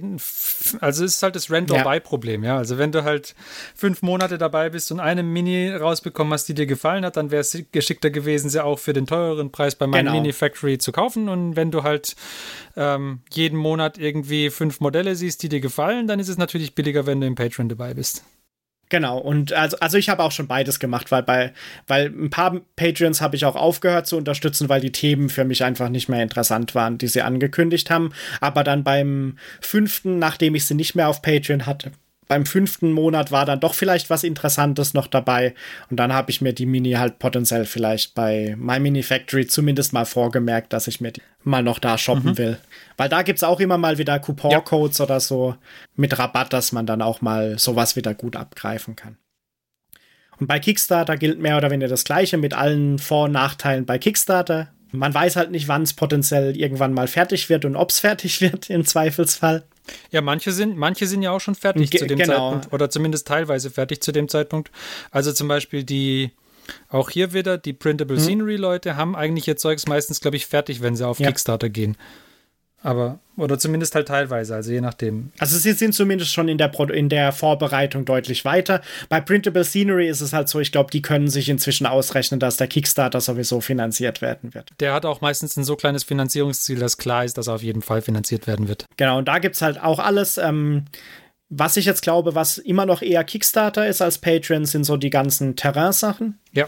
also 0.79 1.03
es 1.03 1.15
ist 1.15 1.23
halt 1.23 1.35
das 1.35 1.51
Rent-or-Buy-Problem, 1.51 2.43
ja. 2.45 2.57
Also 2.57 2.77
wenn 2.77 2.91
du 2.93 3.03
halt 3.03 3.35
fünf 3.75 4.01
Monate 4.01 4.37
dabei 4.37 4.69
bist 4.69 4.91
und 4.91 5.01
eine 5.01 5.21
Mini 5.21 5.69
rausbekommen 5.69 6.31
hast, 6.31 6.45
die 6.45 6.53
dir 6.53 6.65
gefallen 6.65 7.03
hat, 7.03 7.17
dann 7.17 7.29
wäre 7.29 7.41
es 7.41 7.57
geschickter 7.71 8.09
gewesen, 8.09 8.49
sie 8.49 8.63
auch 8.63 8.79
für 8.79 8.93
den 8.93 9.05
teureren 9.05 9.51
Preis 9.51 9.75
bei 9.75 9.85
meinem 9.85 10.05
Genau. 10.05 10.15
Mini 10.15 10.31
Factory 10.31 10.77
zu 10.77 10.93
kaufen. 10.93 11.27
Und 11.27 11.57
wenn 11.57 11.71
du 11.71 11.83
halt 11.83 12.15
ähm, 12.77 13.19
jeden 13.31 13.57
Monat 13.57 13.97
irgendwie 13.97 14.49
fünf 14.49 14.79
Modelle 14.79 15.15
siehst, 15.15 15.43
die 15.43 15.49
dir 15.49 15.59
gefallen, 15.59 16.07
dann 16.07 16.19
ist 16.19 16.29
es 16.29 16.37
natürlich 16.37 16.73
billiger, 16.73 17.05
wenn 17.05 17.19
du 17.19 17.27
im 17.27 17.35
Patreon 17.35 17.67
dabei 17.67 17.93
bist. 17.93 18.23
Genau, 18.91 19.19
und 19.19 19.53
also, 19.53 19.77
also 19.79 19.97
ich 19.97 20.09
habe 20.09 20.21
auch 20.21 20.33
schon 20.33 20.47
beides 20.47 20.77
gemacht, 20.77 21.13
weil 21.13 21.23
bei, 21.23 21.53
weil 21.87 22.07
ein 22.07 22.29
paar 22.29 22.59
Patreons 22.75 23.21
habe 23.21 23.37
ich 23.37 23.45
auch 23.45 23.55
aufgehört 23.55 24.05
zu 24.05 24.17
unterstützen, 24.17 24.67
weil 24.67 24.81
die 24.81 24.91
Themen 24.91 25.29
für 25.29 25.45
mich 25.45 25.63
einfach 25.63 25.87
nicht 25.87 26.09
mehr 26.09 26.21
interessant 26.21 26.75
waren, 26.75 26.97
die 26.97 27.07
sie 27.07 27.21
angekündigt 27.21 27.89
haben. 27.89 28.11
Aber 28.41 28.65
dann 28.65 28.83
beim 28.83 29.37
fünften, 29.61 30.19
nachdem 30.19 30.55
ich 30.55 30.65
sie 30.65 30.73
nicht 30.73 30.93
mehr 30.93 31.07
auf 31.07 31.21
Patreon 31.21 31.67
hatte, 31.67 31.93
beim 32.31 32.45
fünften 32.45 32.93
Monat 32.93 33.29
war 33.33 33.45
dann 33.45 33.59
doch 33.59 33.73
vielleicht 33.73 34.09
was 34.09 34.23
Interessantes 34.23 34.93
noch 34.93 35.07
dabei. 35.07 35.53
Und 35.89 35.97
dann 35.97 36.13
habe 36.13 36.31
ich 36.31 36.39
mir 36.39 36.53
die 36.53 36.65
Mini 36.65 36.93
halt 36.93 37.19
potenziell 37.19 37.65
vielleicht 37.65 38.15
bei 38.15 38.55
My 38.57 38.79
Mini 38.79 39.03
Factory 39.03 39.47
zumindest 39.47 39.91
mal 39.91 40.05
vorgemerkt, 40.05 40.71
dass 40.71 40.87
ich 40.87 41.01
mir 41.01 41.11
die 41.11 41.21
mal 41.43 41.61
noch 41.61 41.77
da 41.77 41.97
shoppen 41.97 42.37
will. 42.37 42.57
Weil 42.95 43.09
da 43.09 43.23
gibt's 43.23 43.43
auch 43.43 43.59
immer 43.59 43.77
mal 43.77 43.97
wieder 43.97 44.17
Coupon-Codes 44.17 45.01
oder 45.01 45.19
so 45.19 45.57
mit 45.97 46.17
Rabatt, 46.17 46.53
dass 46.53 46.71
man 46.71 46.85
dann 46.85 47.01
auch 47.01 47.19
mal 47.19 47.59
sowas 47.59 47.97
wieder 47.97 48.13
gut 48.13 48.37
abgreifen 48.37 48.95
kann. 48.95 49.17
Und 50.39 50.47
bei 50.47 50.59
Kickstarter 50.59 51.17
gilt 51.17 51.37
mehr 51.37 51.57
oder 51.57 51.69
weniger 51.69 51.89
das 51.89 52.05
Gleiche 52.05 52.37
mit 52.37 52.53
allen 52.53 52.97
Vor- 52.97 53.25
und 53.25 53.33
Nachteilen 53.33 53.85
bei 53.85 53.97
Kickstarter. 53.97 54.69
Man 54.93 55.13
weiß 55.13 55.35
halt 55.35 55.51
nicht, 55.51 55.67
wann 55.67 55.81
es 55.81 55.91
potenziell 55.91 56.55
irgendwann 56.55 56.93
mal 56.93 57.07
fertig 57.07 57.49
wird 57.49 57.65
und 57.65 57.75
ob 57.75 57.89
es 57.89 57.99
fertig 58.07 58.39
wird 58.39 58.69
im 58.69 58.85
Zweifelsfall. 58.85 59.65
Ja, 60.11 60.21
manche 60.21 60.51
sind, 60.51 60.77
manche 60.77 61.07
sind 61.07 61.21
ja 61.21 61.31
auch 61.31 61.39
schon 61.41 61.55
fertig 61.55 61.89
Ge- 61.91 61.99
zu 62.01 62.07
dem 62.07 62.17
genau. 62.19 62.51
Zeitpunkt 62.51 62.73
oder 62.73 62.89
zumindest 62.89 63.27
teilweise 63.27 63.69
fertig 63.69 64.01
zu 64.01 64.11
dem 64.11 64.27
Zeitpunkt. 64.27 64.71
Also 65.11 65.31
zum 65.33 65.47
Beispiel 65.47 65.83
die, 65.83 66.31
auch 66.89 67.09
hier 67.09 67.33
wieder, 67.33 67.57
die 67.57 67.73
Printable 67.73 68.17
Mhm. 68.17 68.21
Scenery 68.21 68.55
Leute 68.55 68.95
haben 68.95 69.15
eigentlich 69.15 69.47
ihr 69.47 69.57
Zeugs 69.57 69.87
meistens, 69.87 70.21
glaube 70.21 70.37
ich, 70.37 70.45
fertig, 70.45 70.81
wenn 70.81 70.95
sie 70.95 71.05
auf 71.07 71.19
Ja. 71.19 71.27
Kickstarter 71.27 71.69
gehen. 71.69 71.97
Aber, 72.83 73.19
oder 73.37 73.59
zumindest 73.59 73.93
halt 73.93 74.07
teilweise, 74.07 74.55
also 74.55 74.71
je 74.71 74.81
nachdem. 74.81 75.31
Also 75.37 75.57
sie 75.57 75.73
sind 75.73 75.93
zumindest 75.93 76.33
schon 76.33 76.47
in 76.47 76.57
der, 76.57 76.67
Pro 76.67 76.85
in 76.85 77.09
der 77.09 77.31
Vorbereitung 77.31 78.05
deutlich 78.05 78.43
weiter. 78.43 78.81
Bei 79.07 79.21
Printable 79.21 79.63
Scenery 79.63 80.07
ist 80.07 80.21
es 80.21 80.33
halt 80.33 80.49
so, 80.49 80.59
ich 80.59 80.71
glaube, 80.71 80.89
die 80.91 81.01
können 81.01 81.27
sich 81.27 81.49
inzwischen 81.49 81.85
ausrechnen, 81.85 82.39
dass 82.39 82.57
der 82.57 82.67
Kickstarter 82.67 83.21
sowieso 83.21 83.61
finanziert 83.61 84.21
werden 84.21 84.53
wird. 84.55 84.69
Der 84.79 84.93
hat 84.93 85.05
auch 85.05 85.21
meistens 85.21 85.57
ein 85.57 85.63
so 85.63 85.75
kleines 85.75 86.03
Finanzierungsziel, 86.03 86.79
dass 86.79 86.97
klar 86.97 87.23
ist, 87.23 87.37
dass 87.37 87.47
er 87.47 87.55
auf 87.55 87.63
jeden 87.63 87.83
Fall 87.83 88.01
finanziert 88.01 88.47
werden 88.47 88.67
wird. 88.67 88.85
Genau, 88.97 89.19
und 89.19 89.27
da 89.27 89.37
gibt's 89.39 89.61
halt 89.61 89.81
auch 89.81 89.99
alles. 89.99 90.37
Ähm, 90.37 90.85
was 91.53 91.75
ich 91.75 91.85
jetzt 91.85 92.01
glaube, 92.01 92.33
was 92.33 92.57
immer 92.57 92.85
noch 92.85 93.01
eher 93.01 93.25
Kickstarter 93.25 93.85
ist 93.85 94.01
als 94.01 94.17
Patreon, 94.19 94.65
sind 94.65 94.85
so 94.85 94.95
die 94.95 95.09
ganzen 95.09 95.57
Terrain-Sachen. 95.57 96.39
Ja. 96.53 96.65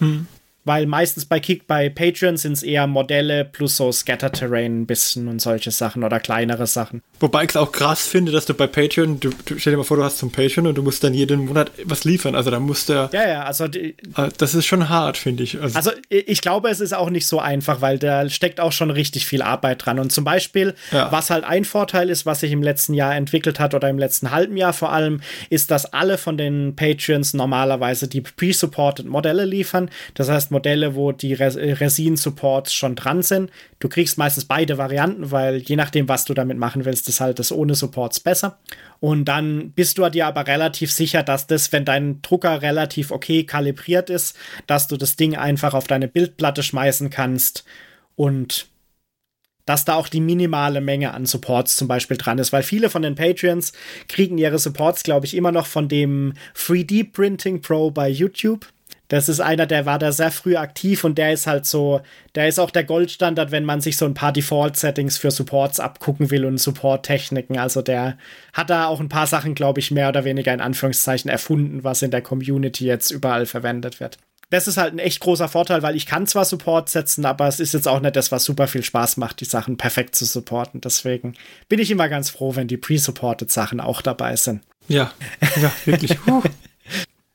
Weil 0.66 0.86
meistens 0.86 1.26
bei 1.26 1.40
Kick, 1.40 1.68
bei 1.68 1.90
Patreon 1.90 2.38
sind 2.38 2.54
es 2.54 2.64
eher 2.64 2.88
Modelle 2.88 3.44
plus 3.46 3.76
so 3.76 3.92
Scatter-Terrain 3.92 4.82
ein 4.82 4.86
bisschen 4.86 5.28
und 5.28 5.42
solche 5.42 5.72
Sachen 5.72 6.04
oder 6.04 6.20
kleinere 6.20 6.68
Sachen. 6.68 7.02
Wobei 7.20 7.44
ich 7.44 7.50
es 7.50 7.58
auch 7.58 7.72
krass 7.72 8.08
finde, 8.08 8.32
dass 8.32 8.46
du 8.46 8.54
bei 8.54 8.68
Patreon, 8.68 9.20
du, 9.20 9.30
du 9.46 9.58
stell 9.60 9.72
dir 9.72 9.78
mal 9.78 9.84
vor, 9.84 9.98
du 9.98 10.04
hast 10.04 10.18
zum 10.20 10.32
Patreon 10.32 10.68
und 10.68 10.76
du 10.76 10.84
musst 10.84 11.04
dann 11.04 11.14
jeden 11.14 11.46
Monat 11.46 11.72
was 11.86 12.04
liefern. 12.06 12.36
Also 12.36 12.50
da 12.52 12.60
musst 12.60 12.90
du, 12.90 13.10
Ja, 13.12 13.28
ja, 13.28 13.44
also 13.44 13.68
die, 13.68 13.96
äh, 14.16 14.30
das 14.38 14.56
ist 14.56 14.66
schon 14.66 14.88
hart, 14.90 15.18
finde 15.18 15.44
ich. 15.44 15.60
Also, 15.62 15.76
Also 15.78 15.92
ich 16.10 16.42
glaube, 16.42 16.70
es 16.70 16.80
ist 16.80 16.94
auch 16.94 17.10
nicht 17.10 17.28
so 17.28 17.40
einfach, 17.40 17.82
weil 17.82 18.00
da 18.00 18.30
steckt 18.30 18.60
auch 18.62 18.72
schon 18.72 18.90
richtig 18.92 19.26
viel 19.26 19.42
Arbeit 19.42 19.86
dran. 19.86 20.00
Und 20.00 20.12
zum 20.12 20.24
Beispiel, 20.24 20.76
Ja. 20.92 21.12
was 21.12 21.30
halt 21.30 21.44
ein 21.44 21.66
Vorteil 21.66 22.10
ist, 22.10 22.26
was 22.26 22.40
sich 22.40 22.52
im 22.52 22.64
letzten 22.64 22.94
Jahr 22.94 23.16
entwickelt 23.16 23.60
hat 23.60 23.74
oder 23.74 23.90
im 23.90 24.00
letzten 24.00 24.32
halben 24.32 24.56
Jahr 24.58 24.74
vor 24.74 24.94
allem, 24.94 25.22
ist, 25.50 25.72
dass 25.72 25.92
alle 25.94 26.18
von 26.18 26.38
den 26.38 26.76
Patreons 26.76 27.34
normalerweise 27.34 28.08
die 28.08 28.22
pre-supported 28.22 29.06
Modelle 29.08 29.46
liefern. 29.46 29.90
Das 30.14 30.30
heißt 30.30 30.52
Modelle, 30.54 30.96
wo 30.96 31.12
die 31.12 31.34
Res 31.34 31.58
Resin-Supports 31.58 32.74
schon 32.74 32.96
dran 32.96 33.22
sind. 33.22 33.52
Du 33.80 33.90
kriegst 33.90 34.18
meistens 34.18 34.46
beide 34.46 34.78
Varianten, 34.78 35.32
weil 35.32 35.58
je 35.58 35.76
nachdem, 35.76 36.08
was 36.08 36.24
du 36.24 36.34
damit 36.34 36.58
machen 36.58 36.86
willst, 36.86 37.10
ist 37.10 37.20
halt 37.20 37.40
das 37.40 37.52
ohne 37.52 37.76
Supports 37.76 38.22
besser. 38.22 38.60
Und 39.02 39.26
dann 39.26 39.72
bist 39.72 39.98
du 39.98 40.08
dir 40.10 40.28
aber 40.28 40.48
relativ 40.48 40.92
sicher, 40.94 41.24
dass 41.24 41.46
das, 41.48 41.74
wenn 41.74 41.84
dein 41.84 42.22
Drucker 42.22 42.62
relativ 42.62 43.12
okay 43.12 43.44
kalibriert 43.44 44.10
ist, 44.10 44.38
dass 44.66 44.88
du 44.88 44.96
das 44.96 45.18
Ding 45.18 45.36
einfach 45.36 45.74
auf 45.74 45.88
deine 45.88 46.08
Bildplatte 46.08 46.64
schmeißen 46.64 47.10
kannst 47.10 47.66
und 48.16 48.68
dass 49.66 49.86
da 49.86 49.96
auch 49.96 50.10
die 50.10 50.20
minimale 50.20 50.82
Menge 50.82 51.14
an 51.14 51.26
Supports 51.26 51.76
zum 51.76 51.88
Beispiel 51.88 52.18
dran 52.18 52.38
ist, 52.38 52.52
weil 52.52 52.64
viele 52.64 52.90
von 52.90 53.02
den 53.02 53.16
Patreons 53.16 53.74
kriegen 54.08 54.38
ihre 54.38 54.60
Supports, 54.60 55.04
glaube 55.04 55.26
ich, 55.26 55.36
immer 55.36 55.52
noch 55.52 55.68
von 55.68 55.88
dem 55.88 56.34
3D 56.56 57.12
Printing 57.12 57.62
Pro 57.62 57.92
bei 57.92 58.10
YouTube. 58.10 58.68
Das 59.14 59.30
ist 59.30 59.42
einer, 59.42 59.68
der 59.68 59.86
war 59.86 60.00
da 60.00 60.12
sehr 60.12 60.32
früh 60.32 60.56
aktiv 60.56 61.04
und 61.04 61.20
der 61.20 61.34
ist 61.34 61.46
halt 61.46 61.68
so, 61.68 62.02
der 62.34 62.48
ist 62.48 62.58
auch 62.58 62.72
der 62.72 62.84
Goldstandard, 62.84 63.52
wenn 63.52 63.64
man 63.64 63.80
sich 63.80 63.96
so 63.96 64.06
ein 64.06 64.16
paar 64.16 64.32
Default-Settings 64.32 65.20
für 65.20 65.30
Supports 65.30 65.80
abgucken 65.80 66.32
will 66.32 66.46
und 66.46 66.58
Support-Techniken. 66.58 67.60
Also 67.60 67.84
der 67.84 68.18
hat 68.54 68.72
da 68.72 68.88
auch 68.88 69.00
ein 69.00 69.10
paar 69.10 69.28
Sachen, 69.28 69.54
glaube 69.54 69.82
ich, 69.82 69.92
mehr 69.92 70.10
oder 70.10 70.24
weniger 70.24 70.52
in 70.52 70.62
Anführungszeichen 70.62 71.30
erfunden, 71.30 71.84
was 71.84 72.02
in 72.02 72.10
der 72.10 72.24
Community 72.24 72.88
jetzt 72.88 73.12
überall 73.12 73.46
verwendet 73.46 74.00
wird 74.00 74.18
das 74.50 74.68
ist 74.68 74.78
halt 74.78 74.94
ein 74.94 75.00
echt 75.00 75.20
großer 75.20 75.50
Vorteil, 75.50 75.82
weil 75.82 75.96
ich 75.96 76.06
kann 76.06 76.28
zwar 76.28 76.46
Support 76.46 76.88
setzen, 76.88 77.26
aber 77.26 77.48
es 77.48 77.60
ist 77.60 77.74
jetzt 77.74 77.88
auch 77.88 78.00
nicht 78.00 78.16
das, 78.16 78.32
was 78.32 78.44
super 78.44 78.68
viel 78.68 78.84
Spaß 78.84 79.18
macht, 79.18 79.40
die 79.42 79.46
Sachen 79.46 79.78
perfekt 79.78 80.14
zu 80.14 80.26
supporten. 80.26 80.80
Deswegen 80.80 81.34
bin 81.70 81.80
ich 81.80 81.90
immer 81.90 82.08
ganz 82.08 82.30
froh, 82.30 82.56
wenn 82.56 82.68
die 82.68 82.78
pre-supported 82.78 83.52
Sachen 83.52 83.80
auch 83.80 84.04
dabei 84.04 84.36
sind. 84.36 84.62
Ja, 84.88 85.12
ja, 85.60 85.72
wirklich. 85.86 86.20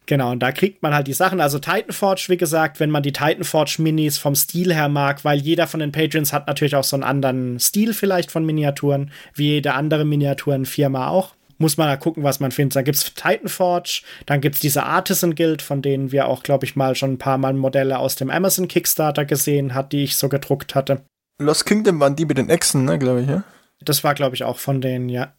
Genau, 0.08 0.32
und 0.32 0.38
da 0.42 0.52
kriegt 0.52 0.82
man 0.82 0.94
halt 0.94 1.06
die 1.06 1.12
Sachen. 1.12 1.38
Also 1.38 1.58
Titanforge, 1.58 2.24
wie 2.28 2.38
gesagt, 2.38 2.80
wenn 2.80 2.88
man 2.88 3.02
die 3.02 3.12
Titanforge 3.12 3.76
Minis 3.82 4.16
vom 4.16 4.34
Stil 4.34 4.72
her 4.72 4.88
mag, 4.88 5.22
weil 5.22 5.38
jeder 5.38 5.66
von 5.66 5.80
den 5.80 5.92
Patrons 5.92 6.32
hat 6.32 6.46
natürlich 6.46 6.76
auch 6.76 6.84
so 6.84 6.96
einen 6.96 7.02
anderen 7.02 7.60
Stil 7.60 7.92
vielleicht 7.92 8.30
von 8.30 8.46
Miniaturen, 8.46 9.10
wie 9.34 9.50
jede 9.50 9.74
andere 9.74 10.06
Miniaturenfirma 10.06 11.08
auch 11.08 11.34
muss 11.60 11.76
man 11.76 11.88
da 11.88 11.96
gucken, 11.96 12.22
was 12.22 12.38
man 12.38 12.52
findet. 12.52 12.76
Dann 12.76 12.84
gibt 12.84 12.96
es 12.96 13.14
Titanforge, 13.14 14.02
dann 14.26 14.40
gibt 14.40 14.54
es 14.54 14.60
diese 14.60 14.84
Artisan 14.84 15.34
Guild, 15.34 15.60
von 15.60 15.82
denen 15.82 16.12
wir 16.12 16.28
auch, 16.28 16.44
glaube 16.44 16.64
ich, 16.64 16.76
mal 16.76 16.94
schon 16.94 17.14
ein 17.14 17.18
paar 17.18 17.36
Mal 17.36 17.52
Modelle 17.52 17.98
aus 17.98 18.14
dem 18.14 18.30
Amazon 18.30 18.68
Kickstarter 18.68 19.24
gesehen 19.24 19.74
hat, 19.74 19.92
die 19.92 20.04
ich 20.04 20.14
so 20.14 20.28
gedruckt 20.28 20.76
hatte. 20.76 21.02
Lost 21.42 21.66
Kingdom 21.66 21.98
waren 21.98 22.14
die 22.14 22.26
mit 22.26 22.38
den 22.38 22.48
Echsen, 22.48 22.84
ne, 22.84 22.96
glaube 22.96 23.22
ich, 23.22 23.28
ja? 23.28 23.42
Das 23.80 24.04
war, 24.04 24.14
glaube 24.14 24.36
ich, 24.36 24.44
auch 24.44 24.58
von 24.58 24.80
denen, 24.80 25.08
ja. 25.08 25.32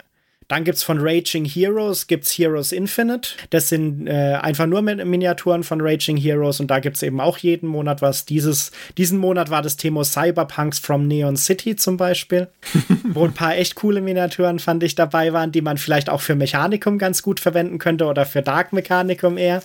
Dann 0.50 0.64
gibt 0.64 0.78
es 0.78 0.82
von 0.82 0.98
Raging 1.00 1.44
Heroes, 1.44 2.08
gibt's 2.08 2.36
Heroes 2.36 2.72
Infinite. 2.72 3.36
Das 3.50 3.68
sind 3.68 4.08
äh, 4.08 4.34
einfach 4.34 4.66
nur 4.66 4.82
Miniaturen 4.82 5.62
von 5.62 5.80
Raging 5.80 6.16
Heroes 6.16 6.58
und 6.58 6.72
da 6.72 6.80
gibt 6.80 6.96
es 6.96 7.04
eben 7.04 7.20
auch 7.20 7.38
jeden 7.38 7.68
Monat 7.68 8.02
was. 8.02 8.24
Dieses, 8.24 8.72
diesen 8.98 9.20
Monat 9.20 9.50
war 9.50 9.62
das 9.62 9.76
Thema 9.76 10.02
Cyberpunks 10.02 10.80
from 10.80 11.06
Neon 11.06 11.36
City 11.36 11.76
zum 11.76 11.96
Beispiel, 11.96 12.48
wo 13.04 13.24
ein 13.24 13.32
paar 13.32 13.56
echt 13.58 13.76
coole 13.76 14.00
Miniaturen 14.00 14.58
fand 14.58 14.82
ich 14.82 14.96
dabei 14.96 15.32
waren, 15.32 15.52
die 15.52 15.62
man 15.62 15.78
vielleicht 15.78 16.10
auch 16.10 16.20
für 16.20 16.34
Mechanicum 16.34 16.98
ganz 16.98 17.22
gut 17.22 17.38
verwenden 17.38 17.78
könnte 17.78 18.06
oder 18.06 18.26
für 18.26 18.42
Dark 18.42 18.72
Mechanicum 18.72 19.38
eher. 19.38 19.62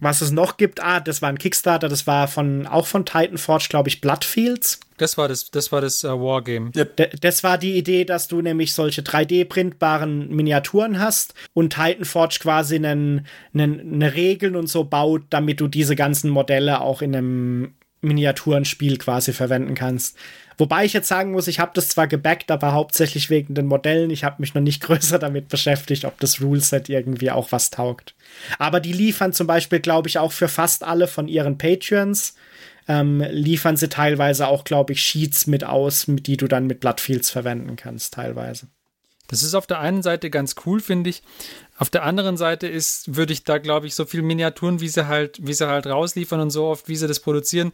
Was 0.00 0.22
es 0.22 0.30
noch 0.30 0.56
gibt, 0.56 0.82
ah, 0.82 1.00
das 1.00 1.20
war 1.20 1.28
ein 1.28 1.38
Kickstarter, 1.38 1.90
das 1.90 2.06
war 2.06 2.28
von 2.28 2.66
auch 2.66 2.86
von 2.86 3.04
Titanforge, 3.04 3.66
glaube 3.68 3.90
ich, 3.90 4.00
Bloodfields. 4.00 4.80
Das 4.96 5.18
war 5.18 5.28
das, 5.28 5.50
das 5.50 5.72
war 5.72 5.80
das 5.80 6.04
uh, 6.04 6.08
Wargame. 6.08 6.70
Ja. 6.74 6.84
Das 7.20 7.42
war 7.42 7.58
die 7.58 7.76
Idee, 7.76 8.04
dass 8.04 8.28
du 8.28 8.40
nämlich 8.40 8.74
solche 8.74 9.02
3D-printbaren 9.02 10.28
Miniaturen 10.28 11.00
hast 11.00 11.34
und 11.52 11.74
Titanforge 11.74 12.38
quasi 12.40 12.76
einen, 12.76 13.26
einen, 13.52 13.94
eine 13.94 14.14
Regeln 14.14 14.56
und 14.56 14.68
so 14.68 14.84
baut, 14.84 15.22
damit 15.30 15.60
du 15.60 15.68
diese 15.68 15.96
ganzen 15.96 16.30
Modelle 16.30 16.80
auch 16.80 17.02
in 17.02 17.16
einem 17.16 17.74
Miniaturenspiel 18.02 18.98
quasi 18.98 19.32
verwenden 19.32 19.74
kannst. 19.74 20.16
Wobei 20.56 20.84
ich 20.84 20.92
jetzt 20.92 21.08
sagen 21.08 21.32
muss, 21.32 21.48
ich 21.48 21.58
habe 21.58 21.72
das 21.74 21.88
zwar 21.88 22.06
gebackt, 22.06 22.50
aber 22.50 22.72
hauptsächlich 22.72 23.28
wegen 23.28 23.54
den 23.54 23.66
Modellen. 23.66 24.10
Ich 24.10 24.22
habe 24.22 24.36
mich 24.38 24.54
noch 24.54 24.62
nicht 24.62 24.80
größer 24.82 25.18
damit 25.18 25.48
beschäftigt, 25.48 26.04
ob 26.04 26.20
das 26.20 26.40
Ruleset 26.40 26.88
irgendwie 26.88 27.30
auch 27.30 27.50
was 27.50 27.70
taugt. 27.70 28.14
Aber 28.58 28.80
die 28.80 28.92
liefern 28.92 29.32
zum 29.32 29.46
Beispiel, 29.46 29.80
glaube 29.80 30.08
ich, 30.08 30.18
auch 30.18 30.32
für 30.32 30.48
fast 30.48 30.84
alle 30.84 31.08
von 31.08 31.26
ihren 31.26 31.58
Patreons, 31.58 32.34
ähm, 32.88 33.24
liefern 33.30 33.76
sie 33.76 33.88
teilweise 33.88 34.48
auch, 34.48 34.64
glaube 34.64 34.92
ich, 34.92 35.02
Sheets 35.02 35.46
mit 35.46 35.64
aus, 35.64 36.04
die 36.06 36.36
du 36.36 36.48
dann 36.48 36.66
mit 36.66 36.80
Bloodfields 36.80 37.30
verwenden 37.30 37.76
kannst, 37.76 38.14
teilweise. 38.14 38.68
Das 39.28 39.42
ist 39.42 39.54
auf 39.54 39.66
der 39.66 39.80
einen 39.80 40.02
Seite 40.02 40.28
ganz 40.28 40.54
cool, 40.66 40.80
finde 40.80 41.10
ich. 41.10 41.22
Auf 41.78 41.88
der 41.88 42.04
anderen 42.04 42.36
Seite 42.36 42.66
ist, 42.66 43.16
würde 43.16 43.32
ich 43.32 43.42
da, 43.44 43.58
glaube 43.58 43.86
ich, 43.86 43.94
so 43.94 44.04
viel 44.04 44.22
Miniaturen, 44.22 44.80
wie 44.80 44.88
sie 44.88 45.08
halt, 45.08 45.38
wie 45.40 45.54
sie 45.54 45.66
halt 45.66 45.86
rausliefern 45.86 46.40
und 46.40 46.50
so 46.50 46.66
oft, 46.66 46.88
wie 46.88 46.96
sie 46.96 47.08
das 47.08 47.20
produzieren, 47.20 47.72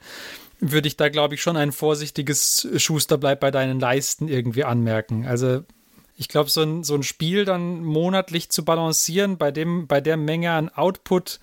würde 0.60 0.88
ich 0.88 0.96
da, 0.96 1.08
glaube 1.08 1.34
ich, 1.34 1.42
schon 1.42 1.56
ein 1.56 1.72
vorsichtiges 1.72 2.68
Schuster 2.76 3.18
bleibt 3.18 3.40
bei 3.40 3.50
deinen 3.50 3.80
Leisten 3.80 4.28
irgendwie 4.28 4.64
anmerken. 4.64 5.26
Also 5.26 5.64
ich 6.16 6.28
glaube, 6.28 6.50
so 6.50 6.62
ein, 6.62 6.84
so 6.84 6.94
ein 6.94 7.02
Spiel 7.02 7.44
dann 7.44 7.82
monatlich 7.82 8.50
zu 8.50 8.64
balancieren 8.64 9.38
bei, 9.38 9.50
dem, 9.50 9.86
bei 9.86 10.00
der 10.00 10.16
Menge 10.16 10.52
an 10.52 10.68
Output 10.68 11.40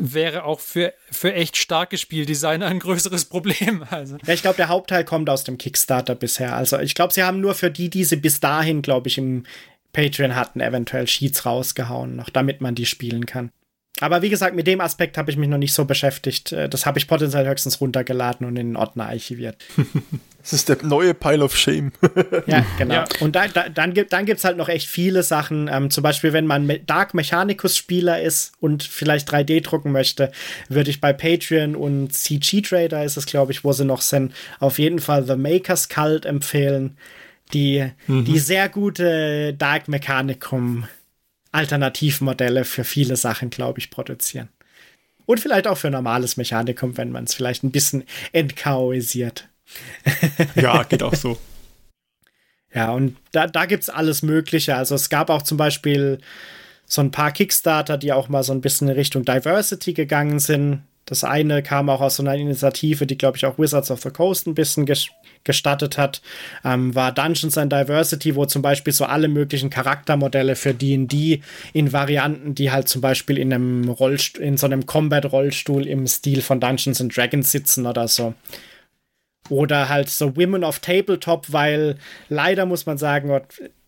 wäre 0.00 0.44
auch 0.44 0.60
für, 0.60 0.92
für 1.10 1.32
echt 1.34 1.56
starke 1.56 1.98
Spieldesigner 1.98 2.66
ein 2.66 2.78
größeres 2.78 3.26
Problem. 3.26 3.84
Also. 3.90 4.18
Ja, 4.24 4.34
ich 4.34 4.42
glaube, 4.42 4.56
der 4.56 4.68
Hauptteil 4.68 5.04
kommt 5.04 5.28
aus 5.28 5.42
dem 5.42 5.58
Kickstarter 5.58 6.14
bisher. 6.14 6.54
Also 6.54 6.78
ich 6.78 6.94
glaube, 6.94 7.12
sie 7.12 7.22
haben 7.22 7.40
nur 7.40 7.54
für 7.54 7.70
die, 7.70 7.90
die 7.90 8.04
sie 8.04 8.16
bis 8.16 8.38
dahin, 8.38 8.82
glaube 8.82 9.08
ich, 9.08 9.18
im 9.18 9.44
Patreon 9.92 10.36
hatten, 10.36 10.60
eventuell 10.60 11.08
Sheets 11.08 11.44
rausgehauen, 11.44 12.14
noch 12.14 12.30
damit 12.30 12.60
man 12.60 12.74
die 12.74 12.86
spielen 12.86 13.26
kann. 13.26 13.50
Aber 13.98 14.22
wie 14.22 14.30
gesagt, 14.30 14.54
mit 14.54 14.66
dem 14.66 14.80
Aspekt 14.80 15.18
habe 15.18 15.30
ich 15.30 15.36
mich 15.36 15.48
noch 15.48 15.58
nicht 15.58 15.74
so 15.74 15.84
beschäftigt. 15.84 16.52
Äh, 16.52 16.68
das 16.68 16.86
habe 16.86 16.98
ich 16.98 17.08
potenziell 17.08 17.46
höchstens 17.46 17.80
runtergeladen 17.80 18.46
und 18.46 18.56
in 18.56 18.68
den 18.68 18.76
Ordner 18.76 19.08
archiviert. 19.08 19.56
Das 20.42 20.54
ist 20.54 20.70
der 20.70 20.78
neue 20.82 21.12
Pile 21.12 21.44
of 21.44 21.54
Shame. 21.54 21.92
ja, 22.46 22.64
genau. 22.78 22.94
Ja. 22.94 23.04
Und 23.20 23.36
da, 23.36 23.46
da, 23.46 23.68
dann 23.68 23.92
gibt 23.92 24.14
dann 24.14 24.26
halt 24.26 24.56
noch 24.56 24.70
echt 24.70 24.88
viele 24.88 25.22
Sachen. 25.22 25.68
Ähm, 25.70 25.90
zum 25.90 26.02
Beispiel, 26.02 26.32
wenn 26.32 26.46
man 26.46 26.80
Dark 26.86 27.12
Mechanicus 27.12 27.76
Spieler 27.76 28.22
ist 28.22 28.52
und 28.58 28.82
vielleicht 28.82 29.30
3D 29.30 29.62
drucken 29.62 29.92
möchte, 29.92 30.32
würde 30.70 30.88
ich 30.88 31.00
bei 31.00 31.12
Patreon 31.12 31.76
und 31.76 32.14
CG 32.14 32.62
Trader 32.62 33.04
ist 33.04 33.18
es, 33.18 33.26
glaube 33.26 33.52
ich, 33.52 33.64
wo 33.64 33.72
sie 33.72 33.84
noch 33.84 34.00
sind, 34.00 34.32
auf 34.60 34.78
jeden 34.78 35.00
Fall 35.00 35.26
The 35.26 35.36
Maker's 35.36 35.90
Cult 35.90 36.24
empfehlen. 36.24 36.96
Die, 37.52 37.90
mhm. 38.06 38.24
die 38.24 38.38
sehr 38.38 38.70
gute 38.70 39.52
Dark 39.52 39.88
Mechanicum 39.88 40.84
Alternativmodelle 41.52 42.64
für 42.64 42.84
viele 42.84 43.16
Sachen, 43.16 43.50
glaube 43.50 43.78
ich, 43.78 43.90
produzieren. 43.90 44.48
Und 45.26 45.40
vielleicht 45.40 45.66
auch 45.66 45.78
für 45.78 45.90
normales 45.90 46.36
Mechanikum, 46.36 46.96
wenn 46.96 47.12
man 47.12 47.24
es 47.24 47.34
vielleicht 47.34 47.62
ein 47.62 47.70
bisschen 47.70 48.04
entchaoisiert. 48.32 49.48
ja, 50.56 50.82
geht 50.82 51.02
auch 51.02 51.14
so. 51.14 51.38
Ja, 52.74 52.92
und 52.92 53.16
da, 53.32 53.46
da 53.46 53.66
gibt 53.66 53.82
es 53.82 53.90
alles 53.90 54.22
Mögliche. 54.22 54.76
Also 54.76 54.94
es 54.94 55.08
gab 55.08 55.30
auch 55.30 55.42
zum 55.42 55.56
Beispiel 55.56 56.18
so 56.86 57.00
ein 57.00 57.10
paar 57.10 57.32
Kickstarter, 57.32 57.96
die 57.96 58.12
auch 58.12 58.28
mal 58.28 58.42
so 58.42 58.52
ein 58.52 58.60
bisschen 58.60 58.88
in 58.88 58.94
Richtung 58.94 59.24
Diversity 59.24 59.92
gegangen 59.92 60.40
sind. 60.40 60.82
Das 61.10 61.24
eine 61.24 61.60
kam 61.60 61.90
auch 61.90 62.00
aus 62.00 62.16
so 62.16 62.22
einer 62.22 62.36
Initiative, 62.36 63.04
die, 63.04 63.18
glaube 63.18 63.36
ich, 63.36 63.44
auch 63.44 63.58
Wizards 63.58 63.90
of 63.90 64.00
the 64.00 64.10
Coast 64.10 64.46
ein 64.46 64.54
bisschen 64.54 64.86
ges 64.86 65.08
gestattet 65.42 65.96
hat, 65.96 66.20
ähm, 66.64 66.94
war 66.94 67.12
Dungeons 67.12 67.56
and 67.56 67.72
Diversity, 67.72 68.36
wo 68.36 68.44
zum 68.44 68.60
Beispiel 68.60 68.92
so 68.92 69.06
alle 69.06 69.26
möglichen 69.26 69.70
Charaktermodelle 69.70 70.54
für 70.54 70.74
D&D 70.74 71.40
in 71.72 71.92
Varianten, 71.94 72.54
die 72.54 72.70
halt 72.70 72.88
zum 72.88 73.00
Beispiel 73.00 73.38
in 73.38 73.52
einem 73.52 73.96
in 74.38 74.56
so 74.58 74.66
einem 74.66 74.84
Combat-Rollstuhl 74.84 75.86
im 75.86 76.06
Stil 76.06 76.42
von 76.42 76.60
Dungeons 76.60 77.00
and 77.00 77.16
Dragons 77.16 77.50
sitzen 77.50 77.86
oder 77.86 78.06
so. 78.06 78.34
Oder 79.48 79.88
halt 79.88 80.10
so 80.10 80.36
Women 80.36 80.62
of 80.62 80.78
Tabletop, 80.78 81.52
weil 81.52 81.96
leider 82.28 82.66
muss 82.66 82.84
man 82.84 82.98
sagen, 82.98 83.30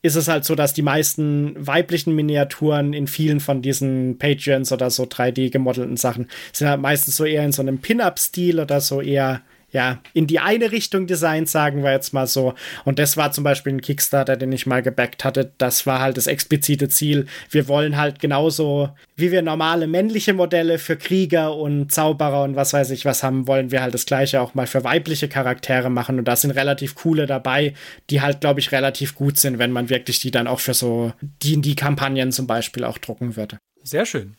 ist 0.02 0.16
es 0.16 0.28
halt 0.28 0.44
so, 0.44 0.54
dass 0.54 0.74
die 0.74 0.82
meisten 0.82 1.54
weiblichen 1.56 2.14
Miniaturen 2.14 2.92
in 2.92 3.06
vielen 3.06 3.38
von 3.38 3.62
diesen 3.62 4.18
Patreons 4.18 4.72
oder 4.72 4.90
so 4.90 5.04
3D 5.04 5.50
gemodelten 5.50 5.96
Sachen 5.96 6.28
sind 6.52 6.68
halt 6.68 6.80
meistens 6.80 7.16
so 7.16 7.24
eher 7.24 7.44
in 7.44 7.52
so 7.52 7.62
einem 7.62 7.78
Pin-Up-Stil 7.78 8.58
oder 8.58 8.80
so 8.80 9.00
eher 9.00 9.42
ja, 9.72 10.00
in 10.12 10.26
die 10.26 10.38
eine 10.38 10.70
Richtung 10.70 11.06
designt, 11.06 11.48
sagen 11.48 11.82
wir 11.82 11.92
jetzt 11.92 12.12
mal 12.12 12.26
so. 12.26 12.54
Und 12.84 12.98
das 12.98 13.16
war 13.16 13.32
zum 13.32 13.42
Beispiel 13.42 13.72
ein 13.72 13.80
Kickstarter, 13.80 14.36
den 14.36 14.52
ich 14.52 14.66
mal 14.66 14.82
gebackt 14.82 15.24
hatte. 15.24 15.52
Das 15.58 15.86
war 15.86 16.00
halt 16.00 16.18
das 16.18 16.26
explizite 16.26 16.88
Ziel. 16.88 17.26
Wir 17.50 17.68
wollen 17.68 17.96
halt 17.96 18.20
genauso, 18.20 18.90
wie 19.16 19.32
wir 19.32 19.40
normale 19.40 19.86
männliche 19.86 20.34
Modelle 20.34 20.78
für 20.78 20.96
Krieger 20.96 21.56
und 21.56 21.90
Zauberer 21.90 22.42
und 22.42 22.54
was 22.54 22.74
weiß 22.74 22.90
ich 22.90 23.04
was 23.06 23.22
haben, 23.22 23.46
wollen 23.46 23.70
wir 23.70 23.82
halt 23.82 23.94
das 23.94 24.06
gleiche 24.06 24.40
auch 24.42 24.54
mal 24.54 24.66
für 24.66 24.84
weibliche 24.84 25.28
Charaktere 25.28 25.88
machen. 25.88 26.18
Und 26.18 26.26
da 26.26 26.36
sind 26.36 26.50
relativ 26.50 26.94
coole 26.94 27.26
dabei, 27.26 27.72
die 28.10 28.20
halt, 28.20 28.40
glaube 28.40 28.60
ich, 28.60 28.72
relativ 28.72 29.14
gut 29.14 29.38
sind, 29.38 29.58
wenn 29.58 29.72
man 29.72 29.88
wirklich 29.88 30.20
die 30.20 30.30
dann 30.30 30.46
auch 30.46 30.60
für 30.60 30.74
so 30.74 31.12
D&D-Kampagnen 31.42 32.30
zum 32.30 32.46
Beispiel 32.46 32.84
auch 32.84 32.98
drucken 32.98 33.36
würde. 33.36 33.58
Sehr 33.82 34.06
schön. 34.06 34.36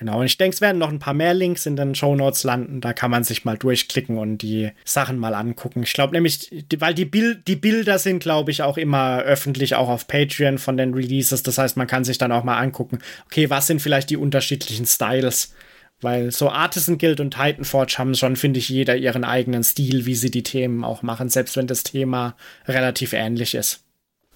Genau, 0.00 0.20
und 0.20 0.24
ich 0.24 0.38
denke, 0.38 0.54
es 0.54 0.62
werden 0.62 0.78
noch 0.78 0.88
ein 0.88 0.98
paar 0.98 1.12
mehr 1.12 1.34
Links 1.34 1.66
in 1.66 1.76
den 1.76 1.94
Show 1.94 2.16
Notes 2.16 2.42
landen. 2.42 2.80
Da 2.80 2.94
kann 2.94 3.10
man 3.10 3.22
sich 3.22 3.44
mal 3.44 3.58
durchklicken 3.58 4.16
und 4.16 4.38
die 4.38 4.70
Sachen 4.82 5.18
mal 5.18 5.34
angucken. 5.34 5.82
Ich 5.82 5.92
glaube 5.92 6.14
nämlich, 6.14 6.48
die, 6.50 6.80
weil 6.80 6.94
die, 6.94 7.04
Bild, 7.04 7.46
die 7.46 7.56
Bilder 7.56 7.98
sind, 7.98 8.20
glaube 8.20 8.50
ich, 8.50 8.62
auch 8.62 8.78
immer 8.78 9.18
öffentlich, 9.18 9.74
auch 9.74 9.90
auf 9.90 10.08
Patreon 10.08 10.56
von 10.56 10.78
den 10.78 10.94
Releases. 10.94 11.42
Das 11.42 11.58
heißt, 11.58 11.76
man 11.76 11.86
kann 11.86 12.04
sich 12.04 12.16
dann 12.16 12.32
auch 12.32 12.44
mal 12.44 12.56
angucken, 12.56 13.00
okay, 13.26 13.50
was 13.50 13.66
sind 13.66 13.82
vielleicht 13.82 14.08
die 14.08 14.16
unterschiedlichen 14.16 14.86
Styles? 14.86 15.52
Weil 16.00 16.30
so 16.30 16.48
Artisan 16.48 16.96
Guild 16.96 17.20
und 17.20 17.34
Titanforge 17.34 17.96
haben 17.98 18.14
schon, 18.14 18.36
finde 18.36 18.58
ich, 18.58 18.70
jeder 18.70 18.96
ihren 18.96 19.24
eigenen 19.24 19.62
Stil, 19.62 20.06
wie 20.06 20.14
sie 20.14 20.30
die 20.30 20.42
Themen 20.42 20.82
auch 20.82 21.02
machen, 21.02 21.28
selbst 21.28 21.58
wenn 21.58 21.66
das 21.66 21.82
Thema 21.82 22.36
relativ 22.66 23.12
ähnlich 23.12 23.54
ist. 23.54 23.84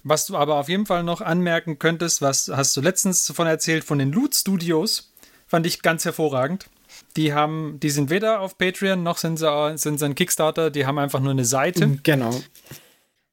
Was 0.07 0.27
du 0.27 0.37
aber 0.37 0.57
auf 0.57 0.69
jeden 0.69 0.85
Fall 0.85 1.01
noch 1.01 1.21
anmerken 1.21 1.79
könntest, 1.79 2.21
was 2.21 2.51
hast 2.55 2.77
du 2.77 2.81
letztens 2.81 3.25
davon 3.25 3.47
erzählt, 3.47 3.83
von 3.83 3.97
den 3.97 4.11
Loot 4.11 4.35
Studios, 4.35 5.14
Fand 5.47 5.65
ich 5.67 5.81
ganz 5.81 6.05
hervorragend. 6.05 6.67
Die 7.17 7.33
haben, 7.33 7.79
die 7.81 7.89
sind 7.89 8.09
weder 8.09 8.41
auf 8.41 8.57
Patreon 8.57 9.03
noch 9.03 9.17
sind 9.17 9.37
sie, 9.37 9.77
sind 9.77 9.99
sie 9.99 10.05
ein 10.05 10.15
Kickstarter, 10.15 10.71
die 10.71 10.85
haben 10.85 10.97
einfach 10.97 11.19
nur 11.19 11.31
eine 11.31 11.45
Seite. 11.45 11.99
Genau. 12.03 12.31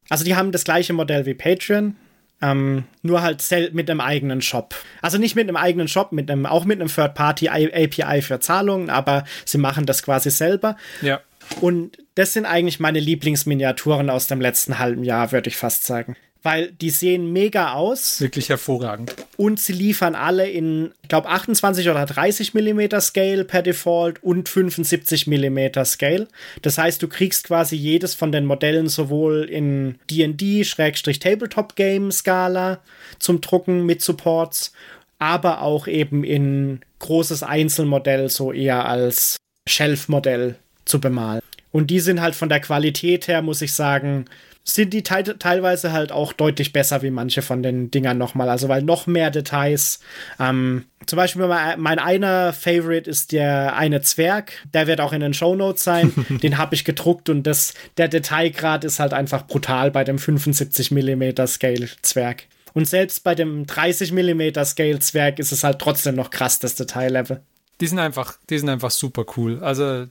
Also 0.09 0.25
die 0.25 0.37
haben 0.37 0.53
das 0.53 0.65
gleiche 0.65 0.93
Modell 0.93 1.27
wie 1.27 1.35
Patreon, 1.35 1.97
ähm, 2.41 2.85
nur 3.03 3.23
halt 3.23 3.45
mit 3.73 3.89
einem 3.89 4.01
eigenen 4.01 4.43
Shop. 4.43 4.75
Also 5.01 5.19
nicht 5.19 5.37
mit 5.37 5.49
einem 5.49 5.57
eigenen 5.57 5.89
Shop, 5.89 6.13
mit 6.13 6.31
einem, 6.31 6.45
auch 6.45 6.65
mit 6.65 6.81
einem 6.81 6.89
Third-Party-API 6.89 8.23
für 8.23 8.41
Zahlungen, 8.41 8.91
aber 8.91 9.25
sie 9.45 9.59
machen 9.59 9.87
das 9.87 10.03
quasi 10.03 10.31
selber. 10.31 10.77
Ja. 11.03 11.21
Und 11.61 11.99
das 12.15 12.33
sind 12.33 12.47
eigentlich 12.47 12.81
meine 12.81 13.01
Lieblingsminiaturen 13.01 14.11
aus 14.11 14.27
dem 14.27 14.41
letzten 14.41 14.79
halben 14.79 15.05
Jahr, 15.05 15.33
würde 15.33 15.49
ich 15.49 15.57
fast 15.57 15.85
sagen 15.85 16.17
weil 16.43 16.73
die 16.73 16.91
sehen 16.91 17.33
mega 17.33 17.73
aus. 17.73 18.21
Wirklich 18.21 18.49
hervorragend. 18.49 19.15
Und 19.37 19.61
sie 19.61 19.73
liefern 19.73 20.17
alle 20.17 20.51
in, 20.51 20.93
ich 21.03 21.09
glaube, 21.09 21.29
28 21.29 21.89
oder 21.89 22.05
30 22.05 22.53
mm 22.55 23.01
Scale 23.01 23.45
per 23.45 23.63
Default 23.63 24.21
und 24.23 24.49
75 24.49 25.27
mm 25.27 25.85
Scale. 25.85 26.29
Das 26.63 26.79
heißt, 26.79 27.03
du 27.03 27.09
kriegst 27.09 27.45
quasi 27.45 27.77
jedes 27.77 28.15
von 28.15 28.33
den 28.33 28.45
Modellen 28.45 28.89
sowohl 28.89 29.45
in 29.45 29.99
D&D-Tabletop-Game-Skala 30.11 32.81
zum 33.19 33.41
Drucken 33.41 33.87
mit 33.87 34.03
Supports, 34.03 34.73
aber 35.19 35.63
auch 35.63 35.87
eben 35.87 36.25
in 36.25 36.81
großes 36.99 37.45
Einzelmodell, 37.45 38.29
so 38.29 38.53
eher 38.53 38.87
als 38.87 39.37
Shelf-Modell 39.69 40.57
zu 40.85 41.01
bemalen. 41.01 41.41
Und 41.71 41.91
die 41.91 42.01
sind 42.01 42.21
halt 42.21 42.35
von 42.35 42.49
der 42.49 42.59
Qualität 42.61 43.29
her, 43.29 43.43
muss 43.43 43.63
ich 43.63 43.73
sagen, 43.73 44.25
sind 44.65 44.93
die 44.93 45.03
te 45.03 45.39
teilweise 45.39 45.93
halt 45.93 46.13
auch 46.13 46.33
deutlich 46.33 46.73
besser 46.73 47.03
wie 47.03 47.11
manche 47.11 47.43
von 47.43 47.63
den 47.63 47.91
Dingern 47.91 48.19
nochmal. 48.19 48.49
Also, 48.49 48.69
weil 48.69 48.83
noch 48.83 49.07
mehr 49.07 49.31
Details. 49.31 50.01
Ähm, 50.39 50.85
zum 51.07 51.17
Beispiel 51.17 51.47
mein 51.47 51.99
einer 51.99 52.53
Favorite 52.53 53.11
ist 53.11 53.33
der 53.33 53.77
eine 53.77 54.03
Zwerg. 54.03 54.53
Der 54.73 54.87
wird 54.87 55.01
auch 55.01 55.13
in 55.13 55.21
den 55.21 55.35
Show 55.35 55.57
Notes 55.57 55.83
sein. 55.83 56.13
den 56.43 56.59
habe 56.59 56.75
ich 56.75 56.85
gedruckt 56.85 57.29
und 57.29 57.45
das, 57.45 57.75
der 57.97 58.09
Detailgrad 58.09 58.85
ist 58.85 59.01
halt 59.01 59.13
einfach 59.13 59.47
brutal 59.47 59.91
bei 59.91 60.05
dem 60.05 60.19
75 60.19 60.91
mm 60.93 61.47
Scale 61.47 61.89
Zwerg. 62.03 62.45
Und 62.75 62.89
selbst 62.89 63.25
bei 63.25 63.35
dem 63.35 63.67
30 63.67 64.13
mm 64.13 64.65
Scale 64.65 64.99
Zwerg 65.01 65.39
ist 65.39 65.53
es 65.53 65.65
halt 65.65 65.79
trotzdem 65.79 66.15
noch 66.15 66.31
krass, 66.31 66.59
das 66.59 66.75
Detaillevel. 66.75 67.43
Die 67.81 67.87
sind 67.87 67.99
einfach, 67.99 68.39
die 68.49 68.59
sind 68.59 68.69
einfach 68.69 68.91
super 68.91 69.25
cool. 69.37 69.63
Also 69.63 70.07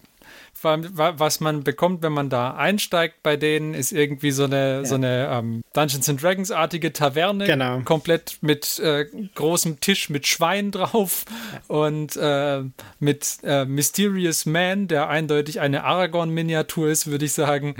was 0.64 1.39
man 1.39 1.64
bekommt, 1.64 2.01
wenn 2.03 2.14
man 2.14 2.30
da 2.30 2.55
einsteigt 2.55 3.24
bei 3.24 3.38
denen, 3.38 3.74
ist 3.74 3.91
irgendwie 3.91 4.32
so 4.32 4.45
eine, 4.45 4.78
ja. 4.78 4.86
so 4.86 4.95
eine 4.95 5.30
ähm, 5.32 5.64
Dungeons 5.74 6.09
and 6.09 6.22
Dragons-artige 6.22 6.93
Taverne. 6.93 7.45
Genau. 7.45 7.80
Komplett 7.82 8.38
mit 8.41 8.80
äh, 8.80 9.05
großem 9.36 9.80
Tisch 9.80 10.09
mit 10.09 10.28
Schwein 10.28 10.72
drauf 10.72 11.26
ja. 11.30 11.76
und 11.76 12.16
äh, 12.16 12.64
mit 12.99 13.38
äh, 13.43 13.66
Mysterious 13.66 14.45
Man, 14.45 14.88
der 14.88 15.09
eindeutig 15.09 15.59
eine 15.59 15.84
Aragorn-Miniatur 15.84 16.89
ist, 16.89 17.07
würde 17.07 17.26
ich 17.26 17.34
sagen. 17.34 17.76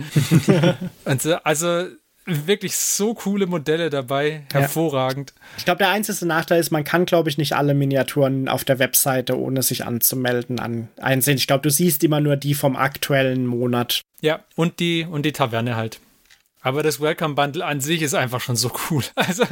und, 1.06 1.26
also 1.44 1.88
wirklich 2.26 2.76
so 2.76 3.14
coole 3.14 3.48
Modelle 3.48 3.90
dabei. 3.90 4.44
Hervorragend. 4.52 5.34
Ja. 5.36 5.44
Ich 5.58 5.66
glaube, 5.66 5.80
der 5.80 5.90
einzige 5.90 6.26
Nachteil 6.26 6.60
ist, 6.60 6.72
man 6.72 6.84
kann, 6.84 7.06
glaube 7.06 7.30
ich, 7.30 7.38
nicht 7.38 7.54
alle 7.54 7.74
Miniaturen 7.74 8.48
auf 8.48 8.64
der 8.64 8.80
Webseite, 8.80 9.40
ohne 9.40 9.64
sich 9.64 9.86
anzumelden, 9.86 10.60
an 10.60 10.88
einsehen. 10.98 11.38
Ich 11.38 11.48
glaube, 11.48 11.64
du 11.64 11.70
siehst 11.70 12.04
immer 12.04 12.20
nur 12.20 12.36
die 12.36 12.54
vom 12.54 12.76
aktuellen 12.76 13.46
Monat. 13.46 14.02
Ja, 14.22 14.42
und 14.56 14.80
die, 14.80 15.06
und 15.10 15.26
die 15.26 15.32
Taverne 15.32 15.76
halt. 15.76 16.00
Aber 16.62 16.84
das 16.84 17.02
Welcome 17.02 17.34
Bundle 17.34 17.66
an 17.66 17.82
sich 17.82 18.02
ist 18.02 18.14
einfach 18.14 18.40
schon 18.40 18.56
so 18.56 18.72
cool. 18.90 19.04
Also. 19.16 19.44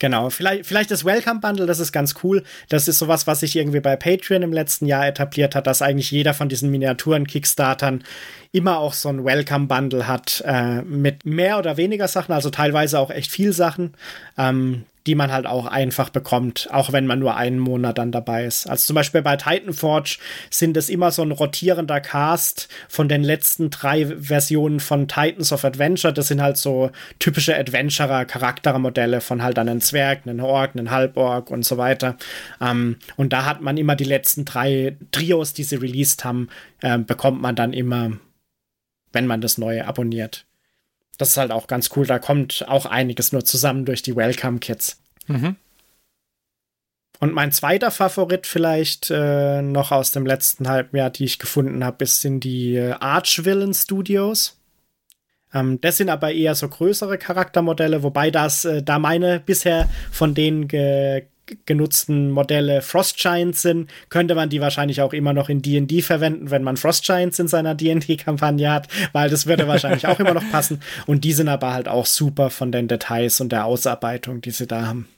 Genau, 0.00 0.30
vielleicht, 0.30 0.64
vielleicht 0.66 0.92
das 0.92 1.04
Welcome 1.04 1.40
Bundle, 1.40 1.66
das 1.66 1.80
ist 1.80 1.90
ganz 1.90 2.14
cool. 2.22 2.44
Das 2.68 2.86
ist 2.86 2.98
sowas, 2.98 3.26
was 3.26 3.40
sich 3.40 3.56
irgendwie 3.56 3.80
bei 3.80 3.96
Patreon 3.96 4.42
im 4.42 4.52
letzten 4.52 4.86
Jahr 4.86 5.06
etabliert 5.06 5.56
hat, 5.56 5.66
dass 5.66 5.82
eigentlich 5.82 6.12
jeder 6.12 6.34
von 6.34 6.48
diesen 6.48 6.70
Miniaturen-Kickstartern 6.70 8.04
immer 8.52 8.78
auch 8.78 8.92
so 8.92 9.08
ein 9.08 9.24
Welcome 9.24 9.66
Bundle 9.66 10.06
hat 10.06 10.42
äh, 10.46 10.82
mit 10.82 11.26
mehr 11.26 11.58
oder 11.58 11.76
weniger 11.76 12.06
Sachen, 12.06 12.32
also 12.32 12.50
teilweise 12.50 13.00
auch 13.00 13.10
echt 13.10 13.32
viel 13.32 13.52
Sachen. 13.52 13.94
Ähm, 14.36 14.84
die 15.08 15.14
man 15.14 15.32
halt 15.32 15.46
auch 15.46 15.64
einfach 15.64 16.10
bekommt, 16.10 16.68
auch 16.70 16.92
wenn 16.92 17.06
man 17.06 17.18
nur 17.18 17.34
einen 17.34 17.58
Monat 17.58 17.96
dann 17.96 18.12
dabei 18.12 18.44
ist. 18.44 18.68
Also 18.68 18.88
zum 18.88 18.94
Beispiel 18.94 19.22
bei 19.22 19.38
Titanforge 19.38 20.18
sind 20.50 20.76
es 20.76 20.90
immer 20.90 21.10
so 21.10 21.22
ein 21.22 21.32
rotierender 21.32 22.02
Cast 22.02 22.68
von 22.90 23.08
den 23.08 23.24
letzten 23.24 23.70
drei 23.70 24.04
Versionen 24.04 24.80
von 24.80 25.08
Titans 25.08 25.50
of 25.50 25.64
Adventure. 25.64 26.12
Das 26.12 26.28
sind 26.28 26.42
halt 26.42 26.58
so 26.58 26.90
typische 27.18 27.56
Adventurer-Charaktermodelle 27.56 29.22
von 29.22 29.42
halt 29.42 29.58
einen 29.58 29.80
Zwerg, 29.80 30.26
einen 30.26 30.40
Ork, 30.40 30.72
einen 30.76 30.90
Halborg 30.90 31.50
und 31.50 31.64
so 31.64 31.78
weiter. 31.78 32.18
Ähm, 32.60 32.96
und 33.16 33.32
da 33.32 33.46
hat 33.46 33.62
man 33.62 33.78
immer 33.78 33.96
die 33.96 34.04
letzten 34.04 34.44
drei 34.44 34.94
Trios, 35.10 35.54
die 35.54 35.64
sie 35.64 35.76
released 35.76 36.22
haben, 36.26 36.50
äh, 36.82 36.98
bekommt 36.98 37.40
man 37.40 37.56
dann 37.56 37.72
immer, 37.72 38.12
wenn 39.14 39.26
man 39.26 39.40
das 39.40 39.56
neue 39.56 39.86
abonniert. 39.86 40.47
Das 41.18 41.30
ist 41.30 41.36
halt 41.36 41.50
auch 41.50 41.66
ganz 41.66 41.90
cool. 41.96 42.06
Da 42.06 42.18
kommt 42.18 42.64
auch 42.68 42.86
einiges 42.86 43.32
nur 43.32 43.44
zusammen 43.44 43.84
durch 43.84 44.02
die 44.02 44.16
Welcome-Kits. 44.16 45.00
Mhm. 45.26 45.56
Und 47.20 47.34
mein 47.34 47.50
zweiter 47.50 47.90
Favorit 47.90 48.46
vielleicht 48.46 49.10
äh, 49.10 49.60
noch 49.60 49.90
aus 49.90 50.12
dem 50.12 50.24
letzten 50.24 50.68
halben 50.68 50.96
Jahr, 50.96 51.10
die 51.10 51.24
ich 51.24 51.40
gefunden 51.40 51.84
habe, 51.84 52.06
sind 52.06 52.44
die 52.44 52.76
äh, 52.76 52.92
Archvillain 52.92 53.74
Studios. 53.74 54.56
Ähm, 55.52 55.80
das 55.80 55.96
sind 55.96 56.10
aber 56.10 56.32
eher 56.32 56.54
so 56.54 56.68
größere 56.68 57.18
Charaktermodelle, 57.18 58.04
wobei 58.04 58.30
das, 58.30 58.64
äh, 58.64 58.84
da 58.84 59.00
meine 59.00 59.40
bisher 59.40 59.88
von 60.12 60.34
denen 60.34 60.68
ge 60.68 61.24
genutzten 61.66 62.30
Modelle 62.30 62.82
Frost 62.82 63.16
Giants 63.16 63.62
sind, 63.62 63.90
könnte 64.08 64.34
man 64.34 64.48
die 64.48 64.60
wahrscheinlich 64.60 65.00
auch 65.02 65.12
immer 65.12 65.32
noch 65.32 65.48
in 65.48 65.62
D&D 65.62 66.02
verwenden, 66.02 66.50
wenn 66.50 66.62
man 66.62 66.76
Frost 66.76 67.04
Giants 67.04 67.38
in 67.38 67.48
seiner 67.48 67.74
D&D-Kampagne 67.74 68.70
hat, 68.70 68.88
weil 69.12 69.30
das 69.30 69.46
würde 69.46 69.68
wahrscheinlich 69.68 70.06
auch 70.06 70.18
immer 70.20 70.34
noch 70.34 70.50
passen. 70.50 70.82
Und 71.06 71.24
die 71.24 71.32
sind 71.32 71.48
aber 71.48 71.72
halt 71.72 71.88
auch 71.88 72.06
super 72.06 72.50
von 72.50 72.72
den 72.72 72.88
Details 72.88 73.40
und 73.40 73.50
der 73.50 73.64
Ausarbeitung, 73.64 74.40
die 74.40 74.50
sie 74.50 74.66
da 74.66 74.86
haben. 74.86 75.08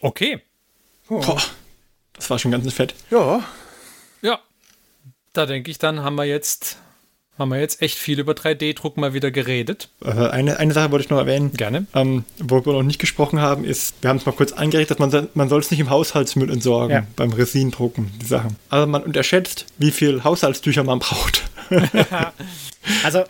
Okay. 0.00 0.40
Oh. 1.08 1.20
Boah, 1.20 1.42
das 2.14 2.30
war 2.30 2.38
schon 2.38 2.52
ganz 2.52 2.72
fett. 2.72 2.94
Ja. 3.10 3.42
Ja. 4.22 4.40
Da 5.32 5.46
denke 5.46 5.70
ich, 5.70 5.78
dann 5.78 6.00
haben 6.00 6.16
wir 6.16 6.24
jetzt 6.24 6.78
haben 7.38 7.50
wir 7.50 7.60
jetzt 7.60 7.82
echt 7.82 7.98
viel 7.98 8.18
über 8.18 8.32
3D-Druck 8.32 8.96
mal 8.96 9.12
wieder 9.12 9.30
geredet. 9.30 9.88
Äh, 10.04 10.10
eine, 10.10 10.58
eine 10.58 10.72
Sache 10.72 10.90
wollte 10.90 11.04
ich 11.04 11.10
noch 11.10 11.18
erwähnen. 11.18 11.52
Gerne. 11.52 11.86
Ähm, 11.94 12.24
wo 12.38 12.64
wir 12.64 12.72
noch 12.72 12.82
nicht 12.82 12.98
gesprochen 12.98 13.40
haben, 13.40 13.64
ist, 13.64 13.94
wir 14.00 14.10
haben 14.10 14.16
es 14.16 14.26
mal 14.26 14.32
kurz 14.32 14.52
eingerichtet, 14.52 14.98
dass 14.98 15.12
man, 15.12 15.28
man 15.34 15.48
soll 15.48 15.60
es 15.60 15.70
nicht 15.70 15.80
im 15.80 15.90
Haushaltsmüll 15.90 16.50
entsorgen, 16.50 16.92
ja. 16.92 17.06
beim 17.16 17.32
Resin-Drucken, 17.32 18.12
die 18.20 18.26
Sachen. 18.26 18.56
Also 18.70 18.86
man 18.86 19.02
unterschätzt, 19.02 19.66
wie 19.78 19.90
viel 19.90 20.24
Haushaltstücher 20.24 20.84
man 20.84 20.98
braucht. 20.98 21.42
also 23.04 23.24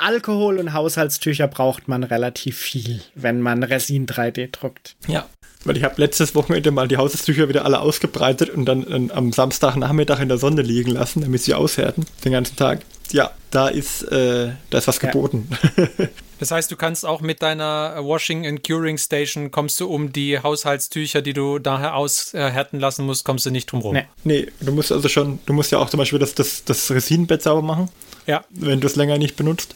Alkohol 0.00 0.58
und 0.58 0.72
Haushaltstücher 0.72 1.48
braucht 1.48 1.88
man 1.88 2.04
relativ 2.04 2.58
viel, 2.58 3.00
wenn 3.14 3.40
man 3.40 3.62
Resin 3.62 4.06
3D 4.06 4.50
druckt. 4.52 4.96
Ja. 5.06 5.26
Weil 5.64 5.76
ich 5.76 5.82
habe 5.82 5.94
letztes 5.98 6.34
Wochenende 6.36 6.70
mal 6.70 6.86
die 6.86 6.96
Haushaltstücher 6.96 7.48
wieder 7.48 7.64
alle 7.64 7.80
ausgebreitet 7.80 8.50
und 8.50 8.64
dann, 8.66 8.84
dann 8.88 9.10
am 9.10 9.32
Samstagnachmittag 9.32 10.20
in 10.20 10.28
der 10.28 10.38
Sonne 10.38 10.62
liegen 10.62 10.90
lassen, 10.90 11.22
damit 11.22 11.42
sie 11.42 11.54
aushärten, 11.54 12.06
den 12.24 12.32
ganzen 12.32 12.56
Tag 12.56 12.80
ja, 13.12 13.30
da 13.50 13.68
ist, 13.68 14.02
äh, 14.02 14.52
da 14.70 14.78
ist 14.78 14.88
was 14.88 15.00
geboten. 15.00 15.48
das 16.38 16.50
heißt, 16.50 16.70
du 16.70 16.76
kannst 16.76 17.06
auch 17.06 17.20
mit 17.20 17.42
deiner 17.42 17.96
Washing 18.04 18.46
and 18.46 18.62
Curing 18.62 18.98
Station 18.98 19.50
kommst 19.50 19.80
du 19.80 19.88
um 19.88 20.12
die 20.12 20.38
Haushaltstücher, 20.38 21.22
die 21.22 21.32
du 21.32 21.58
daher 21.58 21.94
aushärten 21.94 22.80
lassen 22.80 23.06
musst, 23.06 23.24
kommst 23.24 23.46
du 23.46 23.50
nicht 23.50 23.70
drum 23.70 23.80
rum. 23.80 23.94
Nee. 23.94 24.06
nee, 24.24 24.46
du 24.60 24.72
musst 24.72 24.92
also 24.92 25.08
schon, 25.08 25.38
du 25.46 25.52
musst 25.52 25.72
ja 25.72 25.78
auch 25.78 25.90
zum 25.90 25.98
Beispiel 25.98 26.18
das, 26.18 26.34
das, 26.34 26.64
das 26.64 26.90
Resinbett 26.90 27.42
sauber 27.42 27.62
machen. 27.62 27.88
Ja. 28.26 28.44
Wenn 28.50 28.80
du 28.80 28.86
es 28.86 28.96
länger 28.96 29.18
nicht 29.18 29.36
benutzt. 29.36 29.74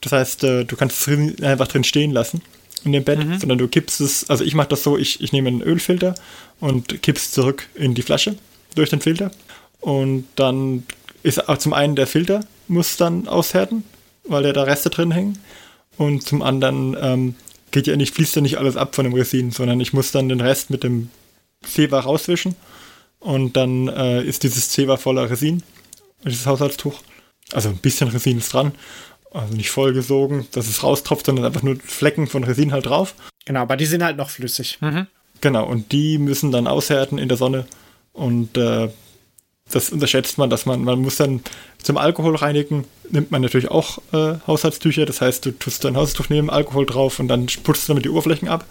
Das 0.00 0.12
heißt, 0.12 0.44
äh, 0.44 0.64
du 0.64 0.76
kannst 0.76 1.06
es 1.06 1.42
einfach 1.42 1.68
drin 1.68 1.84
stehen 1.84 2.10
lassen 2.10 2.42
in 2.84 2.92
dem 2.92 3.04
Bett, 3.04 3.24
mhm. 3.24 3.38
sondern 3.38 3.58
du 3.58 3.68
kippst 3.68 4.00
es, 4.00 4.28
also 4.28 4.44
ich 4.44 4.54
mache 4.54 4.68
das 4.68 4.82
so, 4.82 4.98
ich, 4.98 5.20
ich 5.20 5.32
nehme 5.32 5.48
einen 5.48 5.62
Ölfilter 5.62 6.14
und 6.60 7.02
kippst 7.02 7.32
zurück 7.32 7.68
in 7.74 7.94
die 7.94 8.02
Flasche 8.02 8.36
durch 8.74 8.90
den 8.90 9.00
Filter 9.00 9.30
und 9.80 10.26
dann 10.36 10.84
ist 11.22 11.48
auch 11.48 11.58
zum 11.58 11.72
einen 11.72 11.94
der 11.94 12.06
Filter 12.06 12.40
muss 12.68 12.96
dann 12.96 13.28
aushärten, 13.28 13.84
weil 14.24 14.52
da 14.52 14.62
Reste 14.62 14.90
drin 14.90 15.10
hängen. 15.10 15.38
Und 15.96 16.22
zum 16.26 16.42
anderen 16.42 16.96
ähm, 17.00 17.34
geht 17.70 17.86
ja 17.86 17.96
nicht, 17.96 18.14
fließt 18.14 18.36
ja 18.36 18.42
nicht 18.42 18.58
alles 18.58 18.76
ab 18.76 18.94
von 18.94 19.04
dem 19.04 19.14
Resin, 19.14 19.50
sondern 19.50 19.80
ich 19.80 19.92
muss 19.92 20.12
dann 20.12 20.28
den 20.28 20.40
Rest 20.40 20.70
mit 20.70 20.84
dem 20.84 21.10
Zewa 21.62 22.00
rauswischen. 22.00 22.56
Und 23.20 23.56
dann 23.56 23.88
äh, 23.88 24.22
ist 24.22 24.42
dieses 24.42 24.70
Zewa 24.70 24.96
voller 24.96 25.30
Resin, 25.30 25.62
dieses 26.24 26.46
Haushaltstuch. 26.46 27.00
Also 27.52 27.68
ein 27.68 27.76
bisschen 27.76 28.08
Resin 28.08 28.38
ist 28.38 28.52
dran. 28.52 28.72
Also 29.30 29.54
nicht 29.54 29.70
vollgesogen, 29.70 30.46
dass 30.52 30.68
es 30.68 30.82
raustropft, 30.82 31.26
sondern 31.26 31.44
einfach 31.44 31.62
nur 31.62 31.76
Flecken 31.76 32.26
von 32.26 32.44
Resin 32.44 32.72
halt 32.72 32.86
drauf. 32.86 33.14
Genau, 33.44 33.60
aber 33.60 33.76
die 33.76 33.86
sind 33.86 34.02
halt 34.02 34.16
noch 34.16 34.30
flüssig. 34.30 34.78
Mhm. 34.80 35.06
Genau, 35.40 35.66
und 35.66 35.92
die 35.92 36.18
müssen 36.18 36.52
dann 36.52 36.66
aushärten 36.66 37.18
in 37.18 37.28
der 37.28 37.38
Sonne. 37.38 37.66
Und 38.12 38.56
äh, 38.58 38.90
das 39.72 39.90
unterschätzt 39.90 40.38
man, 40.38 40.50
dass 40.50 40.66
man, 40.66 40.84
man 40.84 41.00
muss 41.00 41.16
dann 41.16 41.42
zum 41.82 41.96
Alkohol 41.96 42.36
reinigen, 42.36 42.84
nimmt 43.10 43.30
man 43.30 43.42
natürlich 43.42 43.70
auch 43.70 43.98
äh, 44.12 44.34
Haushaltstücher, 44.46 45.06
das 45.06 45.20
heißt, 45.20 45.44
du 45.44 45.50
tust 45.52 45.84
dein 45.84 45.96
Haushaltstuch 45.96 46.28
nehmen, 46.28 46.50
Alkohol 46.50 46.86
drauf 46.86 47.18
und 47.18 47.28
dann 47.28 47.46
putzt 47.64 47.88
du 47.88 47.92
damit 47.92 48.04
die 48.04 48.10
Oberflächen 48.10 48.48
ab. 48.48 48.64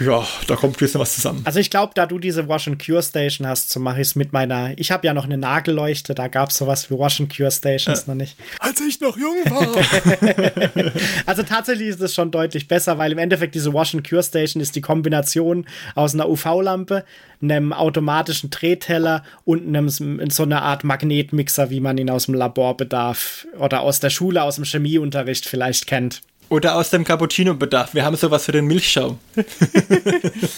Ja, 0.00 0.26
da 0.46 0.56
kommt 0.56 0.76
ein 0.76 0.78
bisschen 0.78 1.00
was 1.00 1.14
zusammen. 1.14 1.42
Also 1.44 1.58
ich 1.58 1.70
glaube, 1.70 1.92
da 1.94 2.06
du 2.06 2.18
diese 2.18 2.48
Wash 2.48 2.68
and 2.68 2.84
Cure 2.84 3.02
Station 3.02 3.46
hast, 3.46 3.70
so 3.70 3.80
mache 3.80 4.00
ich 4.00 4.08
es 4.08 4.14
mit 4.14 4.32
meiner. 4.32 4.72
Ich 4.78 4.90
habe 4.90 5.06
ja 5.06 5.14
noch 5.14 5.24
eine 5.24 5.38
Nagelleuchte, 5.38 6.14
da 6.14 6.28
gab 6.28 6.50
es 6.50 6.58
sowas 6.58 6.90
wie 6.90 6.98
Wash 6.98 7.20
and 7.20 7.34
Cure 7.34 7.50
Stations 7.50 8.06
noch 8.06 8.14
nicht. 8.14 8.36
Als 8.60 8.80
ich 8.80 9.00
noch 9.00 9.16
jung 9.16 9.36
war. 9.46 9.68
Also 11.26 11.42
tatsächlich 11.42 11.88
ist 11.88 12.00
es 12.00 12.14
schon 12.14 12.30
deutlich 12.30 12.68
besser, 12.68 12.98
weil 12.98 13.12
im 13.12 13.18
Endeffekt 13.18 13.54
diese 13.54 13.72
Wash 13.72 13.94
and 13.94 14.08
Cure 14.08 14.22
Station 14.22 14.62
ist 14.62 14.76
die 14.76 14.80
Kombination 14.80 15.66
aus 15.94 16.14
einer 16.14 16.28
UV-Lampe, 16.28 17.04
einem 17.42 17.72
automatischen 17.72 18.50
Drehteller 18.50 19.24
und 19.44 19.66
einem 19.66 19.88
so 19.88 20.42
einer 20.42 20.62
Art 20.62 20.84
Magnetmixer, 20.84 21.70
wie 21.70 21.80
man 21.80 21.98
ihn 21.98 22.10
aus 22.10 22.26
dem 22.26 22.34
Laborbedarf 22.34 23.46
oder 23.58 23.80
aus 23.80 24.00
der 24.00 24.10
Schule, 24.10 24.42
aus 24.42 24.56
dem 24.56 24.64
Chemieunterricht 24.64 25.46
vielleicht 25.46 25.86
kennt. 25.86 26.22
Oder 26.50 26.76
aus 26.76 26.90
dem 26.90 27.04
Cappuccino-Bedarf. 27.04 27.94
Wir 27.94 28.04
haben 28.04 28.16
sowas 28.16 28.44
für 28.46 28.52
den 28.52 28.66
Milchschaum. 28.66 29.18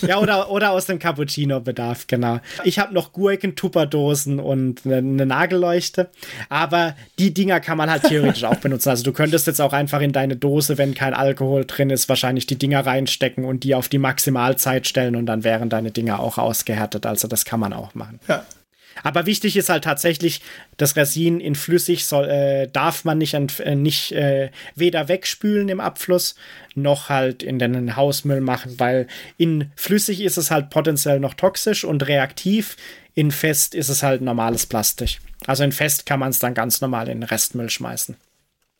Ja, 0.02 0.18
oder, 0.18 0.50
oder 0.50 0.70
aus 0.70 0.86
dem 0.86 0.98
Cappuccino-Bedarf, 0.98 2.06
genau. 2.06 2.40
Ich 2.64 2.78
habe 2.78 2.94
noch 2.94 3.12
Gurken, 3.12 3.54
Tupperdosen 3.54 4.40
und 4.40 4.84
eine, 4.84 4.96
eine 4.96 5.26
Nagelleuchte. 5.26 6.08
Aber 6.48 6.96
die 7.18 7.34
Dinger 7.34 7.60
kann 7.60 7.76
man 7.76 7.90
halt 7.90 8.04
theoretisch 8.04 8.44
auch 8.44 8.56
benutzen. 8.56 8.88
Also 8.88 9.04
du 9.04 9.12
könntest 9.12 9.46
jetzt 9.46 9.60
auch 9.60 9.72
einfach 9.72 10.00
in 10.00 10.12
deine 10.12 10.36
Dose, 10.36 10.78
wenn 10.78 10.94
kein 10.94 11.14
Alkohol 11.14 11.64
drin 11.66 11.90
ist, 11.90 12.08
wahrscheinlich 12.08 12.46
die 12.46 12.56
Dinger 12.56 12.84
reinstecken 12.86 13.44
und 13.44 13.64
die 13.64 13.74
auf 13.74 13.88
die 13.88 13.98
Maximalzeit 13.98 14.86
stellen 14.86 15.16
und 15.16 15.26
dann 15.26 15.44
wären 15.44 15.68
deine 15.68 15.90
Dinger 15.90 16.20
auch 16.20 16.38
ausgehärtet. 16.38 17.06
Also 17.06 17.28
das 17.28 17.44
kann 17.44 17.60
man 17.60 17.72
auch 17.72 17.94
machen. 17.94 18.20
Ja. 18.28 18.44
Aber 19.02 19.26
wichtig 19.26 19.56
ist 19.56 19.68
halt 19.68 19.84
tatsächlich, 19.84 20.40
das 20.76 20.96
Resin 20.96 21.40
in 21.40 21.54
flüssig 21.54 22.06
soll, 22.06 22.28
äh, 22.28 22.68
darf 22.68 23.04
man 23.04 23.18
nicht, 23.18 23.34
äh, 23.34 23.74
nicht 23.74 24.12
äh, 24.12 24.50
weder 24.74 25.08
wegspülen 25.08 25.68
im 25.68 25.80
Abfluss 25.80 26.34
noch 26.74 27.08
halt 27.08 27.42
in 27.42 27.58
den 27.58 27.96
Hausmüll 27.96 28.40
machen, 28.40 28.78
weil 28.78 29.06
in 29.36 29.70
flüssig 29.76 30.20
ist 30.20 30.36
es 30.36 30.50
halt 30.50 30.70
potenziell 30.70 31.20
noch 31.20 31.34
toxisch 31.34 31.84
und 31.84 32.06
reaktiv. 32.06 32.76
In 33.14 33.30
fest 33.30 33.74
ist 33.74 33.88
es 33.88 34.02
halt 34.02 34.22
normales 34.22 34.66
Plastik. 34.66 35.20
Also 35.46 35.64
in 35.64 35.72
fest 35.72 36.06
kann 36.06 36.20
man 36.20 36.30
es 36.30 36.38
dann 36.38 36.54
ganz 36.54 36.80
normal 36.80 37.08
in 37.08 37.20
den 37.20 37.28
Restmüll 37.28 37.70
schmeißen. 37.70 38.16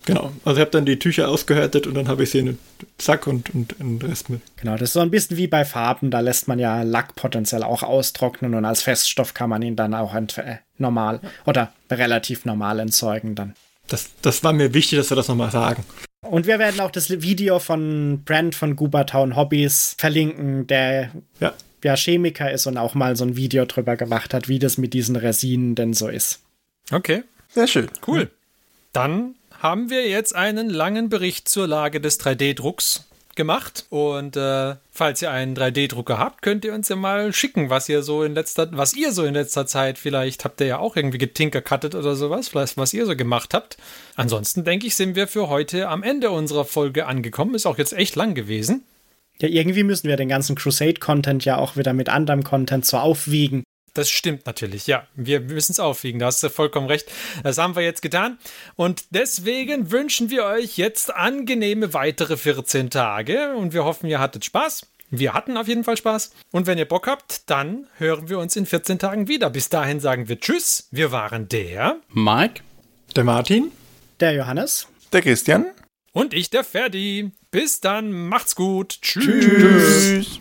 Genau. 0.06 0.32
Also 0.44 0.56
ich 0.56 0.60
habe 0.62 0.70
dann 0.70 0.86
die 0.86 0.98
Tücher 0.98 1.28
ausgehärtet 1.28 1.86
und 1.86 1.94
dann 1.94 2.08
habe 2.08 2.22
ich 2.22 2.30
sie 2.30 2.38
in 2.38 2.46
den 2.46 2.58
Sack 2.98 3.26
und, 3.26 3.54
und 3.54 3.72
in 3.78 3.98
den 3.98 4.08
Restmüll. 4.08 4.40
Genau, 4.56 4.72
das 4.72 4.82
ist 4.90 4.92
so 4.94 5.00
ein 5.00 5.10
bisschen 5.10 5.36
wie 5.36 5.46
bei 5.46 5.64
Farben. 5.64 6.10
Da 6.10 6.20
lässt 6.20 6.48
man 6.48 6.58
ja 6.58 6.82
Lack 6.82 7.14
potenziell 7.16 7.62
auch 7.62 7.82
austrocknen 7.82 8.54
und 8.54 8.64
als 8.64 8.82
Feststoff 8.82 9.34
kann 9.34 9.50
man 9.50 9.60
ihn 9.62 9.76
dann 9.76 9.94
auch 9.94 10.14
äh, 10.14 10.56
normal 10.78 11.20
oder 11.44 11.72
relativ 11.90 12.44
normal 12.46 12.80
entsorgen 12.80 13.34
dann. 13.34 13.54
Das, 13.88 14.08
das 14.22 14.42
war 14.42 14.52
mir 14.52 14.72
wichtig, 14.72 14.98
dass 14.98 15.10
wir 15.10 15.16
das 15.16 15.28
nochmal 15.28 15.50
sagen. 15.50 15.84
Und 16.22 16.46
wir 16.46 16.58
werden 16.58 16.80
auch 16.80 16.90
das 16.90 17.10
Video 17.10 17.58
von 17.58 18.22
Brand 18.24 18.54
von 18.54 18.76
Goobertown 18.76 19.36
Hobbies 19.36 19.96
verlinken, 19.98 20.66
der 20.66 21.10
Ja. 21.40 21.52
ja 21.82 21.96
Chemiker 21.96 22.50
ist 22.50 22.66
und 22.66 22.76
auch 22.78 22.94
mal 22.94 23.16
so 23.16 23.24
ein 23.24 23.36
Video 23.36 23.64
drüber 23.64 23.96
gemacht 23.96 24.32
hat, 24.32 24.48
wie 24.48 24.58
das 24.58 24.78
mit 24.78 24.94
diesen 24.94 25.16
Resinen 25.16 25.74
denn 25.74 25.92
so 25.92 26.08
ist. 26.08 26.40
Okay, 26.92 27.24
Sehr 27.48 27.66
schön. 27.66 27.88
cool. 28.06 28.30
Dann 28.92 29.34
haben 29.60 29.90
wir 29.90 30.08
jetzt 30.08 30.34
einen 30.34 30.70
langen 30.70 31.08
Bericht 31.10 31.48
zur 31.48 31.66
Lage 31.66 32.00
des 32.00 32.18
3D-Drucks 32.18 33.04
gemacht. 33.36 33.84
Und 33.90 34.36
äh, 34.36 34.76
falls 34.90 35.22
ihr 35.22 35.30
einen 35.30 35.54
3D-Drucker 35.54 36.18
habt, 36.18 36.42
könnt 36.42 36.64
ihr 36.64 36.74
uns 36.74 36.88
ja 36.88 36.96
mal 36.96 37.32
schicken, 37.32 37.70
was 37.70 37.88
ihr 37.88 38.02
so 38.02 38.22
in 38.24 38.34
letzter, 38.34 38.68
was 38.72 38.94
ihr 38.94 39.12
so 39.12 39.24
in 39.24 39.34
letzter 39.34 39.66
Zeit 39.66 39.98
vielleicht 39.98 40.44
habt 40.44 40.60
ihr 40.60 40.66
ja 40.66 40.78
auch 40.78 40.96
irgendwie 40.96 41.18
getinkercuttet 41.18 41.94
oder 41.94 42.16
sowas, 42.16 42.48
vielleicht 42.48 42.76
was 42.76 42.94
ihr 42.94 43.06
so 43.06 43.14
gemacht 43.14 43.54
habt. 43.54 43.76
Ansonsten 44.16 44.64
denke 44.64 44.86
ich, 44.86 44.94
sind 44.94 45.14
wir 45.14 45.28
für 45.28 45.48
heute 45.48 45.88
am 45.88 46.02
Ende 46.02 46.30
unserer 46.30 46.64
Folge 46.64 47.06
angekommen. 47.06 47.54
Ist 47.54 47.66
auch 47.66 47.78
jetzt 47.78 47.92
echt 47.92 48.16
lang 48.16 48.34
gewesen. 48.34 48.82
Ja, 49.40 49.48
irgendwie 49.48 49.84
müssen 49.84 50.08
wir 50.08 50.16
den 50.16 50.28
ganzen 50.28 50.56
Crusade-Content 50.56 51.44
ja 51.44 51.56
auch 51.56 51.76
wieder 51.76 51.92
mit 51.92 52.08
anderem 52.08 52.44
Content 52.44 52.84
so 52.84 52.98
aufwiegen. 52.98 53.62
Das 53.94 54.08
stimmt 54.10 54.46
natürlich, 54.46 54.86
ja. 54.86 55.06
Wir 55.14 55.40
müssen 55.40 55.72
es 55.72 55.80
aufwiegen, 55.80 56.18
da 56.20 56.26
hast 56.26 56.42
du 56.42 56.48
vollkommen 56.48 56.86
recht. 56.86 57.10
Das 57.42 57.58
haben 57.58 57.74
wir 57.74 57.82
jetzt 57.82 58.02
getan. 58.02 58.38
Und 58.76 59.04
deswegen 59.10 59.90
wünschen 59.90 60.30
wir 60.30 60.44
euch 60.44 60.76
jetzt 60.76 61.12
angenehme 61.14 61.92
weitere 61.92 62.36
14 62.36 62.90
Tage 62.90 63.54
und 63.56 63.72
wir 63.72 63.84
hoffen, 63.84 64.06
ihr 64.08 64.20
hattet 64.20 64.44
Spaß. 64.44 64.86
Wir 65.12 65.34
hatten 65.34 65.56
auf 65.56 65.66
jeden 65.66 65.82
Fall 65.82 65.96
Spaß. 65.96 66.30
Und 66.52 66.68
wenn 66.68 66.78
ihr 66.78 66.84
Bock 66.86 67.08
habt, 67.08 67.50
dann 67.50 67.88
hören 67.98 68.28
wir 68.28 68.38
uns 68.38 68.54
in 68.54 68.64
14 68.64 69.00
Tagen 69.00 69.26
wieder. 69.26 69.50
Bis 69.50 69.68
dahin 69.68 69.98
sagen 69.98 70.28
wir 70.28 70.38
Tschüss. 70.38 70.86
Wir 70.92 71.10
waren 71.10 71.48
der 71.48 71.96
Mike? 72.10 72.62
Der 73.16 73.24
Martin? 73.24 73.72
Der 74.20 74.32
Johannes. 74.34 74.86
Der 75.12 75.22
Christian. 75.22 75.66
und 76.12 76.32
ich, 76.32 76.50
der 76.50 76.62
Ferdi. 76.62 77.32
Bis 77.50 77.80
dann, 77.80 78.12
macht's 78.12 78.54
gut. 78.54 78.98
Tschüss. 79.02 79.44
Tschüss. 79.44 80.40